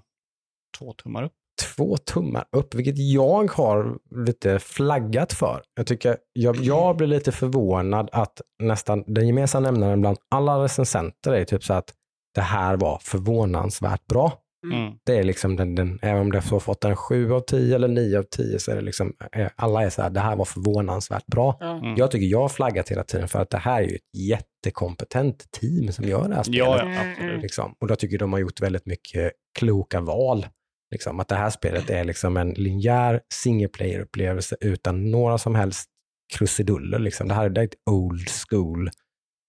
två 0.79 0.93
tummar 0.93 1.23
upp. 1.23 1.33
Två 1.75 1.97
tummar 1.97 2.45
upp, 2.51 2.75
vilket 2.75 2.97
jag 2.97 3.51
har 3.51 3.97
lite 4.25 4.59
flaggat 4.59 5.33
för. 5.33 5.63
Jag, 5.75 5.88
tycker, 5.88 6.17
jag, 6.33 6.55
jag 6.55 6.97
blir 6.97 7.07
lite 7.07 7.31
förvånad 7.31 8.09
att 8.11 8.41
nästan 8.63 9.03
den 9.07 9.27
gemensamma 9.27 9.71
nämnaren 9.71 10.01
bland 10.01 10.17
alla 10.31 10.63
recensenter 10.63 11.31
är 11.31 11.45
typ 11.45 11.63
så 11.63 11.73
att 11.73 11.93
det 12.35 12.41
här 12.41 12.77
var 12.77 12.99
förvånansvärt 13.01 14.05
bra. 14.05 14.41
Mm. 14.66 14.93
Det 15.05 15.18
är 15.18 15.24
liksom 15.24 15.55
den, 15.55 15.76
den, 15.76 15.99
även 16.01 16.22
om 16.22 16.32
det 16.32 16.39
har 16.49 16.60
fått 16.60 16.84
en 16.84 16.95
7 16.95 17.32
av 17.34 17.39
10 17.39 17.76
eller 17.76 17.88
9 17.88 18.20
av 18.20 18.24
10 18.24 18.60
så 18.60 18.72
är 18.72 18.76
det 18.76 18.82
liksom, 18.82 19.14
eh, 19.32 19.49
alla 19.55 19.84
är 19.84 19.89
så 19.89 20.01
här, 20.01 20.10
det 20.10 20.20
här 20.20 20.36
var 20.36 20.45
förvånansvärt 20.45 21.26
bra. 21.26 21.58
Mm. 21.62 21.95
Jag 21.97 22.12
tycker 22.12 22.26
jag 22.28 22.41
har 22.41 22.49
flaggat 22.49 22.89
hela 22.91 23.03
tiden 23.03 23.28
för 23.28 23.39
att 23.41 23.49
det 23.49 23.58
här 23.58 23.82
är 23.84 23.88
ju 23.88 23.95
ett 23.95 24.16
jättekompetent 24.18 25.51
team 25.51 25.91
som 25.91 26.05
gör 26.05 26.30
det 26.30 26.36
här 26.36 26.43
spelet. 26.43 26.60
Ja, 26.60 26.82
Mm, 26.82 26.93
ja, 26.93 26.99
absolut. 27.12 27.30
mm. 27.32 27.41
Liksom. 27.41 27.76
Och 27.80 27.88
då 27.88 27.95
tycker 27.95 28.14
jag 28.14 28.20
de 28.20 28.34
har 28.34 28.39
gjort 28.39 28.62
väldigt 28.62 28.86
mycket 28.86 29.32
kloka 29.60 30.01
val. 30.01 30.47
Liksom, 30.91 31.20
att 31.20 31.28
det 31.28 31.36
här 31.36 31.49
spelet 31.49 31.89
är 31.89 32.03
liksom 32.03 32.38
en 32.38 32.49
linjär 32.49 33.22
single 33.34 33.68
player-upplevelse 33.68 34.55
utan 34.62 35.12
några 35.12 35.38
som 35.38 35.55
helst 35.55 35.89
krusiduller. 36.38 36.99
Liksom. 36.99 37.28
Det 37.28 37.34
här 37.34 37.45
är 37.60 37.64
ett 37.64 37.76
old 37.89 38.30
school 38.49 38.89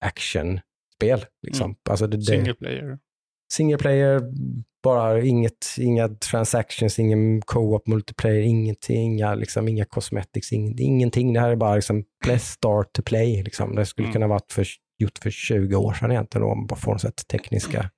action-spel. 0.04 1.24
Liksom. 1.46 1.64
Mm. 1.64 1.76
Alltså 1.90 2.06
det, 2.06 2.16
det, 2.16 2.22
Single 2.22 2.54
player. 2.54 2.98
single 3.52 3.78
player, 3.78 4.20
bara 4.82 5.20
inget, 5.22 5.66
inga 5.78 6.08
transactions, 6.08 6.98
ingen 6.98 7.42
co-op 7.42 7.86
multiplayer, 7.86 8.40
ingenting, 8.40 8.96
inga, 9.14 9.34
liksom, 9.34 9.68
inga 9.68 9.84
cosmetics, 9.84 10.52
ing, 10.52 10.78
ingenting. 10.78 11.32
Det 11.32 11.40
här 11.40 11.50
är 11.50 11.56
bara 11.56 11.74
liksom 11.74 12.04
start 12.40 12.92
to 12.92 13.02
play. 13.02 13.42
Liksom. 13.42 13.74
Det 13.74 13.86
skulle 13.86 14.06
Mm. 14.06 14.12
kunna 14.12 14.26
varit 14.26 14.52
för, 14.52 14.66
gjort 14.98 15.18
för 15.22 15.30
20 15.30 15.76
år 15.76 15.92
sedan 15.92 16.10
egentligen, 16.10 16.48
då, 16.48 16.66
bara 16.68 16.76
frånsett 16.76 17.28
tekniska 17.28 17.90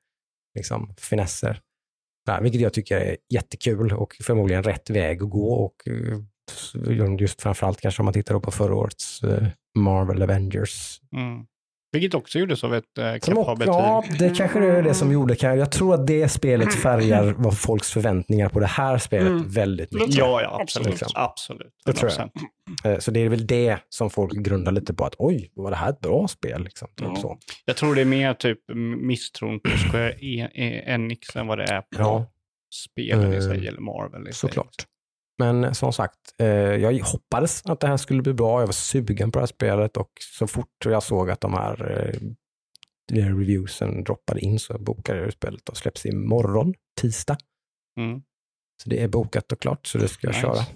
liksom, 0.55 0.95
finesser. 0.99 1.61
Ja, 2.27 2.41
vilket 2.43 2.61
jag 2.61 2.73
tycker 2.73 2.97
är 2.97 3.17
jättekul 3.33 3.93
och 3.93 4.17
förmodligen 4.23 4.63
rätt 4.63 4.91
väg 4.91 5.23
att 5.23 5.31
gå. 5.31 5.53
Och, 5.53 5.89
eh, 5.89 7.17
just 7.19 7.43
framförallt 7.43 7.81
kanske 7.81 8.03
om 8.03 8.05
man 8.05 8.15
tittar 8.15 8.41
på 8.41 8.51
förra 8.51 8.75
årets 8.75 9.23
eh, 9.23 9.47
Marvel 9.79 10.23
Avengers 10.23 11.01
Mm. 11.17 11.47
Vilket 11.93 12.15
också 12.15 12.39
gjordes 12.39 12.65
av 12.65 12.75
ett 12.75 12.99
eh, 12.99 13.05
som 13.05 13.15
också, 13.15 13.35
kapabelt 13.35 13.67
ja, 13.67 14.05
det 14.19 14.37
kanske 14.37 14.59
är 14.59 14.83
det 14.83 14.95
som 14.95 15.13
gjorde. 15.13 15.37
Jag 15.41 15.73
tror 15.73 15.95
att 15.95 16.07
det 16.07 16.29
spelet 16.29 16.75
färgar 16.75 17.35
vad 17.39 17.59
folks 17.59 17.91
förväntningar 17.93 18.49
på 18.49 18.61
det 18.61 18.67
här 18.67 18.99
spelet 18.99 19.27
Mm. 19.29 19.49
väldigt 19.49 19.93
mycket. 19.93 20.15
Ja, 20.15 20.43
ja, 20.43 20.59
absolut. 20.63 20.89
Liksom. 20.89 21.09
Absolut. 21.15 21.73
Det 21.87 21.93
tror 21.93 22.11
jag. 22.19 22.31
100%. 22.85 22.93
Eh, 22.95 22.99
Så 22.99 23.11
det 23.11 23.21
är 23.21 23.29
väl 23.29 23.47
det 23.47 23.79
som 23.89 24.11
folk 24.11 24.33
grundar 24.33 24.73
lite 24.73 24.95
på 24.95 25.05
att 25.05 25.15
oj, 25.19 25.53
var 25.55 25.71
det 25.71 25.77
här 25.77 25.91
ett 25.91 26.01
bra 26.01 26.29
spel? 26.29 26.65
Liksom, 26.65 26.89
typ 26.97 27.07
Ja. 27.09 27.17
så. 27.17 27.39
Jag 27.65 27.77
tror 27.77 27.95
det 27.95 28.01
är 28.01 28.05
mer 28.05 28.35
typ 28.35 28.59
misstron 29.03 29.61
på 29.61 29.71
Square 29.71 30.13
E- 30.21 30.49
E- 30.55 30.83
Enix 30.87 31.37
än 31.37 31.47
vad 31.47 31.59
det 31.59 31.65
är 31.65 31.81
på 31.81 31.87
Ja, 31.99 32.27
spelen 32.87 33.33
i 33.33 33.37
Eh, 33.37 33.43
sig 33.43 33.67
eller 33.69 33.81
Marvel 33.81 34.33
såklart. 34.33 34.87
Men 35.41 35.75
som 35.75 35.93
sagt, 35.93 36.19
eh, 36.39 36.47
jag 36.49 36.99
hoppades 37.05 37.67
att 37.67 37.81
det 37.81 37.87
här 37.87 37.97
skulle 37.97 38.23
bli 38.23 38.33
bra. 38.33 38.61
Jag 38.61 38.67
var 38.67 38.73
sugen 38.73 39.33
på 39.33 39.39
det 39.39 39.43
här 39.43 39.47
spelet 39.47 39.97
och 39.97 40.11
så 40.39 40.47
fort 40.47 40.69
jag 40.85 41.03
såg 41.03 41.31
att 41.31 41.41
de 41.41 41.55
här 41.55 41.91
eh, 43.13 43.27
reviewsen 43.27 44.05
droppade 44.05 44.41
in 44.41 44.59
så 44.59 44.79
bokade 44.79 45.21
jag 45.21 45.33
spelet 45.33 45.69
och 45.69 45.77
släpps 45.77 46.07
imorgon, 46.07 46.75
tisdag. 47.01 47.39
Mm. 48.01 48.23
Så 48.83 48.91
det 48.91 49.03
är 49.03 49.09
bokat 49.09 49.53
och 49.53 49.61
klart, 49.61 49.87
så 49.87 49.99
det 49.99 50.09
ska 50.09 50.27
jag 50.27 50.35
Nice. 50.35 50.47
köra. 50.47 50.67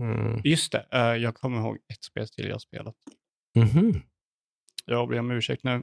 Mm. 0.00 0.40
Just 0.44 0.72
det, 0.72 0.86
eh, 0.92 1.00
jag 1.00 1.34
kommer 1.34 1.58
ihåg 1.58 1.76
ett 1.92 2.04
spel 2.04 2.28
till 2.28 2.48
jag 2.48 2.60
spelat. 2.60 2.94
Mhm. 3.56 4.02
Jag 4.84 5.08
ber 5.08 5.18
om 5.18 5.30
ursäkt 5.30 5.64
nu. 5.64 5.82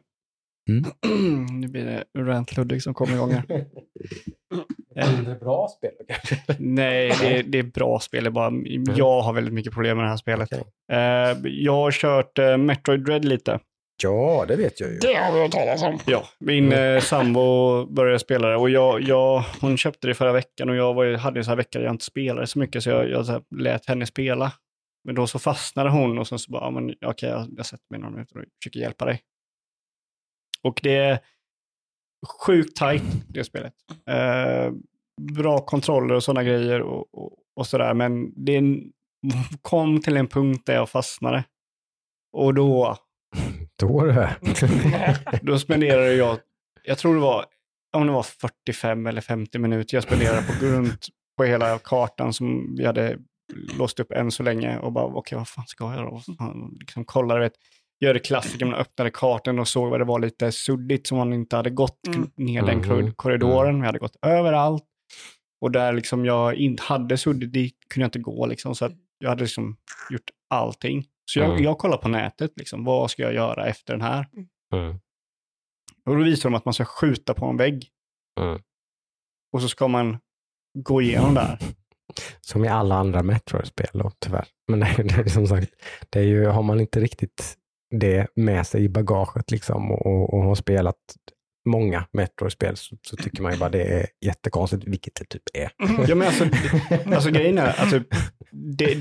Mm. 0.79 1.49
nu 1.61 1.67
blir 1.67 1.85
det 1.85 2.03
Rant 2.21 2.57
Ludvig 2.57 2.83
som 2.83 2.93
kommer 2.93 3.13
igång 3.13 3.31
här. 3.31 3.43
Eh, 4.95 5.15
Mindre 5.15 5.35
bra 5.35 5.67
spel 5.67 5.91
kanske? 6.07 6.35
Nej, 6.59 7.11
det 7.21 7.37
är, 7.39 7.43
det 7.43 7.59
är 7.59 7.63
bra 7.63 7.99
spel. 7.99 8.23
Det 8.23 8.27
är 8.27 8.31
bara, 8.31 8.51
jag 8.97 9.21
har 9.21 9.33
väldigt 9.33 9.53
mycket 9.53 9.73
problem 9.73 9.97
med 9.97 10.05
det 10.05 10.09
här 10.09 10.17
spelet. 10.17 10.49
Okej. 10.53 10.63
Eh, 10.91 11.37
jag 11.43 11.73
har 11.73 11.91
kört 11.91 12.39
eh, 12.39 12.57
Metroid 12.57 13.05
Dread 13.05 13.25
lite. 13.25 13.59
Ja, 14.03 14.45
det 14.47 14.55
vet 14.55 14.79
jag 14.79 14.89
ju. 14.89 14.97
Det 14.97 15.13
har 15.13 15.33
vi 15.33 15.39
hört 15.41 15.51
talas 15.51 15.83
om. 15.83 15.99
Ja, 16.05 16.23
min 16.39 16.65
Mm. 16.73 16.95
eh, 16.95 17.01
sambo 17.01 17.85
började 17.85 18.19
spela 18.19 18.47
det 18.47 18.55
och 18.55 18.69
jag, 18.69 19.01
jag, 19.01 19.43
hon 19.61 19.77
köpte 19.77 20.07
det 20.07 20.13
förra 20.13 20.31
veckan 20.33 20.69
och 20.69 20.75
jag 20.75 20.93
var, 20.93 21.17
hade 21.17 21.39
ju 21.39 21.43
så 21.43 21.49
här 21.51 21.55
veckor 21.55 21.79
där 21.79 21.85
jag 21.85 21.93
inte 21.93 22.05
spelade 22.05 22.47
så 22.47 22.59
mycket 22.59 22.83
så 22.83 22.89
jag, 22.89 23.09
jag 23.09 23.25
så 23.25 23.31
här, 23.31 23.41
lät 23.55 23.85
henne 23.85 24.05
spela. 24.05 24.51
Men 25.05 25.15
då 25.15 25.27
så 25.27 25.39
fastnade 25.39 25.89
hon 25.89 26.17
och 26.19 26.27
sen 26.27 26.39
så 26.39 26.51
bara, 26.51 26.63
ja, 26.63 26.69
men 26.71 26.93
okej, 27.05 27.29
jag, 27.29 27.47
jag 27.57 27.65
sätter 27.65 27.85
mig 27.89 27.99
några 27.99 28.11
minuter 28.11 28.37
och 28.37 28.43
försöker 28.63 28.79
hjälpa 28.79 29.05
dig. 29.05 29.21
Och 30.63 30.79
det 30.83 30.95
är 30.95 31.19
sjukt 32.45 32.77
tajt, 32.77 33.03
det 33.29 33.43
spelet. 33.43 33.73
Eh, 34.09 34.71
bra 35.21 35.59
kontroller 35.59 36.15
och 36.15 36.23
sådana 36.23 36.43
grejer 36.43 36.81
och, 36.81 37.13
och, 37.13 37.37
och 37.55 37.67
sådär, 37.67 37.93
men 37.93 38.43
det 38.45 38.53
är 38.53 38.57
en- 38.57 38.91
kom 39.61 40.01
till 40.01 40.17
en 40.17 40.27
punkt 40.27 40.65
där 40.65 40.73
jag 40.75 40.89
fastnade. 40.89 41.43
Och 42.37 42.53
då, 42.53 42.97
Då 43.79 44.05
det. 44.05 44.35
då 45.41 45.59
spenderade 45.59 46.13
jag 46.13 46.39
jag 46.83 46.97
tror 46.97 47.15
det 47.15 47.21
var, 47.21 47.45
om 47.97 48.07
det 48.07 48.13
var 48.13 48.23
45 48.23 49.07
eller 49.07 49.21
50 49.21 49.59
minuter 49.59 49.97
jag 49.97 50.03
spenderade 50.03 50.41
på 50.47 50.65
runt 50.65 51.07
på 51.37 51.43
hela 51.43 51.79
kartan 51.79 52.33
som 52.33 52.75
vi 52.77 52.85
hade 52.85 53.17
låst 53.77 53.99
upp 53.99 54.11
än 54.11 54.31
så 54.31 54.43
länge 54.43 54.77
och 54.77 54.91
bara, 54.91 55.05
okej, 55.05 55.37
vad 55.37 55.47
fan 55.47 55.67
ska 55.67 55.83
jag 55.83 55.95
göra? 55.95 56.21
Liksom 56.79 57.05
kolla, 57.05 57.39
vet, 57.39 57.53
gör 58.01 58.13
det 58.13 58.19
klassiker, 58.19 58.65
man 58.65 58.75
öppnade 58.75 59.11
kartan 59.11 59.59
och 59.59 59.67
såg 59.67 59.89
vad 59.89 59.99
det 59.99 60.05
var 60.05 60.19
lite 60.19 60.51
suddigt 60.51 61.07
som 61.07 61.17
man 61.17 61.33
inte 61.33 61.55
hade 61.55 61.69
gått 61.69 62.07
Mm. 62.07 62.31
ner 62.35 62.61
den 62.61 62.77
Mhm. 62.77 63.13
korridoren. 63.13 63.79
Vi 63.81 63.85
hade 63.85 63.99
gått 63.99 64.15
överallt. 64.21 64.83
Och 65.61 65.71
där 65.71 65.93
liksom 65.93 66.25
jag 66.25 66.55
inte 66.55 66.83
hade 66.83 67.17
suddigt 67.17 67.53
dit 67.53 67.75
kunde 67.89 68.03
jag 68.03 68.07
inte 68.07 68.19
gå 68.19 68.45
liksom. 68.45 68.75
Så 68.75 68.85
att 68.85 68.93
jag 69.19 69.29
hade 69.29 69.41
liksom 69.43 69.77
gjort 70.09 70.29
allting. 70.49 71.05
Så 71.25 71.39
jag, 71.39 71.49
Mm. 71.49 71.63
jag 71.63 71.77
kollade 71.77 72.01
på 72.01 72.07
nätet, 72.07 72.51
liksom, 72.55 72.83
vad 72.85 73.11
ska 73.11 73.23
jag 73.23 73.33
göra 73.33 73.67
efter 73.67 73.93
den 73.93 74.01
här? 74.01 74.27
Mm. 74.73 74.99
Och 76.05 76.15
då 76.17 76.23
visar 76.23 76.49
de 76.49 76.55
att 76.55 76.65
man 76.65 76.73
ska 76.73 76.85
skjuta 76.85 77.33
på 77.33 77.45
en 77.45 77.57
vägg. 77.57 77.87
Mm. 78.39 78.61
Och 79.53 79.61
så 79.61 79.67
ska 79.69 79.87
man 79.87 80.17
gå 80.77 81.01
igenom 81.01 81.33
där. 81.33 81.59
Som 82.41 82.65
i 82.65 82.67
alla 82.67 82.95
andra 82.95 83.23
Metroid-spel 83.23 83.89
då, 83.93 84.11
tyvärr. 84.19 84.47
Men 84.67 84.79
det, 84.79 84.85
är- 84.85 85.03
det 85.03 85.13
är 85.21 85.29
som 85.29 85.47
sagt, 85.47 85.71
det 86.09 86.19
är 86.19 86.23
ju, 86.23 86.45
har 86.45 86.63
man 86.63 86.79
inte 86.79 86.99
riktigt 86.99 87.57
det 87.91 88.27
med 88.35 88.67
sig 88.67 88.83
i 88.83 88.89
bagaget 88.89 89.51
liksom 89.51 89.91
och, 89.91 90.05
och, 90.05 90.33
och 90.33 90.43
har 90.43 90.55
spelat 90.55 90.97
många 91.65 92.07
Metroid-spel 92.13 92.77
så, 92.77 92.97
så 93.01 93.15
tycker 93.15 93.43
man 93.43 93.53
ju 93.53 93.59
bara 93.59 93.69
det 93.69 93.83
är 93.83 94.07
jättekonstigt, 94.25 94.83
vilket 94.87 95.15
det 95.15 95.25
typ 95.25 95.43
är. 95.53 95.71
Ja, 96.07 96.15
men 96.15 96.27
alltså, 96.27 96.45
alltså 97.15 97.29
grejen 97.29 97.57
är, 97.57 97.79
alltså, 97.79 97.99
det, 98.51 98.97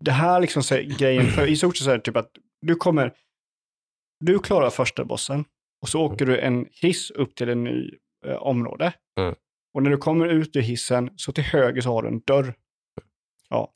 det 0.00 0.10
här 0.10 0.40
liksom 0.40 0.62
så, 0.62 0.74
grejen, 0.98 1.26
för 1.26 1.46
i 1.46 1.56
stort 1.56 1.76
sett 1.76 1.84
så 1.84 1.90
är 1.90 1.96
det 1.96 2.02
typ 2.02 2.16
att 2.16 2.30
du 2.60 2.74
kommer, 2.74 3.12
du 4.24 4.38
klarar 4.38 4.70
första 4.70 5.04
bossen 5.04 5.44
och 5.82 5.88
så 5.88 6.00
åker 6.00 6.26
du 6.26 6.38
en 6.38 6.66
hiss 6.82 7.10
upp 7.10 7.34
till 7.34 7.48
en 7.48 7.64
ny 7.64 7.90
eh, 8.26 8.36
område. 8.36 8.92
Mm. 9.20 9.34
Och 9.74 9.82
när 9.82 9.90
du 9.90 9.96
kommer 9.96 10.26
ut 10.26 10.56
ur 10.56 10.60
hissen 10.60 11.10
så 11.16 11.32
till 11.32 11.44
höger 11.44 11.80
så 11.80 11.92
har 11.92 12.02
du 12.02 12.08
en 12.08 12.20
dörr. 12.20 12.54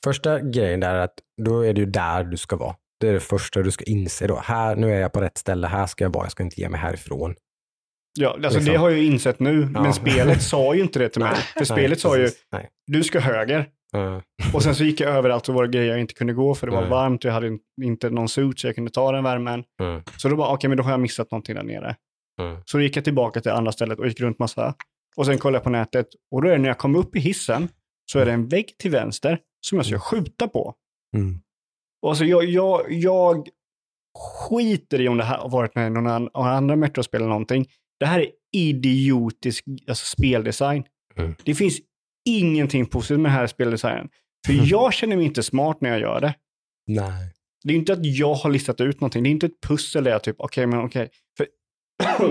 Första 0.03 0.39
grejen 0.39 0.79
där 0.79 0.95
är 0.95 0.99
att 0.99 1.19
då 1.41 1.61
är 1.65 1.73
det 1.73 1.79
ju 1.79 1.85
där 1.85 2.23
du 2.23 2.37
ska 2.37 2.55
vara. 2.55 2.75
Det 2.99 3.07
är 3.09 3.13
det 3.13 3.19
första 3.19 3.61
du 3.61 3.71
ska 3.71 3.83
inse 3.85 4.27
då. 4.27 4.39
Här, 4.43 4.75
nu 4.75 4.91
är 4.93 4.99
jag 4.99 5.13
på 5.13 5.21
rätt 5.21 5.37
ställe, 5.37 5.67
här 5.67 5.85
ska 5.87 6.03
jag 6.03 6.13
vara, 6.13 6.25
jag 6.25 6.31
ska 6.31 6.43
inte 6.43 6.61
ge 6.61 6.69
mig 6.69 6.79
härifrån. 6.79 7.35
Ja, 8.19 8.29
alltså 8.29 8.47
Liksom. 8.49 8.65
det 8.65 8.75
har 8.79 8.89
jag 8.89 8.99
ju 8.99 9.05
insett 9.05 9.39
nu, 9.39 9.69
Ja. 9.73 9.81
men 9.83 9.93
spelet 9.93 10.41
sa 10.43 10.75
ju 10.75 10.81
inte 10.81 10.99
det 10.99 11.09
till 11.09 11.21
mig. 11.21 11.35
För 11.57 11.65
spelet 11.65 11.89
Nej, 11.89 11.97
sa 11.99 12.17
ju. 12.17 12.29
Nej. 12.51 12.69
du 12.87 13.03
ska 13.03 13.19
höger. 13.19 13.65
Mm. 13.93 14.21
Och 14.53 14.63
sen 14.63 14.75
så 14.75 14.83
gick 14.83 14.99
jag 14.99 15.09
överallt 15.15 15.45
så 15.45 15.53
var 15.53 15.67
grejer 15.67 15.91
jag 15.91 15.99
inte 15.99 16.13
kunde 16.13 16.33
gå 16.33 16.55
för 16.55 16.67
det 16.67 16.73
var 16.73 16.81
Nej. 16.81 16.89
varmt 16.89 17.25
och 17.25 17.29
jag 17.29 17.33
hade 17.33 17.47
in- 17.47 17.59
inte 17.83 18.09
någon 18.09 18.29
suit 18.29 18.59
så 18.59 18.67
jag 18.67 18.75
kunde 18.75 18.91
ta 18.91 19.11
den 19.11 19.23
värmen. 19.23 19.63
Mm. 19.81 20.01
Så 20.17 20.29
då 20.29 20.35
bara, 20.35 20.49
okej 20.53 20.67
men 20.67 20.77
då 20.77 20.83
har 20.83 20.91
jag 20.91 20.99
missat 20.99 21.31
någonting 21.31 21.55
där 21.55 21.63
nere. 21.63 21.95
Mm. 22.41 22.57
Så 22.65 22.77
då 22.77 22.83
gick 22.83 22.97
jag 22.97 23.03
tillbaka 23.03 23.41
till 23.41 23.51
andra 23.51 23.71
stället 23.71 23.99
och 23.99 24.07
gick 24.07 24.19
runt 24.19 24.39
massa. 24.39 24.73
Och 25.17 25.25
sen 25.25 25.37
kollade 25.37 25.55
jag 25.57 25.63
på 25.63 25.69
nätet 25.69 26.07
och 26.31 26.41
då 26.41 26.47
är 26.47 26.51
det 26.51 26.57
när 26.57 26.69
jag 26.69 26.77
kom 26.77 26.95
upp 26.95 27.15
i 27.15 27.19
hissen 27.19 27.69
så 28.11 28.19
är 28.19 28.25
det 28.25 28.31
en 28.31 28.47
vägg 28.47 28.77
till 28.77 28.91
vänster 28.91 29.39
som 29.67 29.77
jag 29.77 29.85
ska 29.85 29.99
skjuta 29.99 30.47
på. 30.47 30.73
Mm. 31.15 31.39
Alltså 32.07 32.25
jag, 32.25 32.45
jag, 32.45 32.91
jag 32.91 33.47
skiter 34.49 35.01
i 35.01 35.07
om 35.07 35.17
det 35.17 35.23
här 35.23 35.37
har 35.37 35.49
varit 35.49 35.75
med 35.75 35.91
någon 35.91 36.07
an- 36.07 36.29
andra 36.33 36.75
Metro-spel 36.75 37.21
eller 37.21 37.29
någonting. 37.29 37.67
Det 37.99 38.05
här 38.05 38.19
är 38.19 38.27
idiotisk 38.53 39.63
alltså, 39.87 40.05
speldesign. 40.05 40.83
Mm. 41.15 41.35
Det 41.43 41.55
finns 41.55 41.77
ingenting 42.29 42.85
positivt 42.85 43.19
med 43.19 43.31
den 43.31 43.37
här 43.39 43.47
speldesignen. 43.47 44.09
För 44.45 44.53
Mm. 44.53 44.65
jag 44.65 44.93
känner 44.93 45.17
mig 45.17 45.25
inte 45.25 45.43
smart 45.43 45.77
när 45.81 45.89
jag 45.89 45.99
gör 45.99 46.21
det. 46.21 46.35
Nej. 46.87 47.33
Det 47.63 47.73
är 47.73 47.77
inte 47.77 47.93
att 47.93 48.05
jag 48.05 48.33
har 48.33 48.49
listat 48.49 48.81
ut 48.81 49.01
någonting. 49.01 49.23
Det 49.23 49.29
är 49.29 49.31
inte 49.31 49.45
ett 49.45 49.61
pussel 49.67 50.03
där 50.03 50.11
jag 50.11 50.23
typ, 50.23 50.35
okej, 50.39 50.67
men 50.67 50.79
okej. 50.79 51.09
För, 51.37 51.47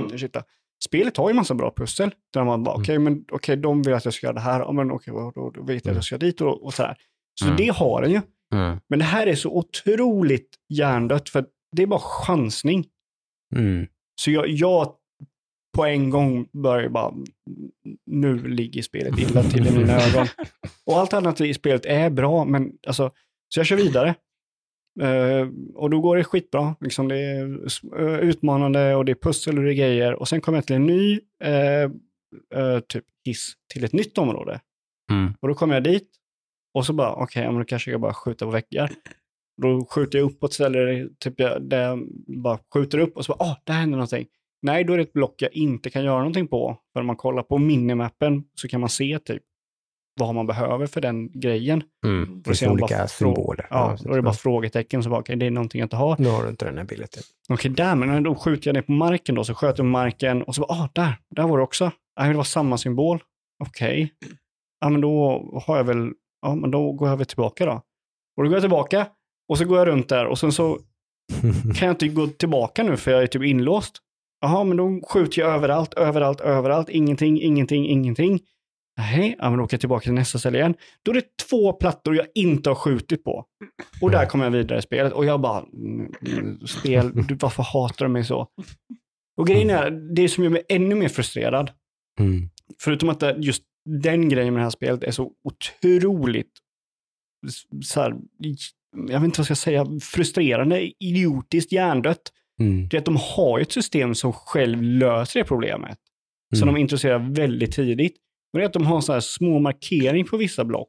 ursäkta. 0.14 0.42
Spelet 0.84 1.16
har 1.16 1.28
ju 1.30 1.34
massa 1.34 1.54
bra 1.54 1.72
pussel. 1.76 2.10
Där 2.32 2.44
man 2.44 2.64
bara, 2.64 2.74
Mm. 2.74 2.82
okej, 2.82 2.98
men 2.98 3.24
okej, 3.32 3.56
de 3.56 3.82
vill 3.82 3.94
att 3.94 4.04
jag 4.04 4.14
ska 4.14 4.26
göra 4.26 4.34
det 4.34 4.40
här. 4.40 4.60
Ja, 4.60 4.72
men 4.72 4.90
okej, 4.90 5.14
då, 5.14 5.32
då, 5.34 5.50
då 5.50 5.62
vet 5.62 5.84
jag 5.84 5.92
att 5.92 5.96
jag 5.96 6.04
ska 6.04 6.18
dit 6.18 6.40
och, 6.40 6.64
och 6.64 6.74
så 6.74 6.82
här. 6.82 6.96
Så 7.40 7.44
Mm. 7.46 7.56
det 7.56 7.68
har 7.68 8.02
den 8.02 8.10
ju. 8.10 8.20
Mm. 8.54 8.80
Men 8.88 8.98
det 8.98 9.04
här 9.04 9.26
är 9.26 9.34
så 9.34 9.50
otroligt 9.50 10.56
hjärndött 10.68 11.28
för 11.28 11.46
det 11.76 11.82
är 11.82 11.86
bara 11.86 12.00
chansning. 12.00 12.86
Mm. 13.54 13.86
Så 14.20 14.30
jag, 14.30 14.48
jag 14.48 14.94
på 15.76 15.84
en 15.84 16.10
gång 16.10 16.48
börjar 16.52 16.88
bara, 16.88 17.14
nu 18.06 18.48
ligger 18.48 18.82
spelet 18.82 19.18
illa 19.18 19.42
till 19.42 19.66
i 19.66 19.78
mina 19.78 19.92
ögon. 20.08 20.26
Och 20.86 20.98
allt 20.98 21.12
annat 21.12 21.40
i 21.40 21.54
spelet 21.54 21.86
är 21.86 22.10
bra, 22.10 22.44
men 22.44 22.72
alltså, 22.86 23.12
så 23.48 23.60
jag 23.60 23.66
kör 23.66 23.76
vidare. 23.76 24.14
Eh, 25.00 25.48
och 25.74 25.90
då 25.90 26.00
går 26.00 26.16
det 26.16 26.24
skitbra. 26.24 26.76
Liksom 26.80 27.08
det 27.08 27.16
är 27.16 27.60
eh, 27.98 28.18
utmanande 28.18 28.94
och 28.94 29.04
det 29.04 29.12
är 29.12 29.16
pussel 29.22 29.58
och 29.58 29.64
det 29.64 29.72
är 29.72 29.74
grejer. 29.74 30.14
Och 30.14 30.28
sen 30.28 30.40
kommer 30.40 30.58
jag 30.58 30.66
till 30.66 30.76
en 30.76 30.86
ny 30.86 31.20
eh, 31.44 32.80
typ 32.80 33.04
hiss 33.24 33.52
till 33.72 33.84
ett 33.84 33.92
nytt 33.92 34.18
område. 34.18 34.60
Mm. 35.10 35.34
Och 35.40 35.48
då 35.48 35.54
kommer 35.54 35.74
jag 35.74 35.84
dit 35.84 36.08
och 36.76 36.86
så 36.86 36.92
bara, 36.92 37.12
okej, 37.12 37.42
ja, 37.42 37.50
men 37.50 37.58
då 37.58 37.64
kanske 37.64 37.90
jag 37.90 38.00
bara 38.00 38.14
skjuta 38.14 38.44
på 38.44 38.50
väggar. 38.50 38.90
Då 39.62 39.86
skjuter 39.90 40.18
jag 40.18 40.30
upp 40.30 40.40
på 40.40 40.46
ett 40.46 40.52
ställe 40.52 40.78
där, 40.78 41.08
typ 41.18 41.40
jag, 41.40 41.62
där 41.62 41.82
jag 41.82 42.08
bara 42.42 42.58
skjuter 42.74 42.98
upp 42.98 43.16
och 43.16 43.24
så 43.24 43.32
bara, 43.32 43.50
ah, 43.50 43.56
där 43.64 43.74
händer 43.74 43.96
någonting. 43.96 44.26
Nej, 44.62 44.84
då 44.84 44.92
är 44.92 44.96
det 44.96 45.02
ett 45.02 45.12
block 45.12 45.42
jag 45.42 45.52
inte 45.52 45.90
kan 45.90 46.04
göra 46.04 46.18
någonting 46.18 46.48
på. 46.48 46.78
För 46.92 47.00
om 47.00 47.06
man 47.06 47.16
kollar 47.16 47.42
på 47.42 47.58
minimappen 47.58 48.44
så 48.54 48.68
kan 48.68 48.80
man 48.80 48.88
se 48.88 49.18
typ 49.18 49.42
vad 50.20 50.34
man 50.34 50.46
behöver 50.46 50.86
för 50.86 51.00
den 51.00 51.40
grejen. 51.40 51.82
Mm. 52.06 52.42
Det 52.42 52.68
olika 52.68 52.96
bara 52.96 53.08
symboler. 53.08 53.66
Ja, 53.70 53.96
då 54.00 54.12
är 54.12 54.16
det 54.16 54.22
bara 54.22 54.34
frågetecken. 54.34 55.02
Så 55.02 55.10
bara, 55.10 55.20
okej, 55.20 55.36
det 55.36 55.46
är 55.46 55.50
någonting 55.50 55.78
jag 55.78 55.86
inte 55.86 55.96
har. 55.96 56.16
Nu 56.18 56.28
har 56.28 56.42
du 56.42 56.48
inte 56.48 56.64
den 56.64 56.78
här 56.78 56.84
bilden. 56.84 57.08
Okej, 57.48 57.70
där, 57.70 57.94
men 57.94 58.22
då 58.22 58.34
skjuter 58.34 58.68
jag 58.68 58.74
ner 58.74 58.82
på 58.82 58.92
marken 58.92 59.34
då. 59.34 59.44
Så 59.44 59.54
sköt 59.54 59.78
jag 59.78 59.84
på 59.84 59.84
marken 59.84 60.42
och 60.42 60.54
så 60.54 60.60
bara, 60.60 60.72
ah, 60.72 60.88
där, 60.92 61.18
där 61.36 61.42
var 61.42 61.58
det 61.58 61.64
också. 61.64 61.90
Nej, 62.20 62.30
det 62.30 62.36
var 62.36 62.44
samma 62.44 62.78
symbol. 62.78 63.18
Okej. 63.64 64.12
Ja, 64.80 64.88
men 64.88 65.00
då 65.00 65.44
har 65.66 65.76
jag 65.76 65.84
väl, 65.84 66.12
ja, 66.46 66.54
men 66.54 66.70
då 66.70 66.92
går 66.92 67.08
jag 67.08 67.16
väl 67.16 67.26
tillbaka 67.26 67.66
då. 67.66 67.72
Och 68.36 68.42
då 68.42 68.48
går 68.48 68.52
jag 68.52 68.62
tillbaka 68.62 69.06
och 69.48 69.58
så 69.58 69.64
går 69.64 69.78
jag 69.78 69.88
runt 69.88 70.08
där 70.08 70.26
och 70.26 70.38
sen 70.38 70.52
så 70.52 70.78
kan 71.76 71.86
jag 71.86 71.90
inte 71.90 72.08
gå 72.08 72.26
tillbaka 72.26 72.82
nu 72.82 72.96
för 72.96 73.10
jag 73.10 73.22
är 73.22 73.26
typ 73.26 73.42
inlåst. 73.42 73.98
Jaha, 74.40 74.64
men 74.64 74.76
då 74.76 75.00
skjuter 75.08 75.42
jag 75.42 75.54
överallt, 75.54 75.94
överallt, 75.94 76.40
överallt. 76.40 76.88
Ingenting, 76.88 77.40
ingenting, 77.42 77.86
ingenting. 77.88 78.40
Nej, 78.98 79.36
ja, 79.38 79.50
men 79.50 79.58
då 79.58 79.64
åker 79.64 79.74
jag 79.74 79.80
tillbaka 79.80 80.02
till 80.02 80.12
nästa 80.12 80.38
ställe 80.38 80.58
igen. 80.58 80.74
Då 81.02 81.10
är 81.10 81.14
det 81.14 81.36
två 81.50 81.72
plattor 81.72 82.16
jag 82.16 82.26
inte 82.34 82.70
har 82.70 82.74
skjutit 82.74 83.24
på. 83.24 83.44
Och 84.02 84.10
där 84.10 84.26
kommer 84.26 84.44
jag 84.44 84.50
vidare 84.52 84.78
i 84.78 84.82
spelet 84.82 85.12
och 85.12 85.24
jag 85.24 85.40
bara, 85.40 85.64
mm, 85.72 86.66
spel, 86.66 87.12
du, 87.28 87.34
varför 87.34 87.62
hatar 87.62 88.04
du 88.04 88.08
mig 88.12 88.24
så? 88.24 88.48
Och 89.36 89.46
grejen 89.46 89.70
är, 89.70 89.90
det 89.90 90.28
som 90.28 90.44
gör 90.44 90.50
mig 90.50 90.62
ännu 90.68 90.94
mer 90.94 91.08
frustrerad, 91.08 91.70
Mm. 92.20 92.48
förutom 92.82 93.08
att 93.08 93.20
det, 93.20 93.36
just 93.38 93.62
den 93.86 94.28
grejen 94.28 94.54
med 94.54 94.60
det 94.60 94.64
här 94.64 94.70
spelet 94.70 95.04
är 95.04 95.10
så 95.10 95.32
otroligt, 95.44 96.52
så 97.84 98.00
här, 98.00 98.14
jag 98.92 99.20
vet 99.20 99.24
inte 99.24 99.38
vad 99.38 99.38
jag 99.38 99.44
ska 99.46 99.54
säga, 99.54 99.86
frustrerande, 100.02 100.92
idiotiskt 101.04 101.72
hjärndött. 101.72 102.32
Mm. 102.60 102.88
Det 102.88 102.96
är 102.96 102.98
att 102.98 103.04
de 103.04 103.16
har 103.36 103.60
ett 103.60 103.72
system 103.72 104.14
som 104.14 104.32
själv 104.32 104.82
löser 104.82 105.40
det 105.40 105.44
problemet. 105.46 105.98
Som 106.54 106.62
Mm. 106.62 106.74
de 106.74 106.80
introducerar 106.80 107.18
väldigt 107.18 107.72
tidigt. 107.72 108.16
Men 108.52 108.60
det 108.60 108.64
är 108.64 108.66
att 108.66 108.72
de 108.72 108.86
har 108.86 109.00
så 109.00 109.12
här 109.12 109.20
små 109.20 109.58
markering 109.58 110.24
på 110.24 110.36
vissa 110.36 110.64
block. 110.64 110.88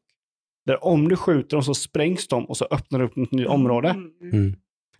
Där 0.65 0.83
om 0.83 1.09
du 1.09 1.15
skjuter 1.15 1.57
dem 1.57 1.63
så 1.63 1.73
sprängs 1.73 2.27
de 2.27 2.45
och 2.45 2.57
så 2.57 2.67
öppnar 2.71 2.99
det 2.99 3.05
upp 3.05 3.17
ett 3.17 3.31
nytt 3.31 3.47
område. 3.47 3.89
Mm. 4.33 4.55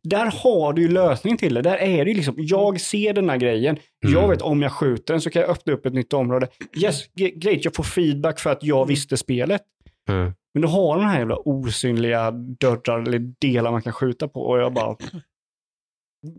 Där 0.10 0.32
har 0.44 0.74
du 0.74 0.82
ju 0.82 0.88
lösning 0.88 1.38
till 1.38 1.54
det. 1.54 1.62
Där 1.62 1.78
är 1.78 2.06
det 2.06 2.12
ju 2.12 2.18
liksom, 2.18 2.36
jag 2.38 2.82
ser 2.82 3.14
den 3.14 3.30
här 3.30 3.38
grejen. 3.38 3.78
Jag 4.00 4.12
Mm. 4.18 4.30
vet 4.30 4.42
om 4.42 4.62
jag 4.62 4.72
skjuter 4.72 5.14
den 5.14 5.22
så 5.22 5.30
kan 5.30 5.42
jag 5.42 5.52
öppna 5.52 5.74
upp 5.74 5.86
ett 5.86 5.94
nytt 5.94 6.14
område. 6.14 6.48
Yes, 6.84 7.04
great, 7.14 7.66
jag 7.66 7.76
får 7.76 7.84
feedback 7.84 8.40
för 8.40 8.50
att 8.50 8.64
jag 8.64 8.86
visste 8.86 9.18
spelet. 9.18 9.62
Mm. 10.10 10.34
Men 10.54 10.62
du 10.62 10.68
har 10.68 10.96
de 10.98 11.06
här 11.06 11.20
jävla 11.20 11.36
osynliga 11.36 12.32
dörrar 12.32 13.02
eller 13.02 13.20
delar 13.42 13.72
man 13.72 13.82
kan 13.82 13.94
skjuta 13.94 14.28
på 14.28 14.42
och 14.42 14.60
jag 14.60 14.74
bara 14.74 14.96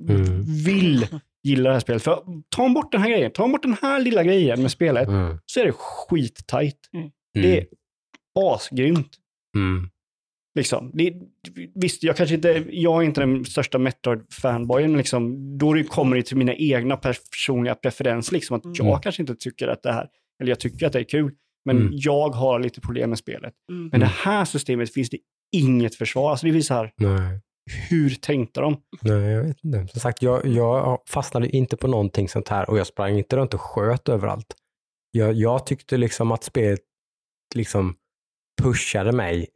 Mm. 0.08 0.42
vill 0.64 1.06
gilla 1.42 1.68
det 1.68 1.74
här 1.74 1.80
spelet. 1.80 2.02
För 2.02 2.22
tar 2.48 2.68
bort 2.74 2.92
den 2.92 3.00
här 3.02 3.10
grejen, 3.10 3.30
tar 3.30 3.48
bort 3.48 3.62
den 3.62 3.76
här 3.82 4.00
lilla 4.00 4.22
grejen 4.24 4.62
med 4.62 4.70
spelet 4.70 5.08
Mm. 5.08 5.38
så 5.46 5.60
är 5.60 5.64
det 5.64 5.72
skittajt. 5.72 6.78
Mm. 6.94 7.10
Det 7.34 7.58
är 7.58 7.66
asgrymt. 8.38 9.10
Mm. 9.56 9.90
Liksom. 10.59 10.90
Det, 10.94 11.14
visst, 11.74 12.02
jag 12.02 12.16
kanske 12.16 12.34
inte, 12.34 12.64
jag 12.70 13.03
är 13.03 13.07
inte 13.07 13.20
den 13.20 13.45
största 13.45 13.78
Metroid-fanboyen, 13.78 14.88
men 14.88 14.96
liksom, 14.99 15.58
då 15.58 15.83
kommer 15.88 16.16
det 16.16 16.22
till 16.22 16.37
mina 16.37 16.54
egna 16.54 16.96
personliga 16.96 17.74
preferenser. 17.74 18.33
Liksom, 18.33 18.57
att 18.57 18.62
jag 18.64 18.87
Mm. 18.87 19.00
kanske 19.00 19.22
inte 19.22 19.34
tycker 19.34 19.68
att 19.68 19.83
det 19.83 19.92
här, 19.92 20.08
eller 20.42 20.50
jag 20.50 20.61
tycker 20.61 20.87
att 20.87 20.92
det 20.92 20.99
är 20.99 21.04
kul, 21.04 21.33
men 21.64 21.76
Mm. 21.76 21.91
jag 21.92 22.28
har 22.30 22.61
lite 22.61 22.80
problem 22.80 23.11
med 23.11 23.18
spelet. 23.18 23.54
Mm. 23.72 23.88
Men 23.88 24.00
det 24.00 24.07
här 24.07 24.45
systemet 24.45 24.92
finns 24.95 25.11
det 25.11 25.18
inget 25.57 25.95
försvar. 25.95 26.30
Alltså 26.30 26.46
det 26.46 26.53
visar 26.53 26.74
här, 26.76 26.92
Nej. 26.96 27.41
hur 27.91 28.11
tänkte 28.11 28.61
de? 28.61 28.76
Nej, 29.03 29.30
jag 29.33 29.42
vet 29.45 29.64
inte. 29.64 29.87
Som 29.87 30.00
sagt, 30.00 30.22
jag, 30.22 30.46
jag 30.46 30.99
fastnade 31.08 31.49
inte 31.57 31.76
på 31.76 31.87
någonting 31.88 32.28
sånt 32.28 32.49
här 32.49 32.70
och 32.70 32.78
jag 32.78 32.87
sprang 32.87 33.18
inte 33.18 33.37
runt 33.37 33.54
och 33.54 33.61
sköt 33.61 34.08
överallt. 34.08 34.54
Jag, 35.11 35.34
jag 35.34 35.66
tyckte 35.66 35.96
liksom 35.96 36.33
att 36.33 36.45
spelet 36.45 36.80
liksom 37.54 37.95
pushade 38.62 39.12
mig 39.12 39.46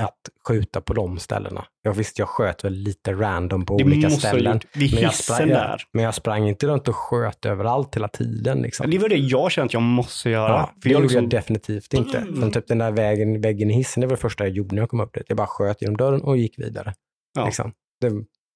att 0.00 0.18
skjuta 0.48 0.80
på 0.80 0.94
de 0.94 1.18
ställena. 1.18 1.64
Jag 1.82 1.92
visste, 1.92 2.22
jag 2.22 2.28
sköt 2.28 2.64
väl 2.64 2.72
lite 2.72 3.12
random 3.12 3.66
på 3.66 3.78
Det 3.78 3.84
olika 3.84 4.10
ställen. 4.10 4.60
vid 4.74 4.94
Men 4.94 5.02
jag, 5.02 5.14
sprang, 5.14 5.48
där. 5.48 5.82
men 5.92 6.04
jag 6.04 6.14
sprang 6.14 6.48
inte 6.48 6.66
runt 6.66 6.88
och 6.88 6.96
sköt 6.96 7.46
överallt 7.46 7.96
hela 7.96 8.08
tiden. 8.08 8.62
Liksom. 8.62 8.90
Det 8.90 8.98
var 8.98 9.08
det 9.08 9.16
jag 9.16 9.52
kände 9.52 9.66
att 9.66 9.72
jag 9.72 9.82
måste 9.82 10.30
göra. 10.30 10.52
Ja, 10.52 10.70
för 10.82 10.88
det 10.88 10.92
jag 10.92 10.92
gjorde 10.92 11.02
liksom, 11.02 11.22
jag 11.22 11.30
definitivt 11.30 11.94
inte. 11.94 12.18
Mm. 12.18 12.34
Men 12.34 12.52
typ 12.52 12.68
den 12.68 12.78
där 12.78 12.90
vägen, 12.90 13.40
väggen 13.40 13.70
i 13.70 13.74
hissen, 13.74 14.00
det 14.00 14.06
var 14.06 14.16
det 14.16 14.20
första 14.20 14.44
jag 14.44 14.52
gjorde 14.52 14.74
när 14.74 14.82
jag 14.82 14.90
kom 14.90 15.00
upp 15.00 15.14
dit. 15.14 15.24
Jag 15.28 15.36
bara 15.36 15.46
sköt 15.46 15.82
genom 15.82 15.96
dörren 15.96 16.22
och 16.22 16.36
gick 16.36 16.58
vidare. 16.58 16.94
Ja. 17.34 17.46
Liksom. 17.46 17.72
Det 18.00 18.10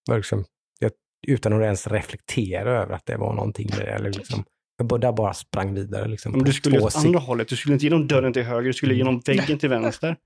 var 0.09 0.17
liksom, 0.17 0.45
jag, 0.79 0.91
utan 1.27 1.53
att 1.53 1.63
ens 1.63 1.87
reflektera 1.87 2.83
över 2.83 2.95
att 2.95 3.07
det 3.07 3.17
var 3.17 3.35
någonting 3.35 3.71
med 3.71 3.79
det. 3.79 3.93
Eller 3.93 4.13
liksom, 4.13 4.45
jag 4.89 5.01
där 5.01 5.13
bara 5.13 5.35
sprang 5.35 5.75
vidare. 5.75 6.09
Liksom, 6.09 6.33
men 6.33 6.45
du 6.45 6.53
skulle 6.53 6.81
åt 6.81 6.97
andra 6.97 7.19
hållet. 7.19 7.49
Du 7.49 7.57
skulle 7.57 7.73
inte 7.73 7.87
genom 7.87 8.09
dörren 8.09 8.33
till 8.33 8.43
höger, 8.43 8.67
du 8.67 8.73
skulle 8.73 8.95
genom 8.95 9.23
väggen 9.27 9.59
till 9.59 9.69
vänster. 9.69 10.17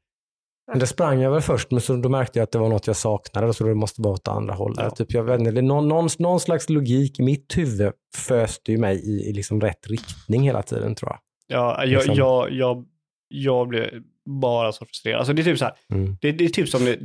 Men 0.67 0.79
det 0.79 0.87
sprang 0.87 1.21
jag 1.21 1.31
väl 1.31 1.41
först, 1.41 1.71
men 1.71 1.81
så 1.81 1.97
då 1.97 2.09
märkte 2.09 2.39
jag 2.39 2.45
att 2.45 2.53
det 2.53 2.59
var 2.59 2.69
något 2.69 2.87
jag 2.87 2.97
saknade, 2.97 3.55
så 3.55 3.65
det 3.65 3.75
måste 3.75 4.03
vara 4.03 4.15
åt 4.15 4.29
andra 4.29 4.55
hållet. 4.55 4.79
Ja. 4.81 4.91
Typ, 4.91 5.13
jag 5.13 5.25
vet 5.25 5.41
inte, 5.41 5.63
någon, 5.63 5.89
någon, 5.89 6.09
någon 6.19 6.41
slags 6.41 6.69
logik 6.71 7.19
i 7.21 7.23
mitt 7.23 7.57
huvud 7.59 7.93
föste 8.17 8.73
ju 8.73 8.79
mig 8.79 8.97
i, 8.97 9.31
i 9.31 9.33
liksom 9.33 9.61
rätt 9.61 9.87
riktning 9.87 10.43
hela 10.43 10.63
tiden 10.63 10.95
tror 10.95 11.11
jag. 11.11 11.19
Ja, 11.47 11.85
jag, 11.85 11.89
Liksom. 11.89 12.15
jag, 12.15 12.53
jag, 12.53 12.85
jag 13.29 13.69
blev 13.69 14.03
bara 14.27 14.73
så 14.73 14.85
frustrerad. 14.87 15.19
Alltså 15.19 15.33
det 15.33 15.43
är 15.43 15.45
typ 15.45 15.59
så 15.59 15.65
här, 15.65 15.75
Mm. 15.93 16.17
det, 16.21 16.33
det 16.33 16.45
är 16.45 16.49
typ 16.49 16.69
som 16.69 16.85
det, 16.85 16.99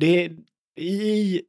det 0.00 0.24
är 0.24 0.30
i 0.80 1.42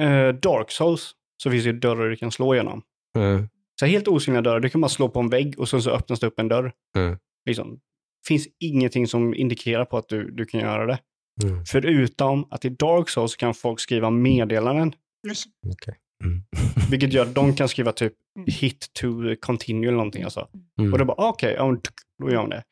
eh, 0.00 0.28
Dark 0.28 0.70
Souls 0.70 1.12
så 1.42 1.50
finns 1.50 1.64
det 1.64 1.72
dörrar 1.72 2.08
du 2.10 2.16
kan 2.16 2.30
slå 2.30 2.54
igenom. 2.54 2.82
Mm. 3.16 3.48
Så 3.80 3.86
helt 3.86 4.08
osynliga 4.08 4.42
dörrar, 4.42 4.60
du 4.60 4.68
kan 4.68 4.80
bara 4.80 4.88
slå 4.88 5.08
på 5.08 5.20
en 5.20 5.28
vägg 5.30 5.58
och 5.58 5.68
sen 5.68 5.82
så 5.82 5.90
öppnas 5.90 6.20
det 6.20 6.26
upp 6.26 6.38
en 6.38 6.48
dörr. 6.48 6.72
Mm. 6.96 7.18
Liksom, 7.46 7.80
finns 8.26 8.48
ingenting 8.60 9.06
som 9.06 9.34
indikerar 9.34 9.84
på 9.84 9.98
att 9.98 10.08
du, 10.08 10.30
du 10.30 10.44
kan 10.44 10.60
göra 10.60 10.86
det. 10.86 10.98
Mm. 11.44 11.64
Förutom 11.64 12.46
att 12.50 12.64
i 12.64 12.68
Dark 12.68 13.08
Souls 13.08 13.36
kan 13.36 13.54
folk 13.54 13.80
skriva 13.80 14.10
meddelanden, 14.10 14.92
Just. 15.28 15.46
Okej. 15.72 15.94
Mm. 16.24 16.42
vilket 16.90 17.12
gör 17.12 17.22
att 17.22 17.34
de 17.34 17.54
kan 17.54 17.68
skriva 17.68 17.92
typ 17.92 18.12
hit 18.46 18.90
to 18.92 19.06
continue 19.40 19.88
eller 19.88 19.96
någonting. 19.96 20.22
Alltså. 20.22 20.48
Mm. 20.78 20.92
Och 20.92 20.98
då 20.98 21.04
bara, 21.04 21.22
ah, 21.22 21.28
okej, 21.28 21.54
ja, 21.58 21.66
men 21.66 21.80
då 22.22 22.30
gör 22.30 22.40
de 22.40 22.50
det. 22.50 22.62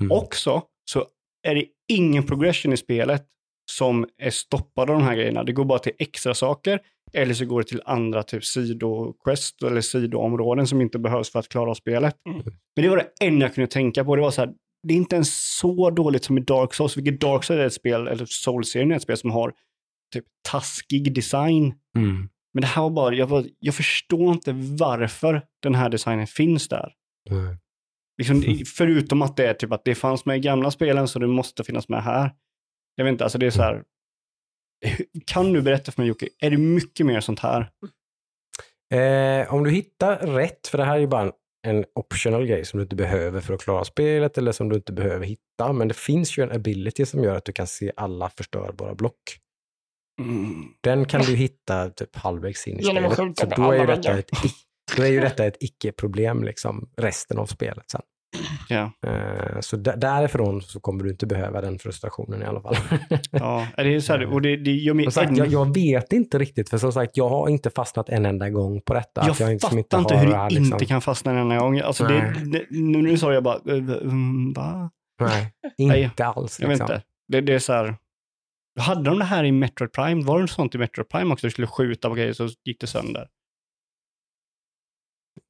Mm. 0.00 0.12
Också 0.12 0.62
så 0.90 1.04
är 1.48 1.54
det 1.54 1.66
ingen 1.88 2.26
progression 2.26 2.72
i 2.72 2.76
spelet 2.76 3.26
som 3.70 4.06
är 4.22 4.30
stoppad 4.30 4.90
av 4.90 4.96
de 4.98 5.04
här 5.04 5.14
grejerna. 5.14 5.44
Det 5.44 5.52
går 5.52 5.64
bara 5.64 5.78
till 5.78 5.92
extra 5.98 6.34
saker 6.34 6.80
eller 7.12 7.34
så 7.34 7.44
går 7.44 7.60
det 7.60 7.68
till 7.68 7.82
andra 7.84 8.22
typ 8.22 8.44
sidoquest 8.44 9.62
eller 9.62 9.80
sidoområden 9.80 10.66
som 10.66 10.80
inte 10.80 10.98
behövs 10.98 11.32
för 11.32 11.38
att 11.38 11.48
klara 11.48 11.70
av 11.70 11.74
spelet. 11.74 12.16
Mm. 12.28 12.42
Men 12.76 12.82
det 12.82 12.88
var 12.88 12.96
det 12.96 13.26
enda 13.26 13.46
jag 13.46 13.54
kunde 13.54 13.68
tänka 13.68 14.04
på. 14.04 14.16
Det 14.16 14.22
var 14.22 14.30
så 14.30 14.40
här, 14.40 14.54
det 14.86 14.94
är 14.94 14.96
inte 14.96 15.16
ens 15.16 15.56
så 15.58 15.90
dåligt 15.90 16.24
som 16.24 16.38
i 16.38 16.40
Dark 16.40 16.74
Souls, 16.74 16.96
vilket 16.96 17.20
Dark 17.20 17.44
Souls 17.44 17.60
är 17.60 17.66
ett 17.66 17.72
spel, 17.72 18.06
eller 18.06 18.26
Souls-serien 18.26 18.92
är 18.92 18.96
ett 18.96 19.02
spel 19.02 19.16
som 19.16 19.30
har 19.30 19.52
typ 20.12 20.24
taskig 20.48 21.14
design. 21.14 21.74
Mm. 21.96 22.28
Men 22.54 22.60
det 22.60 22.66
här 22.66 22.82
var 22.82 22.90
bara, 22.90 23.14
jag, 23.14 23.26
var, 23.26 23.46
jag 23.58 23.74
förstår 23.74 24.32
inte 24.32 24.52
varför 24.78 25.42
den 25.62 25.74
här 25.74 25.88
designen 25.88 26.26
finns 26.26 26.68
där. 26.68 26.92
Mm. 27.30 27.56
Liksom, 28.18 28.64
förutom 28.76 29.22
att 29.22 29.36
det 29.36 29.46
är 29.46 29.54
typ 29.54 29.72
att 29.72 29.84
det 29.84 29.94
fanns 29.94 30.24
med 30.24 30.36
i 30.36 30.40
gamla 30.40 30.70
spelen 30.70 31.08
så 31.08 31.18
det 31.18 31.26
måste 31.26 31.64
finnas 31.64 31.88
med 31.88 32.02
här. 32.02 32.30
Jag 32.94 33.04
vet 33.04 33.12
inte, 33.12 33.24
alltså 33.24 33.38
det 33.38 33.46
är 33.46 33.50
så 33.50 33.62
här. 33.62 33.84
Kan 35.26 35.52
du 35.52 35.62
berätta 35.62 35.92
för 35.92 36.02
mig 36.02 36.08
Jocke, 36.08 36.28
är 36.38 36.50
det 36.50 36.56
mycket 36.56 37.06
mer 37.06 37.20
sånt 37.20 37.40
här? 37.40 37.70
Eh, 38.94 39.54
om 39.54 39.64
du 39.64 39.70
hittar 39.70 40.18
rätt, 40.18 40.66
för 40.66 40.78
det 40.78 40.84
här 40.84 40.94
är 40.94 41.00
ju 41.00 41.06
bara 41.06 41.32
en, 41.66 41.84
optional 41.94 42.46
grej 42.46 42.64
som 42.64 42.78
du 42.78 42.82
inte 42.82 42.96
behöver 42.96 43.40
för 43.40 43.54
att 43.54 43.60
klara 43.60 43.84
spelet 43.84 44.38
eller 44.38 44.52
som 44.52 44.68
du 44.68 44.76
inte 44.76 44.92
behöver 44.92 45.26
hitta, 45.26 45.72
men 45.72 45.88
det 45.88 45.96
finns 45.96 46.38
ju 46.38 46.42
en 46.42 46.52
ability 46.52 47.06
som 47.06 47.24
gör 47.24 47.36
att 47.36 47.44
du 47.44 47.52
kan 47.52 47.66
se 47.66 47.92
alla 47.96 48.30
förstörbara 48.30 48.94
block. 48.94 49.38
Den 50.80 51.04
kan 51.04 51.20
du 51.20 51.34
hitta 51.36 51.90
typ 51.90 52.16
halvvägs 52.16 52.66
in 52.66 52.80
i 52.80 52.82
spelet. 52.82 53.14
Så 53.38 53.46
då 53.46 53.70
är, 53.70 53.80
ju 53.80 53.86
detta 53.86 54.18
ett, 54.18 54.30
då 54.96 55.02
är 55.02 55.08
ju 55.08 55.20
detta 55.20 55.44
ett 55.44 55.56
icke-problem 55.60 56.44
liksom 56.44 56.90
resten 56.96 57.38
av 57.38 57.46
spelet 57.46 57.90
sen. 57.90 58.02
Ja, 58.68 58.92
Eh, 59.06 59.60
så 59.60 59.76
där, 59.76 59.96
därifrån 59.96 60.62
så 60.62 60.80
kommer 60.80 61.04
du 61.04 61.10
inte 61.10 61.26
behöva 61.26 61.60
den 61.60 61.78
frustrationen 61.78 62.42
i 62.42 62.44
alla 62.44 62.60
fall. 62.60 62.76
ja. 63.30 63.68
Det 63.76 63.94
är 63.94 64.00
så 64.00 64.12
här, 64.12 64.26
och 64.26 64.42
det, 64.42 64.56
det 64.56 64.70
gör 64.72 64.94
mig 64.94 65.10
sagt, 65.12 65.36
jag, 65.36 65.46
jag 65.46 65.74
vet 65.74 66.12
inte 66.12 66.38
riktigt, 66.38 66.70
för 66.70 66.78
som 66.78 66.92
sagt, 66.92 67.16
jag 67.16 67.28
har 67.28 67.48
inte 67.48 67.70
fastnat 67.70 68.08
en 68.08 68.26
enda 68.26 68.50
gång 68.50 68.80
på 68.80 68.94
detta. 68.94 69.26
Jag 69.26 69.36
jag 69.40 69.50
liksom 69.50 69.70
fattar 69.70 69.98
inte 69.98 70.14
har 70.14 70.24
hur 70.24 70.32
det 70.32 70.48
liksom- 70.48 70.64
inte 70.72 70.86
kan 70.86 71.00
fastna 71.00 71.32
en 71.32 71.38
enda 71.38 71.58
gång. 71.58 71.80
Alltså 71.80 72.04
det, 72.04 72.34
det, 72.52 72.66
nu, 72.70 73.02
nu 73.02 73.18
sa 73.18 73.32
jag 73.32 73.42
bara, 73.42 73.56
eh, 73.56 73.76
mm, 73.76 74.52
va? 74.52 74.90
Nej, 75.20 75.54
inte 76.02 76.24
alls. 76.26 76.60
Jag 76.60 76.68
vet 76.68 76.78
Liksom. 76.78 76.94
inte. 76.94 77.06
Det, 77.28 77.40
det 77.40 77.54
är 77.54 77.58
så 77.58 77.72
här, 77.72 77.96
hade 78.80 79.10
de 79.10 79.18
det 79.18 79.24
här 79.24 79.44
i 79.44 79.52
Metroid 79.52 79.92
Prime? 79.92 80.24
Var 80.24 80.40
det 80.40 80.48
sånt 80.48 80.74
i 80.74 80.78
Metroid 80.78 81.08
Prime 81.08 81.32
också? 81.32 81.46
Du 81.46 81.50
skulle 81.50 81.66
skjuta 81.66 82.08
på 82.08 82.14
grejer 82.14 82.32
så 82.32 82.48
gick 82.64 82.80
det 82.80 82.86
sönder. 82.86 83.28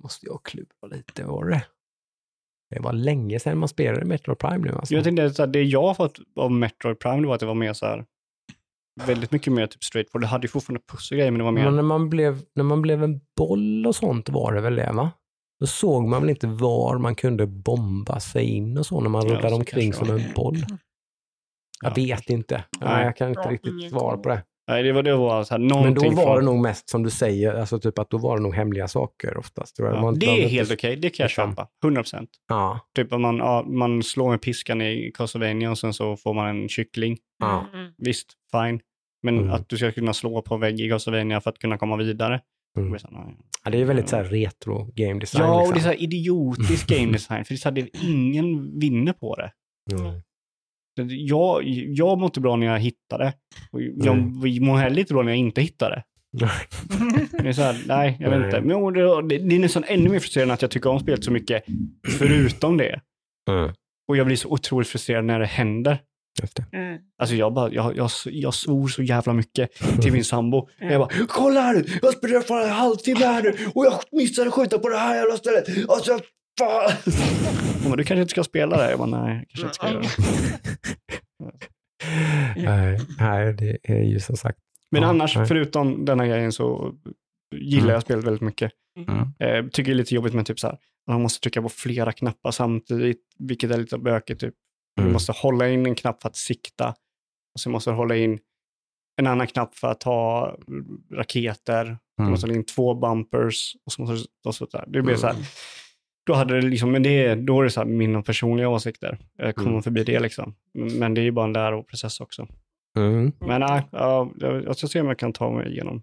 måste 0.03 0.27
jag 0.27 0.43
klura 0.45 0.67
lite, 0.91 1.25
var 1.25 1.45
det? 1.45 1.65
Det 2.71 2.81
var 2.81 2.93
länge 2.93 3.39
sedan 3.41 3.59
man 3.59 3.69
spelade 3.69 4.05
Metro 4.07 4.35
Prime 4.35 4.59
nu 4.59 4.73
alltså. 4.73 4.95
Jag 4.95 5.05
tänkte 5.05 5.23
här, 5.43 5.47
det 5.47 5.63
jag 5.63 5.83
har 5.83 5.95
fått 5.95 6.19
av 6.37 6.51
Metroid 6.53 6.99
Prime 6.99 7.27
var 7.27 7.35
att 7.35 7.41
det 7.41 7.47
var 7.47 7.55
mer 7.55 7.73
så 7.73 7.87
här, 7.87 8.05
väldigt 9.05 9.33
mycket 9.33 9.53
mer 9.53 9.67
typ 9.67 9.85
straightforward. 9.85 10.23
Det 10.23 10.27
hade 10.27 10.45
ju 10.45 10.49
fortfarande 10.49 10.85
puss 10.93 11.11
och 11.11 11.17
grejer, 11.17 11.31
men 11.31 11.39
det 11.39 11.45
var 11.45 11.53
mer, 11.53 11.65
Men 11.65 11.77
när 11.77 11.83
man, 11.83 12.11
blev, 12.11 12.43
när 12.55 12.65
man 12.65 12.83
blev 12.83 13.05
en 13.05 13.21
boll 13.37 13.87
och 13.87 13.97
sånt 13.97 14.29
var 14.29 14.53
det 14.53 14.61
väl 14.61 14.77
det 14.77 14.93
va? 14.93 15.11
Då 15.61 15.67
såg 15.67 16.09
man 16.09 16.21
väl 16.21 16.31
inte 16.31 16.47
var 16.47 16.99
man 16.99 17.15
kunde 17.15 17.47
bomba 17.47 18.21
sig 18.21 18.45
in 18.45 18.79
och 18.79 18.87
så 18.87 19.01
när 19.01 19.09
man 19.11 19.27
Ja, 19.29 19.35
rullade 19.35 19.55
omkring 19.55 19.93
som 19.93 20.11
en 20.11 20.23
boll. 20.35 20.57
Jag 21.83 21.91
Ja. 21.91 21.95
vet 21.95 22.31
inte. 22.31 22.65
Nej. 22.81 23.05
Jag 23.05 23.17
kan 23.17 23.29
inte 23.29 23.41
Ja, 23.45 23.51
riktigt 23.51 23.91
svara 23.91 24.17
på 24.19 24.29
det. 24.29 24.43
Nej 24.69 24.83
det 24.83 24.93
var, 24.93 25.03
det 25.03 25.17
var 25.17 25.45
så 25.45 25.55
här, 25.55 25.59
Men 25.59 25.95
då 25.95 26.11
var 26.11 26.23
från, 26.25 26.37
det 26.37 26.45
nog 26.45 26.61
mest 26.61 26.89
som 26.91 27.03
du 27.03 27.11
säger, 27.11 27.55
alltså 27.55 27.79
typ 27.79 27.99
att 27.99 28.11
då 28.11 28.19
var 28.19 28.37
det 28.37 28.43
nog 28.43 28.55
hemliga 28.55 28.89
saker 28.89 29.37
oftast. 29.37 29.79
ja, 29.79 30.01
Man- 30.01 30.19
det 30.19 30.27
man- 30.27 30.35
är 30.37 30.49
helt 30.49 30.73
okej, 30.73 30.97
det 30.97 31.11
kan 31.11 31.25
jag 31.25 31.29
liksom- 31.29 31.51
köpa. 31.51 31.69
100%. 31.83 32.29
Ja, 32.49 32.81
Typ 32.97 33.13
att 33.13 33.21
man, 33.21 33.37
ja, 33.37 33.65
man 33.69 34.03
slår 34.03 34.31
med 34.31 34.41
piskan 34.43 34.83
i 34.83 35.13
Castlevania 35.15 35.71
och 35.71 35.79
sen 35.79 35.93
så 35.93 36.17
får 36.17 36.35
man 36.35 36.49
en 36.49 36.69
kyckling. 36.69 37.19
ja. 37.41 37.67
Mm. 37.75 37.93
Visst, 37.99 38.33
fine. 38.53 38.81
Men 39.23 39.39
Mm. 39.39 39.51
att 39.53 39.69
du 39.69 39.77
ska 39.77 39.93
kunna 39.93 40.13
slå 40.13 40.43
på 40.43 40.55
en 40.55 40.61
vägg 40.61 40.81
i 40.81 40.89
Castlevania 40.89 41.41
för 41.41 41.51
att 41.51 41.59
kunna 41.59 41.79
komma 41.79 41.97
vidare. 41.97 42.41
Mm. 42.79 42.99
Så 42.99 43.09
ja, 43.65 43.71
det 43.71 43.77
är 43.77 43.79
ju 43.79 43.85
väldigt 43.85 44.09
så 44.09 44.17
här 44.17 44.25
retro 44.25 44.91
game 44.95 45.21
design. 45.21 45.45
Ja, 45.45 45.55
och 45.55 45.61
liksom. 45.61 45.75
det 45.75 45.79
är 45.81 45.83
så 45.83 45.89
här 45.89 46.03
idiotisk 46.03 46.89
game 46.99 47.13
design. 47.13 47.45
För 47.45 47.55
det 47.55 47.57
är 47.57 47.59
så 47.59 47.69
här, 47.69 47.75
det, 47.75 47.89
ingen 48.03 48.79
vinner 48.79 49.13
på 49.13 49.37
det. 49.37 49.53
Mm. 49.93 50.21
Jag, 51.09 51.63
jag 51.87 52.19
mår 52.19 52.27
inte 52.27 52.41
bra 52.41 52.57
när 52.57 52.67
jag 52.67 52.79
hittar 52.79 53.19
det. 53.19 53.33
Och 53.71 53.83
jag 53.83 54.17
mår 54.61 54.77
heller 54.77 55.01
inte 55.01 55.13
bra 55.15 55.23
när 55.23 55.33
jag 55.33 55.39
inte 55.39 55.61
hittar 55.61 55.91
det. 55.91 56.03
Det 57.43 57.49
är 57.49 57.53
så 57.53 57.63
här, 57.63 57.85
nej, 57.87 58.17
jag 58.21 58.31
vet 58.31 58.45
inte. 58.45 58.61
Men 58.61 58.93
det, 58.93 59.29
det, 59.29 59.49
det 59.49 59.57
är 59.57 59.59
nästan 59.59 59.85
ännu 59.87 60.09
mer 60.09 60.19
frustrerande 60.19 60.55
att 60.55 60.63
jag 60.63 60.71
tycker 60.71 60.91
om 60.91 61.01
spelet 61.01 61.25
så 61.25 61.31
mycket 61.31 61.65
förutom 62.19 62.77
det. 62.77 63.01
Mm. 63.51 63.73
Och 64.09 64.17
jag 64.17 64.27
blir 64.27 64.37
så 64.37 64.49
otroligt 64.49 64.89
frustrerad 64.89 65.25
när 65.25 65.41
det 65.41 65.47
händer. 65.47 65.99
Just 66.43 66.57
det. 66.57 66.65
Mm. 66.73 66.99
Alltså 67.19 67.37
jag, 67.37 67.55
bara, 67.55 67.73
jag, 67.73 67.97
jag, 67.97 68.11
jag 68.25 68.55
svor 68.55 68.89
så 68.89 69.03
jävla 69.03 69.33
mycket 69.33 69.71
till 70.03 70.13
min 70.13 70.25
sambo. 70.25 70.69
Jag 70.79 71.01
bara, 71.01 71.27
kolla 71.29 71.61
här 71.61 71.75
nu, 71.75 71.85
jag 72.03 72.15
spelar 72.15 72.41
för 72.41 72.65
en 72.65 72.71
halvtimme 72.71 73.25
här 73.25 73.43
nu 73.43 73.57
och 73.75 73.87
jag 73.87 73.95
missade 74.13 74.51
skjuta 74.51 74.79
på 74.79 74.89
det 74.89 74.99
här 74.99 75.17
jävla 75.17 75.37
stället. 75.37 75.69
Alltså, 75.89 76.19
fan. 76.59 76.93
Hon 77.87 77.91
bara, 77.91 77.97
du 77.97 78.05
kanske 78.05 78.21
inte 78.21 78.31
ska 78.31 78.45
spela 78.45 78.77
det? 78.77 78.91
Jag 78.91 78.99
bara, 78.99 79.23
nej, 79.25 79.47
jag 79.53 79.61
kanske 79.61 79.67
inte 79.67 79.75
ska 79.75 79.91
göra 79.91 80.01
det. 80.01 81.67
Nej, 83.19 83.53
det 83.53 83.79
är 83.83 84.03
ju 84.03 84.21
som 84.21 84.37
sagt. 84.37 84.59
Men 84.91 85.05
annars, 85.05 85.35
förutom 85.35 86.05
denna 86.05 86.27
grejen 86.27 86.53
så 86.53 86.95
gillar 87.57 87.83
Mm. 87.85 87.93
jag 87.95 88.03
spelet 88.03 88.25
väldigt 88.25 88.43
mycket. 88.43 88.73
Mm. 88.99 89.19
Eh, 89.39 89.71
tycker 89.71 89.91
det 89.91 89.95
är 89.95 89.99
lite 89.99 90.15
jobbigt 90.15 90.35
med 90.35 90.47
typ 90.47 90.61
så 90.61 90.67
här, 90.67 90.79
man 91.11 91.23
måste 91.23 91.41
trycka 91.41 91.63
på 91.63 91.69
flera 91.69 92.13
knappar 92.13 92.51
samtidigt, 92.51 93.21
vilket 93.39 93.71
är 93.71 93.79
lite 93.79 93.99
bökigt. 93.99 94.41
Typ. 94.41 94.55
Du 94.97 95.03
Mm. 95.03 95.13
måste 95.13 95.33
hålla 95.33 95.69
in 95.69 95.87
en 95.87 95.95
knapp 95.95 96.23
för 96.23 96.29
att 96.29 96.37
sikta 96.37 96.89
och 97.55 97.61
sen 97.61 97.73
måste 97.73 97.91
du 97.91 97.95
hålla 97.95 98.17
in 98.17 98.39
en 99.21 99.27
annan 99.27 99.47
knapp 99.47 99.75
för 99.75 99.89
att 99.89 100.03
ha 100.03 100.57
raketer. 101.13 101.85
Du 102.17 102.23
Mm. 102.23 102.31
måste 102.31 102.47
hålla 102.47 102.57
in 102.57 102.65
två 102.65 102.95
bumpers 102.95 103.77
och 103.87 103.93
så 103.93 104.03
måste 104.03 104.15
du... 104.17 104.49
Och 104.49 104.55
så 104.55 104.67
där. 104.67 104.85
Det 104.89 105.03
blir 105.03 105.17
så 105.17 105.27
här, 105.27 105.35
Mm. 105.35 105.45
Då 106.27 106.35
hade 106.35 106.61
det 106.61 106.67
liksom, 106.67 106.93
men 106.93 107.03
det, 107.03 107.25
är- 107.27 107.37
då 107.37 107.61
är 107.61 107.65
det 107.65 107.71
så 107.71 107.81
här 107.81 107.87
mina 107.87 108.23
personliga 108.23 108.69
åsikter. 108.69 109.19
Jag 109.37 109.55
kommer 109.55 109.71
Mm. 109.71 109.83
förbi 109.83 110.05
det 110.05 110.21
liksom. 110.21 110.55
Men 110.75 111.15
det 111.15 111.21
är 111.21 111.23
ju 111.23 111.31
bara 111.31 111.45
en 111.47 111.53
läroprocess 111.53 112.21
också. 112.21 112.49
Mm. 112.99 113.33
Men 113.41 113.61
nej, 113.61 113.83
ja, 113.93 114.31
jag 114.37 114.65
jag 114.65 114.77
ska 114.77 114.87
se 114.87 115.01
om 115.01 115.07
jag 115.07 115.19
kan 115.19 115.33
ta 115.33 115.51
mig 115.51 115.73
igenom, 115.73 116.03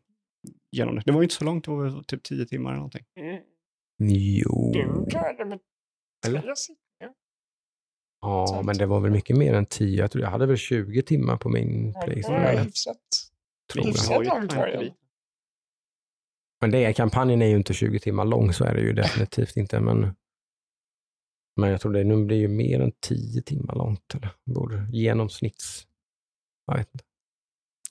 igenom 0.76 0.96
det. 0.96 1.02
Det 1.06 1.12
var 1.12 1.20
ju 1.22 1.24
inte 1.26 1.36
så 1.36 1.46
långt, 1.46 1.66
det 1.66 1.72
var 1.72 1.84
väl 1.84 2.04
typ 2.04 2.24
tio 2.24 2.46
timmar 2.46 2.70
eller 2.70 2.78
någonting. 2.78 3.04
Mm. 3.20 3.40
Jo. 4.00 4.72
Du 4.74 5.06
klarade 5.10 5.46
med 5.46 5.60
Eller? 6.28 6.40
tre. 6.42 6.54
Ja, 8.22 8.62
men 8.66 8.78
det 8.78 8.86
var 8.86 9.00
väl 9.00 9.12
mycket 9.12 9.38
mer 9.38 9.54
än 9.54 9.66
10. 9.66 10.00
Jag 10.02 10.12
tror 10.12 10.24
jag 10.24 10.32
hade 10.32 10.46
väl 10.46 10.58
20 10.58 11.02
timmar 11.02 11.38
på 11.38 11.50
min 11.50 11.92
Ja, 11.96 12.00
det 12.00 12.06
Playstation. 12.06 12.42
var 12.44 12.64
hyfsat. 12.64 12.98
Tror 13.74 13.86
hyfsat 13.86 14.10
jag. 14.10 14.16
har 14.18 14.24
ju 14.24 14.30
långt 14.30 14.54
var 14.56 14.68
det. 14.68 14.94
Men 16.64 16.72
det 16.72 16.86
är, 16.86 16.94
kampanjen 16.94 17.42
är 17.42 17.46
ju 17.48 17.56
inte 17.56 17.74
20 17.74 18.00
timmar 18.00 18.26
lång, 18.26 18.54
så 18.54 18.64
är 18.66 18.74
det 18.76 18.82
ju 18.82 18.94
definitivt 18.94 19.58
inte. 19.58 19.80
Men 19.80 20.16
Men 21.56 21.70
jag 21.70 21.82
tror 21.82 21.94
det 21.94 22.04
nu 22.04 22.26
blir 22.26 22.38
ju 22.38 22.48
mer 22.48 22.80
än 22.80 22.92
tio 23.00 23.42
timmar 23.42 23.76
långt. 23.76 24.16
Eller 24.16 24.30
borde 24.46 24.88
genomsnitts... 24.92 25.88
Jag 26.66 26.78
vet 26.78 26.90
inte. 26.94 27.06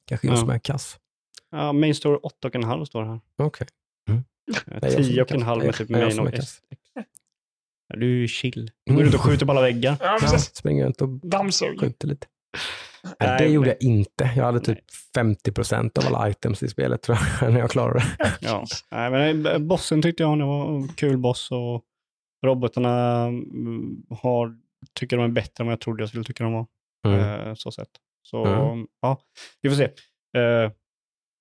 Kanske 0.06 0.26
jag 0.26 0.36
Ja. 0.36 0.40
som 0.40 0.50
är 0.50 0.58
kass. 0.58 0.98
Ja, 1.50 1.72
main 1.72 1.94
story 1.94 2.18
8,5 2.18 2.84
står 2.84 3.02
det 3.02 3.08
här. 3.08 3.20
Okej. 3.36 3.66
Eh, 4.10 4.16
Det 4.80 4.86
är 4.86 5.16
jag 5.16 5.28
som 5.28 5.42
är 5.42 5.44
10,5 5.46 5.64
med 5.66 5.74
typ 5.74 5.88
main 5.88 6.18
och. 6.20 6.34
SX. 6.34 6.62
Ja, 7.88 7.96
du 7.96 8.06
är 8.16 8.20
ju 8.20 8.28
chill. 8.28 8.70
Du 8.84 8.94
går 8.94 9.04
ut 9.04 9.14
och 9.14 9.20
skjuter 9.20 9.46
på 9.46 9.52
alla 9.52 9.60
väggar. 9.62 9.96
Ja, 10.00 10.18
Ja, 10.22 10.38
springer 10.38 10.84
runt 10.84 11.00
och 11.02 11.08
Dammsuger. 11.08 11.78
skjuter 11.78 12.08
lite. 12.08 12.26
Nej, 13.04 13.14
Nej, 13.20 13.38
det 13.38 13.48
gjorde 13.48 13.68
jag 13.68 13.82
inte. 13.82 14.32
Jag 14.36 14.44
hade 14.44 14.60
typ 14.60 14.78
50% 15.16 15.98
av 15.98 16.14
alla 16.14 16.30
items 16.30 16.62
i 16.62 16.68
spelet 16.68 17.02
tror 17.02 17.18
jag, 17.40 17.52
när 17.52 17.60
jag 17.60 17.70
klarade 17.70 17.98
det. 17.98 18.36
Ja. 18.40 18.64
Nej, 18.90 19.10
men 19.10 19.46
eh, 19.46 19.58
bossen 19.58 20.02
tyckte 20.02 20.22
jag 20.22 20.36
var 20.46 20.76
en 20.76 20.88
kul 20.88 21.18
boss 21.18 21.50
och 21.50 21.84
robotarna 22.46 23.22
mm, 23.26 24.02
har, 24.10 24.56
tycker 24.94 25.16
de 25.16 25.22
är 25.24 25.28
bättre 25.28 25.62
än 25.62 25.66
vad 25.66 25.72
jag 25.72 25.80
trodde 25.80 26.02
jag 26.02 26.08
skulle 26.08 26.24
tycka 26.24 26.44
de 26.44 26.52
var. 26.52 26.66
Mm. 27.06 27.20
Eh, 27.48 27.54
så 27.54 27.70
sett. 27.72 27.90
Så 28.22 28.44
Mm. 28.46 28.86
ja, 29.00 29.20
vi 29.62 29.68
får 29.68 29.76
se. 29.76 29.84
Eh, 30.40 30.70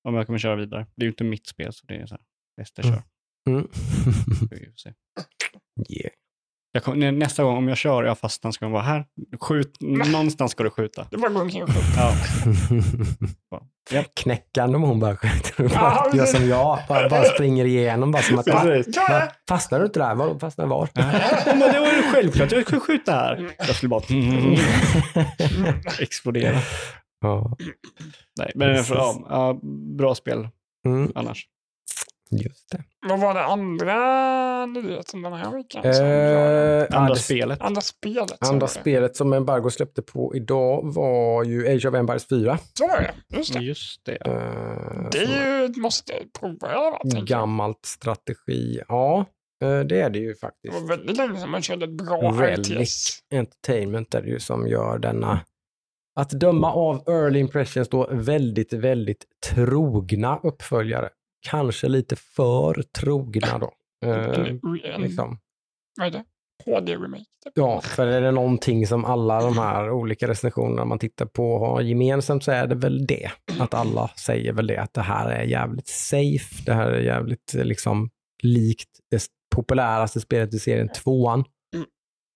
om 0.08 0.16
jag 0.16 0.26
kommer 0.26 0.40
köra 0.40 0.56
vidare. 0.56 0.88
Det 0.96 1.02
är 1.04 1.06
ju 1.06 1.12
inte 1.12 1.24
mitt 1.24 1.48
spel 1.48 1.74
så 1.74 1.86
det 1.86 1.96
är 1.96 2.06
så 2.06 2.14
här, 2.16 2.24
bästa 2.58 2.82
Mm. 2.82 2.94
kör. 2.94 3.04
Mm. 3.50 3.68
Vi 4.52 4.66
får 4.66 4.78
se. 4.78 4.94
yeah. 5.90 6.12
Jag 6.74 6.84
kom, 6.84 7.00
nä- 7.00 7.12
nästa 7.12 7.44
gång 7.44 7.58
om 7.58 7.68
jag 7.68 7.78
kör 7.78 8.04
och 8.04 8.10
jag 8.10 8.20
fastnar 8.20 8.52
ska 8.52 8.66
man 8.66 8.72
vara 8.72 8.84
här. 8.84 9.06
Skjut, 9.42 9.78
någonstans 9.82 10.52
ska 10.52 10.64
du 10.64 10.70
skjuta. 10.70 11.08
Det 11.12 11.18
var 11.18 11.30
skjuta. 11.50 11.74
Ja. 11.98 12.14
Japp. 13.92 14.06
Knäckande 14.16 14.76
om 14.76 14.82
hon 14.84 15.00
bara 15.00 15.16
skjuter. 15.18 15.64
Ja, 15.64 15.70
Bara, 16.06 16.16
gör 16.18 16.26
som 16.26 16.48
jag, 16.48 16.80
bara, 16.88 17.10
bara 17.10 17.24
springer 17.24 17.66
igenom. 17.66 18.12
Bara 18.12 18.24
som 18.24 18.40
att. 18.40 18.48
Va? 18.48 19.28
Fastnar 19.50 19.80
du 19.80 19.86
inte 19.86 20.00
där? 20.00 20.16
Var, 20.16 20.40
fastnar 20.40 20.66
var? 20.66 20.90
Men 21.46 21.60
det 21.60 21.80
var 21.80 21.88
ju 21.94 22.02
självklart, 22.14 22.52
jag 22.52 22.64
skulle 22.66 22.82
skjuta 22.82 23.12
här. 23.12 23.50
Jag 23.58 23.76
skulle 23.76 23.90
bara 23.90 24.02
explodera. 26.00 26.58
ja. 27.22 27.58
Nej, 28.40 28.52
men 28.56 28.76
ja, 28.90 29.16
ja, 29.30 29.60
bra 29.98 30.16
spel 30.16 30.48
Mm, 30.86 31.12
annars. 31.16 31.46
Just 32.32 32.70
det. 32.72 32.84
Vad 33.10 33.20
var 33.20 33.34
det 33.34 33.44
andra 33.44 34.66
nyheten 34.66 35.22
den 35.22 35.34
här 35.34 35.52
veckan? 35.52 35.86
Eh, 35.86 36.98
Andra 37.00 37.14
det- 37.14 37.20
spelet. 37.20 37.62
Andra 37.62 37.82
spelet. 37.82 38.38
Andra 38.50 38.68
spelet 38.68 39.16
som 39.16 39.34
Embargo 39.34 39.70
släppte 39.70 40.02
på 40.02 40.36
idag 40.36 40.94
var 40.94 41.44
ju 41.44 41.68
Age 41.76 41.86
of 41.86 41.96
Empires 41.96 42.28
4. 42.28 42.58
Så 42.74 42.88
var 42.88 43.02
det. 43.02 43.38
Just 43.38 43.54
det. 43.54 43.60
Just 43.60 44.06
det. 44.06 44.16
Eh, 44.16 45.10
Det 45.12 45.18
är 45.24 45.62
ju 45.76 45.82
måste 45.82 46.14
prova 46.40 46.72
i 46.74 46.76
alla 46.76 46.92
fall. 46.92 47.02
tänker 47.02 47.18
jag. 47.18 47.28
gammalt 47.28 47.86
strategi. 47.86 48.82
Ja, 48.88 49.26
eh, 49.64 49.80
det 49.80 50.02
är 50.02 50.10
det 50.10 50.20
ju 50.20 50.34
Det 50.34 50.40
faktiskt. 50.40 50.74
var 50.74 50.88
väldigt 50.88 51.18
länge 51.18 51.40
sedan 51.40 51.50
man 51.50 51.62
körde 51.62 51.86
ett 51.86 51.92
bra 51.98 52.18
Relic 52.32 52.70
RTS. 52.72 53.20
Entertainment 53.34 54.16
är 54.16 54.22
det 54.22 54.30
ju 54.30 54.40
som 54.40 54.68
gör 54.68 55.00
denna, 55.00 55.40
att 56.16 56.30
döma 56.30 56.74
av 56.74 57.04
Early 57.10 57.40
Impressions 57.40 57.90
då, 57.90 58.10
väldigt, 58.12 58.74
väldigt 58.74 59.26
trogna 59.50 60.40
uppföljare. 60.44 61.10
Kanske 61.50 61.88
lite 61.88 62.16
för 62.16 62.84
trogna 62.84 63.58
då. 63.60 63.72
Eh, 64.06 64.40
En, 64.96 65.02
liksom. 65.02 65.40
vad 65.98 66.08
är 66.08 66.12
det? 66.12 66.24
HD-remake. 66.66 67.26
Typ. 67.44 67.54
Ja, 67.56 67.82
för 67.82 68.08
är 68.08 68.22
det 68.22 68.32
någonting 68.32 68.88
som 68.88 69.06
alla 69.06 69.42
de 69.42 69.58
här 69.58 69.92
olika 69.92 70.28
recensionerna 70.28 70.86
man 70.86 71.00
tittar 71.00 71.26
på 71.26 71.60
har 71.60 71.82
gemensamt 71.82 72.44
så 72.44 72.52
är 72.52 72.68
det 72.68 72.76
väl 72.76 73.06
det. 73.08 73.32
Att 73.60 73.74
alla 73.74 74.08
säger 74.08 74.54
väl 74.54 74.68
det, 74.68 74.78
att 74.78 74.94
det 74.94 75.02
här 75.02 75.30
är 75.30 75.44
jävligt 75.44 75.88
safe, 75.88 76.64
det 76.66 76.74
här 76.74 76.92
är 76.92 77.02
jävligt 77.02 77.56
eh, 77.56 77.64
liksom 77.64 78.10
likt 78.44 78.90
det 79.12 79.26
populäraste 79.56 80.20
spelet 80.20 80.54
i 80.54 80.60
serien, 80.60 80.90
tvåan. 80.90 81.44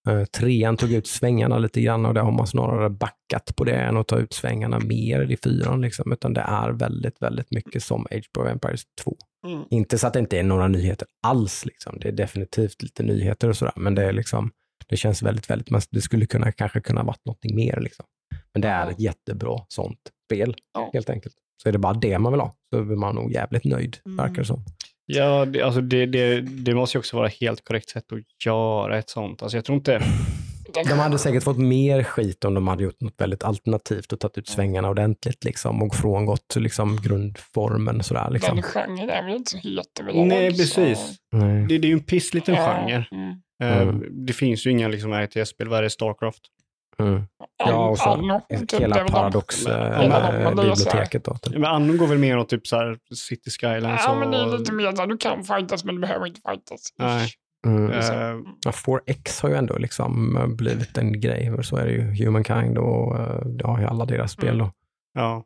Mm. 0.06 0.20
Eh, 0.20 0.26
trean 0.26 0.78
tog 0.78 0.92
ut 0.92 1.08
svängarna 1.08 1.58
lite 1.58 1.82
grann 1.82 2.06
och 2.06 2.14
det 2.14 2.22
har 2.22 2.32
man 2.32 2.48
snarare 2.48 2.90
backat 2.90 3.56
på 3.56 3.64
det 3.64 3.76
än 3.76 3.98
att 3.98 4.08
ta 4.08 4.18
ut 4.18 4.34
svängarna 4.34 4.80
mer 4.80 5.32
i 5.32 5.38
fyran. 5.38 5.82
Liksom, 5.82 6.12
utan 6.14 6.34
det 6.34 6.42
är 6.42 6.70
väldigt, 6.72 7.22
väldigt 7.22 7.52
mycket 7.52 7.84
som 7.84 8.06
Age 8.12 8.30
of 8.40 8.48
Empires 8.48 8.82
2. 9.04 9.16
Mm. 9.48 9.64
Inte 9.70 9.98
så 9.98 10.08
att 10.08 10.14
det 10.14 10.20
inte 10.20 10.40
är 10.40 10.44
några 10.44 10.68
nyheter 10.68 11.08
alls. 11.28 11.66
Liksom. 11.66 11.98
Det 12.00 12.08
är 12.08 12.12
definitivt 12.12 12.82
lite 12.82 13.04
nyheter 13.04 13.50
och 13.50 13.58
sådär, 13.58 13.74
men 13.76 13.96
det 13.96 14.04
är 14.06 14.14
liksom, 14.14 14.52
det 14.88 14.98
känns 14.98 15.22
väldigt, 15.24 15.50
väldigt, 15.50 15.70
men 15.70 15.82
det 15.92 16.02
skulle 16.02 16.26
kunna, 16.26 16.52
kanske 16.52 16.82
kunna 16.82 17.04
varit 17.04 17.26
någonting 17.26 17.56
mer. 17.56 17.80
Liksom. 17.82 18.06
Men 18.54 18.62
det 18.62 18.68
är 18.68 18.92
ett 18.92 19.00
jättebra 19.00 19.60
sånt 19.68 20.00
spel, 20.28 20.56
Ja. 20.74 20.90
helt 20.94 21.10
enkelt. 21.10 21.36
Så 21.64 21.70
är 21.70 21.74
det 21.74 21.80
bara 21.80 21.94
det 21.94 22.20
man 22.20 22.32
vill 22.34 22.40
ha, 22.42 22.56
så 22.74 22.80
är 22.80 22.84
man 22.84 23.16
nog 23.16 23.32
jävligt 23.32 23.64
nöjd, 23.64 23.98
Mm. 24.06 24.18
verkar 24.18 24.36
det 24.36 24.46
som. 24.46 24.64
Ja, 25.06 25.46
det, 25.46 25.62
alltså 25.62 25.82
det, 25.82 26.06
det, 26.06 26.42
det 26.42 26.74
måste 26.76 26.98
ju 26.98 27.00
också 27.00 27.18
vara 27.18 27.28
helt 27.28 27.64
korrekt 27.64 27.90
sätt 27.90 28.12
att 28.12 28.46
göra 28.46 28.98
ett 28.98 29.10
sånt. 29.10 29.42
Alltså 29.42 29.58
jag 29.58 29.66
tror 29.66 29.76
inte... 29.78 30.02
De 30.90 31.00
hade 31.00 31.18
säkert 31.18 31.44
fått 31.44 31.58
mer 31.58 32.04
skit 32.04 32.46
om 32.46 32.54
de 32.54 32.68
hade 32.68 32.84
gjort 32.84 33.02
något 33.02 33.14
väldigt 33.18 33.44
alternativt 33.44 34.14
och 34.14 34.20
tagit 34.20 34.38
ut 34.38 34.48
svängarna 34.48 34.90
ordentligt 34.90 35.44
liksom, 35.44 35.82
och 35.84 35.96
frångått 35.96 36.56
liksom, 36.56 36.98
grundformen. 37.04 38.04
Sådär, 38.04 38.30
liksom. 38.32 38.56
den 38.56 38.64
genren 38.64 39.10
är 39.10 39.24
väl 39.24 39.36
inte 39.36 39.52
så 39.52 39.58
het. 39.58 39.88
Nej, 40.28 40.52
så- 40.54 40.58
precis. 40.82 41.16
Nej. 41.32 41.66
Det, 41.70 41.78
det 41.78 41.88
är 41.88 41.90
ju 41.90 41.94
en 41.94 42.04
pissliten 42.04 42.56
Ja, 42.56 42.66
genre. 42.66 43.06
mm. 43.12 43.30
Eh, 43.64 43.82
Mm. 43.82 44.26
Det 44.26 44.34
finns 44.34 44.66
ju 44.68 44.72
inga 44.72 44.88
liksom, 44.88 45.14
RTS-spel. 45.14 45.68
Vad 45.68 45.80
är 45.80 45.84
det? 45.84 45.90
Starcraft? 45.90 46.42
Mm. 47.00 47.24
Ja, 47.58 47.90
och 47.90 47.98
så 47.98 48.10
Anno, 48.10 48.42
typ, 48.50 48.74
hela 48.82 49.04
de- 49.04 49.12
Paradox-biblioteket. 49.12 51.24
då, 51.24 51.34
typ. 51.38 51.54
Men 51.54 51.66
Anno 51.66 51.98
går 51.98 52.08
väl 52.08 52.18
mer 52.18 52.38
åt 52.38 52.50
typ 52.50 52.68
så 52.68 52.76
här 52.76 52.98
City 53.16 53.50
Skylines 53.52 54.02
Ja, 54.06 54.12
och... 54.14 54.20
men 54.20 54.32
det 54.32 54.38
är 54.38 54.58
lite 54.58 54.74
mer 54.74 54.92
där 54.92 55.08
du 55.08 55.18
kan 55.18 55.44
fightas 55.44 55.84
men 55.84 55.96
du 55.96 56.02
behöver 56.02 56.28
inte 56.28 56.42
fightas. 56.50 56.94
Nej. 56.98 57.30
Mm. 57.68 57.92
eh, 57.92 58.36
Ja, 58.66 58.72
4X 58.72 59.42
har 59.42 59.50
ju 59.50 59.56
ändå 59.56 59.78
liksom 59.78 60.38
eh, 60.38 60.48
blivit 60.48 60.98
en 60.98 61.22
grej. 61.22 61.64
Så 61.64 61.78
är 61.78 61.86
det 61.86 61.92
ju 61.92 62.26
Humankind 62.26 62.78
och 62.78 63.20
eh, 63.20 63.42
ja, 63.60 63.88
alla 63.88 64.06
deras 64.06 64.32
spel. 64.32 64.58
Då. 64.58 64.72
ja. 65.14 65.44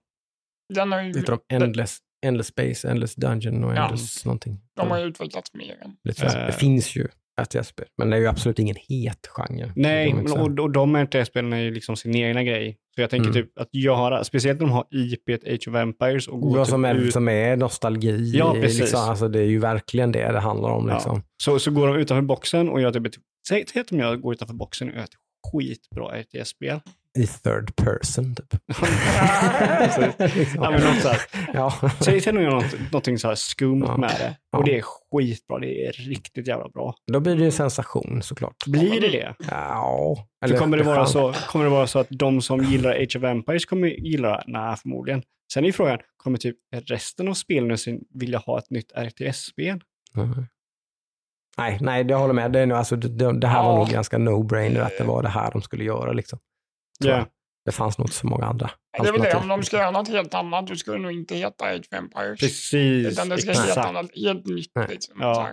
Den 0.74 0.92
har 0.92 1.02
ju, 1.02 1.12
de 1.12 1.40
Endless, 1.54 1.98
Endless 2.26 2.48
Space, 2.48 2.90
Endless 2.90 3.16
Dungeon 3.16 3.64
och 3.64 3.76
Ja. 3.76 3.84
Endless 3.84 4.26
någonting. 4.26 4.60
de 4.76 4.92
har 4.92 4.98
ju 5.00 5.06
utvecklats 5.06 5.54
mer 5.54 5.78
än... 5.84 5.96
Lite 6.04 6.30
så. 6.32 6.38
Eh. 6.38 6.46
Det 6.46 6.52
finns 6.52 6.96
ju 6.96 7.08
RTS-spel, 7.44 7.86
men 7.98 8.10
det 8.10 8.18
är 8.18 8.22
ju 8.22 8.28
absolut 8.28 8.60
ingen 8.60 8.76
het 8.90 9.28
genre. 9.28 9.74
Nej, 9.76 10.14
men, 10.14 10.28
säga. 10.28 10.42
och, 10.42 10.60
och 10.60 10.72
de 10.72 10.98
RTS-spelen 10.98 11.54
är 11.54 11.58
ju 11.58 11.72
liksom 11.74 11.96
sin 11.96 12.16
egna 12.16 12.44
grej. 12.44 12.78
Så 12.96 13.02
jag 13.02 13.10
tänker 13.10 13.30
Mm. 13.30 13.44
typ 13.44 13.60
att 13.60 13.70
göra, 13.72 14.24
speciellt 14.24 14.60
när 14.60 14.68
de 14.68 14.74
har 14.74 14.86
IP 14.92 15.30
Age 15.30 15.68
of 15.68 15.76
Empires 15.76 16.28
och 16.28 16.42
går 16.42 16.58
Vad 16.58 16.66
typ 16.66 16.72
som, 16.72 16.86
är, 16.86 16.96
ut, 16.96 17.14
som 17.14 17.28
är 17.28 17.58
nostalgi. 17.58 18.32
Ja, 18.36 18.54
precis. 18.54 18.80
Liksom, 18.80 19.00
alltså, 19.00 19.28
det 19.28 19.40
är 19.40 19.44
ju 19.46 19.60
verkligen 19.60 20.12
det 20.12 20.32
det 20.32 20.40
handlar 20.40 20.70
om. 20.70 20.88
Ja. 20.88 20.94
Liksom. 20.94 21.24
så, 21.44 21.60
så 21.60 21.72
går 21.72 21.88
de 21.88 21.96
utanför 21.96 22.22
boxen 22.22 22.70
och 22.70 22.82
gör 22.82 22.92
typ 22.92 23.14
säg 23.48 23.66
säg 23.68 23.82
att 23.82 23.92
jag 23.92 24.22
går 24.22 24.34
utanför 24.34 24.56
boxen 24.56 24.90
och 24.90 24.96
gör 24.96 25.04
ett 25.04 25.16
skitbra 25.52 26.22
RTS-spel. 26.22 26.80
I 27.24 27.28
third 27.28 27.76
person, 27.76 28.36
typ. 28.36 28.54
liksom. 28.68 28.86
Ja, 30.64 30.72
men 30.72 30.82
något 30.84 31.02
så 31.02 31.08
här. 31.10 31.20
ja. 31.54 31.74
Säg 32.00 32.22
till 32.22 32.34
någon 32.34 32.44
något, 32.44 32.74
någonting 32.92 33.18
så 33.18 33.28
här 33.28 33.36
skumt 33.36 33.84
Ja. 33.88 33.98
med 33.98 34.10
det. 34.10 34.36
Ja. 34.52 34.58
Och 34.58 34.66
det 34.66 34.78
är 34.78 34.82
skitbra, 34.82 35.60
det 35.60 35.86
är 35.86 35.92
riktigt 35.92 36.48
jävla 36.48 36.70
bra. 36.70 36.96
Då 37.12 37.20
blir 37.20 37.34
det 37.36 37.40
ju 37.40 37.46
en 37.46 37.52
sensation 37.52 38.22
såklart. 38.24 38.56
Blir 38.68 39.02
det 39.02 39.08
det? 39.08 39.36
Ja. 39.52 40.16
För 40.48 40.58
kommer 40.58 40.78
det, 40.78 40.84
vara 40.84 41.06
så, 41.06 41.34
kommer 41.48 41.66
det 41.66 41.72
vara 41.72 41.88
så 41.88 42.00
att 42.00 42.08
de 42.10 42.42
som 42.42 42.64
gillar 42.64 42.92
Age 42.92 43.16
of 43.18 43.24
Empires 43.24 43.66
kommer 43.66 43.88
gilla 43.88 44.30
det? 44.30 44.44
Nej, 44.48 44.76
förmodligen. 44.78 45.24
Sen 45.54 45.66
är 45.66 45.72
frågan, 45.72 46.00
kommer 46.18 46.38
typ 46.38 46.56
resten 46.86 47.28
av 47.28 47.34
spelindustrin 47.34 48.00
vilja 48.14 48.38
ha 48.40 48.58
ett 48.60 48.70
nytt 48.70 48.92
RTS-spel? 48.98 49.82
Mhm. 50.16 50.46
Nej, 51.58 51.78
nej, 51.82 52.04
det 52.04 52.16
håller 52.16 52.34
med. 52.34 52.52
Det, 52.52 52.60
är 52.60 52.66
nog, 52.66 52.78
alltså, 52.78 52.96
det, 52.96 53.40
det 53.40 53.48
här 53.48 53.64
var 53.64 53.72
Ja. 53.72 53.78
nog 53.78 53.88
ganska 53.90 54.18
no-brainer 54.18 54.80
att 54.82 54.98
det 54.98 55.04
var 55.04 55.24
det 55.24 55.30
här 55.30 55.52
de 55.52 55.62
skulle 55.62 55.84
göra. 55.84 56.12
Liksom. 56.14 56.40
Jag. 57.06 57.26
Det 57.66 57.72
fanns 57.72 57.98
nog 57.98 58.06
inte 58.06 58.16
så 58.16 58.28
många 58.28 58.46
andra 58.46 58.72
Det 59.02 59.08
är 59.08 59.12
väl 59.12 59.22
det, 59.22 59.36
om 59.36 59.48
de 59.48 59.64
ska 59.64 59.78
göra 59.78 59.92
något 59.92 60.08
helt 60.08 60.34
annat, 60.34 60.68
då 60.68 60.76
ska 60.76 60.92
det 60.92 60.98
nog 60.98 61.12
inte 61.12 61.36
heta 61.36 61.66
Age 61.66 61.80
of 61.80 61.94
Empires. 61.94 62.40
Precis, 62.40 63.08
Utan 63.08 63.30
det 63.30 63.38
ska 63.38 63.52
heta 63.52 63.64
exakt. 63.68 63.94
något 63.94 64.16
helt 64.16 64.46
nytt. 64.46 64.72
Liksom, 64.90 65.18
Ja. 65.22 65.50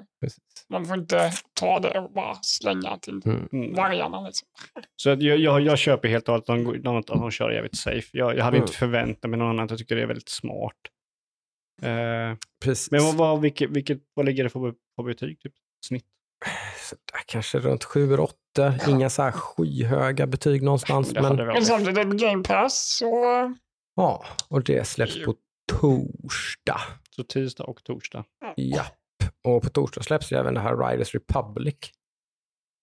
Man 0.68 0.86
får 0.86 0.98
inte 0.98 1.32
ta 1.60 1.80
det 1.80 2.00
och 2.00 2.12
bara 2.12 2.34
slänga 2.42 2.98
till 2.98 3.20
Mm. 3.24 3.48
Mm. 3.52 3.74
vargarna. 3.74 4.20
Liksom. 4.26 4.48
Så 4.96 5.08
jag, 5.08 5.22
jag, 5.22 5.60
jag 5.60 5.78
köper 5.78 6.08
helt 6.08 6.28
och 6.28 6.32
hållet 6.32 6.48
att 6.50 6.56
de, 6.64 6.82
de, 6.82 6.96
att 6.96 7.06
de 7.06 7.30
kör 7.30 7.50
jävligt 7.50 7.76
safe. 7.76 8.08
Jag, 8.18 8.36
jag 8.36 8.44
hade 8.44 8.56
Mm. 8.56 8.66
inte 8.66 8.78
förväntat 8.78 9.30
mig 9.30 9.38
något 9.38 9.50
annat. 9.50 9.70
Jag 9.70 9.78
tycker 9.78 9.96
det 9.96 10.02
är 10.02 10.06
väldigt 10.06 10.28
smart. 10.28 10.72
Eh, 11.82 12.38
Precis. 12.64 12.90
men 12.90 13.00
vad, 13.02 13.14
vad, 13.14 13.40
vilket, 13.40 13.70
vilket, 13.70 13.98
vad 14.14 14.26
ligger 14.26 14.44
det 14.44 14.50
för, 14.50 14.74
på 14.96 15.02
betyg? 15.02 15.40
Typ? 15.40 15.52
Snitt? 15.86 16.04
Kanske 17.26 17.58
runt 17.58 17.84
7-8. 17.84 18.30
Inga 18.90 19.10
så 19.10 19.22
här 19.22 19.32
skyhöga 19.32 20.26
betyg 20.26 20.62
någonstans. 20.62 21.10
Det 21.10 21.22
Men, 21.22 21.36
Men 21.36 21.64
samtidigt 21.64 21.98
är 21.98 22.04
det 22.04 22.16
Game 22.16 22.42
Pass 22.44 22.96
så... 22.98 23.14
ja, 23.96 24.24
och 24.48 24.62
det 24.64 24.84
släpps 24.88 25.24
på 25.24 25.34
torsdag. 25.72 26.80
Så 27.10 27.22
tisdag 27.24 27.64
och 27.64 27.84
torsdag. 27.84 28.24
Japp. 28.56 28.92
Och 29.44 29.62
på 29.62 29.68
torsdag 29.70 30.02
släpps 30.02 30.32
ju 30.32 30.36
även 30.36 30.54
det 30.54 30.60
här 30.60 30.76
Riders 30.76 31.14
Republic. 31.14 31.76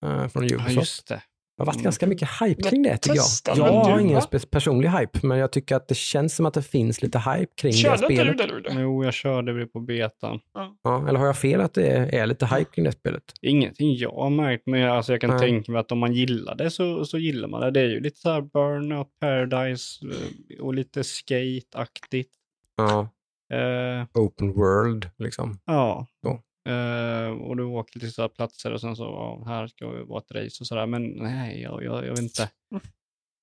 eh, 0.05 0.27
från 0.27 0.47
Ja, 0.47 0.55
Ubisoft. 0.55 0.75
just 0.75 1.07
det. 1.07 1.21
Det 1.57 1.61
har 1.61 1.65
varit 1.65 1.75
Mm. 1.75 1.83
ganska 1.83 2.07
mycket 2.07 2.29
hype 2.41 2.63
kring 2.69 2.83
det 2.83 2.97
tycker 2.97 3.15
jag. 3.15 3.25
Jag 3.45 3.57
men 3.57 3.73
har 3.75 3.97
du, 3.97 4.03
ingen 4.03 4.21
personlig 4.51 4.89
hype, 4.89 5.19
men 5.27 5.37
jag 5.37 5.51
tycker 5.51 5.75
att 5.75 5.87
det 5.87 5.95
känns 5.95 6.35
som 6.35 6.45
att 6.45 6.53
det 6.53 6.61
finns 6.61 7.01
lite 7.01 7.19
hype 7.19 7.51
kring 7.57 7.71
det 7.71 7.77
Körde 7.77 8.13
inte 8.13 8.23
du 8.23 8.33
spelet. 8.37 8.63
det? 8.63 8.81
Jo, 8.81 9.03
jag 9.03 9.13
körde 9.13 9.59
det 9.59 9.65
på 9.67 9.79
betan. 9.79 10.39
Ja, 10.83 11.07
eller 11.09 11.19
har 11.19 11.25
jag 11.25 11.37
fel 11.37 11.61
att 11.61 11.73
det 11.73 11.87
är 11.87 12.25
lite 12.25 12.45
hype 12.45 12.71
kring 12.71 12.85
det 12.85 12.91
spelet? 12.91 13.23
Ingenting 13.41 13.95
jag 13.95 14.11
har 14.11 14.29
märkt, 14.29 14.63
men 14.65 14.79
jag, 14.79 14.95
alltså 14.97 15.11
jag 15.13 15.21
kan 15.21 15.29
Nej. 15.29 15.39
tänka 15.39 15.71
mig 15.71 15.79
att 15.79 15.91
om 15.91 15.99
man 15.99 16.13
gillar 16.13 16.55
det 16.55 16.71
så, 16.71 17.05
så 17.05 17.17
gillar 17.17 17.47
man 17.47 17.61
det. 17.61 17.71
Det 17.71 17.79
är 17.79 17.89
ju 17.89 17.99
lite 17.99 18.19
så 18.19 18.29
här 18.29 18.41
Burnout 18.41 19.07
Paradise 19.19 20.05
eh, 20.05 20.63
och 20.63 20.73
lite 20.73 21.03
skate-aktigt. 21.03 22.29
Ja, 22.77 23.09
Eh, 23.53 24.05
open 24.13 24.53
world 24.53 25.09
liksom. 25.17 25.59
ja. 25.65 26.07
Så. 26.23 26.39
Eh, 26.69 27.27
och 27.31 27.57
du 27.57 27.63
åker 27.63 27.99
till 27.99 28.13
så 28.13 28.21
här 28.21 28.29
platser 28.29 28.71
och 28.71 28.81
sen 28.81 28.95
så, 28.95 29.03
ja, 29.03 29.43
här 29.47 29.67
ska 29.67 29.85
det 29.87 30.03
vara 30.03 30.19
ett 30.19 30.31
race 30.31 30.57
och 30.61 30.67
sådär. 30.67 30.85
Men 30.85 31.03
nej, 31.03 31.61
jag, 31.61 31.83
jag, 31.83 32.05
jag 32.05 32.09
vet 32.09 32.19
inte. 32.19 32.49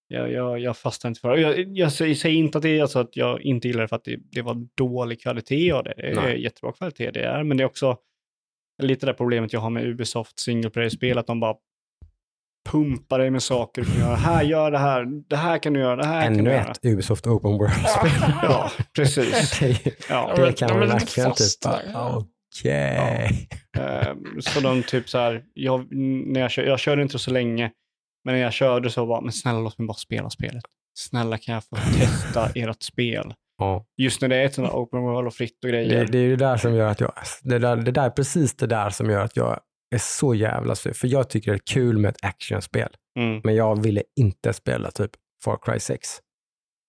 Jag, 0.08 0.32
jag, 0.32 0.58
jag 0.58 0.76
fastnar 0.76 1.08
inte 1.08 1.20
för 1.20 1.36
det. 1.36 1.40
Jag, 1.40 1.76
jag 1.78 1.92
säger 1.92 2.14
säger 2.14 2.36
inte 2.36 2.58
att 2.58 2.62
det 2.62 2.78
är 2.78 2.82
alltså 2.82 2.98
att 2.98 3.16
jag 3.16 3.42
inte 3.42 3.68
gillar 3.68 3.82
det 3.82 3.88
för 3.88 3.96
att 3.96 4.04
det, 4.04 4.16
det 4.32 4.42
var 4.42 4.66
dålig 4.76 5.22
kvalitet 5.22 5.72
av 5.72 5.84
det. 5.84 5.94
Det 5.96 6.06
är 6.10 6.14
Nej. 6.14 6.42
jättebra 6.42 6.72
kvalitet 6.72 7.10
det 7.10 7.24
är, 7.24 7.42
men 7.42 7.56
det 7.56 7.62
är 7.62 7.66
också 7.66 7.96
lite 8.82 9.06
det 9.06 9.14
problemet 9.14 9.52
jag 9.52 9.60
har 9.60 9.70
med 9.70 9.84
Ubisoft 9.86 10.38
single 10.38 10.70
player-spel, 10.70 11.18
att 11.18 11.26
de 11.26 11.40
bara 11.40 11.54
pumpar 12.70 13.18
dig 13.18 13.30
med 13.30 13.42
saker. 13.42 13.82
Du 13.82 13.88
kan 13.90 14.00
göra, 14.00 14.16
här, 14.16 14.42
gör 14.42 14.70
det 14.70 14.78
här, 14.78 15.04
det 15.28 15.36
här 15.36 15.58
kan 15.58 15.72
du 15.72 15.80
göra, 15.80 15.96
det 15.96 16.06
här 16.06 16.22
kan 16.24 16.32
Ännu 16.32 16.42
du 16.50 16.50
göra. 16.56 16.70
ett 16.70 16.84
Ubisoft 16.84 17.26
open 17.26 17.50
world-spel. 17.50 18.32
Ja, 18.42 18.70
precis. 18.96 19.58
det, 19.60 19.94
Ja. 20.08 20.34
Det 20.36 20.52
kan 20.52 20.78
man 20.78 20.88
verkligen 20.88 21.32
typ. 21.32 21.46
Bara, 22.64 23.04
okej. 23.04 23.48
Ehm, 23.78 24.42
så 24.42 24.60
de 24.60 24.82
typ 24.82 25.08
så 25.08 25.18
här, 25.18 25.44
jag, 25.54 25.92
när 26.26 26.40
jag, 26.40 26.50
kör, 26.50 26.62
jag 26.62 26.80
körde 26.80 27.02
inte 27.02 27.18
så 27.18 27.30
länge, 27.30 27.70
men 28.24 28.34
när 28.34 28.42
jag 28.42 28.52
körde 28.52 28.90
så 28.90 29.04
var 29.04 29.22
men 29.22 29.32
snälla 29.32 29.58
låt 29.60 29.78
mig 29.78 29.86
bara 29.86 29.94
spela 29.94 30.30
spelet. 30.30 30.62
Snälla 30.98 31.38
kan 31.38 31.54
jag 31.54 31.64
få 31.64 31.76
testa 31.76 32.48
ert 32.54 32.82
spel? 32.82 33.34
Ja. 33.58 33.84
Just 33.96 34.20
när 34.20 34.28
det 34.28 34.36
är 34.36 34.44
ett 34.44 34.54
sånt 34.54 34.68
här 34.68 34.74
open 34.76 35.00
world 35.02 35.26
och 35.26 35.34
fritt 35.34 35.64
och 35.64 35.70
Det, 35.72 35.84
grejer. 35.84 36.06
det 36.06 36.18
är 36.18 36.22
ju 36.22 36.36
det 36.36 36.44
där 36.46 36.56
som 36.56 36.74
gör 36.74 36.88
att 36.90 37.00
jag, 37.00 37.12
det 37.42 37.58
där, 37.58 37.76
det 37.76 37.90
där 37.90 38.04
är 38.06 38.10
precis 38.10 38.56
det 38.56 38.66
där 38.66 38.90
som 38.90 39.10
gör 39.10 39.24
att 39.24 39.36
jag 39.36 39.60
är 39.94 39.98
så 39.98 40.34
jävla 40.34 40.74
sur. 40.74 40.92
För 40.92 41.08
jag 41.08 41.30
tycker 41.30 41.50
det 41.50 41.56
är 41.56 41.62
kul 41.74 41.98
med 41.98 42.08
ett 42.08 42.24
actionspel, 42.24 42.88
Mm, 43.18 43.40
men 43.44 43.54
jag 43.54 43.82
ville 43.82 44.02
inte 44.20 44.52
spela 44.52 44.90
typ 44.90 45.10
Far 45.44 45.58
Cry 45.62 45.78
6. 45.80 46.08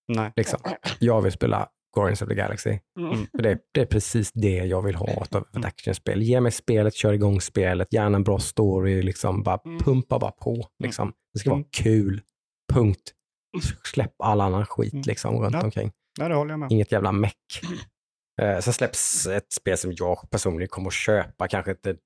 nej. 0.08 0.32
Liksom. 0.36 0.60
Jag 0.98 1.22
vill 1.22 1.32
spela 1.32 1.68
Guardians 1.94 2.22
of 2.22 2.28
the 2.28 2.34
Galaxy. 2.34 2.78
Mm. 2.98 3.26
För 3.36 3.42
det, 3.42 3.58
det 3.72 3.80
är 3.80 3.86
precis 3.86 4.32
det 4.32 4.56
jag 4.56 4.82
vill 4.82 4.94
ha 4.94 5.06
av 5.16 5.22
ett 5.56 5.64
actionspel. 5.64 6.22
Ge 6.22 6.40
mig 6.40 6.52
spelet, 6.52 6.94
kör 6.94 7.12
igång 7.12 7.40
spelet, 7.40 7.92
gärna 7.92 8.16
en 8.16 8.24
bra 8.24 8.38
story, 8.38 9.02
liksom 9.02 9.42
bara 9.42 9.58
Mm. 9.64 9.78
pumpa 9.78 10.18
bara 10.18 10.30
på. 10.30 10.66
Liksom. 10.84 11.12
Det 11.32 11.38
ska 11.38 11.50
vara 11.50 11.58
Mm. 11.58 11.68
kul, 11.72 12.20
punkt. 12.72 13.12
Släpp 13.84 14.14
all 14.18 14.40
annan 14.40 14.66
skit 14.66 14.92
Mm. 14.92 15.04
liksom 15.06 15.36
runt 15.42 15.54
Ja. 15.54 15.62
omkring. 15.64 15.92
nej, 16.18 16.28
det 16.28 16.34
håller 16.34 16.50
jag 16.50 16.58
med. 16.60 16.72
Inget 16.72 16.92
jävla 16.92 17.12
meck. 17.12 17.36
Eh, 18.42 18.58
sen 18.58 18.72
släpps 18.72 19.26
ett 19.26 19.52
spel 19.52 19.78
som 19.78 19.92
jag 19.96 20.30
personligen 20.30 20.68
kommer 20.68 20.86
att 20.88 20.92
köpa, 20.94 21.48
kanske 21.48 21.70
inte 21.70 21.96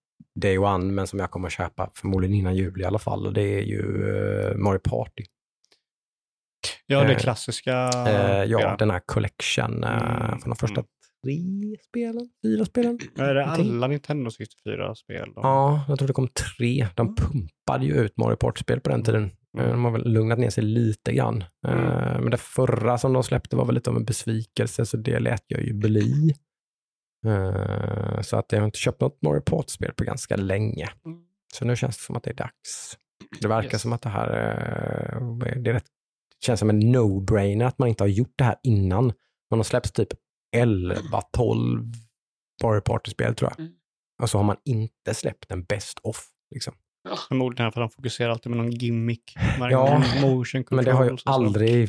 day 0.41 0.59
one, 0.59 0.85
men 0.93 1.07
som 1.07 1.19
jag 1.19 1.31
kommer 1.31 1.47
att 1.49 1.53
köpa 1.53 1.91
förmodligen 1.95 2.35
innan 2.37 2.57
jul 2.57 2.81
i 2.81 2.85
alla 2.85 2.99
fall. 2.99 3.27
Och 3.27 3.33
det 3.33 3.43
är 3.43 3.63
ju 3.63 4.11
eh, 4.51 4.57
Mario 4.57 4.79
Party. 4.79 5.25
Ja, 6.87 7.05
det 7.05 7.13
Eh, 7.13 7.19
klassiska. 7.19 7.91
Eh, 8.07 8.45
ja, 8.45 8.77
den 8.79 8.91
här 8.91 9.01
collection 9.07 9.85
eh, 9.85 9.91
Mm, 10.27 10.39
från 10.41 10.51
de 10.51 10.57
första 10.57 10.81
mm. 10.81 10.87
tre 11.25 11.77
spelen, 11.89 12.29
fyra 12.45 12.65
spelen. 12.65 12.99
Är 13.19 13.35
det 13.35 13.45
alla 13.47 13.87
Nintendo 13.87 14.31
64-spel? 14.31 15.33
då? 15.35 15.41
Ja, 15.43 15.85
jag 15.89 15.99
tror 15.99 16.07
det 16.09 16.15
kom 16.15 16.29
tre. 16.29 16.87
De 16.95 17.07
Mm. 17.07 17.15
pumpade 17.17 17.87
ju 17.87 17.95
ut 17.95 18.17
Mario 18.17 18.37
Party-spel 18.37 18.81
på 18.81 18.91
den 18.91 19.03
tiden. 19.03 19.31
Mm. 19.59 19.71
De 19.71 19.85
har 19.85 19.91
väl 19.93 20.13
lugnat 20.13 20.39
ner 20.39 20.51
sig 20.51 20.65
lite 20.65 21.13
grann. 21.13 21.45
Mm. 21.69 21.81
Men 22.23 22.31
det 22.31 22.37
förra 22.37 22.99
som 22.99 23.13
de 23.13 23.23
släppte 23.23 23.57
var 23.57 23.65
väl 23.65 23.75
lite 23.75 23.91
av 23.91 23.97
en 23.97 24.05
besvikelse, 24.05 24.87
så 24.87 24.97
det 24.97 25.19
lät 25.19 25.45
jag 25.47 25.63
ju 25.63 25.73
bli. 25.73 26.35
Så 28.23 28.37
att 28.37 28.53
jag 28.53 28.59
har 28.61 28.67
inte 28.67 28.79
köpt 28.79 29.01
något 29.01 29.23
Mario 29.23 29.41
Party-spel 29.41 29.93
på 29.97 30.05
ganska 30.05 30.37
länge. 30.37 30.89
Så 31.55 31.65
nu 31.65 31.77
känns 31.77 31.97
det 31.97 32.03
som 32.03 32.17
att 32.17 32.23
det 32.23 32.31
är 32.31 32.35
dags. 32.35 32.97
Det 33.41 33.49
verkar 33.49 33.71
Yes. 33.73 33.83
som 33.83 33.93
att 33.93 34.03
det 34.03 34.09
här 34.09 34.29
det 35.63 35.71
är 35.71 35.75
rätt, 35.75 35.85
känns 36.45 36.61
som 36.61 36.71
en 36.71 36.83
no-brainer 36.97 37.65
att 37.65 37.79
man 37.79 37.89
inte 37.89 38.03
har 38.05 38.09
gjort 38.09 38.35
det 38.37 38.45
här 38.45 38.57
innan. 38.63 39.05
Man 39.51 39.59
har 39.59 39.65
släppt 39.65 39.95
typ 39.95 40.09
11, 40.57 40.97
12 41.33 41.85
Mario 42.63 42.81
Party-spel 42.81 43.35
tror 43.35 43.51
jag. 43.51 43.61
Mm. 43.61 43.73
Och 44.23 44.31
så 44.31 44.39
har 44.39 44.45
man 44.45 44.57
inte 44.65 45.15
släppt 45.15 45.51
en 45.53 45.65
best 45.65 45.99
of. 46.03 46.27
Liksom. 46.55 46.75
Förmodligen 47.29 47.73
för 47.73 47.81
att 47.81 47.91
de 47.91 47.95
fokuserar 47.95 48.31
alltid 48.31 48.51
med 48.51 48.57
någon 48.59 48.71
gimmick. 48.71 49.35
Ja, 49.71 50.03
motion 50.23 50.65
Men 50.71 50.85
det 50.85 50.93
har 50.93 51.05
ju 51.05 51.17
aldrig, 51.25 51.89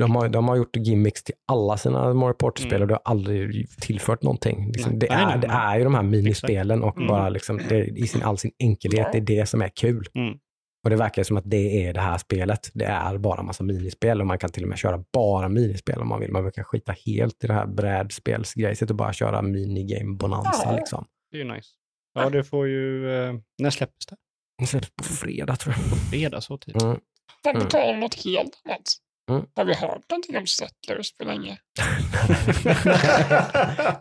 de 0.00 0.16
har, 0.16 0.28
de 0.28 0.48
har 0.48 0.56
gjort 0.56 0.76
gimmicks 0.76 1.22
till 1.22 1.34
alla 1.48 1.76
sina 1.76 2.14
Mario 2.14 2.34
Party-spel 2.34 2.72
Mm. 2.72 2.82
och 2.82 2.88
det 2.88 2.94
har 2.94 3.02
aldrig 3.04 3.70
tillfört 3.80 4.22
någonting. 4.22 4.72
Liksom, 4.72 4.98
det, 4.98 5.12
är, 5.12 5.38
det 5.38 5.46
är 5.46 5.78
ju 5.78 5.84
de 5.84 5.94
här 5.94 6.02
minispelen 6.02 6.82
och 6.82 6.96
Mm. 6.96 7.08
bara 7.08 7.28
liksom, 7.28 7.60
det, 7.68 7.84
i 7.84 8.06
sin, 8.06 8.22
all 8.22 8.38
sin 8.38 8.50
enkelhet, 8.58 9.08
det 9.12 9.18
är 9.18 9.22
det 9.22 9.46
som 9.46 9.62
är 9.62 9.68
kul. 9.68 10.06
Mm. 10.14 10.38
Och 10.84 10.90
det 10.90 10.96
verkar 10.96 11.22
som 11.22 11.36
att 11.36 11.50
det 11.50 11.86
är 11.86 11.94
det 11.94 12.00
här 12.00 12.18
spelet. 12.18 12.70
Det 12.74 12.84
är 12.84 13.18
bara 13.18 13.42
massa 13.42 13.64
minispel 13.64 14.20
och 14.20 14.26
man 14.26 14.38
kan 14.38 14.50
till 14.50 14.62
och 14.62 14.68
med 14.68 14.78
köra 14.78 15.04
bara 15.12 15.48
minispel 15.48 16.00
om 16.00 16.08
man 16.08 16.20
vill. 16.20 16.32
Man 16.32 16.52
kan 16.52 16.64
skita 16.64 16.92
helt 17.06 17.44
i 17.44 17.46
det 17.46 17.52
här 17.54 17.66
brädspelsgrejset 17.66 18.90
och 18.90 18.96
bara 18.96 19.12
köra 19.12 19.42
minigame 19.42 20.16
bonanza 20.16 20.62
Ja. 20.64 20.76
liksom. 20.76 21.04
Det 21.30 21.36
är 21.40 21.44
ju 21.44 21.52
nice. 21.54 21.68
Ja, 22.14 22.30
det 22.30 22.44
får 22.44 22.68
ju... 22.68 23.10
Eh, 23.24 23.34
när 23.58 23.70
släpps 23.70 24.06
det? 24.06 24.16
Det 24.58 24.66
släpps 24.66 24.90
på 24.96 25.04
fredag 25.04 25.56
tror 25.56 25.74
jag. 25.74 25.98
Fredag 26.10 26.40
så 26.40 26.58
tidigt? 26.58 26.82
Mm. 26.82 26.98
På 27.42 27.50
Mm. 27.50 27.68
tal 27.68 27.94
om 27.94 28.00
något 28.00 28.24
helt 28.24 28.62
annat. 28.64 28.80
Mm. 29.30 29.42
Har 29.56 29.64
vi 29.64 29.74
hört 29.74 30.10
någonting 30.10 30.36
om 30.38 30.46
Settlers 30.46 31.16
på 31.16 31.24
länge? 31.24 31.58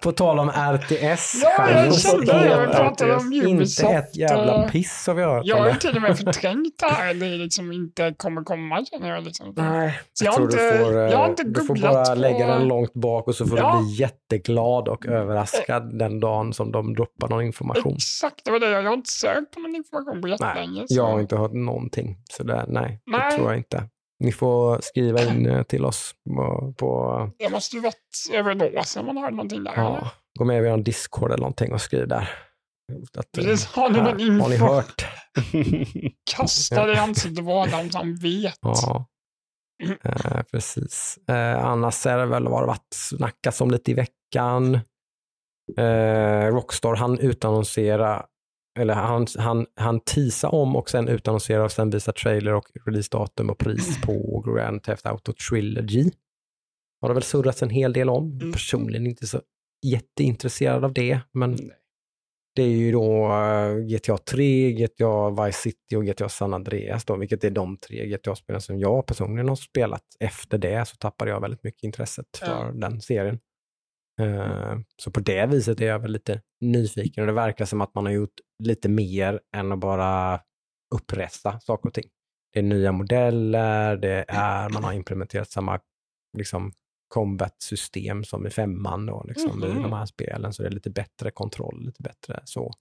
på 0.01 0.11
tal 0.11 0.39
om 0.39 0.49
RTS. 0.49 1.41
Ja, 1.43 1.69
jag 1.71 1.99
kände 1.99 2.25
det. 2.25 2.47
Jag 2.47 2.71
pratade 2.71 3.15
om 3.15 3.33
inte 3.33 3.47
Ubisoft. 3.47 3.93
ett 3.93 4.15
jävla 4.15 4.63
eh, 4.63 4.69
piss 4.69 5.07
har 5.07 5.13
vi 5.13 5.23
hört 5.23 5.45
Jag 5.45 5.57
har 5.57 5.65
det. 5.65 5.75
till 5.79 5.95
och 5.95 6.01
med 6.01 6.17
förträngt 6.25 6.79
det 6.79 6.85
här. 6.85 7.13
Det 7.13 7.25
liksom 7.37 7.71
inte 7.71 8.13
kommer 8.17 8.43
komma 8.43 8.85
känner 8.85 9.09
jag. 9.09 9.23
Liksom. 9.23 9.53
Nej, 9.57 9.99
jag, 10.21 10.27
jag 10.27 10.35
tror 10.35 10.45
inte- 10.51 10.71
du 10.77 10.85
får, 10.85 10.97
eh, 10.97 11.11
jag 11.11 11.17
har 11.17 11.29
inte 11.29 11.43
du 11.43 11.65
får 11.65 11.75
bara 11.81 12.05
på- 12.05 12.15
lägga 12.15 12.47
den 12.47 12.67
långt 12.67 12.93
bak 12.93 13.27
och 13.27 13.35
så 13.35 13.45
får 13.47 13.57
Ja. 13.57 13.75
du 13.81 13.85
bli 13.87 13.95
jätteglad 13.95 14.87
och 14.87 15.05
överraskad 15.05 15.99
den 15.99 16.19
dagen 16.19 16.53
som 16.53 16.71
de 16.71 16.93
droppar 16.95 17.27
någon 17.27 17.43
information. 17.43 17.93
Exakt, 17.93 18.45
det 18.45 18.51
var 18.51 18.59
det. 18.59 18.69
Jag 18.69 18.83
har 18.83 18.93
inte 18.93 19.11
sökt 19.11 19.51
på 19.53 19.59
någon 19.59 19.75
information 19.75 20.21
på 20.21 20.27
jättelänge. 20.27 20.85
så- 20.87 20.95
Jag 20.95 21.03
har 21.07 21.19
inte 21.19 21.35
hört 21.35 21.53
någonting. 21.53 22.17
Så 22.31 22.43
det, 22.43 22.65
nej, 22.67 23.01
det 23.05 23.11
Nej. 23.17 23.31
tror 23.37 23.49
jag 23.49 23.57
inte. 23.57 23.83
Ni 24.19 24.31
får 24.31 24.79
skriva 24.81 25.23
in 25.23 25.45
eh, 25.45 25.63
till 25.63 25.85
oss 25.85 26.15
på, 26.35 26.73
på 26.77 27.29
Det 27.39 27.49
måste 27.49 27.75
ju 27.75 27.81
varit 27.81 28.29
över 28.33 28.65
ett 28.65 28.75
år 28.77 28.81
sedan 28.81 29.05
man 29.05 29.17
hörde 29.17 29.35
någonting 29.35 29.63
där. 29.63 29.71
eller? 29.73 29.83
ja, 29.83 30.11
gå 30.39 30.45
med 30.45 30.65
i 30.65 30.69
vår 30.69 30.77
Discord 30.77 31.31
eller 31.31 31.41
någonting 31.41 31.73
och 31.73 31.81
skriv 31.81 32.07
där. 32.07 32.29
Att, 33.17 33.37
eh, 33.37 33.43
Precis, 33.43 33.65
har 33.65 33.89
ni 33.89 34.01
någon 34.01 34.19
info? 34.19 34.43
Har 34.43 34.49
ni 34.49 34.57
hört? 34.57 35.05
Kasta 36.35 36.85
det 36.85 36.93
i 36.93 36.97
ansiktet 36.97 37.45
på 37.45 37.65
dem 37.71 37.89
som 37.91 38.15
vet. 38.15 38.59
Ja, 38.61 39.05
eh, 40.03 40.41
precis. 40.51 41.19
Eh, 41.29 41.65
annars 41.65 42.05
är 42.05 42.17
det 42.17 42.25
väl 42.25 42.47
vad 42.47 42.61
det 42.63 42.67
varit 42.67 42.93
snackats 42.95 43.61
om 43.61 43.71
lite 43.71 43.91
i 43.91 43.93
veckan. 43.93 44.79
Eh, 45.77 46.47
Rockstar 46.47 46.95
han 46.95 47.19
utannonsera, 47.19 48.25
eller 48.79 48.93
han, 48.93 49.27
han, 49.37 49.65
han 49.75 49.99
teasa 49.99 50.49
om 50.49 50.75
och 50.75 50.89
sen 50.89 51.07
utannonsera 51.07 51.63
och 51.63 51.71
sen 51.71 51.89
visa 51.89 52.11
trailer 52.11 52.53
och 52.53 52.65
releasedatum 52.85 53.49
och 53.49 53.57
pris 53.57 54.01
på 54.01 54.43
Grand 54.47 54.83
Theft 54.83 55.05
Auto 55.05 55.33
Trilogy. 55.49 56.11
Har 57.01 57.09
det 57.09 57.13
väl 57.13 57.23
surrats 57.23 57.63
en 57.63 57.69
hel 57.69 57.93
del 57.93 58.09
om. 58.09 58.31
Mm. 58.31 58.51
Personligen 58.51 59.07
inte 59.07 59.27
så 59.27 59.41
jätteintresserad 59.85 60.85
av 60.85 60.93
det, 60.93 61.19
men 61.31 61.51
Nej. 61.51 61.71
det 62.55 62.63
är 62.63 62.67
ju 62.67 62.91
då 62.91 63.33
eh, 63.33 63.75
GTA 63.75 64.17
3, 64.17 64.71
GTA 64.71 65.29
Vice 65.45 65.59
City 65.61 65.95
och 65.95 66.05
GTA 66.05 66.29
San 66.29 66.53
Andreas 66.53 67.05
då, 67.05 67.15
vilket 67.15 67.43
är 67.43 67.49
de 67.49 67.77
tre 67.77 68.05
GTA-spelen 68.07 68.61
som 68.61 68.79
jag 68.79 69.05
personligen 69.05 69.49
har 69.49 69.55
spelat. 69.55 70.03
Efter 70.19 70.57
det 70.57 70.87
så 70.87 70.95
tappade 70.95 71.31
jag 71.31 71.41
väldigt 71.41 71.63
mycket 71.63 71.83
intresset 71.83 72.25
Ja. 72.41 72.47
för 72.47 72.71
den 72.71 73.01
serien. 73.01 73.39
Eh, 74.19 74.77
Så 74.97 75.11
på 75.11 75.19
det 75.19 75.45
viset 75.45 75.81
är 75.81 75.85
jag 75.85 75.99
väl 75.99 76.11
lite 76.11 76.41
nyfiken 76.61 77.21
och 77.23 77.27
det 77.27 77.33
verkar 77.33 77.65
som 77.65 77.81
att 77.81 77.95
man 77.95 78.05
har 78.05 78.11
gjort 78.13 78.39
lite 78.63 78.89
mer 78.89 79.39
än 79.55 79.71
att 79.71 79.79
bara 79.79 80.41
uppresta 80.95 81.59
saker 81.59 81.89
och 81.89 81.93
ting. 81.93 82.09
Det 82.53 82.59
är 82.59 82.63
nya 82.63 82.91
modeller, 82.91 83.97
det 83.97 84.25
är, 84.27 84.69
man 84.69 84.83
har 84.83 84.93
implementerat 84.93 85.51
samma 85.51 85.79
liksom, 86.37 86.71
combat-system 87.13 88.23
som 88.23 88.47
i 88.47 88.49
femman 88.49 89.05
då, 89.05 89.23
liksom, 89.27 89.63
i 89.63 89.67
Mhm. 89.67 89.81
de 89.83 89.93
här 89.93 90.05
spelen, 90.05 90.53
så 90.53 90.61
det 90.63 90.69
är 90.69 90.71
lite 90.71 90.89
bättre 90.89 91.31
kontroll, 91.31 91.85
lite 91.85 92.03
bättre 92.03 92.39
så. 92.45 92.73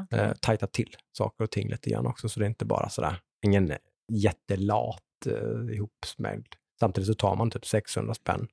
Okej. 0.00 0.18
Eh, 0.18 0.32
tajtat 0.32 0.72
till 0.72 0.96
saker 1.18 1.44
och 1.44 1.50
ting 1.50 1.68
lite 1.68 1.90
grann 1.90 2.06
också, 2.06 2.28
så 2.28 2.40
det 2.40 2.46
är 2.46 2.48
inte 2.48 2.64
bara 2.64 2.88
sådär, 2.88 3.20
ingen 3.46 3.72
jättelat 4.12 5.02
eh, 5.26 5.74
ihopsmängd. 5.76 6.46
Samtidigt 6.80 7.06
så 7.06 7.14
tar 7.14 7.36
man 7.36 7.50
typ 7.50 7.66
600 7.66 8.14
spänn 8.14 8.48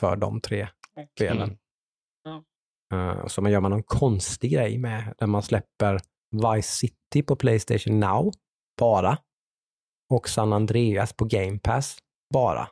för 0.00 0.16
de 0.16 0.40
tre 0.40 0.68
spelen. 1.14 1.58
Eh, 2.92 3.08
och 3.18 3.30
så 3.30 3.42
man 3.42 3.52
gör 3.52 3.60
man 3.60 3.70
någon 3.70 3.82
konstig 3.82 4.52
grej 4.52 4.78
med, 4.78 5.14
där 5.18 5.26
man 5.26 5.42
släpper 5.42 6.00
Vice 6.56 6.68
City 6.76 7.22
på 7.22 7.36
Playstation 7.36 8.00
Now, 8.00 8.32
bara. 8.78 9.18
och 10.14 10.28
San 10.28 10.52
Andreas 10.52 11.12
på 11.12 11.24
Game 11.24 11.58
Pass 11.58 11.98
bara. 12.34 12.68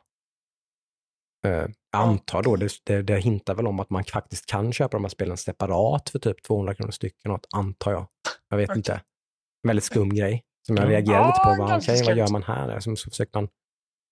Jag 1.41 1.73
antar 1.91 2.43
då, 2.43 2.55
det, 2.55 2.69
det, 2.83 3.01
det 3.01 3.19
hintar 3.19 3.55
väl 3.55 3.67
om 3.67 3.79
att 3.79 3.89
man 3.89 4.03
faktiskt 4.03 4.45
kan 4.45 4.73
köpa 4.73 4.97
de 4.97 5.03
här 5.03 5.09
spelen 5.09 5.37
separat 5.37 6.09
för 6.09 6.19
typ 6.19 6.43
200 6.43 6.75
kronor 6.75 6.91
stycken, 6.91 7.31
något, 7.31 7.47
antar 7.55 7.91
jag. 7.91 8.07
Jag 8.49 8.57
vet 8.57 8.69
Okej. 8.69 8.77
inte. 8.79 8.93
En 8.93 9.67
väldigt 9.67 9.83
skum 9.83 10.09
grej 10.09 10.43
som 10.67 10.77
jag 10.77 10.85
Ja. 10.85 10.89
reagerade 10.89 11.27
lite 11.27 11.39
på. 11.43 11.55
Vad, 11.63 11.77
okej, 11.77 12.03
vad 12.05 12.17
gör 12.17 12.27
man 12.31 12.43
här? 12.43 12.79
Så, 12.79 12.95
så 12.95 13.09
försöker 13.09 13.41
man, 13.41 13.49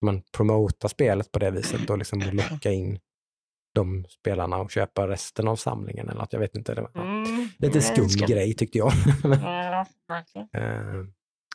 man 0.06 0.22
promota 0.38 0.90
spelet 0.90 1.31
på 1.31 1.40
det 1.40 1.52
viset 1.52 1.90
och 1.90 1.98
liksom 1.98 2.19
locka 2.52 2.72
in 2.72 2.99
de 3.74 4.06
spelarna 4.10 4.58
och 4.58 4.72
köpa 4.72 5.08
resten 5.08 5.48
av 5.48 5.56
samlingen. 5.56 6.10
Eller 6.10 6.22
att 6.22 6.34
jag 6.34 6.40
vet 6.40 6.56
inte. 6.56 6.74
Det 6.76 6.82
var, 6.82 6.91
ja. 6.94 7.02
Mm, 7.02 7.48
Lite 7.58 7.82
skum 7.82 8.08
grej 8.08 8.54
tyckte 8.54 8.78
jag. 8.78 8.91
Eh, 10.54 11.06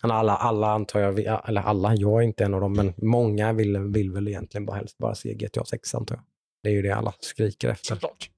men 0.03 0.11
alla, 0.11 0.37
alla 0.37 0.71
antar 0.71 1.01
jag, 1.01 1.21
ja, 1.21 1.45
eller 1.49 1.61
alla, 1.61 1.95
jag 1.95 2.19
är 2.23 2.27
inte 2.27 2.45
en 2.45 2.55
av 2.55 2.61
dem, 2.61 2.73
men 2.73 2.95
många 2.97 3.53
vill, 3.53 3.79
vill 3.79 4.11
väl 4.11 4.29
egentligen 4.29 4.67
bara 4.67 4.77
helst 4.77 4.99
bara 4.99 5.15
se 5.15 5.35
GTA 5.35 5.65
6 5.65 5.95
antar 5.95 6.17
jag. 6.17 6.25
Det 6.63 6.69
är 6.69 6.73
ju 6.73 6.83
det 6.83 6.91
alla 6.91 7.15
skriker 7.21 7.69
efter. 7.69 7.95
Såklart. 7.95 8.31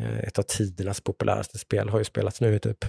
Eh, 0.00 0.18
ett 0.18 0.38
av 0.38 0.42
tidernas 0.42 1.00
populäraste 1.00 1.58
spel 1.58 1.88
har 1.88 1.98
ju 1.98 2.04
spelats 2.04 2.40
nu 2.40 2.54
i 2.54 2.58
typ, 2.60 2.84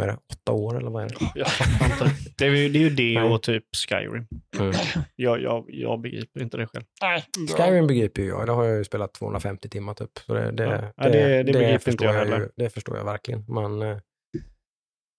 vad 0.00 0.08
är 0.08 0.12
det, 0.12 0.18
åtta 0.32 0.52
år 0.52 0.78
eller 0.78 0.90
vad 0.90 1.02
är 1.04 1.08
det? 1.08 1.14
Inte. 1.84 2.16
det, 2.38 2.44
är 2.46 2.50
ju, 2.50 2.68
det 2.68 2.78
är 2.78 2.82
ju 2.82 2.90
det 2.90 3.22
och 3.22 3.42
typ 3.42 3.64
Skyrim. 3.76 4.26
Mm. 4.58 4.72
Jag, 5.16 5.42
jag, 5.42 5.64
jag 5.68 6.00
begriper 6.00 6.42
inte 6.42 6.56
det 6.56 6.66
själv. 6.66 6.84
Nej, 7.02 7.24
Skyrim 7.56 7.86
begriper 7.86 8.22
ju 8.22 8.28
jag, 8.28 8.46
det 8.46 8.52
har 8.52 8.64
jag 8.64 8.76
ju 8.78 8.84
spelat 8.84 9.14
250 9.14 9.68
timmar 9.68 9.94
typ. 9.94 10.18
Så 10.26 10.34
det, 10.34 10.50
det, 10.52 10.92
Ja, 10.96 11.08
det- 11.08 11.42
det 11.42 11.52
begriper 11.52 11.78
förstår 11.78 11.92
inte 11.92 12.04
jag 12.04 12.12
ju, 12.14 12.18
heller. 12.32 12.50
Det 12.56 12.70
förstår 12.70 12.96
jag 12.96 13.04
verkligen. 13.04 13.44
Man, 13.48 13.82
eh, 13.82 13.98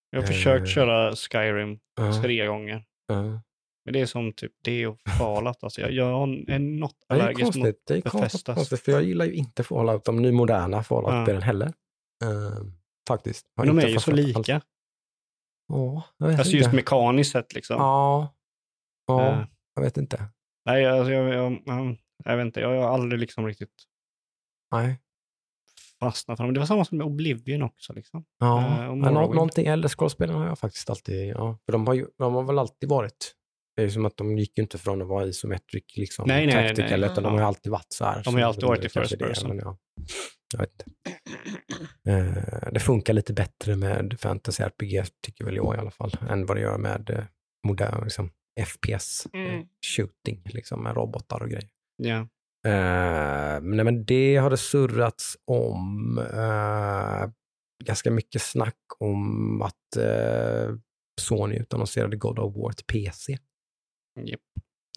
Jag 0.09 0.19
har 0.21 0.23
Eh. 0.23 0.27
försökt 0.27 0.67
köra 0.69 1.15
Skyrim 1.15 1.79
ja, 2.01 2.21
tre 2.21 2.45
gånger. 2.45 2.83
ja. 3.07 3.41
Men 3.85 3.93
det 3.93 4.01
är 4.01 4.05
som 4.05 4.33
typ 4.33 4.51
det 4.63 4.87
och 4.87 4.97
Fallout. 5.19 5.63
Alltså, 5.63 5.81
jag, 5.81 5.91
jag 5.91 6.07
är 6.49 6.59
något 6.59 6.95
Ja, 7.07 7.15
det 7.15 7.21
är 7.21 7.23
allergisk 7.23 7.45
mot... 7.45 7.53
konstigt, 7.53 7.83
det 7.87 7.93
är 7.97 8.01
konstigt, 8.01 8.45
konstigt, 8.55 8.79
för 8.81 8.91
jag 8.91 9.03
gillar 9.03 9.25
ju 9.25 9.33
inte 9.33 9.63
Fallout, 9.63 10.05
de 10.05 10.21
nu 10.21 10.31
moderna 10.31 10.83
Fallout-spelen 10.83 11.41
heller. 11.41 11.65
Eh, 12.23 12.63
faktiskt. 13.07 13.45
Har 13.57 13.65
de 13.65 13.69
inte 13.79 13.87
är 13.87 13.89
ju 13.89 13.99
så 13.99 14.11
fastnat 14.11 14.49
alls. 14.49 14.63
Ja, 15.72 16.03
jag 16.18 16.27
vet 16.27 16.39
Alltså 16.39 16.52
inte. 16.53 16.64
just 16.65 16.73
mekaniskt 16.76 17.31
sett 17.31 17.53
liksom. 17.53 17.76
Ja, 17.80 18.34
ja 19.07 19.31
Eh, 19.31 19.45
jag 19.76 19.84
vet 19.84 19.98
inte. 19.98 20.26
Nej, 20.65 20.85
alltså, 20.85 21.11
jag, 21.11 21.34
jag, 21.34 21.61
jag, 21.65 21.98
jag 22.26 22.38
vet 22.38 22.45
inte. 22.45 22.60
Jag 22.60 22.81
har 22.81 22.89
aldrig 22.93 23.19
liksom 23.19 23.48
riktigt 23.48 23.73
Nej. 24.72 24.99
fastnat 25.99 26.38
för 26.38 26.43
dem. 26.43 26.53
Det 26.53 26.60
var 26.60 26.68
samma 26.68 26.85
som 26.85 26.98
med 26.98 27.07
Oblivion 27.07 27.61
också. 27.64 27.93
Liksom. 27.93 28.26
Ja, 28.39 28.88
och 28.89 28.98
men 28.98 29.14
nå- 29.14 29.34
någonting 29.34 29.68
äldre 29.68 29.89
scrollspelen 29.89 30.35
har 30.35 30.45
jag 30.48 30.60
faktiskt 30.60 30.89
alltid, 30.89 31.30
ja. 31.30 31.60
För 31.65 31.72
de 31.72 31.88
har, 31.88 31.93
ju, 31.93 32.07
de 32.18 32.34
har 32.34 32.43
väl 32.43 32.60
alltid 32.60 32.89
varit, 32.89 33.35
det 33.76 33.81
är 33.81 33.85
ju 33.85 33.91
som 33.91 34.06
att 34.06 34.18
de 34.18 34.38
gick 34.38 34.57
ju 34.57 34.61
inte 34.61 34.77
från 34.77 35.02
att 35.02 35.07
vara 35.07 35.26
isometric 35.26 35.84
liksom, 35.98 36.27
Nej, 36.27 36.45
nej, 36.45 36.56
nej, 36.56 36.68
tactical, 36.76 36.99
nej. 36.99 37.11
utan 37.11 37.23
de 37.23 37.34
har 37.34 37.39
ju 37.39 37.45
alltid 37.45 37.72
varit 37.72 37.93
så 37.93 38.06
här. 38.06 38.23
De 38.23 38.34
har 38.34 38.39
ju 38.41 38.45
alltid 38.48 38.64
varit 38.64 38.85
i 38.85 38.89
first 38.89 39.19
person. 39.19 39.57
ja, 39.64 39.77
jag 40.53 40.60
vet 40.60 40.72
inte. 40.72 40.85
Eh, 42.07 42.72
det 42.72 42.80
funkar 42.80 43.13
lite 43.13 43.34
bättre 43.34 43.76
med 43.76 44.15
fantasy 44.19 44.63
RPG, 44.63 45.03
tycker 45.22 45.45
väl 45.45 45.55
jag 45.55 45.76
i 45.76 45.77
alla 45.77 45.91
fall, 45.91 46.11
än 46.30 46.45
vad 46.45 46.57
det 46.57 46.61
gör 46.61 46.77
med 46.77 47.09
eh, 47.09 47.23
modern 47.68 48.03
liksom, 48.03 48.30
FPS, 48.65 49.27
eh, 49.34 49.39
Mm. 49.39 49.65
shooting, 49.97 50.41
liksom, 50.45 50.84
med 50.84 50.95
robotar 50.95 51.41
och 51.43 51.49
grejer. 51.49 51.69
Eh, 52.65 53.61
men, 53.61 53.76
nej, 53.76 53.85
men 53.85 54.05
det 54.05 54.35
har 54.38 54.49
det 54.49 54.57
surrats 54.57 55.38
om 55.45 56.18
eh, 56.34 57.30
ganska 57.85 58.11
mycket 58.11 58.41
snack 58.41 58.77
om 58.99 59.61
att 59.61 59.97
eh, 59.97 60.76
Sony 61.22 61.55
utannonserade 61.55 62.18
God 62.18 62.39
of 62.39 62.55
War 62.55 62.72
till 62.72 62.85
PC. 62.85 63.38
Japp. 64.26 64.39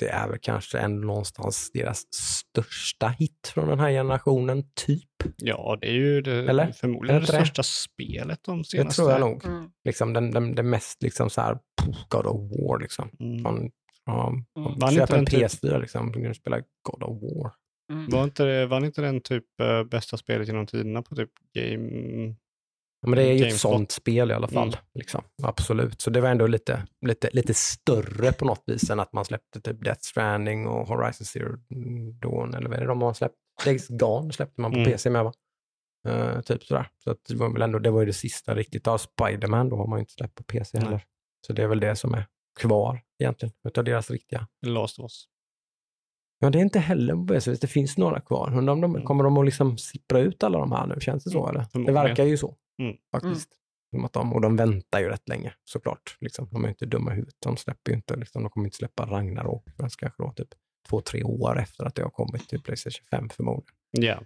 Det 0.05 0.11
är 0.11 0.29
väl 0.29 0.39
kanske 0.43 0.79
ändå 0.79 1.07
någonstans 1.07 1.71
deras 1.75 2.03
största 2.15 3.09
hit 3.09 3.51
från 3.55 3.69
den 3.69 3.81
här 3.81 3.91
generationen, 3.91 4.65
typ. 4.87 5.09
ja, 5.37 5.79
det 5.81 5.87
är 5.89 5.93
ju 5.93 6.21
det, 6.21 6.49
Eller? 6.49 6.73
förmodligen 6.73 7.17
Är 7.17 7.21
det 7.21 7.27
det 7.27 7.33
det? 7.33 7.39
största 7.47 7.63
spelet 7.63 8.39
de 8.45 8.59
Det 8.59 8.65
senaste... 8.65 8.97
tror 9.03 9.11
jag 9.11 9.21
nog. 9.21 9.45
Mm. 9.45 9.71
Liksom 9.85 10.13
den, 10.13 10.31
den, 10.31 10.55
den 10.55 10.71
mest 10.71 11.03
liksom 11.03 11.31
så 11.31 11.41
här, 11.41 11.59
God 12.09 12.27
of 12.27 12.41
War 12.41 12.79
liksom. 12.81 13.11
Mm. 13.21 13.43
Man, 13.43 13.71
ja, 14.07 14.29
Mm. 14.29 14.79
man 14.81 14.91
köper 14.95 15.19
en 15.19 15.25
den 15.25 15.27
typ- 15.27 15.63
PS4 15.63 15.81
liksom, 15.81 16.13
du 16.13 16.23
kan 16.25 16.35
spela 16.35 16.57
God 16.83 17.03
of 17.03 17.23
War. 17.23 17.53
Mm. 17.93 18.09
Var 18.11 18.25
inte, 18.25 18.45
det- 18.45 18.67
vann 18.67 18.85
inte 18.85 19.01
den 19.03 19.21
typ 19.21 19.45
eh, 19.61 19.85
bästa 19.85 20.17
spelet 20.17 20.49
genom 20.49 20.67
tiderna 20.67 21.03
på 21.03 21.15
typ 21.17 21.31
Game... 21.55 22.35
Ja, 23.05 23.09
men 23.11 23.17
det 23.17 23.23
är 23.23 23.27
ju 23.33 23.35
ett 23.35 23.41
GameStop. 23.41 23.73
sånt 23.73 23.91
spel 23.91 24.31
i 24.31 24.35
alla 24.35 24.49
fall. 24.49 24.69
Mm. 24.69 24.79
Liksom. 24.95 25.23
Absolut. 25.43 26.01
Så 26.01 26.11
det 26.11 26.21
var 26.21 26.29
ändå 26.29 26.47
lite, 26.47 26.87
lite, 27.07 27.31
lite 27.33 27.55
större 27.55 28.33
på 28.33 28.45
något 28.45 28.63
vis 28.67 28.91
än 28.91 29.01
att 29.01 29.13
man 29.13 29.25
släppte 29.25 29.61
typ 29.61 29.85
Death 29.85 30.01
Stranding 30.03 30.67
och 30.67 30.89
Horizon 30.89 31.25
Zero 31.25 31.57
Dawn, 32.21 32.55
eller 32.55 32.69
vad 32.69 32.77
är 32.77 32.81
det 32.81 32.87
de 32.87 33.03
har 33.03 33.15
släppt? 33.15 33.35
Days 33.65 33.89
Gone 33.89 34.33
släppte 34.33 34.61
man 34.61 34.71
på 34.73 34.79
Mm. 34.79 34.91
PC 34.91 35.11
med 35.11 35.25
va? 35.25 35.33
Eh, 36.09 36.41
typ 36.41 36.65
sådär. 36.65 36.89
Så 37.05 37.11
att 37.11 37.19
det 37.29 37.35
var 37.37 37.53
väl 37.53 37.63
ändå, 37.63 37.79
det 37.79 37.91
var 37.91 38.01
ju 38.01 38.07
det 38.07 38.13
sista 38.13 38.55
riktigt. 38.55 38.87
Ja, 38.87 38.99
Spiderman 38.99 39.69
då 39.69 39.77
har 39.77 39.87
man 39.87 39.99
ju 39.99 40.01
inte 40.01 40.13
släppt 40.13 40.35
på 40.35 40.43
PC 40.43 40.79
Nej. 40.79 40.85
heller. 40.87 41.05
Så 41.47 41.53
det 41.53 41.63
är 41.63 41.67
väl 41.67 41.81
det 41.81 41.97
som 41.97 42.15
är 42.15 42.27
kvar 42.61 43.01
egentligen, 43.19 43.53
utav 43.69 43.85
deras 43.85 44.11
riktiga. 44.11 44.47
Last 44.67 44.99
of 44.99 45.03
Us. 45.03 45.25
Ja, 46.39 46.51
det 46.51 46.59
är 46.59 46.63
inte 46.63 46.79
heller 46.79 47.15
på 47.15 47.27
PC. 47.27 47.55
Det 47.55 47.67
finns 47.67 47.99
några 47.99 48.21
kvar. 48.21 48.59
Undrar 48.59 48.73
om 48.73 48.81
de, 48.81 48.91
Mm. 48.95 49.07
kommer 49.07 49.25
de 49.25 49.37
att 49.39 49.45
liksom 49.45 49.79
sippra 49.79 50.21
ut 50.21 50.43
alla 50.43 50.59
de 50.59 50.73
här 50.73 50.87
nu? 50.87 51.01
Känns 51.01 51.25
det 51.25 51.31
så? 51.31 51.47
Mm, 51.49 51.61
Eller? 51.75 51.87
Det 51.87 51.93
verkar 51.93 52.25
ju 52.25 52.37
så. 52.37 52.57
Mm. 52.83 52.97
Faktiskt. 53.13 53.49
Som 53.91 54.05
att 54.05 54.13
de, 54.13 54.33
och 54.33 54.41
de 54.41 54.57
väntar 54.57 55.01
ju 55.01 55.09
rätt 55.09 55.29
länge 55.29 55.55
såklart. 55.65 56.17
Liksom. 56.21 56.49
De 56.51 56.65
är 56.65 56.69
inte 56.69 56.87
dumma 56.87 57.13
i 57.13 57.15
huvudet. 57.15 57.35
De 57.39 57.57
släpper 57.57 57.91
ju 57.91 57.97
inte, 57.97 58.17
liksom, 58.17 58.43
de 58.43 58.51
kommer 58.51 58.67
inte 58.67 58.77
släppa 58.77 59.07
Ragnarok 59.07 59.65
förrän 59.77 59.91
kanske 59.99 60.23
då 60.23 60.33
typ 60.37 60.49
två, 60.89 61.01
tre 61.01 61.23
år 61.23 61.59
efter 61.61 61.85
att 61.85 61.95
det 61.95 62.03
har 62.03 62.11
kommit 62.11 62.49
till 62.49 62.63
Playstation 62.63 63.07
5 63.11 63.29
förmodligen. 63.29 63.75
Ja. 63.91 64.23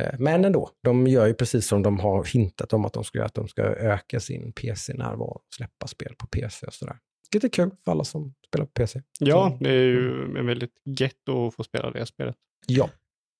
Eh, 0.00 0.14
Men 0.18 0.44
ändå, 0.44 0.70
de 0.82 1.06
gör 1.06 1.26
ju 1.26 1.34
precis 1.34 1.66
som 1.66 1.82
de 1.82 1.98
har 1.98 2.24
hintat 2.24 2.72
om 2.72 2.84
att 2.84 2.92
de 2.92 3.04
ska 3.04 3.18
göra, 3.18 3.26
att 3.26 3.34
de 3.34 3.48
ska 3.48 3.62
öka 3.62 4.20
sin 4.20 4.52
PC-närvaro 4.52 5.24
och 5.30 5.42
släppa 5.56 5.86
spel 5.86 6.14
på 6.18 6.26
PC 6.26 6.66
och 6.66 6.74
sådär. 6.74 6.98
Vilket 7.32 7.44
är 7.50 7.52
kul 7.64 7.70
för 7.84 7.92
alla 7.92 8.04
som 8.04 8.34
spelar 8.48 8.66
på 8.66 8.72
PC. 8.72 9.02
ja, 9.20 9.50
Så- 9.58 9.64
det 9.64 9.70
är 9.70 9.82
ju 9.84 10.22
en 10.38 10.46
väldigt 10.46 10.72
gett 11.00 11.28
att 11.28 11.54
få 11.54 11.64
spela 11.64 11.90
det 11.90 12.06
spelet. 12.06 12.36
Ja, 12.66 12.90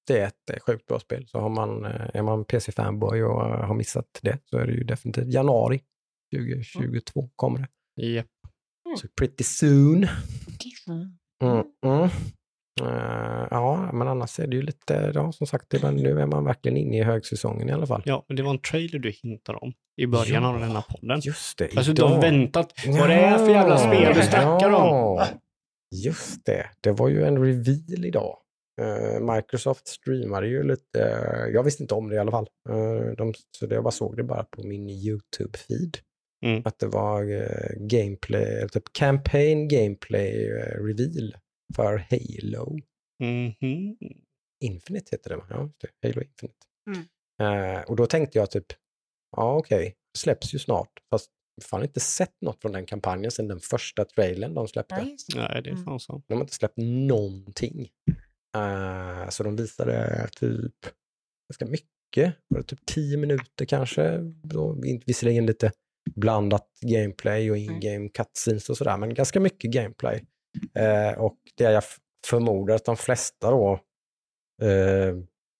det 0.06 0.18
är 0.20 0.26
ett 0.26 0.50
eh, 0.52 0.58
sjukt 0.66 0.86
bra 0.86 0.98
spel. 1.00 1.26
Så 1.28 1.38
har 1.40 1.48
man, 1.48 1.84
eh, 1.84 2.06
är 2.14 2.22
man 2.22 2.44
PC-fanboy 2.44 3.22
och 3.22 3.44
eh, 3.44 3.66
har 3.66 3.74
missat 3.74 4.18
det 4.22 4.38
så 4.44 4.58
är 4.58 4.66
det 4.66 4.72
ju 4.72 4.84
definitivt 4.84 5.28
januari 5.34 5.80
2022 6.36 7.30
kommer 7.36 7.58
det. 7.96 8.02
Japp. 8.06 8.26
Så 9.00 9.08
pretty 9.18 9.44
soon. 9.44 10.06
Mm. 10.88 11.12
Mm, 11.42 11.64
mm. 11.84 12.08
Eh, 12.82 13.46
ja, 13.50 13.90
men 13.92 14.08
annars 14.08 14.40
är 14.40 14.46
det 14.46 14.56
ju 14.56 14.62
lite, 14.62 15.12
ja, 15.14 15.32
som 15.32 15.46
sagt, 15.46 15.70
det 15.70 15.82
var, 15.82 15.92
nu 15.92 16.20
är 16.20 16.26
man 16.26 16.44
verkligen 16.44 16.76
inne 16.76 16.98
i 16.98 17.02
högsäsongen 17.02 17.68
i 17.68 17.72
alla 17.72 17.86
fall. 17.86 18.02
Ja, 18.04 18.24
men 18.28 18.36
det 18.36 18.42
var 18.42 18.50
en 18.50 18.58
trailer 18.58 18.98
du 18.98 19.10
hintade 19.22 19.58
om 19.58 19.72
i 19.96 20.06
början 20.06 20.42
Ja. 20.42 20.48
av 20.48 20.60
denna 20.60 20.82
podden. 20.82 21.20
Just 21.20 21.58
det, 21.58 21.76
Alltså 21.76 21.92
du 21.92 22.02
har 22.02 22.20
väntat. 22.20 22.72
Vad 22.86 23.08
det 23.08 23.14
är 23.14 23.38
för 23.38 23.50
jävla 23.50 23.78
spel 23.78 24.14
du 24.14 24.22
snackar 24.22 24.70
om. 24.70 25.16
Ja, 25.16 25.28
Just 26.04 26.44
det, 26.46 26.70
det 26.80 26.92
var 26.92 27.08
ju 27.08 27.24
en 27.24 27.38
reveal 27.44 28.04
idag. 28.04 28.38
Eh, 28.80 29.34
Microsoft 29.34 29.88
streamade 29.88 30.48
ju 30.48 30.62
lite, 30.62 30.98
jag 31.54 31.62
visste 31.62 31.82
inte 31.82 31.94
om 31.94 32.08
det 32.08 32.14
i 32.14 32.18
alla 32.18 32.30
fall. 32.30 32.48
Eh, 32.68 33.12
de, 33.16 33.34
så 33.58 33.66
det, 33.66 33.74
jag 33.74 33.84
bara 33.84 33.90
såg 33.90 34.16
det 34.16 34.22
bara 34.24 34.44
på 34.44 34.62
min 34.66 34.88
YouTube-feed. 34.88 35.98
Mm. 36.46 36.62
Att 36.64 36.78
det 36.78 36.86
var 36.86 37.30
eh, 37.32 37.76
gameplay, 37.78 38.68
typ 38.68 38.92
campaign 38.92 39.68
gameplay 39.68 40.50
reveal 40.78 41.36
för 41.76 41.98
Halo. 42.10 42.78
Mhm. 43.22 43.96
Infinite 44.64 45.08
heter 45.10 45.30
det 45.30 45.36
va? 45.36 45.46
Ja. 45.50 45.56
Halo 46.02 46.22
Infinite. 46.22 46.56
Mm. 47.40 47.84
Och 47.88 47.96
då 47.96 48.06
tänkte 48.06 48.38
jag 48.38 48.50
typ, 48.50 48.66
ja 49.36 49.56
okej, 49.56 49.94
släpps 50.18 50.54
ju 50.54 50.58
snart. 50.58 50.90
Fast 51.10 51.30
jag 51.56 51.64
har 51.64 51.68
fan 51.68 51.82
inte 51.82 52.00
sett 52.00 52.34
något 52.40 52.62
från 52.62 52.72
den 52.72 52.86
kampanjen 52.86 53.30
sedan 53.30 53.48
den 53.48 53.60
första 53.60 54.04
trailern 54.04 54.54
de 54.54 54.68
släppte. 54.68 54.94
Ja, 54.94 55.06
just 55.10 55.32
det. 55.34 55.38
Nej, 55.38 55.62
det 55.62 55.70
är 55.70 55.72
Mm. 55.72 55.84
fan 55.84 56.00
så. 56.00 56.22
De 56.26 56.34
har 56.34 56.40
inte 56.40 56.54
släppt 56.54 56.76
någonting. 56.76 57.88
Eh, 58.56 59.28
så 59.28 59.42
de 59.42 59.56
visade 59.56 60.28
typ 60.36 60.74
ganska 61.48 61.66
mycket, 61.66 62.34
var 62.48 62.62
typ 62.62 62.86
10 62.86 63.16
minuter 63.16 63.64
kanske. 63.64 64.18
Då, 64.42 64.80
visserligen 65.06 65.46
lite 65.46 65.72
blandat 66.14 66.68
gameplay 66.80 67.50
och 67.50 67.56
in-game 67.56 68.08
cutscenes 68.08 68.70
och 68.70 68.76
sådär, 68.76 68.96
men 68.96 69.14
ganska 69.14 69.40
mycket 69.40 69.70
gameplay. 69.70 70.24
Eh, 70.74 71.18
och 71.18 71.38
det 71.56 71.64
jag 71.64 71.84
förmodar 72.26 72.74
att 72.74 72.84
de 72.84 72.96
flesta 72.96 73.50
då 73.50 73.80
eh, 74.62 75.14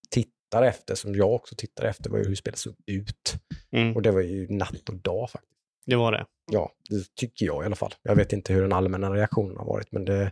tittar 0.09 0.63
efter, 0.63 0.95
som 0.95 1.15
jag 1.15 1.33
också 1.33 1.55
tittar 1.55 1.85
efter, 1.85 2.09
var 2.09 2.17
ju 2.17 2.25
hur 2.25 2.35
spelet 2.35 2.59
såg 2.59 2.75
ut. 2.85 3.35
Mm. 3.71 3.95
Och 3.95 4.01
det 4.01 4.11
var 4.11 4.21
ju 4.21 4.47
natt 4.49 4.89
och 4.89 4.95
dag 4.95 5.29
faktiskt. 5.29 5.53
Det 5.85 5.95
var 5.95 6.11
det. 6.11 6.25
Ja, 6.51 6.71
det 6.89 7.15
tycker 7.15 7.45
jag 7.45 7.63
i 7.63 7.65
alla 7.65 7.75
fall. 7.75 7.93
Jag 8.01 8.15
vet 8.15 8.33
inte 8.33 8.53
hur 8.53 8.61
den 8.61 8.73
allmänna 8.73 9.13
reaktionen 9.13 9.57
har 9.57 9.65
varit, 9.65 9.91
men 9.91 10.05
det, 10.05 10.31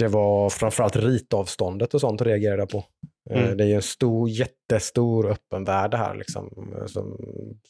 det 0.00 0.08
var 0.08 0.50
framförallt 0.50 0.96
ritavståndet 0.96 1.94
och 1.94 2.00
sånt 2.00 2.22
reagerade 2.22 2.62
jag 2.62 2.68
på. 2.68 2.84
Eh, 3.30 3.42
Mm. 3.42 3.56
Det 3.56 3.64
är 3.64 3.68
ju 3.68 3.74
en 3.74 3.82
stor, 3.82 4.28
jättestor 4.28 5.30
öppen 5.30 5.64
värld 5.64 5.94
här, 5.94 6.14
liksom, 6.14 6.74
som, 6.86 7.18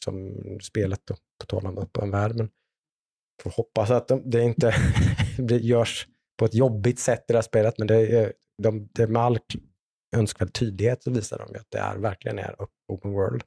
som 0.03 0.35
spelet, 0.61 1.01
då, 1.05 1.15
på 1.39 1.45
tal 1.45 1.65
om 1.65 1.77
öppen 1.77 2.11
värld. 2.11 2.35
Men 2.35 2.49
Får 3.43 3.51
hoppas 3.51 3.91
att 3.91 4.07
de, 4.07 4.29
det 4.29 4.43
inte 4.43 4.75
det 5.37 5.57
görs 5.57 6.07
på 6.39 6.45
ett 6.45 6.53
jobbigt 6.53 6.99
sätt 6.99 7.25
i 7.27 7.33
det 7.33 7.37
här 7.37 7.41
spelet, 7.41 7.77
men 7.77 7.87
det 7.87 7.95
är, 7.95 8.33
de, 8.63 8.89
det 8.91 9.07
med 9.07 9.21
all 9.21 9.39
önskvärd 10.15 10.53
tydlighet 10.53 11.03
så 11.03 11.11
visar 11.11 11.37
de 11.37 11.53
ju 11.53 11.59
att 11.59 11.71
det 11.71 11.77
är, 11.77 11.97
verkligen 11.97 12.39
är 12.39 12.55
open 12.87 13.11
world. 13.11 13.43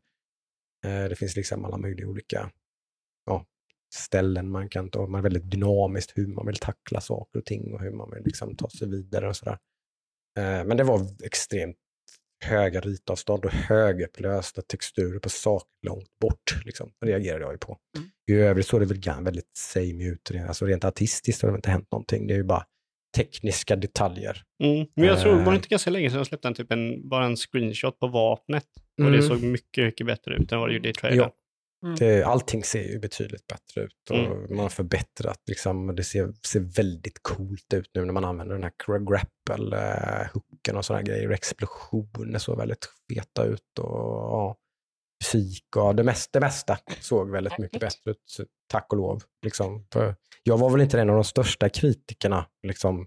Eh, 0.87 1.05
det 1.05 1.17
finns 1.17 1.37
liksom 1.37 1.65
alla 1.65 1.77
möjliga 1.77 2.09
olika 2.09 2.51
ja, 3.27 3.45
ställen 3.95 4.51
man 4.51 4.69
kan 4.69 4.91
ta. 4.91 5.07
Man 5.07 5.19
är 5.19 5.23
väldigt 5.23 5.51
dynamiskt 5.51 6.13
hur 6.19 6.27
man 6.27 6.47
vill 6.47 6.57
tackla 6.57 7.01
saker 7.01 7.39
och 7.39 7.45
ting 7.45 7.73
och 7.75 7.81
hur 7.81 7.91
man 7.91 8.11
vill 8.11 8.25
liksom 8.25 8.57
ta 8.57 8.69
sig 8.71 8.89
vidare 8.89 9.29
och 9.29 9.37
sådär. 9.37 9.59
Eh, 10.39 10.65
men 10.65 10.77
det 10.77 10.85
var 10.85 11.07
extremt 11.25 11.77
höga 12.45 12.81
ritavstånd 12.81 13.45
och 13.45 13.51
högupplösta 13.53 14.63
texturer 14.63 15.19
på 15.19 15.29
saker 15.29 15.69
långt 15.87 16.19
bort. 16.21 16.65
Liksom. 16.65 16.93
Det 17.01 17.07
reagerade 17.07 17.45
jag 17.45 17.53
ju 17.53 17.59
på. 17.59 17.79
Mm. 17.97 18.09
I 18.31 18.35
övrigt 18.35 18.67
såg 18.67 18.81
det 18.81 18.87
väl 18.87 19.25
väldigt 19.25 19.51
samey 19.57 20.09
ut. 20.09 20.31
Alltså 20.49 20.67
rent 20.67 20.85
artistiskt 20.85 21.43
har 21.43 21.51
det 21.51 21.57
inte 21.57 21.71
hänt 21.71 21.89
någonting. 21.93 22.27
Det 22.27 22.35
är 22.35 22.39
ju 22.39 22.45
bara 22.45 22.65
tekniska 23.17 23.77
detaljer. 23.77 24.43
Mm. 24.65 24.87
Men 24.97 25.05
jag 25.05 25.21
tror, 25.21 25.33
var 25.35 25.45
det 25.45 25.51
Eh. 25.51 25.55
inte 25.55 25.69
ganska 25.69 25.91
länge 25.91 26.11
sedan 26.11 26.19
de 26.19 26.25
släppte 26.25 26.49
en, 26.49 26.55
typ 26.55 26.73
en, 26.73 27.09
bara 27.09 27.25
en 27.27 27.37
screenshot 27.37 27.99
på 27.99 28.07
vapnet? 28.07 28.67
Och 29.03 29.11
det 29.11 29.19
Mm. 29.19 29.23
såg 29.29 29.43
mycket, 29.43 29.85
mycket 29.85 30.07
bättre 30.07 30.37
ut 30.37 30.53
än 30.53 30.59
vad 30.61 30.69
det 30.69 30.75
gjorde 30.75 30.89
i 30.89 30.93
trailern. 30.93 31.19
Ja, 31.19 31.33
Mm. 31.85 31.97
det, 31.97 32.23
allting 32.23 32.65
ser 32.65 32.83
ju 32.83 32.99
betydligt 32.99 33.47
bättre 33.47 33.81
ut 33.83 34.11
och 34.11 34.17
Mm. 34.17 34.47
man 34.51 34.59
har 34.59 34.69
förbättrat. 34.69 35.39
Liksom, 35.47 35.97
det 35.97 36.05
ser, 36.05 36.33
ser 36.47 36.61
väldigt 36.61 37.19
coolt 37.23 37.73
ut 37.75 37.91
nu 37.95 38.05
när 38.05 38.13
man 38.13 38.25
använder 38.25 38.55
den 38.55 38.63
här 38.65 38.73
gra- 38.87 39.05
grapple-hooken 39.11 40.77
och 40.77 40.85
sådana 40.85 41.03
grejer. 41.03 41.31
Explosioner 41.31 42.39
såg 42.39 42.59
väldigt 42.59 42.89
feta 43.15 43.45
ut 43.45 43.79
och 43.79 43.89
ja, 44.31 44.57
fysik 45.25 45.77
och 45.77 45.95
det 45.97 46.03
mesta, 46.05 46.39
det 46.41 46.47
mesta 46.47 46.79
såg 47.01 47.31
väldigt 47.31 47.59
mycket 47.59 47.81
bättre 47.81 48.11
ut. 48.11 48.37
Tack 48.69 48.93
och 48.93 48.99
lov. 48.99 49.23
Liksom. 49.45 49.87
Jag 50.43 50.59
var 50.59 50.71
väl 50.71 50.81
inte 50.81 51.01
en 51.01 51.09
av 51.11 51.15
de 51.15 51.25
största 51.25 51.69
kritikerna 51.69 52.47
liksom, 52.63 53.07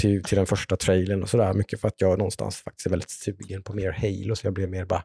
till, 0.00 0.24
till 0.24 0.36
den 0.36 0.46
första 0.46 0.76
trailern 0.76 1.22
och 1.22 1.28
sådär. 1.28 1.54
Mycket 1.54 1.80
för 1.80 1.88
att 1.88 2.00
jag 2.00 2.18
någonstans 2.18 2.56
faktiskt 2.56 2.86
är 2.86 2.90
väldigt 2.90 3.10
sugen 3.10 3.62
på 3.62 3.72
mer 3.72 3.92
Halo, 3.92 4.36
så 4.36 4.46
jag 4.46 4.54
blev 4.54 4.70
mer 4.70 4.84
bara 4.84 5.04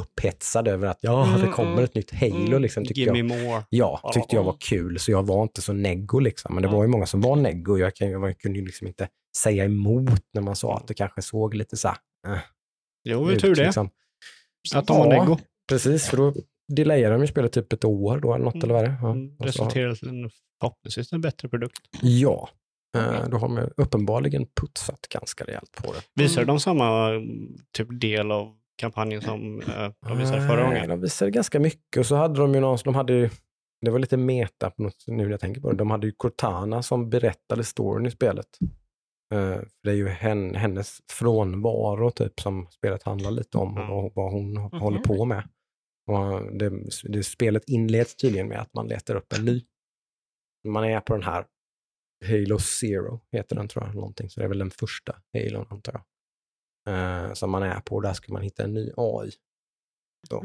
upphetsad 0.00 0.68
över 0.68 0.86
att 0.86 0.98
ja, 1.00 1.26
det 1.36 1.40
Mm, 1.42 1.52
kommer 1.52 1.72
mm, 1.72 1.84
ett 1.84 1.94
nytt 1.94 2.10
Halo. 2.14 2.46
mm. 2.46 2.62
Liksom, 2.62 2.84
tyckte 2.84 3.00
jag. 3.00 3.24
more. 3.24 3.62
Ja, 3.70 4.10
tyckte 4.14 4.36
jag 4.36 4.44
var 4.44 4.56
kul, 4.60 4.98
så 4.98 5.10
jag 5.10 5.26
var 5.26 5.42
inte 5.42 5.62
så 5.62 5.72
neggo. 5.72 6.18
Liksom. 6.18 6.54
Men 6.54 6.62
det 6.62 6.68
var 6.68 6.82
ju 6.82 6.88
många 6.88 7.06
som 7.06 7.20
var 7.20 7.36
neggo. 7.36 7.78
Jag, 7.78 7.94
kan, 7.96 8.10
jag 8.10 8.38
kunde 8.38 8.58
ju 8.58 8.66
liksom 8.66 8.86
inte 8.86 9.08
säga 9.36 9.64
emot 9.64 10.20
när 10.34 10.42
man 10.42 10.56
sa 10.56 10.76
att 10.76 10.86
det 10.88 10.94
kanske 10.94 11.22
såg 11.22 11.54
lite 11.54 11.76
så 11.76 11.88
här, 11.88 11.96
eh, 12.34 12.38
Jo, 13.04 13.24
det 13.28 13.34
är 13.34 13.38
tur 13.38 13.54
det. 13.54 13.64
Liksom. 13.64 13.90
Att 14.74 14.86
de 14.86 14.98
var 14.98 15.14
Ja. 15.14 15.22
neggo. 15.24 15.38
Precis, 15.68 16.08
för 16.08 16.16
då 16.16 16.34
delayade 16.72 17.14
de 17.14 17.20
ju 17.20 17.26
spelet 17.26 17.52
typ 17.52 17.72
ett 17.72 17.84
år 17.84 18.18
då, 18.18 18.34
eller 18.34 18.44
något, 18.44 18.54
Mm. 18.54 18.64
eller 18.64 18.74
vad 18.74 18.84
det? 18.84 18.96
Ja, 19.02 19.10
Mm, 19.10 19.36
Resulterar 19.38 19.94
till 19.94 20.08
en 20.08 20.30
förhoppningsvis 20.60 21.12
en 21.12 21.20
bättre 21.20 21.48
produkt. 21.48 21.80
ja. 22.02 22.48
Eh, 22.96 23.28
då 23.28 23.36
har 23.36 23.48
de 23.48 23.68
uppenbarligen 23.76 24.46
putsat 24.60 25.00
ganska 25.08 25.44
rejält 25.44 25.72
på 25.84 25.92
det. 25.92 26.22
Visar 26.22 26.42
Mm. 26.42 26.46
de 26.54 26.60
samma 26.60 27.08
mm, 27.08 27.56
typ 27.76 28.00
del 28.00 28.30
av 28.30 28.56
kampanjen 28.80 29.22
som 29.22 29.60
eh, 29.62 29.90
de 30.08 30.18
visade 30.18 30.46
förra 30.46 30.56
Nej, 30.56 30.64
gången? 30.64 30.88
De 30.88 31.00
visade 31.00 31.30
ganska 31.30 31.60
mycket 31.60 31.96
och 31.96 32.06
så 32.06 32.14
hade 32.16 32.40
de 32.40 32.54
ju 32.54 32.60
någon, 32.60 32.78
de 32.84 32.94
hade 32.94 33.12
ju, 33.12 33.30
det 33.84 33.90
var 33.90 33.98
lite 33.98 34.16
meta 34.16 34.70
på 34.70 34.82
något, 34.82 35.04
nu 35.06 35.16
när 35.24 35.30
jag 35.30 35.40
tänker 35.40 35.60
på 35.60 35.70
det, 35.70 35.76
de 35.76 35.90
hade 35.90 36.06
ju 36.06 36.12
Cortana 36.12 36.82
som 36.82 37.10
berättade 37.10 37.64
storyn 37.64 38.06
i 38.06 38.10
spelet. 38.10 38.46
Eh, 39.34 39.54
för 39.54 39.68
det 39.82 39.90
är 39.90 39.94
ju 39.94 40.08
hen, 40.08 40.54
hennes 40.54 40.98
frånvaro 41.12 42.10
typ 42.10 42.40
som 42.40 42.66
spelet 42.70 43.02
handlar 43.02 43.30
lite 43.30 43.58
om 43.58 43.76
Mm. 43.76 43.90
och 43.90 44.12
vad 44.14 44.32
hon 44.32 44.52
Mhm. 44.52 44.80
håller 44.80 44.98
på 44.98 45.24
med. 45.24 45.48
Och 46.10 46.56
det, 46.58 46.72
det, 47.04 47.22
spelet 47.22 47.62
inleds 47.66 48.16
tydligen 48.16 48.48
med 48.48 48.60
att 48.60 48.74
man 48.74 48.88
letar 48.88 49.14
upp 49.14 49.32
en 49.32 49.44
ny. 49.44 49.64
Man 50.68 50.84
är 50.84 51.00
på 51.00 51.12
den 51.12 51.22
här 51.22 51.44
Halo 52.26 52.58
Zero, 52.58 53.20
heter 53.32 53.56
den 53.56 53.68
tror 53.68 53.84
jag, 53.86 53.94
någonting. 53.94 54.30
Så 54.30 54.40
det 54.40 54.44
är 54.44 54.48
väl 54.48 54.58
den 54.58 54.70
första 54.70 55.16
Halo 55.34 55.66
antar 55.70 55.92
jag. 55.92 56.02
Eh, 56.90 57.32
som 57.32 57.50
man 57.50 57.62
är 57.62 57.80
på 57.80 58.00
där 58.00 58.12
ska 58.12 58.32
man 58.32 58.42
hitta 58.42 58.64
en 58.64 58.74
ny 58.74 58.92
AI. 58.96 59.30
Då. 60.30 60.44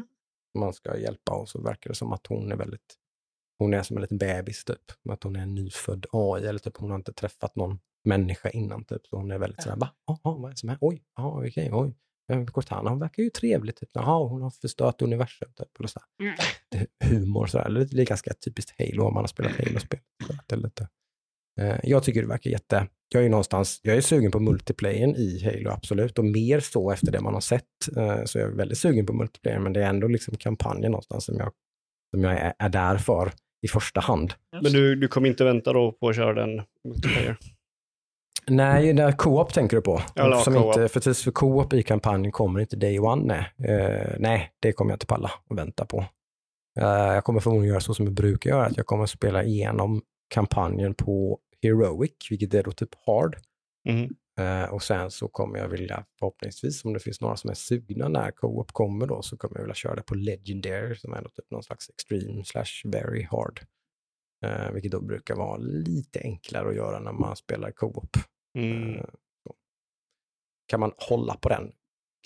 Man 0.58 0.74
ska 0.74 0.98
hjälpa 0.98 1.34
och 1.34 1.50
så 1.50 1.62
verkar 1.62 1.90
det 1.90 1.96
som 1.96 2.14
att 2.14 2.28
hon 2.28 2.52
är 2.52 2.56
väldigt, 2.56 2.96
hon 3.60 3.74
är 3.74 3.84
som 3.84 3.98
en 3.98 4.02
liten 4.02 4.18
bebis 4.18 4.66
typ. 4.66 4.92
Att 5.10 5.24
hon 5.24 5.36
är 5.36 5.42
en 5.42 5.56
nyfödd 5.56 6.06
AI 6.12 6.46
eller 6.46 6.60
typ 6.60 6.78
hon 6.78 6.90
har 6.90 6.98
inte 6.98 7.14
träffat 7.14 7.56
någon 7.56 7.80
människa 8.04 8.50
innan 8.50 8.84
typ. 8.86 9.08
Så 9.08 9.18
hon 9.18 9.32
är 9.32 9.38
väldigt 9.40 9.64
sådär, 9.64 9.78
va? 9.78 9.90
Jaha, 10.08 10.20
vad 10.38 10.46
är 10.46 10.50
det 10.50 10.58
som 10.58 10.70
är? 10.70 10.78
Oj, 10.82 11.04
ja, 11.16 11.44
okej, 11.48 11.70
oj. 11.74 11.98
Eh, 12.32 12.46
Cortana, 12.46 12.90
hon 12.90 13.00
verkar 13.00 13.24
ju 13.24 13.30
trevlig. 13.30 13.76
Typ. 13.76 13.90
Jaha, 13.94 14.28
hon 14.28 14.42
har 14.42 14.50
förstört 14.50 15.02
universum. 15.02 15.54
Typ, 15.56 15.78
eller 15.80 15.88
så 15.88 16.00
här. 16.00 16.28
Mm. 16.28 16.88
Humor 17.22 17.46
sådär. 17.48 17.70
Det 17.92 18.02
är 18.02 18.06
ganska 18.06 18.34
typiskt 18.34 18.76
Halo 18.80 19.04
om 19.08 19.14
man 19.14 19.24
har 19.24 19.28
spelat 19.28 19.52
Halo-spel. 19.58 20.00
Lite- 20.56 20.84
Eh, 20.84 20.88
Jag 21.84 22.04
tycker 22.04 22.22
det 22.22 22.28
verkar 22.28 22.50
jätte... 22.52 22.88
Jag 23.10 23.20
är 23.20 23.24
ju 23.24 23.30
någonstans, 23.30 23.80
jag 23.84 23.98
är 23.98 24.02
sugen 24.02 24.32
på 24.32 24.40
multiplayern 24.40 25.16
i 25.16 25.44
Halo, 25.44 25.70
absolut. 25.70 26.20
Och 26.20 26.26
mer 26.26 26.60
så 26.60 26.92
efter 26.92 27.12
det 27.12 27.22
man 27.22 27.34
har 27.34 27.42
sett. 27.42 27.64
eh, 27.98 28.24
Så 28.26 28.40
jag 28.40 28.48
är 28.50 28.56
väldigt 28.56 28.78
sugen 28.78 29.06
på 29.06 29.14
multiplayer, 29.14 29.60
men 29.60 29.74
det 29.74 29.84
är 29.84 29.90
ändå 29.90 30.08
liksom 30.08 30.36
kampanjen 30.38 30.92
någonstans 30.92 31.26
som 31.26 31.36
jag, 31.38 31.52
som 32.14 32.24
jag 32.24 32.34
är, 32.34 32.54
är 32.60 32.70
där 32.70 32.98
för 32.98 33.32
i 33.66 33.68
första 33.68 34.00
hand. 34.00 34.34
Men 34.62 34.72
du, 34.72 34.96
du 34.96 35.08
kommer 35.08 35.30
inte 35.30 35.44
vänta 35.44 35.74
då 35.74 35.92
på 35.92 36.10
att 36.10 36.16
köra 36.16 36.34
den 36.34 36.62
multiplayer? 36.88 37.38
Nej, 38.48 38.94
det 38.94 39.04
är 39.04 39.12
co-op 39.12 39.54
tänker 39.54 39.78
du 39.78 39.82
på. 39.82 40.02
Ja, 40.16 40.42
som 40.42 40.54
co-op. 40.54 40.66
inte, 40.78 40.88
för 40.88 41.00
tills 41.00 41.24
för 41.24 41.32
co-op 41.32 41.74
i 41.74 41.84
kampanjen 41.84 42.32
kommer 42.32 42.60
inte 42.60 42.76
day 42.76 43.00
one. 43.00 43.24
Nej. 43.58 43.70
Eh, 43.70 44.16
nej, 44.20 44.52
det 44.60 44.72
kommer 44.74 44.92
jag 44.92 44.96
inte 44.96 45.06
palla 45.06 45.32
och 45.50 45.58
vänta 45.58 45.86
på. 45.86 46.06
Eh, 46.80 46.86
jag 47.14 47.24
kommer 47.24 47.40
förmodligen 47.40 47.70
göra 47.70 47.80
så 47.82 47.94
som 47.94 48.06
jag 48.06 48.14
brukar 48.14 48.50
göra, 48.50 48.66
att 48.66 48.78
jag 48.78 48.86
kommer 48.86 49.06
spela 49.06 49.44
igenom 49.44 50.02
kampanjen 50.34 50.94
på 50.94 51.40
Heroic, 51.66 52.12
vilket 52.30 52.54
är 52.54 52.64
då 52.64 52.72
typ 52.72 52.96
hard. 53.06 53.38
Mhm. 53.90 54.16
Eh, 54.40 54.74
och 54.74 54.84
sen 54.84 55.12
så 55.12 55.28
kommer 55.28 55.60
jag 55.60 55.68
vilja, 55.68 56.06
förhoppningsvis, 56.20 56.86
om 56.86 56.94
det 56.94 57.00
finns 57.00 57.22
några 57.22 57.36
som 57.36 57.50
är 57.50 57.54
sugna 57.54 58.08
när 58.08 58.32
co-op 58.32 58.72
kommer 58.72 59.08
då, 59.08 59.22
så 59.22 59.38
kommer 59.38 59.56
jag 59.56 59.64
vilja 59.64 59.76
köra 59.76 59.96
det 59.96 60.04
på 60.04 60.16
Legendary, 60.16 60.96
som 60.96 61.14
är 61.14 61.22
då 61.22 61.30
typ 61.30 61.52
någon 61.52 61.64
slags 61.64 61.90
extreme 61.90 62.46
slash 62.46 62.92
very 62.92 63.24
hard. 63.24 63.66
Eh, 64.46 64.72
vilket 64.72 64.92
då 64.92 65.02
brukar 65.02 65.36
vara 65.36 65.58
lite 65.58 66.20
enklare 66.20 66.70
att 66.70 66.76
göra 66.76 67.00
när 67.00 67.14
man 67.14 67.36
spelar 67.36 67.72
co-op. 67.72 68.18
Mm. 68.58 69.06
Så. 69.44 69.56
Kan 70.68 70.80
man 70.80 70.92
hålla 70.98 71.36
på 71.36 71.50
den 71.50 71.72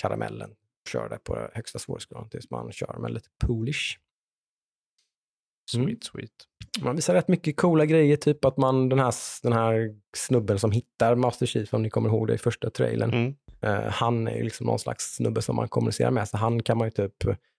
karamellen, 0.02 0.56
köra 0.92 1.10
det 1.10 1.18
på 1.18 1.50
högsta 1.54 1.80
svårighetsgraden 1.80 2.30
tills 2.30 2.50
man 2.50 2.72
kör 2.72 2.98
med 3.00 3.12
lite 3.12 3.30
Mm. 5.76 5.86
Sweet, 5.88 6.04
sweet. 6.04 6.32
Man 6.82 6.96
visar 6.96 7.14
rätt 7.14 7.28
mycket 7.28 7.58
coola 7.58 7.86
grejer, 7.86 8.18
typ 8.18 8.46
att 8.46 8.58
man, 8.58 8.90
den 8.90 9.00
här, 9.00 9.14
den 9.44 9.54
här 9.54 9.90
snubben 10.18 10.60
som 10.60 10.72
hittar 10.72 11.16
Master 11.16 11.46
Chief, 11.46 11.74
om 11.74 11.82
ni 11.84 11.90
kommer 11.90 12.10
ihåg 12.10 12.28
det 12.28 12.34
i 12.34 12.38
första 12.38 12.70
trailern, 12.70 13.10
Mm. 13.14 13.36
eh, 13.62 13.92
han 13.92 14.28
är 14.28 14.36
ju 14.36 14.44
liksom 14.44 14.66
någon 14.66 14.80
slags 14.80 15.16
snubbe 15.16 15.42
som 15.42 15.56
man 15.56 15.70
kommunicerar 15.70 16.12
med, 16.12 16.28
så 16.30 16.38
han 16.38 16.64
kan 16.64 16.78
man 16.78 16.88
ju 16.88 16.92
typ, 16.92 17.14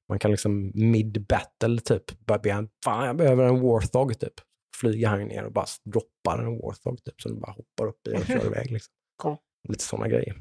man 0.08 0.18
kan 0.18 0.30
liksom 0.30 0.72
mid-battle 0.74 1.80
typ, 1.84 2.26
bara 2.26 2.38
be 2.38 2.52
han, 2.52 2.68
fan 2.84 3.06
jag 3.06 3.16
behöver 3.16 3.44
en 3.44 3.60
Warthog 3.60 4.18
typ. 4.20 4.34
Flyger 4.80 5.08
han 5.08 5.20
ner 5.24 5.44
och 5.44 5.52
bara 5.52 5.66
droppar 5.84 6.38
en 6.38 6.58
Warthog 6.58 7.04
typ, 7.04 7.20
så 7.22 7.28
den 7.28 7.40
bara 7.40 7.52
hoppar 7.52 7.86
upp 7.86 8.06
i 8.08 8.14
och 8.16 8.26
kör 8.26 8.46
iväg. 8.46 8.70
Liksom. 8.70 8.92
Cool. 9.22 9.36
Lite 9.68 9.84
sådana 9.84 10.08
grejer. 10.08 10.34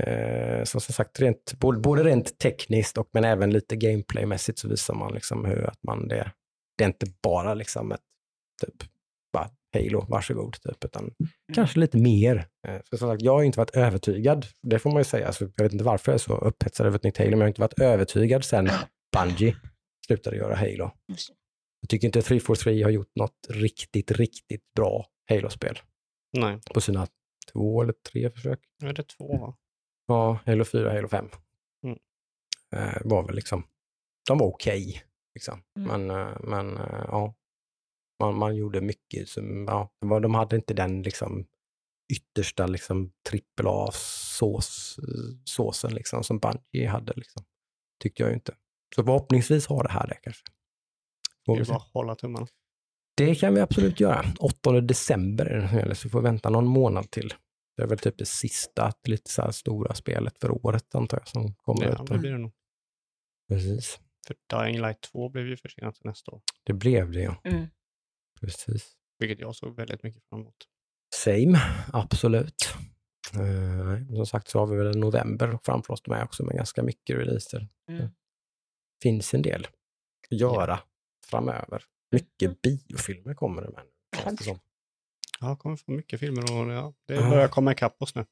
Eh, 0.00 0.64
som 0.64 0.80
sagt, 0.80 1.20
rent, 1.20 1.54
både, 1.60 1.78
både 1.80 2.04
rent 2.04 2.38
tekniskt 2.38 2.98
och 2.98 3.08
men 3.12 3.24
även 3.24 3.50
lite 3.50 3.76
gameplaymässigt 3.76 4.58
så 4.58 4.68
visar 4.68 4.94
man 4.94 5.14
liksom 5.14 5.44
hur 5.44 5.64
att 5.64 5.82
man 5.82 6.08
det, 6.08 6.32
det 6.78 6.84
är 6.84 6.88
inte 6.88 7.06
bara 7.22 7.54
liksom 7.54 7.92
ett 7.92 8.00
typ 8.62 8.90
bara 9.32 9.50
Halo, 9.72 10.06
varsågod, 10.08 10.62
typ, 10.62 10.84
utan 10.84 11.14
kanske 11.54 11.80
lite 11.80 11.98
mer. 11.98 12.48
Eh, 12.68 12.80
för 12.90 12.96
som 12.96 13.08
sagt, 13.08 13.22
jag 13.22 13.32
har 13.32 13.42
inte 13.42 13.58
varit 13.58 13.76
övertygad, 13.76 14.46
det 14.62 14.78
får 14.78 14.90
man 14.90 15.00
ju 15.00 15.04
säga. 15.04 15.26
Alltså, 15.26 15.50
jag 15.56 15.64
vet 15.64 15.72
inte 15.72 15.84
varför 15.84 16.12
jag 16.12 16.14
är 16.14 16.18
så 16.18 16.36
upphetsad 16.36 16.86
över 16.86 16.96
ett 16.96 17.04
nytt 17.04 17.18
Halo, 17.18 17.30
men 17.30 17.38
jag 17.38 17.44
har 17.44 17.48
inte 17.48 17.60
varit 17.60 17.80
övertygad 17.80 18.44
sen 18.44 18.70
Bungie 19.16 19.56
slutade 20.06 20.36
göra 20.36 20.54
Halo. 20.54 20.90
Just. 21.08 21.30
Jag 21.80 21.88
tycker 21.88 22.06
inte 22.06 22.22
343 22.22 22.82
har 22.82 22.90
gjort 22.90 23.12
något 23.14 23.46
riktigt, 23.48 24.10
riktigt 24.10 24.74
bra 24.76 25.06
Halo-spel 25.30 25.78
Nej, 26.32 26.60
på 26.74 26.80
sina 26.80 27.06
två 27.52 27.82
eller 27.82 27.92
tre 27.92 28.30
försök. 28.30 28.60
nu 28.82 28.88
är 28.88 28.92
det 28.92 29.02
två 29.02 29.38
va? 29.38 29.56
Ja, 30.06 30.38
Halo 30.46 30.64
4, 30.64 30.92
Halo 30.92 31.08
5. 31.08 31.28
Mm. 31.84 31.98
Eh, 32.76 33.00
var 33.04 33.26
väl 33.26 33.34
liksom, 33.34 33.66
de 34.28 34.38
var 34.38 34.46
okej. 34.46 35.02
Liksom. 35.38 35.62
Mm. 35.78 35.88
Men, 36.06 36.20
eh, 36.20 36.36
men 36.40 36.76
eh, 36.76 37.04
ja, 37.08 37.34
man, 38.20 38.34
man 38.38 38.56
gjorde 38.56 38.80
mycket 38.80 39.28
som, 39.28 39.64
ja, 39.64 39.90
de 40.20 40.34
hade 40.34 40.56
inte 40.56 40.74
den 40.74 41.02
liksom 41.02 41.46
yttersta 42.12 42.66
liksom 42.66 43.12
trippel 43.28 43.66
A-sås, 43.68 44.96
såsen 45.44 45.94
liksom 45.94 46.24
som 46.24 46.38
Bungie 46.38 46.88
hade 46.88 47.12
liksom. 47.16 47.44
Tyckte 48.02 48.22
jag 48.22 48.28
ju 48.30 48.34
inte. 48.34 48.54
Så 48.96 49.04
förhoppningsvis 49.04 49.66
har 49.66 49.82
det 49.82 49.90
här 49.92 50.06
det 50.06 50.14
kanske. 50.22 50.42
Får 51.46 51.54
Vi 51.54 51.58
vi 51.60 51.64
se. 51.64 51.72
bara 51.72 51.82
hålla 51.92 52.14
tummarna. 52.14 52.46
Det 53.16 53.34
kan 53.34 53.54
vi 53.54 53.60
absolut 53.60 54.00
göra. 54.00 54.24
8 54.40 54.80
december 54.80 55.46
är 55.46 55.78
gäller, 55.78 55.94
så 55.94 56.08
vi 56.08 56.12
får 56.12 56.20
vänta 56.22 56.50
någon 56.50 56.66
månad 56.66 57.10
till. 57.10 57.34
Det 57.76 57.82
är 57.82 57.86
väl 57.86 57.98
typ 57.98 58.18
det 58.18 58.26
sista, 58.28 58.92
lite 59.04 59.30
så 59.30 59.42
här 59.42 59.50
stora 59.50 59.94
spelet 59.94 60.38
för 60.40 60.66
året 60.66 60.94
antar 60.94 61.18
jag 61.18 61.28
som 61.28 61.54
kommer 61.54 61.84
Ja, 61.84 61.92
ut. 62.02 62.06
det 62.06 62.18
blir 62.18 62.30
det 62.32 62.38
nog. 62.38 62.52
Precis. 63.48 64.00
För 64.28 64.36
Dying 64.64 64.80
Light 64.80 65.00
2 65.00 65.28
blev 65.28 65.46
ju 65.46 65.56
försenat 65.56 65.94
till 65.94 66.06
nästa 66.06 66.30
år. 66.30 66.42
Det 66.64 66.72
blev 66.72 67.10
det 67.10 67.20
ja. 67.20 67.40
Mm. 67.44 67.66
Precis. 68.40 68.92
Vilket 69.18 69.40
jag 69.40 69.56
såg 69.56 69.76
väldigt 69.76 70.02
mycket 70.02 70.22
fram 70.28 70.40
emot. 70.40 70.68
Same, 71.14 71.60
absolut. 71.92 72.74
Uh, 73.36 74.14
som 74.16 74.26
sagt 74.26 74.48
så 74.48 74.58
har 74.58 74.66
vi 74.66 74.76
väl 74.76 74.98
november 74.98 75.58
framför 75.62 75.92
oss 75.92 76.06
med 76.06 76.24
också 76.24 76.44
med 76.44 76.56
ganska 76.56 76.82
mycket 76.82 77.16
releaser. 77.16 77.68
Mm. 77.90 78.08
finns 79.02 79.34
en 79.34 79.42
del 79.42 79.66
att 80.30 80.40
göra 80.40 80.80
framöver. 81.26 81.84
Mycket 82.12 82.62
biofilmer 82.62 83.34
kommer 83.34 83.62
det 83.62 83.70
med. 83.70 83.82
nu, 83.84 84.22
känns 84.22 84.38
det 84.38 84.44
som. 84.44 84.58
Ja, 85.40 85.48
det 85.48 85.56
kommer 85.56 85.76
få 85.76 85.90
mycket 85.92 86.20
filmer 86.20 86.42
och 86.42 86.72
ja, 86.72 86.92
det 87.08 87.14
Ja. 87.14 87.30
börjar 87.30 87.48
komma 87.48 87.72
ikapp 87.72 88.02
oss 88.02 88.14
nu. 88.14 88.24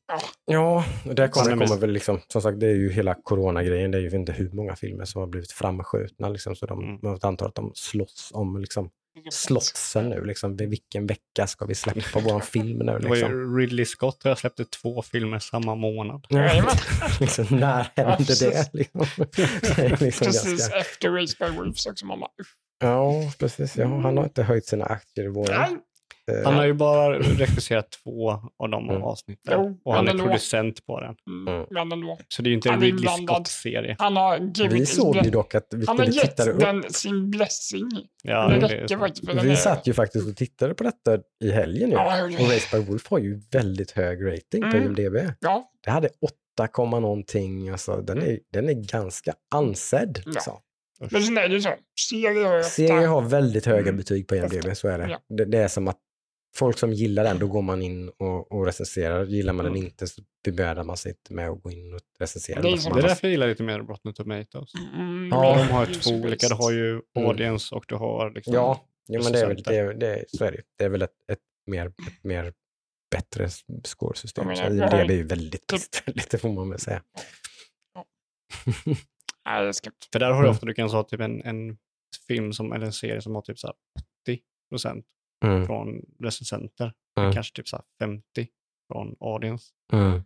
Ja, 0.45 0.85
och 1.09 1.15
där 1.15 1.29
kommer, 1.29 1.51
kommer 1.67 1.81
väl 1.81 1.91
liksom, 1.91 2.21
som 2.29 2.43
sagt, 2.43 2.61
det 2.61 2.67
är 2.67 2.75
ju 2.75 2.93
hela 2.93 3.15
coronagrejen. 3.15 3.91
Det 3.91 3.99
är 3.99 4.03
ju 4.03 4.11
inte 4.17 4.33
hur 4.33 4.51
många 4.51 4.77
filmer 4.77 5.05
som 5.05 5.21
har 5.21 5.27
blivit 5.29 5.53
framskjutna. 5.53 6.29
Liksom, 6.29 6.57
så 6.57 6.67
de, 6.67 6.83
Mm. 6.85 6.99
man 7.03 7.19
antar 7.23 7.47
att 7.47 7.55
de 7.55 7.73
slåss 7.75 8.31
om 8.35 8.59
liksom, 8.61 8.91
slotsen 9.31 10.09
nu. 10.09 10.25
Liksom, 10.25 10.57
vid 10.57 10.69
vilken 10.71 11.07
vecka 11.07 11.47
ska 11.47 11.65
vi 11.65 11.75
släppa 11.75 12.21
vår 12.21 12.41
film 12.41 12.79
nu? 12.79 12.85
Det 13.01 13.09
var 13.09 13.17
Liksom. 13.17 13.31
ju 13.33 13.57
Ridley 13.59 13.85
Scott 13.85 14.25
och 14.25 14.31
jag 14.31 14.39
släppte 14.39 14.65
två 14.65 15.03
filmer 15.03 15.39
samma 15.39 15.75
månad. 15.75 16.27
Liksom, 17.21 17.47
när 17.51 17.87
hände 17.97 18.35
det? 18.41 18.71
Liksom. 18.73 19.01
det 19.77 20.01
liksom 20.01 20.25
Precis 20.27 20.45
ganska... 20.45 20.77
efter 20.79 21.11
Race 21.11 21.37
by 21.41 21.57
Wolves 21.57 21.87
också. 21.87 22.07
Usch, 22.41 22.57
Ja, 22.81 23.13
precis. 23.39 23.77
Ja, 23.77 23.87
han 23.87 24.17
har 24.17 24.25
inte 24.25 24.43
höjt 24.43 24.67
sina 24.67 24.85
aktier 24.85 25.25
i 25.25 25.29
våren. 25.29 25.81
Eh, 26.33 26.45
Han 26.45 26.55
har 26.55 26.65
ju 26.65 26.73
bara 26.73 27.19
regisserat 27.19 27.91
två 28.05 28.31
av 28.31 28.69
de 28.71 28.91
Mm. 28.91 29.03
avsnitten. 29.03 29.55
Jo, 29.57 29.81
och 29.85 29.95
han 29.95 30.07
är 30.07 30.11
ändå. 30.11 30.25
producent 30.25 30.87
på 30.87 31.01
den. 31.01 31.15
Mm, 31.27 31.55
Mm. 31.55 31.67
Men 31.71 31.93
ändå. 31.93 32.19
Så 32.29 32.43
det 32.43 32.47
är 32.49 32.51
ju 32.51 32.55
inte 32.57 32.69
en 32.69 32.81
Ridley. 32.81 33.09
Scott-serie. 33.27 33.97
Han 33.99 34.17
har 34.17 34.39
givit, 34.39 34.73
vi 34.73 34.87
såg 34.87 35.17
ju 35.17 35.31
dock 35.31 35.55
att 35.55 35.67
vi 35.71 35.85
han 35.87 35.99
har 35.99 36.05
skulle 36.05 36.21
gett 36.21 36.37
titta 36.37 36.51
upp. 36.51 36.61
den 36.61 36.85
sin 36.93 37.31
blessing. 37.31 37.89
Ja, 38.23 38.49
det 38.49 38.61
det 38.61 38.67
räcker 38.67 38.87
så. 38.89 38.99
faktiskt. 38.99 39.27
för 39.27 39.35
den 39.35 39.47
Vi 39.49 39.57
satt 39.57 39.87
ju 39.89 39.93
faktiskt 39.95 40.29
och 40.29 40.37
tittade 40.37 40.75
på 40.75 40.85
detta 40.85 41.19
i 41.45 41.51
helgen 41.51 41.89
ju. 41.91 41.95
Ja, 41.97 42.25
Och 42.25 42.31
Race 42.31 42.79
by 42.79 42.85
Wolf 42.85 43.07
har 43.11 43.19
ju 43.19 43.41
väldigt 43.53 43.91
hög 43.91 44.27
rating 44.27 44.63
på 44.63 44.77
Mm. 44.77 44.83
IMDB. 44.87 45.17
Ja, 45.41 45.71
Det 45.85 45.91
hade 45.91 46.09
8, 46.57 46.69
komma 46.69 47.01
någonting. 47.01 47.69
Alltså, 47.69 47.97
den, 47.97 48.23
är, 48.23 48.39
den 48.53 48.69
är 48.69 48.73
ganska 48.73 49.33
ansedd. 49.55 50.23
Ja. 50.25 50.31
Liksom. 50.33 50.59
Men 51.01 51.23
sen 51.23 51.39
är 51.39 51.49
det 51.49 51.61
så. 51.61 51.75
Serier 52.11 52.45
har 52.45 52.63
Serier 52.63 53.07
har 53.07 53.23
väldigt 53.23 53.67
höga 53.67 53.81
Mm. 53.81 53.97
betyg 53.97 54.29
på 54.29 54.37
IMDB, 54.37 54.77
så 54.77 54.89
är 54.89 54.99
det. 54.99 55.09
Ja. 55.11 55.21
det. 55.29 55.45
Det 55.45 55.59
är 55.59 55.69
som 55.69 55.89
att 55.89 55.99
folk 56.57 56.79
som 56.79 56.93
gillar 56.93 57.25
den, 57.25 57.39
då 57.39 57.47
går 57.47 57.63
man 57.63 57.83
in 57.83 58.09
och, 58.09 58.53
och 58.53 58.67
recenserar. 58.67 59.25
Gillar 59.25 59.53
man 59.53 59.65
den 59.65 59.75
Mm. 59.75 59.87
inte 59.87 60.07
så 60.07 60.23
bemödar 60.45 60.85
man 60.85 60.97
sig 60.97 61.11
inte 61.13 61.35
med 61.35 61.49
att 61.49 61.63
gå 61.63 61.71
in 61.71 61.95
och 61.95 62.01
recensera 62.19 62.63
Det 62.63 62.69
är 62.69 62.71
den. 62.71 62.81
som- 62.81 62.93
Det 62.93 62.99
är 63.01 63.09
därför 63.09 63.27
jag 63.27 63.31
gillar 63.33 63.49
lite 63.49 63.63
mer 63.63 63.79
Rotten 63.79 64.15
Tomatoes. 64.15 64.71
Mm, 64.95 65.29
Ja, 65.33 65.55
men 65.57 65.67
de 65.67 65.73
har 65.73 65.87
är 65.87 65.95
två 65.95 66.11
olika. 66.11 66.29
bäst. 66.31 66.49
Du 66.49 66.55
har 66.55 66.73
ju 66.73 66.91
Mm. 66.91 67.03
audience 67.29 67.75
och 67.75 67.85
du 67.89 67.95
har 67.95 68.31
liksom... 68.31 68.55
Ja, 68.55 68.85
jo, 69.09 69.23
men 69.23 69.33
det 69.33 69.41
är 69.41 69.47
väl, 69.47 69.63
det, 69.63 69.77
är- 69.77 69.95
det, 69.95 70.15
är- 70.15 70.25
så 70.29 70.45
är 70.45 70.53
det. 70.53 70.63
Det 70.79 70.85
är 70.85 70.89
väl 70.89 71.03
ett, 71.03 71.15
ett, 71.33 71.39
mer, 71.67 71.87
ett 71.87 72.25
mer 72.25 72.53
bättre 73.11 73.49
scoresystem. 73.85 74.57
Så 74.57 74.63
IMDB 74.63 74.83
är 74.83 75.05
ju- 75.11 75.23
väldigt 75.27 75.67
bristfälligt, 75.67 76.31
det 76.31 76.39
får 76.39 76.53
man 76.53 76.71
väl 76.71 76.81
säga. 76.81 77.03
Nej. 79.47 79.73
För 80.13 80.19
där 80.19 80.27
har 80.31 80.35
du 80.43 80.47
Mm. 80.49 80.51
ofta, 80.51 80.67
du 80.67 80.75
kan 80.75 80.89
ha 80.91 81.03
typ 81.03 81.21
en, 81.21 81.43
en 81.43 81.77
film 82.29 82.53
som, 82.53 82.73
eller 82.73 82.87
en 82.87 82.93
serie 82.93 83.21
som 83.23 83.35
har 83.35 83.43
typ 83.43 83.59
så 83.59 83.67
här 83.67 83.75
80 84.29 84.41
procent 84.71 85.05
Mm, 85.45 85.67
från 85.67 86.01
recensenter. 86.23 86.93
Mm. 87.21 87.33
Kanske 87.33 87.57
typ 87.57 87.69
så 87.69 87.77
här 87.77 87.85
50 88.01 88.23
från 88.93 89.17
audience. 89.21 89.65
mm, 89.93 90.23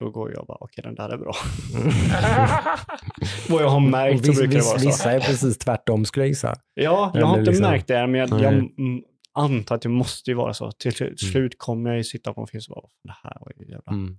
Då 0.00 0.10
går 0.10 0.32
jag 0.32 0.46
bara, 0.46 0.58
okej 0.60 0.82
den 0.82 0.94
där 0.94 1.08
är 1.08 1.16
bra. 1.18 1.34
mm. 1.74 1.88
Vad 3.48 3.62
jag 3.62 3.68
har 3.68 3.80
märkt 3.80 4.26
så 4.26 4.32
brukar 4.32 4.58
det 4.58 4.64
vara 4.64 4.78
så. 4.78 4.86
vissa 4.86 5.12
är 5.12 5.20
precis 5.20 5.58
tvärtom 5.58 6.04
skulle 6.04 6.24
jag 6.24 6.28
gissa. 6.28 6.54
Ja, 6.74 7.12
jag 7.14 7.26
har 7.26 7.38
inte 7.38 7.50
liksom- 7.50 7.70
märkt 7.70 7.86
det, 7.88 8.06
men 8.06 8.20
jag, 8.20 8.28
jag 8.40 8.52
mm, 8.54 9.02
antar 9.32 9.74
att 9.74 9.82
det 9.82 9.88
måste 9.88 10.30
ju 10.30 10.34
vara 10.34 10.54
så. 10.54 10.72
Till 10.72 11.02
Mm. 11.02 11.16
till 11.16 11.30
slut 11.30 11.58
kommer 11.58 11.90
jag 11.90 11.96
ju 11.96 12.04
sitta 12.04 12.34
på 12.34 12.40
en 12.40 12.46
film 12.46 12.62
och 12.68 12.82
bara, 12.82 12.90
det 13.04 13.16
här 13.28 13.36
var 13.40 13.52
ju 13.56 13.64
jävla 13.72 13.92
Mm. 13.92 14.16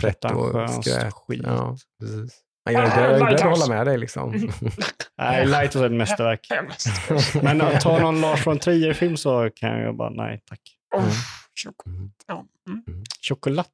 Pretentiöst 0.00 1.12
skit. 1.14 1.42
Ja, 1.44 1.76
precis. 2.00 2.42
Ja, 2.66 2.72
Jag 2.72 2.84
är 2.84 3.20
beredd- 3.20 3.40
jag 3.40 3.50
hålla 3.50 3.66
med 3.66 3.86
dig 3.86 3.98
liksom. 3.98 4.30
Nej, 5.18 5.46
Lighthouse 5.46 5.78
är 5.80 5.86
ett 5.86 5.92
mästerverk. 5.92 6.48
Men 7.42 7.60
att 7.60 7.80
ta 7.80 7.98
någon 7.98 8.20
Lars 8.20 8.46
von 8.46 8.58
Trier-film 8.58 9.16
så 9.16 9.50
kan 9.54 9.80
jag 9.80 9.96
bara, 9.96 10.10
nej 10.10 10.42
tack. 10.48 10.60
Uff, 10.96 11.14
tjock. 11.54 11.86
Mm. 11.86 12.10
Ja. 12.26 12.44
Mm. 12.68 13.04
Choklad. 13.28 13.66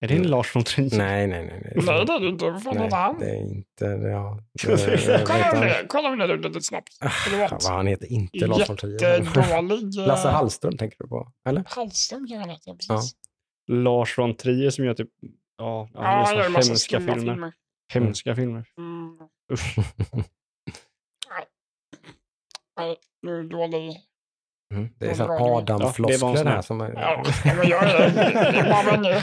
Är 0.00 0.08
det 0.08 0.14
en 0.16 0.22
Lars 0.22 0.56
von 0.56 0.64
Trier? 0.64 0.98
Nej, 0.98 1.26
nej, 1.26 1.46
nej. 1.46 1.60
nej. 1.64 1.84
Nej, 1.86 2.04
det 2.06 2.12
är 2.12 2.20
det 2.20 2.28
inte. 2.28 2.50
Nej, 2.50 2.82
heter 2.84 2.96
han? 2.96 3.18
det 3.18 3.30
är 3.30 3.34
inte 3.42 3.84
det. 3.96 4.08
Ja. 4.10 4.40
Kolla 5.88 6.08
om 6.08 6.18
det. 6.18 6.36
Lite 6.36 6.60
snabbt. 6.60 6.88
Förlåt. 7.00 7.64
vad 7.64 7.72
han 7.76 7.86
heter 7.86 8.12
inte 8.12 8.46
Lars 8.46 8.68
von 8.68 8.76
Trier. 8.76 9.18
Jättedålig. 9.20 9.98
eh, 10.00 10.06
Lasse 10.06 10.28
Hallström 10.28 10.76
tänker 10.76 10.96
du 10.98 11.08
på? 11.08 11.32
Eller? 11.48 11.64
Hallström 11.68 12.26
kan 12.28 12.38
han 12.38 12.48
heta, 12.48 12.62
Ja. 12.64 12.74
precis. 12.74 13.12
Lars 13.70 14.18
von 14.18 14.34
Trier 14.36 14.70
som 14.70 14.84
gör 14.84 14.94
typ, 14.94 15.08
ja, 15.58 15.88
han 15.94 16.36
gör 16.36 16.44
en 16.46 16.52
massa 16.52 16.68
hemska 16.70 17.00
filmer. 17.00 17.52
Filmer. 17.92 18.06
Hemska 18.06 18.34
filmer. 18.34 18.66
Mm. 18.78 19.18
Usch. 19.52 19.76
Nej, 22.78 22.96
du 23.22 23.38
är 23.38 23.42
dålig. 23.44 24.00
Mm. 24.74 24.88
Det 24.98 25.06
är 25.06 25.08
Ja, 25.08 25.14
så 25.14 25.22
det 25.22 25.28
var 25.28 25.38
det. 25.38 25.44
Ja, 25.44 25.60
det 25.60 25.72
var 25.72 25.76
en 25.76 25.82
Adam-floskler 25.82 26.36
sån 26.36 26.46
här 26.46 26.62
som 26.62 26.80
är, 26.80 26.92
Ja, 26.92 27.24
ja, 27.44 27.54
men 27.54 27.68
jag 27.68 27.84
är 27.84 29.02
det 29.02 29.22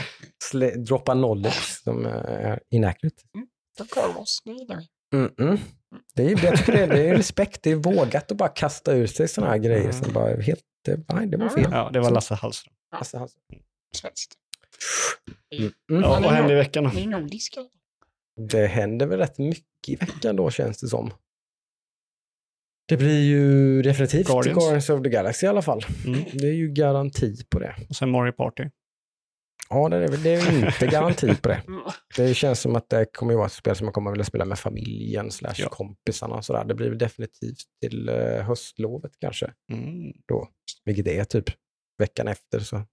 slä- 0.52 0.76
droppar 0.76 1.14
knowledge 1.14 1.82
som 1.84 2.06
är 2.06 2.60
inaccurate. 2.70 3.22
Det. 4.68 5.16
Mm 5.16 5.30
-mm. 5.38 5.58
Det 6.14 6.22
är, 6.22 6.44
jag 6.44 6.56
tycker 6.58 6.72
det, 6.72 6.82
är, 6.82 6.86
det 6.86 7.08
är 7.08 7.16
respekt, 7.16 7.62
det 7.62 7.70
är 7.70 7.76
vågat 7.76 8.30
att 8.30 8.36
bara 8.36 8.48
kasta 8.48 8.92
ur 8.92 9.06
sig 9.06 9.28
sådana 9.28 9.52
här 9.52 9.58
grejer 9.58 9.92
som 9.92 10.12
bara 10.12 10.40
helt, 10.40 10.62
det, 10.84 11.00
nej, 11.14 11.26
det 11.26 11.36
var 11.36 11.48
fel. 11.48 11.68
Ja, 11.72 11.90
det 11.92 12.00
var 12.00 12.10
Lasse 12.10 12.34
Hallström. 12.34 12.74
Alltså, 12.90 13.18
alltså. 13.18 13.38
Svenskt. 13.96 14.34
Mm, 15.56 15.72
mm. 15.90 16.02
Ja, 16.02 16.20
vad 16.22 16.32
hände 16.32 16.52
i 16.52 16.56
veckan 16.56 16.84
då? 16.84 16.90
Det 16.90 17.02
är 17.02 17.06
nordiska. 17.06 17.60
Det 18.36 18.66
händer 18.66 19.06
väl 19.06 19.18
rätt 19.18 19.38
mycket 19.38 19.88
i 19.88 19.96
veckan 19.96 20.36
då 20.36 20.50
känns 20.50 20.80
det 20.80 20.88
som. 20.88 21.10
Det 22.88 22.96
blir 22.96 23.22
ju 23.24 23.82
definitivt 23.82 24.26
Guardians. 24.26 24.58
Guardians, 24.58 24.90
of 24.90 25.02
the 25.02 25.08
Galaxy 25.08 25.46
i 25.46 25.48
alla 25.48 25.62
fall. 25.62 25.80
Mm. 26.06 26.20
Det 26.32 26.46
är 26.46 26.52
ju 26.52 26.68
garanti 26.72 27.36
på 27.50 27.58
det. 27.58 27.74
Och 27.88 27.96
sen 27.96 28.10
Mario 28.10 28.32
Party. 28.32 28.64
Ja, 29.70 29.88
det 29.88 29.96
är, 29.96 30.08
väl- 30.08 30.22
det 30.22 30.34
är 30.34 30.64
inte 30.66 30.86
garanti 30.92 31.34
på 31.34 31.48
det. 31.48 31.62
Mm. 31.68 31.80
Det 32.16 32.34
känns 32.34 32.60
som 32.60 32.76
att 32.76 32.88
det 32.88 33.06
kommer 33.12 33.32
att 33.32 33.36
vara 33.36 33.46
ett 33.46 33.52
spel 33.52 33.76
som 33.76 33.84
man 33.84 33.92
kommer 33.92 34.10
att 34.10 34.14
vilja 34.14 34.24
spela 34.24 34.44
med 34.44 34.58
familjen 34.58 35.30
slash 35.30 35.54
Ja. 35.58 35.68
kompisarna 35.68 36.34
och 36.34 36.44
sådär. 36.44 36.64
Det 36.64 36.74
blir 36.74 36.90
definitivt 36.90 37.58
till 37.80 38.08
eh, 38.08 38.42
höstlovet 38.42 39.12
kanske, 39.20 39.50
Mm. 39.72 40.12
vilket 40.84 41.06
är 41.06 41.24
typ 41.24 41.44
veckan 41.98 42.28
efter. 42.28 42.60
Så. 42.60 42.76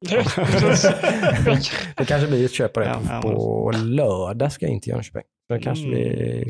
Det 1.98 2.06
kanske 2.06 2.28
blir 2.28 2.46
ett 2.46 2.54
köp 2.54 2.74
på 2.74 2.80
det. 2.80 2.86
Ja, 2.86 3.02
ja, 3.10 3.22
på 3.22 3.72
lördag 3.84 4.52
ska 4.52 4.66
jag 4.66 4.74
inte 4.74 4.84
till 4.84 4.94
Jönköping. 4.94 5.24
Så 5.52 5.60
kanske 5.60 5.86
Mm. 5.86 6.00
vi 6.00 6.50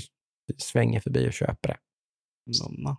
svänger 0.57 0.99
förbi 0.99 1.28
och 1.30 1.34
köper 1.34 1.70
det. 1.70 1.78
Mamma. 2.64 2.98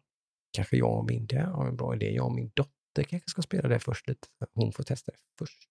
Kanske 0.57 0.77
jag 0.77 0.99
och 0.99 1.05
min, 1.11 1.27
det 1.27 1.41
har 1.43 1.66
en 1.69 1.77
bra 1.77 1.95
idé. 1.95 2.11
Jag 2.11 2.27
och 2.27 2.33
min 2.35 2.51
dotter 2.55 3.03
kanske 3.09 3.31
ska 3.31 3.43
spela 3.43 3.69
det 3.69 3.79
först 3.79 4.09
lite. 4.09 4.29
Hon 4.55 4.73
får 4.73 4.83
testa 4.85 5.12
det 5.12 5.19
först. 5.39 5.69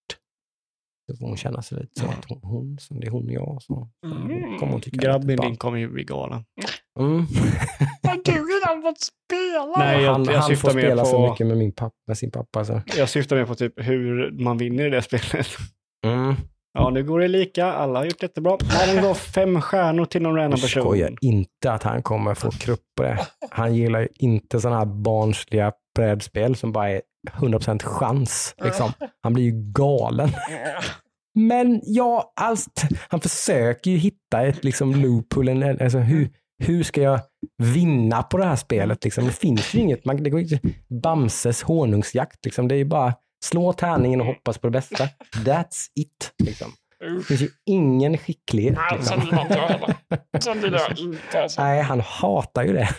Så 1.12 1.18
får 1.18 1.28
hon 1.28 1.38
känna 1.38 1.62
sig 1.62 1.80
lite 1.82 2.00
så 2.00 2.06
Ja. 2.06 2.14
att 2.14 2.26
hon, 2.30 2.40
hon 2.44 2.80
som 2.80 3.00
det 3.00 3.08
är 3.08 3.12
hon 3.12 3.26
och 3.28 3.32
jag, 3.34 3.62
så 3.62 3.90
Mm. 4.06 4.58
kommer 4.60 4.72
hon 4.72 4.82
tycka 4.82 4.98
Grabben 4.98 5.38
din 5.38 5.56
kommer 5.56 5.78
ju 5.78 5.90
bli 5.90 6.04
galen. 6.04 6.45
Mm. 7.00 7.26
Har 8.04 8.24
du 8.26 8.32
redan 8.32 8.82
fått 8.82 9.00
spela? 9.02 9.78
Nej, 9.78 10.04
jag- 10.04 10.12
han 10.12 10.24
jag 10.26 10.34
han 10.34 10.56
får 10.58 10.70
spela 10.70 11.04
på- 11.04 11.10
så 11.10 11.30
mycket 11.32 11.48
med, 11.48 11.58
min 11.58 11.72
pappa, 11.72 11.95
med 12.08 12.18
sin 12.18 12.32
pappa. 12.32 12.66
Så. 12.66 12.82
Jag 12.98 13.10
syftar 13.10 13.36
mer 13.36 13.45
på 13.45 13.56
typ 13.56 13.74
hur 13.78 14.32
man 14.44 14.58
vinner 14.58 14.88
i 14.88 14.90
det 14.90 15.02
spelet. 15.02 15.48
Mm. 16.06 16.36
Ja, 16.74 16.90
nu 16.90 17.04
går 17.04 17.20
det 17.20 17.28
lika. 17.28 17.66
Alla 17.66 18.00
har 18.00 18.06
gjort 18.06 18.22
jättebra. 18.24 18.58
Nej, 18.70 18.95
den 18.95 19.04
gav 19.04 19.14
fem 19.14 19.62
stjärnor 19.62 20.06
till 20.06 20.22
någon 20.22 20.36
random 20.36 20.52
Jag 20.52 20.62
person. 20.62 20.84
skojar 20.84 21.16
inte 21.22 21.72
att 21.72 21.84
han 21.84 22.04
kommer 22.04 22.34
få 22.36 22.52
krupp 22.52 22.82
på 22.98 23.04
det. 23.04 23.28
Han 23.50 23.76
gillar 23.76 24.00
ju 24.00 24.08
inte 24.16 24.62
sådana 24.62 24.78
här 24.80 24.86
barnsliga 24.86 25.72
brädspel 25.95 26.56
som 26.56 26.72
bara 26.72 26.90
är 26.90 27.02
100% 27.32 27.80
chans. 27.84 28.56
Liksom. 28.64 28.91
Han 29.22 29.34
blir 29.34 29.44
ju 29.44 29.72
galen. 29.74 30.30
Men 31.36 31.82
ja, 31.84 32.34
allt, 32.36 32.82
han 33.10 33.22
försöker 33.22 33.91
ju 33.91 33.98
hitta 33.98 34.41
ett 34.41 34.64
liksom 34.64 34.95
loophole. 34.95 35.78
Alltså, 35.84 35.98
hur, 35.98 36.30
hur 36.64 36.84
ska 36.84 37.02
jag 37.02 37.20
vinna 37.64 38.24
på 38.24 38.38
det 38.38 38.45
här 38.45 38.56
spelet? 38.56 39.04
Liksom? 39.04 39.26
Det 39.26 39.32
finns 39.32 39.74
ju 39.74 39.80
inget. 39.80 40.06
Man, 40.06 40.24
det 40.24 40.30
går 40.30 40.40
inte, 40.40 40.60
Bamses 41.04 41.64
honungsjakt. 41.64 42.45
Liksom. 42.45 42.68
Det 42.68 42.76
är 42.76 42.78
ju 42.78 42.86
bara 42.86 43.14
slå 43.44 43.74
tärningen 43.74 44.22
och 44.22 44.28
hoppas 44.28 44.57
på 44.57 44.68
det 44.68 44.72
bästa. 44.72 45.10
That's 45.36 45.88
it. 45.95 46.34
Liksom. 46.44 46.72
Det 47.18 47.24
finns 47.24 47.41
ju 47.41 47.49
ingen 47.65 48.18
skicklighet. 48.18 48.76
Nej, 48.76 48.98
Liksom. 48.98 49.18
sen 49.22 49.26
gillar 49.30 49.41
inte 49.41 49.53
jag 49.57 49.68
heller. 49.68 49.95
Sen 50.41 50.61
gillar 50.61 50.80
jag 50.80 50.99
inte. 50.99 51.41
Alltså. 51.44 51.61
Nej, 51.61 51.82
han 51.82 51.99
hatar 52.02 52.64
ju 52.64 52.74
det. 52.74 52.90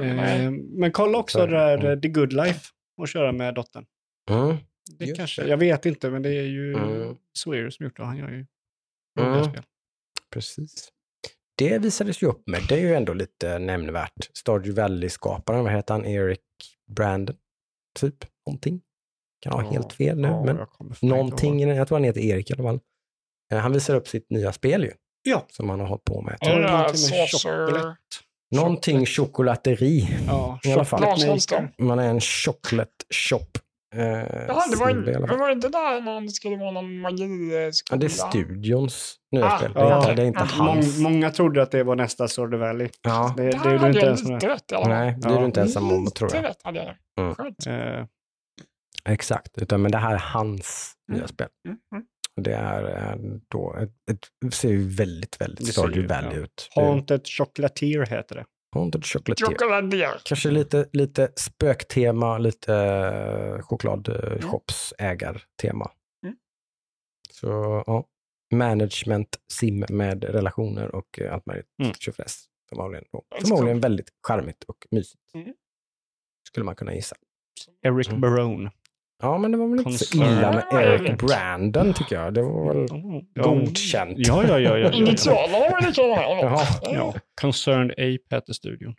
Nej. 0.00 0.44
Eh, 0.44 0.50
men 0.50 0.92
kolla 0.92 1.18
också 1.18 1.38
Så- 1.38 1.46
det 1.46 1.56
där 1.56 1.78
mm. 1.84 2.00
The 2.00 2.08
Good 2.08 2.32
Life 2.32 2.60
och 3.00 3.08
köra 3.08 3.32
med 3.32 3.54
dottern. 3.54 3.84
Mm. 4.30 4.56
Det 4.98 5.04
Just 5.04 5.16
kanske, 5.16 5.42
det. 5.42 5.48
jag 5.48 5.56
vet 5.56 5.86
inte, 5.86 6.10
men 6.10 6.22
det 6.22 6.28
är 6.28 6.42
ju 6.42 6.74
Mm. 6.74 7.16
Swear 7.38 7.70
som 7.70 7.84
gjort 7.84 7.96
det. 7.96 8.04
Han 8.04 8.16
gör 8.16 8.30
ju 8.30 8.46
Mm. 9.20 9.44
spel. 9.44 9.62
Precis. 10.32 10.88
det 11.58 11.78
visades 11.78 12.22
ju 12.22 12.26
upp 12.26 12.42
med. 12.48 12.60
Det 12.68 12.74
är 12.74 12.78
ju 12.80 12.94
ändå 12.94 13.12
lite 13.14 13.58
nämnvärt. 13.58 14.30
Stardew 14.34 14.82
Valley-skaparen, 14.82 15.64
vad 15.64 15.72
heter 15.72 15.94
han? 15.94 16.04
Eric 16.06 16.40
Brandon? 16.96 17.36
Typ, 17.98 18.14
någonting. 18.46 18.80
Kan 19.42 19.52
ha 19.52 19.62
Ja, 19.64 19.70
helt 19.70 19.92
fel 19.92 20.18
nu, 20.18 20.28
ja, 20.28 20.44
men 20.44 20.56
jag 20.56 20.68
någonting, 21.02 21.60
jag 21.60 21.88
tror 21.88 21.98
han 21.98 22.04
heter 22.04 22.20
Erik 22.20 22.50
i 22.50 22.52
alla 22.54 22.62
fall. 22.62 22.80
Eh, 23.52 23.58
Han 23.58 23.72
visar 23.72 23.94
upp 23.94 24.08
sitt 24.08 24.30
nya 24.30 24.52
spel 24.52 24.84
ju, 24.84 24.92
Ja. 25.22 25.46
som 25.50 25.70
han 25.70 25.80
har 25.80 25.86
hållit 25.86 26.04
på 26.04 26.20
med. 26.22 26.36
Ja, 26.40 26.58
någonting 26.58 27.10
med 27.10 27.30
choklad. 27.30 27.96
Någonting 28.50 29.06
chokolateri. 29.06 30.08
Ja, 30.26 30.58
I 30.64 30.72
alla 30.72 30.84
fall. 30.84 31.38
Man 31.78 31.98
är 31.98 32.08
en 32.08 32.20
chocolate 32.20 32.90
shop. 33.10 33.46
Eh, 33.94 33.98
det 34.00 34.46
var, 34.78 35.26
men 35.26 35.38
var 35.38 35.46
det 35.48 35.52
inte 35.52 35.68
där 35.68 36.00
någon 36.00 36.28
skulle 36.28 36.56
vara 36.56 36.70
någon 36.70 36.94
Ja, 36.94 37.00
magiskola? 37.10 37.98
det 37.98 38.06
är 38.06 38.08
studions 38.08 39.16
nya 39.32 39.46
Ah, 39.46 39.58
spel. 39.58 39.72
Det 39.72 39.80
är 39.80 39.84
ja. 39.90 39.98
inte, 40.00 40.14
det 40.14 40.22
är 40.22 40.26
inte 40.26 40.40
Ja, 40.58 40.64
hans. 40.64 40.98
Mång, 40.98 41.12
många 41.12 41.30
trodde 41.30 41.62
att 41.62 41.70
det 41.70 41.82
var 41.84 41.96
nästa 41.96 42.28
Stardew 42.28 42.66
Valley. 42.66 42.88
Ja, 43.02 43.34
Det, 43.36 43.42
det 43.42 43.50
Där 43.50 43.74
är 43.74 43.78
du 43.78 43.86
inte 43.86 43.98
jag 43.98 44.06
ens 44.06 44.24
med. 44.24 44.32
lite 44.34 44.48
rätt 44.48 44.72
i 44.72 44.74
alla 44.74 44.84
fall. 44.84 44.94
nej, 44.94 45.16
det 45.20 45.28
är 45.28 45.32
Ja. 45.32 45.38
du 45.38 45.44
inte 45.44 45.60
ensam 45.60 45.92
om, 45.92 46.06
tror 46.06 46.28
Lite 46.28 46.36
jag. 46.36 46.44
rätt 46.44 46.60
hade 46.64 46.78
jag. 46.78 46.94
Mm. 47.20 47.34
Skönt. 47.34 47.66
Eh, 47.66 48.06
Exakt, 49.08 49.58
utan, 49.58 49.82
men 49.82 49.92
det 49.92 49.98
här 49.98 50.14
är 50.14 50.18
hans 50.18 50.92
nya 51.08 51.18
Mm. 51.18 51.28
spel. 51.28 51.48
Mm, 51.68 51.78
mm. 51.94 52.04
Det 52.36 52.52
är 52.54 52.84
eh, 53.12 53.16
då, 53.50 53.76
ett, 53.82 53.90
ett, 54.46 54.54
ser 54.54 54.68
ju 54.68 54.88
väldigt, 54.88 55.40
väldigt 55.40 55.66
Det 55.66 55.72
Stardew 55.72 56.14
Valley 56.14 56.38
ja. 56.38 56.44
ut. 56.44 56.68
Det 56.74 56.80
Haunted 56.80 57.26
Chocolatier 57.26 58.06
heter 58.06 58.34
det. 58.36 58.44
Haunted 58.74 59.04
Chocolatier. 59.04 59.46
Chocoladier. 59.46 60.20
Kanske 60.24 60.50
lite, 60.50 60.88
lite 60.92 61.32
spöktema, 61.36 62.38
lite 62.38 62.72
uh, 62.72 63.60
chokladshopsägartema. 63.62 65.90
Mm. 66.24 66.36
Så 67.30 67.82
ja, 67.86 68.06
management, 68.54 69.36
sim 69.52 69.84
med 69.88 70.24
relationer 70.24 70.94
och 70.94 71.18
eh, 71.20 71.34
allt 71.34 71.46
möjligt 71.46 71.66
Mm. 71.82 71.94
tjofräs. 71.94 72.44
Förmodligen, 72.68 73.04
förmodligen 73.40 73.80
väldigt 73.80 74.08
charmigt 74.26 74.64
och 74.64 74.86
mysigt. 74.90 75.22
Mm. 75.34 75.54
Skulle 76.48 76.64
man 76.64 76.76
kunna 76.76 76.94
gissa. 76.94 77.16
Eric 77.82 78.08
Mm. 78.08 78.20
Barone. 78.20 78.70
Ja, 79.22 79.38
men 79.38 79.52
det 79.52 79.58
var 79.58 79.68
väl 79.68 79.78
inte 79.78 80.04
så 80.04 80.16
illa 80.16 80.52
med 80.52 80.64
Ja, 80.70 80.82
Eric. 80.82 81.18
Brandon 81.18 81.94
tycker 81.94 82.16
jag. 82.16 82.34
Det 82.34 82.42
var 82.42 82.74
väl 82.74 82.86
ja. 83.34 83.42
godkänt. 83.42 84.14
Ja, 84.16 84.44
ja, 84.48 84.58
ja. 84.58 84.58
ja, 84.58 84.78
ja, 84.78 84.78
ja. 84.78 84.92
Initialerna 84.92 85.58
var. 85.58 86.42
Jaha. 86.42 86.66
ja. 86.82 87.14
Concerned 87.40 87.90
Ape 87.90 88.34
heter 88.34 88.52
studion. 88.52 88.94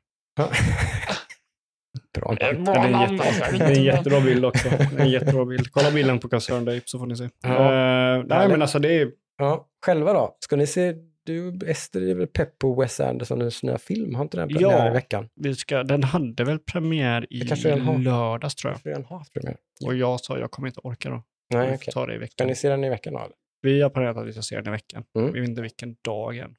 Bra 2.13 2.35
Det 2.39 2.45
är 2.45 2.53
Ja, 2.53 2.73
det 2.73 2.79
är 2.79 2.89
namn, 2.89 3.15
jätte-. 3.17 3.57
Det 3.57 3.63
är 3.63 3.77
en 3.77 3.83
jättebra 3.83 4.21
bild 4.21 4.45
också. 4.45 4.69
En 4.97 5.09
jättebra 5.09 5.45
bild. 5.45 5.71
Kolla 5.71 5.91
bilden 5.91 6.19
på 6.19 6.29
Concerned 6.29 6.69
Ape 6.69 6.81
så 6.85 6.99
får 6.99 7.05
ni 7.05 7.15
se. 7.15 7.29
Ja. 7.43 7.49
Eh, 7.49 8.23
nej, 8.25 8.47
men 8.49 8.61
alltså 8.61 8.79
det 8.79 9.01
är... 9.01 9.11
Ja, 9.37 9.67
själva 9.85 10.13
då? 10.13 10.37
Ska 10.39 10.55
ni 10.55 10.67
se, 10.67 10.93
du 11.25 11.59
Ester 11.67 12.01
är 12.01 12.15
väl 12.15 12.27
pepp 12.27 12.59
på 12.59 12.81
Wes 12.81 12.99
Andersons 12.99 13.63
nya 13.63 13.77
film? 13.77 14.15
Har 14.15 14.21
inte 14.21 14.37
den 14.37 14.47
premiär 14.49 14.71
Ja. 14.71 14.87
i 14.89 14.93
veckan? 14.93 15.29
Vi 15.35 15.55
ska, 15.55 15.83
den 15.83 16.03
hade 16.03 16.43
väl 16.43 16.59
premiär 16.59 17.27
i 17.33 17.39
den 17.39 18.03
lördags 18.03 18.55
tror 18.55 18.71
jag. 18.71 18.75
Kanske 18.75 18.89
redan 18.89 19.05
har 19.05 19.17
haft 19.17 19.33
premiär? 19.33 19.57
Och 19.85 19.95
jag 19.95 20.19
sa 20.19 20.39
jag 20.39 20.51
kommer 20.51 20.67
inte 20.67 20.79
orka 20.83 21.09
då. 21.09 21.23
Nej, 21.53 21.71
vi 21.71 21.77
får 21.77 21.91
ta 21.91 22.05
det 22.05 22.15
i 22.15 22.17
veckan. 22.17 22.47
ni 22.47 22.55
se 22.55 22.69
den 22.69 22.83
i 22.83 22.89
veckan 22.89 23.13
då? 23.13 23.19
eller? 23.19 23.35
Vi 23.61 23.81
har 23.81 23.89
planerat 23.89 24.17
att 24.17 24.27
vi 24.27 24.31
ska 24.31 24.41
se 24.41 24.55
den 24.55 24.67
i 24.67 24.71
veckan. 24.71 25.03
Mm. 25.17 25.33
Vi 25.33 25.39
vet 25.39 25.49
inte 25.49 25.61
vilken 25.61 25.95
dag 26.01 26.37
än. 26.37 26.55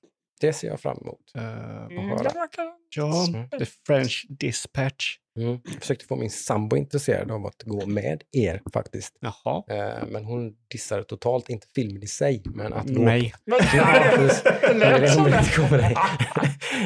Det 0.46 0.52
ser 0.52 0.68
jag 0.68 0.80
fram 0.80 0.98
emot. 0.98 1.32
Eh, 1.34 1.84
Mm, 1.84 2.08
höra. 2.08 2.30
ja, 2.96 3.26
Mm. 3.28 3.48
The 3.48 3.66
French 3.86 4.26
Dispatch. 4.28 5.04
Mm. 5.40 5.60
Jag 5.64 5.80
försökte 5.80 6.04
få 6.06 6.16
min 6.16 6.30
sambo 6.30 6.76
intresserad 6.76 7.30
av 7.30 7.46
att 7.46 7.62
gå 7.62 7.86
med 7.86 8.22
er 8.32 8.62
faktiskt. 8.72 9.16
Jaha. 9.20 9.64
Eh, 9.68 10.06
men 10.08 10.24
hon 10.24 10.54
dissade 10.70 11.04
totalt, 11.04 11.48
inte 11.48 11.66
filmen 11.74 12.02
i 12.02 12.06
sig, 12.06 12.42
men 12.44 12.72
att 12.72 12.86
gå 12.88 13.02
Nej. 13.02 13.34
Dig. 13.50 13.50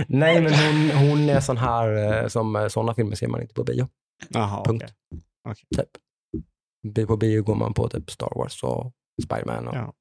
Nej, 0.09 0.43
men 0.43 0.53
hon, 0.55 0.91
hon 1.09 1.29
är 1.29 1.41
sån 1.41 1.57
här, 1.57 2.21
eh, 2.23 2.29
som 2.29 2.69
sådana 2.71 2.95
filmer 2.95 3.15
ser 3.17 3.29
man 3.29 3.41
inte 3.43 3.55
på 3.55 3.65
bio. 3.65 3.89
Jaha, 4.29 4.65
Punkt. 4.65 4.95
okej. 5.49 5.65
Typ. 5.77 5.89
Bi- 6.95 7.07
På 7.07 7.17
bio 7.17 7.43
går 7.43 7.55
man 7.55 7.75
på 7.75 7.89
typ 7.89 8.11
Star 8.11 8.33
Wars 8.37 8.63
och 8.63 8.93
Spiderman 9.23 9.69
och 9.69 9.75
Ja. 9.77 9.93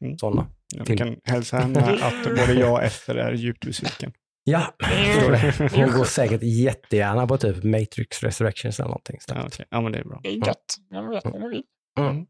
Mm. 0.00 0.18
sådana. 0.18 0.46
Jag 0.74 0.98
kan 0.98 1.16
hälsa 1.24 1.58
henne 1.58 1.80
att 2.02 2.24
både 2.24 2.54
jag 2.54 2.72
och 2.72 2.82
Ester 2.82 3.14
är 3.14 3.32
djupt 3.32 3.64
besviken. 3.64 4.12
Ja, 4.44 4.74
det. 4.78 5.70
Hon 5.74 5.92
går 5.92 6.04
säkert 6.04 6.42
jättegärna 6.42 7.26
på 7.26 7.36
typ 7.36 7.64
Matrix 7.64 8.22
Resurrections 8.22 8.80
eller 8.80 8.88
någonting. 8.88 9.18
Ja, 9.28 9.44
okej. 9.46 9.66
ja, 9.70 9.80
men 9.80 9.92
det 9.92 9.98
är 9.98 10.04
bra. 10.04 10.20
Det 10.22 10.28
är 10.28 10.46
gött. 10.46 10.76
Vet 11.12 11.24
vad 11.24 11.50
vill. 11.50 11.62
Mm. 11.98 12.26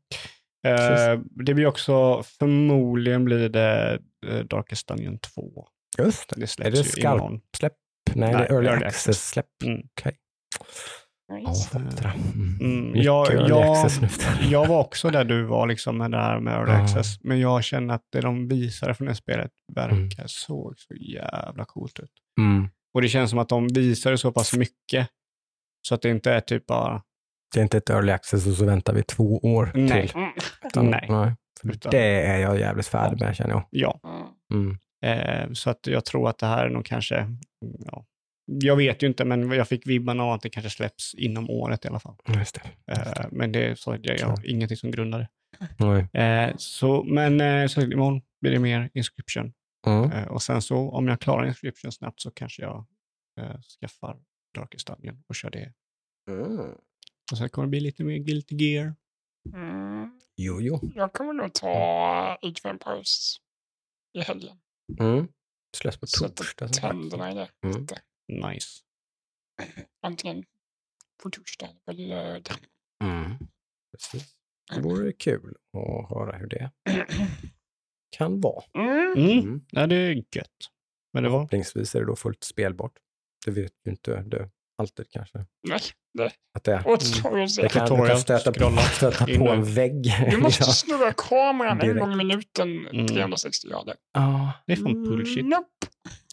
Eh, 0.66 1.20
det 1.46 1.54
blir 1.54 1.66
också, 1.66 2.22
förmodligen 2.22 3.24
blir 3.24 3.48
det 3.48 3.98
eh, 4.26 4.38
Darkest 4.38 4.88
Dungeon 4.88 5.18
2. 5.18 5.66
Just 5.98 6.28
det. 6.28 6.40
Det 6.40 6.46
släpps 6.46 6.94
det 6.94 7.00
ju 7.00 7.06
imorgon. 7.06 7.40
Nej, 7.62 7.70
det 8.04 8.20
Nej, 8.20 8.34
är 8.34 8.52
Early, 8.52 8.68
Early 8.68 8.84
Access-släpp. 8.84 9.46
Mm. 9.64 9.82
Okej. 10.00 10.16
Ja. 11.28 11.54
Mm. 12.34 12.58
Mm, 12.60 13.02
jag, 13.02 13.26
jag, 14.50 14.66
var 14.66 14.80
också 14.80 15.10
där 15.10 15.24
du 15.24 15.42
var 15.42 15.66
liksom 15.66 15.98
med 15.98 16.10
det 16.10 16.16
här 16.20 16.40
med 16.40 16.54
Early 16.54 16.72
Ja. 16.72 16.82
Access. 16.82 17.20
Men 17.20 17.40
jag 17.40 17.64
känner 17.64 17.94
att 17.94 18.02
det 18.12 18.20
de 18.20 18.48
visade 18.48 18.94
från 18.94 19.06
det 19.06 19.14
spelet 19.14 19.50
verkar 19.74 19.94
Mm. 19.96 20.08
såg 20.26 20.74
så 20.78 20.94
jävla 20.94 21.64
coolt 21.64 21.98
ut. 22.00 22.10
Mm. 22.40 22.68
Och 22.94 23.02
det 23.02 23.08
känns 23.08 23.30
som 23.30 23.38
att 23.38 23.48
de 23.48 23.68
visade 23.68 24.18
så 24.18 24.32
pass 24.32 24.56
mycket. 24.56 25.08
Så 25.88 25.94
att 25.94 26.02
det 26.02 26.08
inte 26.10 26.32
är 26.32 26.40
typ 26.40 26.66
bara... 26.66 27.02
Det 27.54 27.60
är 27.60 27.62
inte 27.62 27.76
ett 27.78 27.90
Early 27.90 28.12
Access 28.12 28.46
och 28.46 28.52
så 28.52 28.64
väntar 28.64 28.92
vi 28.94 29.02
två 29.02 29.38
år 29.38 29.72
Nej. 29.74 30.08
till. 30.08 30.16
Mm. 30.16 30.30
Utan- 30.66 30.90
Nej. 30.90 31.34
Utan- 31.64 31.90
Det 31.90 32.26
är 32.26 32.38
jag 32.38 32.58
jävligt 32.60 32.86
färdig 32.86 33.20
med 33.20 33.36
känner 33.36 33.50
jag. 33.50 33.64
Ja. 33.70 34.00
Mm. 34.52 34.78
Eh, 35.04 35.52
så 35.52 35.70
att 35.70 35.86
jag 35.86 36.04
tror 36.04 36.28
att 36.28 36.38
det 36.38 36.46
här 36.46 36.64
är 36.66 36.70
nog 36.70 36.84
kanske... 36.84 37.26
Ja, 37.86 38.04
jag 38.46 38.76
vet 38.76 39.02
ju 39.02 39.06
inte, 39.06 39.24
men 39.24 39.50
jag 39.50 39.68
fick 39.68 39.86
vibbarna 39.86 40.22
av 40.24 40.32
att 40.32 40.42
det 40.42 40.50
kanske 40.50 40.70
släpps 40.70 41.14
inom 41.14 41.50
året 41.50 41.84
i 41.84 41.88
alla 41.88 42.00
fall. 42.00 42.16
Just 42.38 42.54
det. 42.54 42.92
Eh, 42.92 43.26
men 43.30 43.52
det 43.52 43.66
är 43.66 43.74
så 43.74 43.92
att 43.92 44.06
jag, 44.06 44.18
jag 44.18 44.26
har 44.26 44.50
ingenting 44.50 44.76
som 44.76 44.90
grundar 44.90 45.18
det. 45.18 45.28
Nej. 45.78 46.22
Eh, 46.22 46.56
så, 46.56 47.04
men 47.04 47.40
eh, 47.40 47.66
så 47.66 47.80
imorgon 47.80 48.22
blir 48.40 48.52
det 48.52 48.58
mer 48.58 48.90
inscription. 48.94 49.52
Mm. 49.86 50.28
Och 50.28 50.42
sen 50.42 50.62
så 50.62 50.90
om 50.90 51.08
jag 51.08 51.20
klarar 51.20 51.46
inscription 51.46 51.92
snabbt 51.92 52.20
så 52.20 52.30
kanske 52.30 52.62
jag 52.62 52.86
skaffar 53.80 54.16
Darkest 54.54 54.86
Dungeon 54.86 55.24
och 55.26 55.34
kör 55.34 55.50
det. 55.50 55.72
Mm. 56.30 56.74
Och 57.32 57.38
sen 57.38 57.48
kommer 57.48 57.66
det 57.66 57.70
bli 57.70 57.80
lite 57.80 58.04
mer 58.04 58.18
Guilty 58.18 58.56
Gear. 58.56 58.94
Mm. 59.54 60.20
Jo, 60.36 60.60
jo. 60.60 60.80
Jag 60.94 61.12
kommer 61.12 61.32
nog 61.32 61.52
ta 61.52 62.38
Age 62.42 62.60
of 62.64 62.64
Empires 62.64 63.36
i 64.18 64.20
helgen. 64.20 64.56
Mm. 65.00 65.28
Släpps 65.76 66.00
på 66.00 66.06
torsdag. 66.06 66.68
tänderna 66.68 67.32
i 67.32 67.34
det. 67.34 67.48
Mm. 67.64 67.86
Nice. 68.28 68.80
Antingen 70.02 70.44
på 71.22 71.30
torsdag 71.30 71.66
eller 71.66 71.80
på 71.84 71.92
lördag. 71.92 72.56
Mm. 73.04 73.32
Precis. 73.92 74.34
Det 74.74 74.80
vore 74.80 75.12
kul 75.12 75.54
att 75.72 76.08
höra 76.10 76.36
hur 76.38 76.46
det 76.46 76.70
kan 78.16 78.40
vara. 78.40 78.64
Mm. 78.74 79.12
Mm. 79.16 79.38
Mm. 79.38 79.64
Ja, 79.70 79.86
det 79.86 79.96
är 79.96 80.14
gött. 80.14 80.48
Men 81.12 81.22
det 81.22 81.28
var... 81.28 81.38
Förhoppningsvis 81.38 81.94
är 81.94 82.00
det 82.00 82.06
då 82.06 82.16
fullt 82.16 82.44
spelbart. 82.44 82.92
Det 83.44 83.50
vet 83.50 83.72
ju 83.84 83.90
inte 83.90 84.22
du 84.22 84.50
alltid 84.78 85.10
kanske. 85.10 85.46
Nej, 85.68 85.80
det 86.18 86.32
Att 86.52 86.64
det 86.64 86.72
är. 86.72 86.88
återstår 86.88 87.40
att 87.40 87.56
Det 87.56 87.68
kan, 87.68 88.00
du 88.00 88.06
kan 88.08 88.18
stöta 88.18 88.52
på, 88.52 88.76
stöta 88.96 89.26
på 89.26 89.48
en 89.48 89.64
vägg. 89.74 90.02
Du 90.30 90.36
måste 90.36 90.64
Ja. 90.64 90.72
snurra 90.72 91.12
kameran 91.12 91.72
en 91.80 91.86
Direkt. 91.86 92.00
gång 92.00 92.12
i 92.12 92.16
minuten 92.16 92.86
Mm. 92.88 93.06
360 93.06 93.68
grader. 93.68 93.96
Ja. 94.12 94.52
Det 94.66 94.72
är 94.72 94.76
fan 94.76 95.02
bullshit. 95.04 95.44
Nope. 95.46 95.68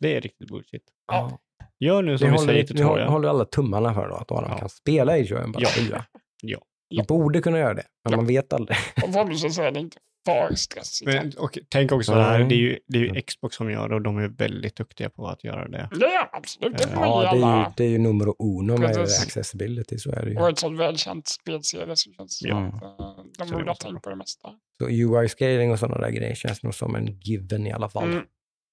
Det 0.01 0.15
är 0.17 0.21
riktigt 0.21 0.47
bullshit. 0.47 0.83
Ja. 1.07 1.39
Gör 1.85 2.01
nu 2.01 2.11
Vi 2.11 2.17
som 2.17 2.27
vi 2.27 2.31
håller, 2.31 2.45
säger 2.47 2.61
vi 2.61 2.67
till 2.67 2.75
håller, 2.77 2.89
tutorial. 2.89 3.11
håller 3.11 3.29
alla 3.29 3.45
tummarna 3.45 3.93
för 3.93 4.07
då, 4.09 4.15
att 4.15 4.31
Adam 4.31 4.51
Ja. 4.51 4.57
kan 4.57 4.69
spela 4.69 5.13
Age 5.13 5.31
of 5.31 5.39
Empires 5.43 5.77
Ja. 5.77 5.83
4. 5.87 6.05
Ja. 6.41 6.59
Man 6.97 7.05
borde 7.05 7.41
kunna 7.41 7.59
göra 7.59 7.73
det, 7.73 7.83
men 8.03 8.11
Ja. 8.11 8.17
man 8.17 8.27
vet 8.27 8.53
aldrig. 8.53 8.77
Och 9.03 9.13
förhoppningsvis 9.13 9.59
är 9.59 9.71
det 9.71 9.79
inte 9.79 9.97
för 10.25 10.55
stressigt. 10.55 11.11
Men, 11.13 11.31
och, 11.37 11.57
tänk 11.69 11.91
också 11.91 12.13
det 12.13 12.21
här, 12.23 12.35
Mm. 12.35 12.49
det 12.49 12.55
är, 12.55 12.57
ju, 12.57 12.79
det 12.87 12.97
är 12.97 13.01
ju 13.15 13.21
Xbox 13.21 13.55
som 13.55 13.71
gör 13.71 13.89
det 13.89 13.95
och 13.95 14.01
de 14.01 14.17
är 14.17 14.27
väldigt 14.27 14.75
duktiga 14.75 15.09
på 15.09 15.27
att 15.27 15.43
göra 15.43 15.67
det. 15.67 15.89
Det 15.99 16.05
är 16.05 16.29
absolut. 16.35 16.77
Det 16.77 16.87
får 16.87 16.95
man 16.99 17.09
Ja, 17.09 17.21
det 17.33 17.41
är 17.41 17.57
ju, 17.59 17.65
det 17.77 17.83
är 17.83 17.89
ju 17.89 17.97
nummer 17.97 18.33
uno 18.39 18.77
med 18.77 18.93
Precis. 18.95 19.23
accessibility, 19.23 19.97
så 19.97 20.11
är 20.11 20.25
det 20.25 20.31
ju. 20.31 20.37
Och 20.37 20.49
ett 20.49 20.57
sånt 20.59 20.79
välkänt 20.79 21.27
spelserie 21.27 21.95
så 21.95 22.11
känns 22.11 22.39
det 22.39 22.49
som 22.49 22.57
Ja. 22.81 22.87
att 22.95 22.99
eh, 23.41 23.45
de 23.45 23.51
borde 23.51 23.69
ha 23.69 23.75
tänkt 23.75 24.03
på 24.03 24.09
det 24.09 24.15
mesta. 24.15 24.49
Så 24.81 24.87
UI-scaling 24.89 25.71
och 25.71 25.79
sådana 25.79 25.97
där 26.01 26.09
grejer 26.11 26.35
känns 26.35 26.63
nog 26.63 26.73
som 26.75 26.95
en 26.95 27.07
given 27.19 27.67
i 27.67 27.71
alla 27.71 27.89
fall. 27.89 28.11
Mm. 28.11 28.23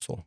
Så. 0.06 0.24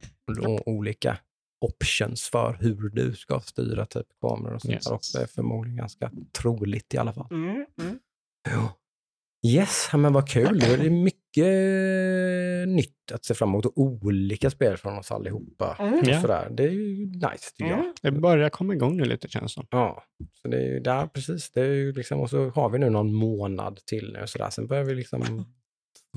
Och 0.48 0.68
olika 0.68 1.18
options 1.62 2.30
för 2.30 2.58
hur 2.62 2.90
du 2.90 3.14
ska 3.16 3.40
styra 3.40 3.86
typ 3.86 4.08
kameror 4.22 4.54
och 4.56 4.62
sånt 4.62 4.74
Yes. 4.74 4.86
där 4.86 4.94
också 4.94 5.18
är 5.22 5.26
förmodligen 5.26 5.78
ganska 5.78 6.12
troligt 6.42 6.94
i 6.94 6.98
alla 6.98 7.14
fall. 7.14 7.28
Mm. 7.32 7.66
Mm. 7.82 8.00
Ja. 8.50 8.78
Yes, 9.48 9.90
men 9.94 10.14
vad 10.14 10.30
kul. 10.30 10.60
Det 10.60 10.66
är 10.66 10.90
mycket 10.90 12.68
nytt 12.76 13.12
att 13.14 13.26
se 13.26 13.34
fram 13.34 13.50
emot 13.50 13.66
och 13.66 13.78
olika 13.78 14.50
spel 14.50 14.78
från 14.78 14.98
oss 14.98 15.12
allihopa. 15.12 15.76
Mm. 15.80 15.94
Och 16.00 16.06
Ja. 16.08 16.22
sådär. 16.22 16.48
Det 16.52 16.64
är 16.64 16.70
ju 16.70 17.06
nice 17.06 17.52
tycker 17.58 17.70
jag. 17.70 17.80
Mm. 17.80 17.94
Det 18.02 18.12
börjar 18.12 18.50
komma 18.50 18.74
igång 18.74 18.98
nu 18.98 19.04
lite 19.06 19.28
känns 19.28 19.56
det. 19.56 19.64
Ja, 19.72 20.04
så 20.34 20.48
det 20.48 20.58
är 20.58 20.74
ju 20.74 20.80
där 20.80 21.08
precis. 21.08 21.52
Det 21.52 21.62
är 21.62 21.66
ju 21.74 21.92
liksom, 21.94 22.20
och 22.20 22.30
så 22.30 22.50
har 22.50 22.70
vi 22.70 22.80
nu 22.80 22.90
någon 22.90 23.14
månad 23.14 23.80
till 23.86 24.14
nu 24.20 24.28
sådär. 24.28 24.50
Sen 24.50 24.68
börjar 24.68 24.84
vi 24.84 24.96
liksom 24.96 25.46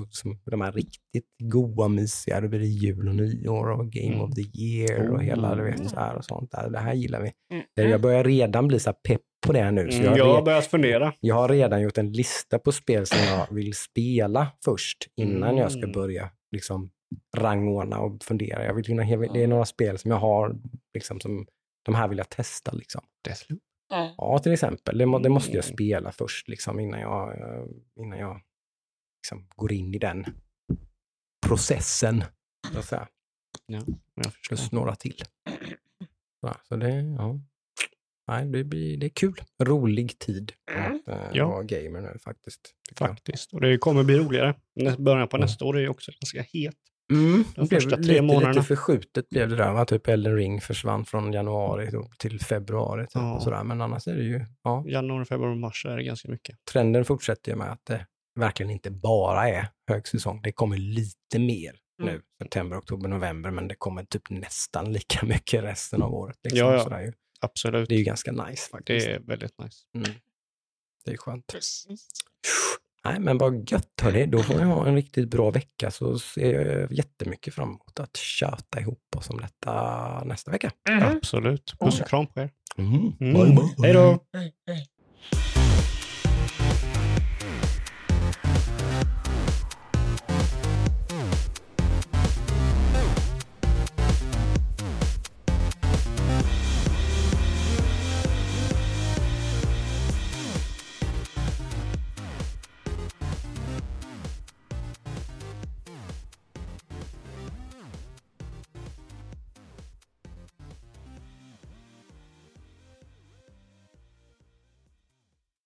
som 0.09 0.39
de 0.45 0.61
här 0.61 0.71
riktigt 0.71 1.25
goa, 1.43 1.87
mysiga, 1.87 2.41
då 2.41 2.47
blir 2.47 2.59
det 2.59 2.65
jul 2.65 3.07
och 3.07 3.15
nyår 3.15 3.69
och 3.71 3.91
Game 3.91 4.07
Mm. 4.15 4.21
of 4.21 4.35
the 4.35 4.61
year 4.63 5.09
och 5.09 5.23
hela, 5.23 5.55
du 5.55 5.63
vet, 5.63 5.75
Mm. 5.79 5.89
så 5.89 5.95
här 5.99 6.15
och 6.15 6.25
sånt 6.25 6.51
där. 6.51 6.69
Det 6.69 6.79
här 6.79 6.93
gillar 6.93 7.21
vi. 7.21 7.31
Mm. 7.77 7.91
Jag 7.91 8.01
börjar 8.01 8.23
redan 8.23 8.67
bli 8.67 8.79
så 8.79 8.89
här 8.89 8.97
pepp 9.07 9.21
på 9.47 9.53
det 9.53 9.61
här 9.61 9.71
nu. 9.71 9.91
Så 9.91 9.97
Mm, 9.97 10.05
jag, 10.09 10.17
jag 10.17 10.25
har 10.25 10.33
har 10.33 10.41
re- 10.41 10.45
börjat 10.45 10.65
fundera. 10.65 11.13
jag 11.19 11.35
har 11.35 11.49
redan 11.49 11.81
gjort 11.81 11.97
en 11.97 12.11
lista 12.11 12.59
på 12.59 12.71
spel 12.71 13.05
som 13.05 13.17
jag 13.19 13.53
vill 13.55 13.73
spela 13.73 14.47
först 14.65 14.97
innan 15.15 15.57
jag 15.57 15.71
ska 15.71 15.79
Mm. 15.81 15.91
börja 15.91 16.29
liksom 16.51 16.89
rangordna 17.37 17.99
och 17.99 18.23
fundera. 18.23 18.65
Jag 18.65 18.73
vill, 18.73 18.85
kunna- 18.85 19.03
jag 19.05 19.33
det 19.33 19.43
är 19.43 19.47
några 19.47 19.65
spel 19.65 19.97
som 19.97 20.11
jag 20.11 20.17
har, 20.17 20.55
liksom, 20.93 21.19
som 21.19 21.45
de 21.85 21.95
här 21.95 22.07
vill 22.07 22.17
jag 22.17 22.29
testa. 22.29 22.71
Liksom. 22.71 23.01
Deathloop. 23.25 23.59
Ja. 24.17 24.39
Till 24.43 24.51
exempel. 24.51 24.97
Det, 24.97 25.05
må, 25.05 25.19
det 25.19 25.29
måste 25.29 25.51
jag 25.57 25.65
Mm. 25.65 25.73
spela 25.75 26.11
först 26.11 26.47
liksom, 26.47 26.79
innan 26.79 26.99
jag, 26.99 27.31
eh, 27.39 27.63
innan 27.99 28.19
jag 28.19 28.41
liksom, 29.25 29.47
går 29.55 29.71
in 29.73 29.93
i 29.93 29.97
den 29.97 30.25
processen. 31.47 32.23
Så 32.73 32.79
att 32.79 32.85
säga. 32.85 33.07
Jag 33.67 33.83
förstår. 34.33 34.55
Plus 34.55 34.71
några 34.71 34.95
till. 34.95 35.21
Så, 36.41 36.53
så 36.63 36.75
det, 36.75 37.01
ja. 37.01 37.39
Nej, 38.27 38.45
det, 38.45 38.63
blir, 38.63 38.97
det 38.97 39.05
är 39.05 39.09
kul. 39.09 39.41
Rolig 39.63 40.19
tid 40.19 40.51
Mm. 40.71 40.95
att 40.95 41.07
eh, 41.07 41.29
Ja. 41.33 41.47
vara 41.47 41.63
gamer 41.63 42.01
nu 42.01 42.17
faktiskt. 42.23 42.73
jag. 42.99 43.09
Faktiskt. 43.09 43.53
Och 43.53 43.61
det 43.61 43.77
kommer 43.77 44.03
bli 44.03 44.17
roligare. 44.17 44.55
Början 44.97 45.27
på 45.27 45.37
Ja. 45.37 45.41
nästa 45.41 45.65
år 45.65 45.77
är 45.77 45.81
ju 45.81 45.89
också 45.89 46.11
ganska 46.11 46.41
het. 46.59 46.75
Mm, 47.13 47.43
De 47.55 47.67
blev 47.67 47.79
första 47.79 47.95
tre 47.95 48.03
lite, 48.05 48.21
månaderna. 48.21 48.51
lite 48.51 48.63
förskjutet 48.65 49.29
blev 49.29 49.49
det 49.49 49.55
där. 49.55 49.73
Va? 49.73 49.85
Typ 49.85 50.07
Elden 50.07 50.35
Ring 50.35 50.61
försvann 50.61 51.05
från 51.05 51.33
januari 51.33 51.91
till 52.17 52.39
februari. 52.39 53.03
Typ, 53.03 53.11
Ja. 53.15 53.39
sådär. 53.39 53.63
Men 53.63 53.81
annars 53.81 54.07
är 54.07 54.15
det 54.15 54.23
ju, 54.23 54.45
ja, 54.63 54.83
Januari, 54.87 55.25
februari, 55.25 55.55
mars 55.55 55.85
är 55.85 55.97
det 55.97 56.03
ganska 56.03 56.29
mycket. 56.31 56.65
trenden 56.65 57.05
fortsätter 57.05 57.51
ju 57.51 57.57
med 57.57 57.71
att 57.71 57.85
det 57.85 58.05
verkligen 58.35 58.69
inte 58.71 58.91
bara 58.91 59.49
är 59.49 59.67
högsäsong. 59.87 60.41
Det 60.41 60.51
kommer 60.51 60.77
lite 60.77 61.39
mer 61.39 61.75
nu, 61.97 62.09
Mm. 62.09 62.21
september, 62.41 62.77
oktober, 62.79 63.09
november, 63.09 63.51
men 63.51 63.67
det 63.67 63.75
kommer 63.75 64.03
typ 64.03 64.29
nästan 64.29 64.93
lika 64.93 65.25
mycket 65.25 65.63
resten 65.63 66.01
av 66.01 66.13
året. 66.13 66.37
Liksom. 66.43 66.59
Ja, 66.59 66.73
ja. 66.73 66.83
Sådär 66.83 67.01
ju. 67.01 67.13
Absolut. 67.39 67.89
Det 67.89 67.95
är 67.95 67.99
ju 67.99 68.03
ganska 68.03 68.31
nice 68.31 68.69
faktiskt. 68.71 69.05
Det 69.07 69.13
är 69.13 69.19
väldigt 69.19 69.59
nice. 69.59 69.77
Mm. 69.95 70.11
Det 71.05 71.11
är 71.11 71.17
skönt. 71.17 71.47
Precis. 71.47 72.07
Nej, 73.05 73.19
men 73.19 73.37
vad 73.37 73.71
gött 73.71 74.01
hörni. 74.01 74.25
Då 74.25 74.43
får 74.43 74.55
ni 74.55 74.63
ha 74.63 74.87
en 74.87 74.95
riktigt 74.95 75.29
bra 75.29 75.51
vecka 75.51 75.91
så 75.91 76.19
ser 76.19 76.53
jag 76.61 76.91
jättemycket 76.91 77.53
fram 77.53 77.69
emot 77.69 77.99
att 77.99 78.17
köta 78.17 78.79
ihop 78.79 79.15
oss 79.15 79.29
om 79.29 79.37
detta 79.41 80.23
nästa 80.23 80.51
vecka. 80.51 80.71
Mhm. 80.89 81.03
Absolut. 81.03 81.73
Puss 81.79 82.01
och 82.01 82.07
kram 82.07 82.27
på 82.27 82.39
er. 82.39 82.49
Mm. 82.77 83.13
Mm. 83.19 83.57
Hej 83.83 83.93
då! 83.93 84.19